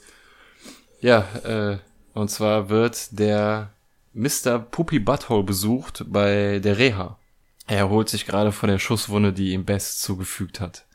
Ja, 1.03 1.29
äh, 1.45 1.79
und 2.15 2.31
zwar 2.31 2.71
wird 2.71 3.19
der 3.19 3.75
Mr. 4.15 4.59
Puppy 4.59 5.01
Butthole 5.01 5.43
besucht 5.43 6.07
bei 6.07 6.61
der 6.61 6.79
Reha. 6.79 7.19
Er 7.67 7.91
holt 7.91 8.09
sich 8.09 8.25
gerade 8.25 8.53
von 8.53 8.71
der 8.71 8.79
Schusswunde, 8.79 9.35
die 9.35 9.53
ihm 9.53 9.67
Best 9.67 10.01
zugefügt 10.01 10.61
hat. 10.61 10.87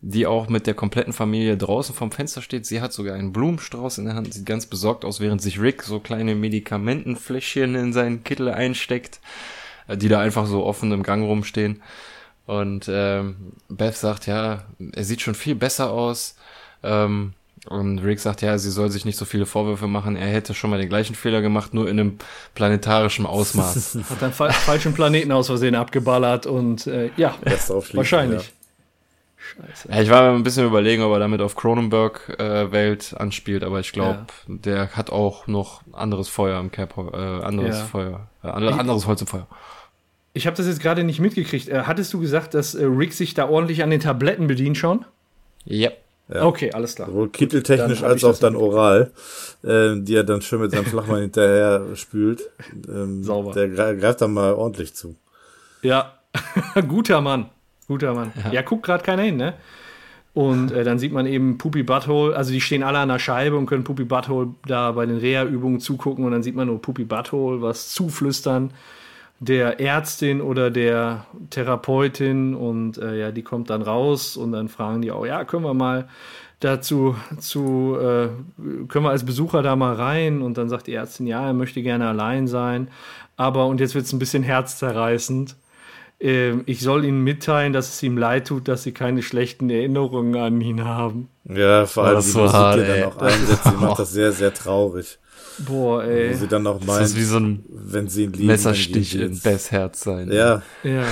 Die 0.00 0.26
auch 0.26 0.48
mit 0.48 0.66
der 0.66 0.74
kompletten 0.74 1.12
Familie 1.12 1.58
draußen 1.58 1.94
vom 1.94 2.12
Fenster 2.12 2.40
steht. 2.40 2.64
Sie 2.64 2.80
hat 2.80 2.94
sogar 2.94 3.14
einen 3.14 3.34
Blumenstrauß 3.34 3.98
in 3.98 4.06
der 4.06 4.14
Hand, 4.14 4.32
sieht 4.32 4.46
ganz 4.46 4.64
besorgt 4.64 5.04
aus, 5.04 5.20
während 5.20 5.42
sich 5.42 5.60
Rick 5.60 5.82
so 5.82 6.00
kleine 6.00 6.34
Medikamentenfläschchen 6.34 7.74
in 7.74 7.92
seinen 7.92 8.24
Kittel 8.24 8.48
einsteckt, 8.48 9.20
die 9.96 10.08
da 10.08 10.20
einfach 10.20 10.46
so 10.46 10.64
offen 10.64 10.92
im 10.92 11.02
Gang 11.02 11.24
rumstehen. 11.24 11.82
Und 12.46 12.88
ähm, 12.90 13.52
Beth 13.68 13.96
sagt, 13.96 14.26
ja, 14.26 14.62
er 14.92 15.04
sieht 15.04 15.20
schon 15.20 15.34
viel 15.34 15.54
besser 15.54 15.90
aus. 15.90 16.36
Ähm, 16.82 17.34
und 17.68 17.98
Rick 17.98 18.20
sagt, 18.20 18.40
ja, 18.40 18.56
sie 18.56 18.70
soll 18.70 18.88
sich 18.90 19.04
nicht 19.04 19.18
so 19.18 19.26
viele 19.26 19.44
Vorwürfe 19.44 19.86
machen. 19.88 20.16
Er 20.16 20.28
hätte 20.28 20.54
schon 20.54 20.70
mal 20.70 20.78
den 20.78 20.88
gleichen 20.88 21.14
Fehler 21.14 21.42
gemacht, 21.42 21.74
nur 21.74 21.88
in 21.88 22.00
einem 22.00 22.18
planetarischen 22.54 23.26
Ausmaß. 23.26 23.98
Hat 24.10 24.22
dann 24.22 24.32
fa 24.32 24.50
falschen 24.50 24.94
Planeten 24.94 25.32
aus 25.32 25.48
Versehen 25.48 25.74
abgeballert 25.74 26.46
und 26.46 26.86
äh, 26.86 27.10
ja, 27.18 27.34
wahrscheinlich. 27.92 28.52
Scheiße. 29.36 29.88
ja, 29.90 30.00
ich 30.02 30.10
war 30.10 30.30
mir 30.30 30.36
ein 30.36 30.42
bisschen 30.42 30.66
überlegen, 30.66 31.02
ob 31.02 31.12
er 31.12 31.18
damit 31.20 31.40
auf 31.40 31.56
Cronenberg-Welt 31.56 33.14
anspielt, 33.18 33.64
aber 33.64 33.80
ich 33.80 33.92
glaube, 33.92 34.26
der 34.46 34.90
hat 34.92 35.10
auch 35.10 35.46
noch 35.46 35.82
anderes 35.92 36.28
Feuer 36.28 36.60
im 36.60 36.70
Cap, 36.70 36.94
äh, 36.96 37.16
anderes 37.16 37.78
Ja. 37.78 37.84
Feuer, 37.84 38.28
äh, 38.42 38.48
andere- 38.48 38.78
anderes 38.78 39.06
Holz 39.06 39.20
im 39.20 39.26
Feuer. 39.26 39.46
Ich 40.38 40.46
habe 40.46 40.56
das 40.56 40.66
jetzt 40.68 40.80
gerade 40.80 41.02
nicht 41.04 41.18
mitgekriegt. 41.20 41.68
Äh, 41.68 41.82
hattest 41.82 42.12
du 42.14 42.20
gesagt, 42.20 42.54
dass 42.54 42.74
äh, 42.74 42.84
Rick 42.84 43.12
sich 43.12 43.34
da 43.34 43.48
ordentlich 43.48 43.82
an 43.82 43.90
den 43.90 43.98
Tabletten 44.00 44.46
bedient 44.46 44.76
schon? 44.78 45.04
Ja. 45.64 45.90
Ja. 46.32 46.44
Okay, 46.44 46.70
alles 46.72 46.94
klar. 46.94 47.08
Sowohl 47.08 47.30
kitteltechnisch 47.30 48.02
als 48.02 48.22
auch 48.22 48.38
dann 48.38 48.54
oral, 48.54 49.10
äh, 49.64 49.94
die 49.96 50.14
er 50.14 50.24
dann 50.24 50.42
schön 50.42 50.60
mit 50.60 50.70
seinem 50.70 50.84
Flachmann 50.84 51.20
hinterher 51.22 51.82
spült. 51.94 52.42
Ähm, 52.88 53.24
Sauber. 53.24 53.52
Der 53.52 53.68
gre- 53.68 53.96
greift 53.98 54.20
dann 54.20 54.32
mal 54.34 54.52
ordentlich 54.52 54.94
zu. 54.94 55.16
Ja, 55.82 56.12
guter 56.88 57.20
Mann. 57.20 57.46
Guter 57.88 58.14
Mann. 58.14 58.32
Ja, 58.52 58.62
guckt 58.62 58.84
gerade 58.84 59.02
keiner 59.02 59.22
hin, 59.22 59.38
ne? 59.38 59.54
Und 60.34 60.70
äh, 60.70 60.84
dann 60.84 60.98
sieht 60.98 61.12
man 61.12 61.26
eben 61.26 61.58
Puppy 61.58 61.82
Butthole, 61.82 62.36
also 62.36 62.52
die 62.52 62.60
stehen 62.60 62.82
alle 62.84 62.98
an 62.98 63.08
der 63.08 63.18
Scheibe 63.18 63.56
und 63.56 63.66
können 63.66 63.82
Puppy 63.82 64.04
Butthole 64.04 64.50
da 64.66 64.92
bei 64.92 65.06
den 65.06 65.16
Reha-Übungen 65.16 65.80
zugucken 65.80 66.24
und 66.24 66.30
dann 66.32 66.42
sieht 66.44 66.54
man 66.54 66.68
nur 66.68 66.80
Puppy 66.80 67.04
Butthole 67.04 67.60
was 67.62 67.88
zuflüstern 67.88 68.70
der 69.40 69.80
Ärztin 69.80 70.40
oder 70.40 70.70
der 70.70 71.26
Therapeutin 71.50 72.54
und 72.54 72.98
äh, 72.98 73.18
ja, 73.18 73.30
die 73.30 73.42
kommt 73.42 73.70
dann 73.70 73.82
raus 73.82 74.36
und 74.36 74.52
dann 74.52 74.68
fragen 74.68 75.02
die 75.02 75.12
auch, 75.12 75.24
ja, 75.24 75.44
können 75.44 75.64
wir 75.64 75.74
mal 75.74 76.08
dazu 76.60 77.14
zu, 77.38 77.96
äh, 78.00 78.28
können 78.88 79.04
wir 79.04 79.10
als 79.10 79.24
Besucher 79.24 79.62
da 79.62 79.76
mal 79.76 79.94
rein 79.94 80.42
und 80.42 80.58
dann 80.58 80.68
sagt 80.68 80.88
die 80.88 80.94
Ärztin, 80.94 81.26
ja, 81.26 81.46
er 81.46 81.52
möchte 81.52 81.82
gerne 81.82 82.08
allein 82.08 82.48
sein, 82.48 82.88
aber 83.36 83.66
und 83.66 83.80
jetzt 83.80 83.94
wird 83.94 84.06
es 84.06 84.12
ein 84.12 84.18
bisschen 84.18 84.42
herzzerreißend. 84.42 85.54
Ähm, 86.20 86.64
ich 86.66 86.80
soll 86.80 87.04
Ihnen 87.04 87.22
mitteilen, 87.22 87.72
dass 87.72 87.90
es 87.90 88.02
ihm 88.02 88.18
leid 88.18 88.48
tut, 88.48 88.66
dass 88.66 88.82
Sie 88.82 88.90
keine 88.90 89.22
schlechten 89.22 89.70
Erinnerungen 89.70 90.34
an 90.34 90.60
ihn 90.60 90.84
haben. 90.84 91.28
Ja, 91.44 91.86
vor 91.86 92.04
allem 92.04 92.16
das 92.16 92.26
die 92.26 92.32
so 92.32 92.52
hart, 92.52 92.78
er 92.78 92.86
dann 92.88 93.10
noch 93.10 93.18
einsetzt, 93.18 93.66
die 93.66 93.76
macht 93.76 94.00
das 94.00 94.10
sehr, 94.10 94.32
sehr 94.32 94.52
traurig. 94.52 95.20
Boah, 95.66 96.02
Wo 96.04 96.08
ey. 96.08 96.34
sie 96.34 96.46
dann 96.46 96.62
noch 96.62 96.78
Das 96.78 96.86
meint, 96.86 97.02
ist 97.06 97.16
wie 97.16 97.22
so 97.24 97.38
ein 97.38 97.64
wenn 97.68 98.08
sie 98.08 98.24
ihn 98.24 98.32
lieben, 98.32 98.46
Messerstich 98.46 99.16
in. 99.16 99.38
Beths 99.40 99.70
Herz 99.72 100.02
sein. 100.02 100.30
Ja, 100.30 100.62
Ja. 100.84 101.04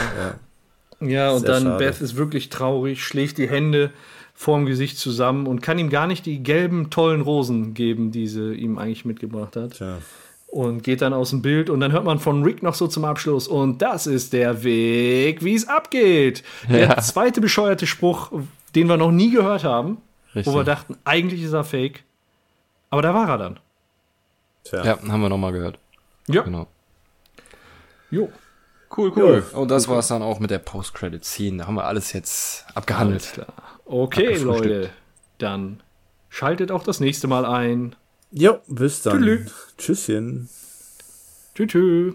Ja, 1.01 1.31
und 1.33 1.41
Sehr 1.41 1.51
dann 1.51 1.63
schade. 1.65 1.85
Beth 1.85 2.01
ist 2.01 2.17
wirklich 2.17 2.49
traurig, 2.49 3.05
schlägt 3.05 3.37
die 3.39 3.49
Hände 3.51 3.91
vorm 4.35 4.65
Gesicht 4.67 4.99
zusammen 4.99 5.47
und 5.47 5.61
kann 5.63 5.79
ihm 5.79 5.91
gar 5.91 6.07
nicht 6.07 6.25
die 6.27 6.43
gelben, 6.43 6.89
tollen 6.91 7.21
Rosen 7.21 7.75
geben, 7.75 8.13
die 8.13 8.27
sie 8.29 8.55
ihm 8.55 8.79
eigentlich 8.79 9.05
mitgebracht 9.05 9.57
hat. 9.57 9.73
tja. 9.79 9.99
Und 10.47 10.83
geht 10.85 11.03
dann 11.03 11.13
aus 11.13 11.31
dem 11.31 11.43
Bild 11.43 11.69
und 11.69 11.81
dann 11.81 11.93
hört 11.93 12.05
man 12.05 12.19
von 12.19 12.43
Rick 12.45 12.63
noch 12.63 12.75
so 12.75 12.87
zum 12.87 13.05
Abschluss. 13.05 13.47
Und 13.47 13.83
das 13.83 14.07
ist 14.07 14.33
der 14.33 14.63
Weg, 14.65 15.45
wie 15.45 15.55
es 15.55 15.69
abgeht. 15.69 16.43
Der 16.71 16.89
Ja. 16.89 16.97
zweite 17.03 17.41
bescheuerte 17.43 17.87
Spruch, 17.87 18.31
den 18.75 18.89
wir 18.89 18.97
noch 18.97 19.11
nie 19.11 19.31
gehört 19.31 19.65
haben, 19.65 19.99
Richtig. 20.35 20.47
wo 20.51 20.57
wir 20.59 20.65
dachten, 20.65 20.97
eigentlich 21.05 21.43
ist 21.43 21.53
er 21.53 21.65
fake. 21.65 22.05
Aber 22.89 23.03
da 23.03 23.13
war 23.13 23.29
er 23.29 23.37
dann. 23.39 23.59
Tja. 24.69 24.85
Ja, 24.85 24.99
haben 25.09 25.21
wir 25.21 25.29
nochmal 25.29 25.53
gehört. 25.53 25.79
Ja. 26.29 26.43
Genau. 26.43 26.67
Jo. 28.11 28.31
Cool, 28.97 29.13
cool. 29.17 29.45
Und 29.53 29.71
das 29.71 29.89
war's 29.89 30.09
dann 30.09 30.23
auch 30.23 30.39
mit 30.39 30.51
der 30.51 30.59
Post-Credit-Scene. 30.59 31.59
Da 31.59 31.67
haben 31.67 31.75
wir 31.75 31.85
alles 31.85 32.13
jetzt 32.13 32.67
abgehandelt. 32.75 33.23
Alles 33.23 33.33
klar. 33.33 33.53
Okay. 33.85 34.37
Leute. 34.39 34.91
Dann 35.39 35.83
schaltet 36.29 36.71
auch 36.71 36.83
das 36.85 37.01
nächste 37.01 37.27
Mal 37.27 37.45
ein. 37.45 37.97
Jo, 38.31 38.59
bis 38.67 39.03
dann. 39.03 39.19
Tüdelü. 39.19 39.47
Tschüsschen. 39.77 40.49
Tschüss. 41.55 42.15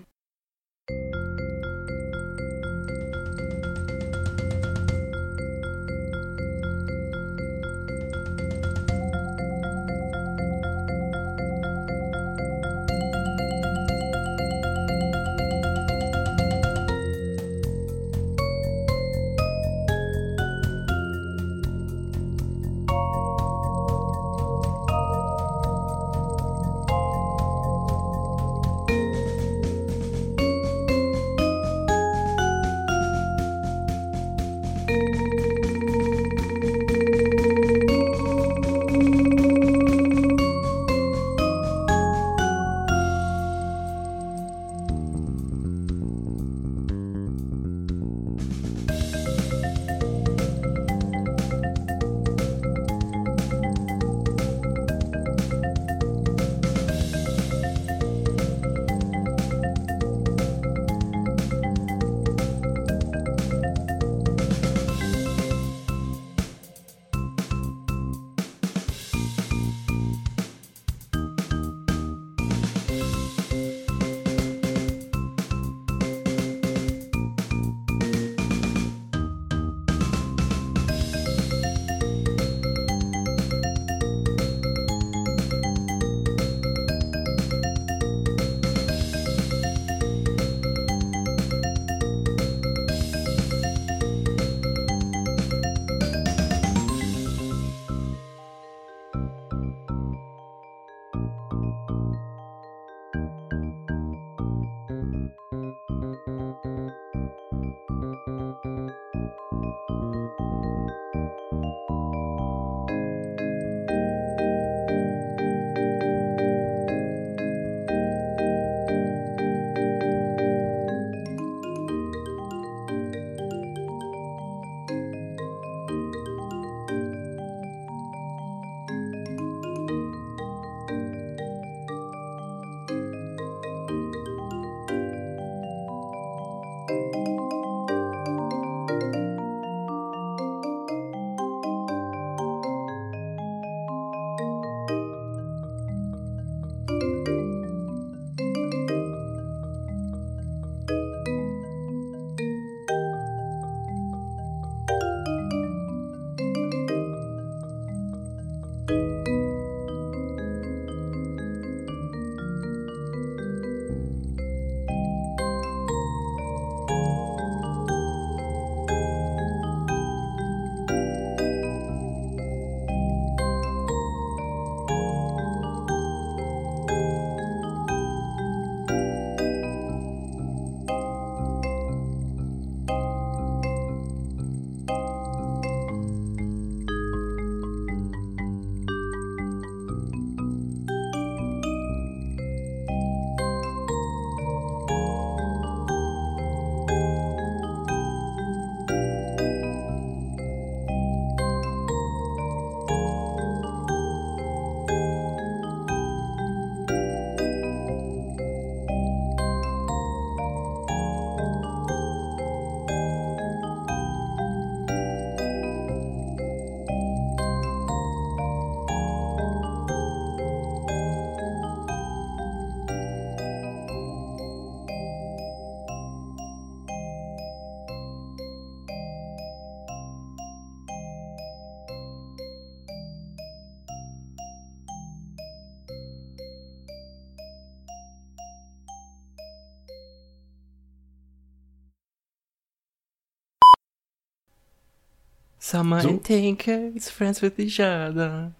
Summer 245.71 246.01
So. 246.01 246.09
and 246.09 246.23
Tinkers, 246.23 247.09
friends 247.09 247.41
with 247.41 247.53
each 247.57 247.79
other. 247.79 248.51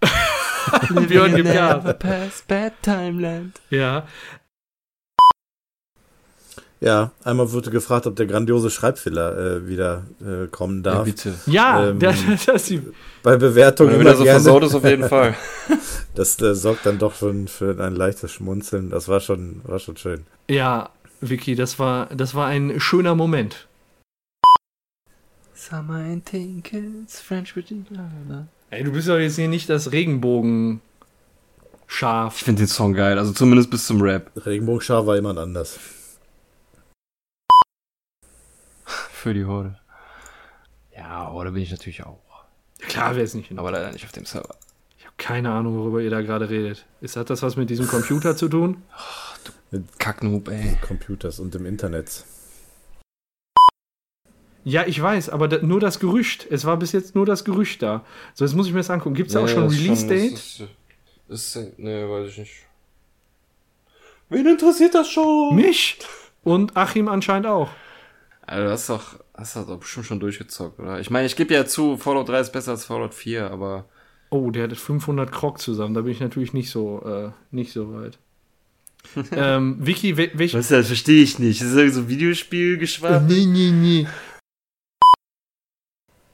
Björn 1.08 1.34
gibt 1.34 1.52
ja. 1.52 1.76
never 1.76 1.92
past 1.92 2.46
bad 2.48 2.72
timeland. 2.82 3.60
Ja. 3.70 4.06
Ja, 6.80 7.12
einmal 7.22 7.52
wurde 7.52 7.70
gefragt, 7.70 8.06
ob 8.08 8.16
der 8.16 8.26
grandiose 8.26 8.68
Schreibfehler 8.68 9.38
äh, 9.38 9.68
wieder 9.68 10.02
äh, 10.20 10.48
kommen 10.48 10.82
Ja, 10.84 10.92
darf. 10.94 11.04
bitte. 11.04 11.34
Ja, 11.46 11.88
Ähm, 11.90 11.98
das, 12.00 12.18
das 12.44 12.64
die, 12.64 12.82
Bei 13.22 13.36
Bewertungen 13.36 13.92
Wenn 13.92 13.98
er 14.00 14.00
wieder 14.06 14.16
so 14.16 14.24
gerne. 14.24 14.40
versaut 14.40 14.64
ist, 14.64 14.74
auf 14.74 14.84
jeden 14.84 15.08
Fall. 15.08 15.34
Das 16.14 16.38
äh, 16.42 16.54
sorgt 16.54 16.84
dann 16.84 16.98
doch 16.98 17.14
schon 17.14 17.48
für 17.48 17.78
ein 17.82 17.94
leichtes 17.96 18.32
Schmunzeln. 18.32 18.90
Das 18.90 19.08
war 19.08 19.20
schon, 19.20 19.62
war 19.64 19.78
schon 19.78 19.96
schön. 19.96 20.26
ja, 20.48 20.90
Vicky, 21.22 21.54
das 21.54 21.78
war, 21.78 22.06
das 22.14 22.34
war 22.34 22.48
ein 22.48 22.80
schöner 22.80 23.14
Moment. 23.14 23.66
Summer 25.62 25.94
and 25.94 26.24
with 27.54 27.70
each 27.70 27.92
other. 27.92 28.48
Ey, 28.70 28.82
du 28.82 28.90
bist 28.90 29.08
doch 29.08 29.18
jetzt 29.18 29.36
hier 29.36 29.46
nicht 29.46 29.68
das 29.68 29.92
Regenbogen 29.92 30.80
Ich 31.86 31.94
scharf. 31.94 32.38
finde 32.38 32.62
den 32.62 32.66
Song 32.66 32.94
geil, 32.94 33.16
also 33.16 33.32
zumindest 33.32 33.70
bis 33.70 33.86
zum 33.86 34.02
Rap. 34.02 34.32
Regenbogenschar 34.34 35.06
war 35.06 35.14
jemand 35.14 35.38
anders. 35.38 35.78
Für 38.84 39.34
die 39.34 39.44
Horde. 39.44 39.78
Ja, 40.96 41.30
Horde 41.30 41.52
bin 41.52 41.62
ich 41.62 41.70
natürlich 41.70 42.02
auch. 42.02 42.18
Klar 42.80 43.14
wäre 43.14 43.24
es 43.24 43.34
nicht. 43.34 43.56
Aber 43.56 43.70
leider 43.70 43.92
nicht 43.92 44.04
auf 44.04 44.10
dem 44.12 44.24
Server. 44.24 44.56
Ich 44.98 45.04
habe 45.04 45.14
keine 45.16 45.52
Ahnung, 45.52 45.78
worüber 45.78 46.00
ihr 46.00 46.10
da 46.10 46.22
gerade 46.22 46.50
redet. 46.50 46.84
Ist 47.00 47.14
hat 47.14 47.30
das 47.30 47.40
was 47.42 47.54
mit 47.54 47.70
diesem 47.70 47.86
Computer 47.86 48.36
zu 48.36 48.48
tun? 48.48 48.82
Kacknoob, 49.98 50.48
ey. 50.48 50.76
Computers 50.80 51.38
und 51.38 51.54
im 51.54 51.66
Internet. 51.66 52.24
Ja, 54.64 54.86
ich 54.86 55.00
weiß, 55.00 55.28
aber 55.28 55.48
da, 55.48 55.58
nur 55.58 55.80
das 55.80 55.98
Gerücht. 55.98 56.46
Es 56.50 56.64
war 56.64 56.76
bis 56.76 56.92
jetzt 56.92 57.14
nur 57.14 57.26
das 57.26 57.44
Gerücht 57.44 57.82
da. 57.82 58.04
So, 58.34 58.44
jetzt 58.44 58.54
muss 58.54 58.66
ich 58.66 58.72
mir 58.72 58.80
das 58.80 58.90
angucken. 58.90 59.14
Gibt 59.14 59.28
es 59.28 59.34
da 59.34 59.40
auch 59.40 59.48
schon 59.48 59.64
ein 59.64 59.70
Release-Date? 59.70 60.32
Ist, 60.32 60.62
ist, 61.28 61.58
nee, 61.78 62.08
weiß 62.08 62.28
ich 62.30 62.38
nicht. 62.38 62.52
Wen 64.28 64.46
interessiert 64.46 64.94
das 64.94 65.08
schon? 65.10 65.54
Mich? 65.56 65.98
Und 66.44 66.76
Achim 66.76 67.08
anscheinend 67.08 67.46
auch. 67.46 67.70
Also, 68.42 68.64
du 68.64 68.70
hast 68.70 68.88
doch, 68.88 69.18
hast 69.34 69.56
doch 69.56 69.78
bestimmt 69.78 70.06
schon 70.06 70.20
durchgezockt, 70.20 70.78
oder? 70.78 71.00
Ich 71.00 71.10
meine, 71.10 71.26
ich 71.26 71.36
gebe 71.36 71.54
ja 71.54 71.66
zu, 71.66 71.96
Fallout 71.96 72.28
3 72.28 72.40
ist 72.40 72.52
besser 72.52 72.72
als 72.72 72.84
Fallout 72.84 73.14
4, 73.14 73.50
aber 73.50 73.86
Oh, 74.32 74.50
der 74.50 74.64
hat 74.64 74.74
500 74.74 75.30
Krog 75.30 75.60
zusammen. 75.60 75.92
Da 75.92 76.00
bin 76.00 76.12
ich 76.12 76.20
natürlich 76.20 76.54
nicht 76.54 76.70
so, 76.70 77.02
äh, 77.04 77.32
nicht 77.54 77.70
so 77.70 77.92
weit. 77.92 78.18
ähm, 79.32 79.76
Vicky, 79.78 80.16
wel 80.16 80.30
welch... 80.32 80.54
Was 80.54 80.68
das 80.68 80.86
verstehe 80.86 81.22
ich 81.22 81.38
nicht. 81.38 81.60
Das 81.60 81.68
ist 81.68 81.76
irgendwie 81.76 81.94
so 81.94 82.08
Videospielgeschwafel. 82.08 83.28
Nee, 83.28 83.44
nee, 83.44 83.70
nee. 83.70 84.06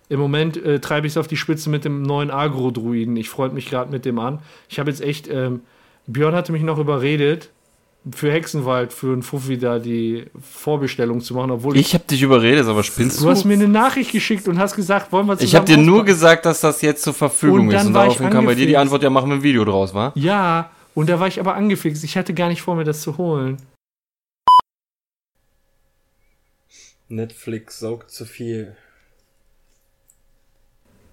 Im 0.08 0.20
Moment 0.20 0.56
äh, 0.56 0.80
treibe 0.80 1.06
ich 1.06 1.12
es 1.12 1.16
auf 1.16 1.26
die 1.26 1.36
Spitze 1.36 1.68
mit 1.70 1.84
dem 1.84 2.02
neuen 2.02 2.30
Agro-Druiden. 2.30 3.16
Ich 3.16 3.28
freue 3.28 3.50
mich 3.50 3.68
gerade 3.68 3.90
mit 3.90 4.04
dem 4.04 4.18
an. 4.18 4.40
Ich 4.68 4.78
habe 4.78 4.90
jetzt 4.90 5.02
echt, 5.02 5.28
ähm, 5.28 5.60
Björn 6.06 6.34
hatte 6.34 6.52
mich 6.52 6.62
noch 6.62 6.78
überredet, 6.78 7.50
für 8.12 8.32
Hexenwald, 8.32 8.92
für 8.92 9.12
einen 9.12 9.22
Fuffi 9.22 9.58
da 9.58 9.78
die 9.78 10.26
Vorbestellung 10.40 11.20
zu 11.20 11.34
machen, 11.34 11.50
obwohl 11.50 11.76
Ich 11.76 11.92
habe 11.94 12.04
dich 12.04 12.22
überredet, 12.22 12.66
aber 12.66 12.82
spinnst 12.82 13.20
du? 13.20 13.24
du 13.24 13.30
hast 13.30 13.44
mir 13.44 13.54
eine 13.54 13.68
Nachricht 13.68 14.12
geschickt 14.12 14.48
und 14.48 14.58
hast 14.58 14.76
gesagt, 14.76 15.12
wollen 15.12 15.26
wir 15.26 15.36
zusammen 15.36 15.46
ich 15.46 15.54
habe 15.54 15.66
dir 15.66 15.76
nur 15.76 16.04
gesagt, 16.04 16.46
dass 16.46 16.60
das 16.60 16.80
jetzt 16.80 17.02
zur 17.02 17.12
Verfügung 17.12 17.66
Und 17.66 17.72
dann 17.72 17.80
ist. 17.80 17.86
Und 17.86 17.90
ich 17.90 17.94
daraufhin 17.94 18.30
kam 18.30 18.46
bei 18.46 18.54
dir 18.54 18.66
die. 18.66 18.76
Antwort, 18.76 19.02
ja, 19.02 19.10
machen 19.10 19.28
wir 19.28 19.36
ein 19.36 19.42
Video 19.42 19.64
draus, 19.64 19.92
wa? 19.92 20.12
Ja, 20.14 20.70
und 20.94 21.10
da 21.10 21.20
war 21.20 21.28
ich 21.28 21.38
aber 21.38 21.54
angefixt. 21.54 22.02
Ich 22.04 22.16
hatte 22.16 22.32
gar 22.32 22.48
nicht 22.48 22.62
vor, 22.62 22.76
mir 22.76 22.84
das 22.84 23.02
zu 23.02 23.18
holen. 23.18 23.58
Netflix 27.08 27.80
saugt 27.80 28.10
zu 28.10 28.24
viel. 28.24 28.76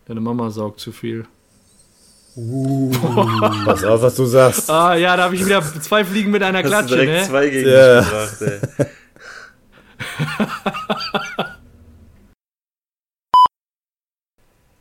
Deine 0.08 0.22
Mama 0.22 0.50
saugt 0.50 0.80
zu 0.80 0.92
viel. 0.92 1.26
Pass 3.66 3.84
auf, 3.86 4.02
was 4.02 4.16
du 4.16 4.26
sagst. 4.26 4.70
Ah, 4.70 4.96
ja, 4.96 5.16
da 5.16 5.24
habe 5.24 5.36
ich 5.36 5.46
wieder 5.46 5.62
zwei 5.82 6.04
Fliegen 6.04 6.32
mit 6.32 6.44
einer 6.44 6.64
Klatsche, 6.64 6.98
ne? 6.98 7.24
zwei 7.26 7.50
gegen 7.50 7.70
Ja. 7.70 8.02
mich 8.02 8.10
gebracht, 8.10 8.42
ey. 8.42 8.86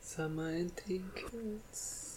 Summer 0.01 0.48
and 0.48 0.72
Tinkers. 0.76 2.16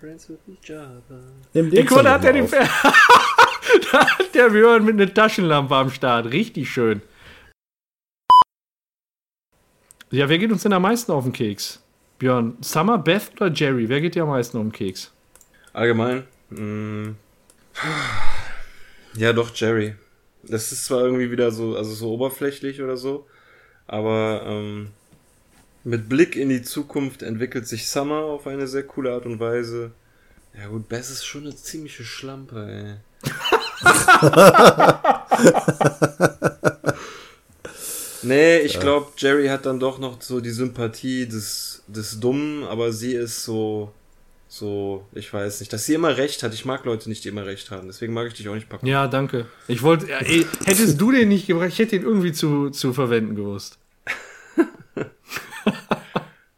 Friends 0.00 0.28
with 0.28 0.38
each 0.48 0.70
other. 0.70 1.20
Nimm 1.52 1.70
den 1.70 1.86
Guck 1.86 1.96
mal, 1.98 2.02
da 2.04 2.12
hat 2.12 2.24
er 2.24 2.32
den. 2.32 2.48
Fer 2.48 2.66
Da 3.92 4.00
hat 4.18 4.34
der 4.34 4.48
Björn 4.50 4.84
mit 4.84 4.94
einer 5.00 5.12
Taschenlampe 5.12 5.74
am 5.76 5.90
Start. 5.90 6.26
Richtig 6.32 6.70
schön. 6.70 7.02
Ja, 10.10 10.28
wer 10.28 10.38
geht 10.38 10.50
uns 10.50 10.62
denn 10.62 10.72
am 10.72 10.82
meisten 10.82 11.12
auf 11.12 11.24
den 11.24 11.32
Keks? 11.32 11.80
Björn, 12.18 12.56
Summer, 12.60 12.98
Beth 12.98 13.30
oder 13.36 13.50
Jerry? 13.52 13.88
Wer 13.88 14.00
geht 14.00 14.14
dir 14.14 14.24
am 14.24 14.28
meisten 14.30 14.56
um 14.58 14.66
den 14.68 14.72
Keks? 14.72 15.12
Allgemein. 15.72 16.24
mm, 16.50 17.10
Ja, 19.14 19.32
doch, 19.32 19.54
Jerry. 19.54 19.94
Das 20.42 20.72
ist 20.72 20.86
zwar 20.86 21.02
irgendwie 21.02 21.30
wieder 21.30 21.50
so, 21.52 21.76
also 21.76 21.92
so 21.94 22.12
oberflächlich 22.12 22.82
oder 22.82 22.96
so, 22.96 23.26
aber 23.86 24.42
ähm, 24.46 24.88
mit 25.84 26.08
Blick 26.08 26.34
in 26.34 26.48
die 26.48 26.62
Zukunft 26.62 27.22
entwickelt 27.22 27.68
sich 27.68 27.88
Summer 27.88 28.22
auf 28.22 28.46
eine 28.46 28.66
sehr 28.66 28.82
coole 28.84 29.12
Art 29.12 29.26
und 29.26 29.38
Weise. 29.38 29.92
Ja 30.58 30.66
gut, 30.68 30.88
Bess 30.88 31.10
ist 31.10 31.24
schon 31.24 31.42
eine 31.42 31.54
ziemliche 31.54 32.04
Schlampe, 32.04 32.66
ey. 32.66 32.96
nee, 38.22 38.58
ich 38.58 38.78
glaube, 38.78 39.08
Jerry 39.16 39.48
hat 39.48 39.66
dann 39.66 39.80
doch 39.80 39.98
noch 39.98 40.20
so 40.20 40.40
die 40.40 40.50
Sympathie 40.50 41.26
des, 41.26 41.82
des 41.86 42.20
Dummen, 42.20 42.64
aber 42.64 42.92
sie 42.92 43.14
ist 43.14 43.44
so, 43.44 43.92
so, 44.48 45.04
ich 45.12 45.32
weiß 45.32 45.60
nicht, 45.60 45.72
dass 45.72 45.86
sie 45.86 45.94
immer 45.94 46.16
recht 46.16 46.42
hat. 46.42 46.52
Ich 46.54 46.64
mag 46.64 46.84
Leute 46.84 47.08
nicht, 47.08 47.24
die 47.24 47.28
immer 47.28 47.46
recht 47.46 47.70
haben. 47.70 47.86
Deswegen 47.86 48.12
mag 48.12 48.26
ich 48.26 48.34
dich 48.34 48.48
auch 48.48 48.54
nicht 48.54 48.68
packen. 48.68 48.86
Ja, 48.86 49.06
danke. 49.06 49.46
Ich 49.68 49.82
wollte, 49.82 50.08
ja, 50.08 50.18
ey, 50.18 50.46
hättest 50.64 51.00
du 51.00 51.12
den 51.12 51.28
nicht 51.28 51.46
gebracht, 51.46 51.68
ich 51.68 51.78
hätte 51.78 51.96
ihn 51.96 52.02
irgendwie 52.02 52.32
zu, 52.32 52.70
zu 52.70 52.92
verwenden 52.92 53.36
gewusst. 53.36 53.78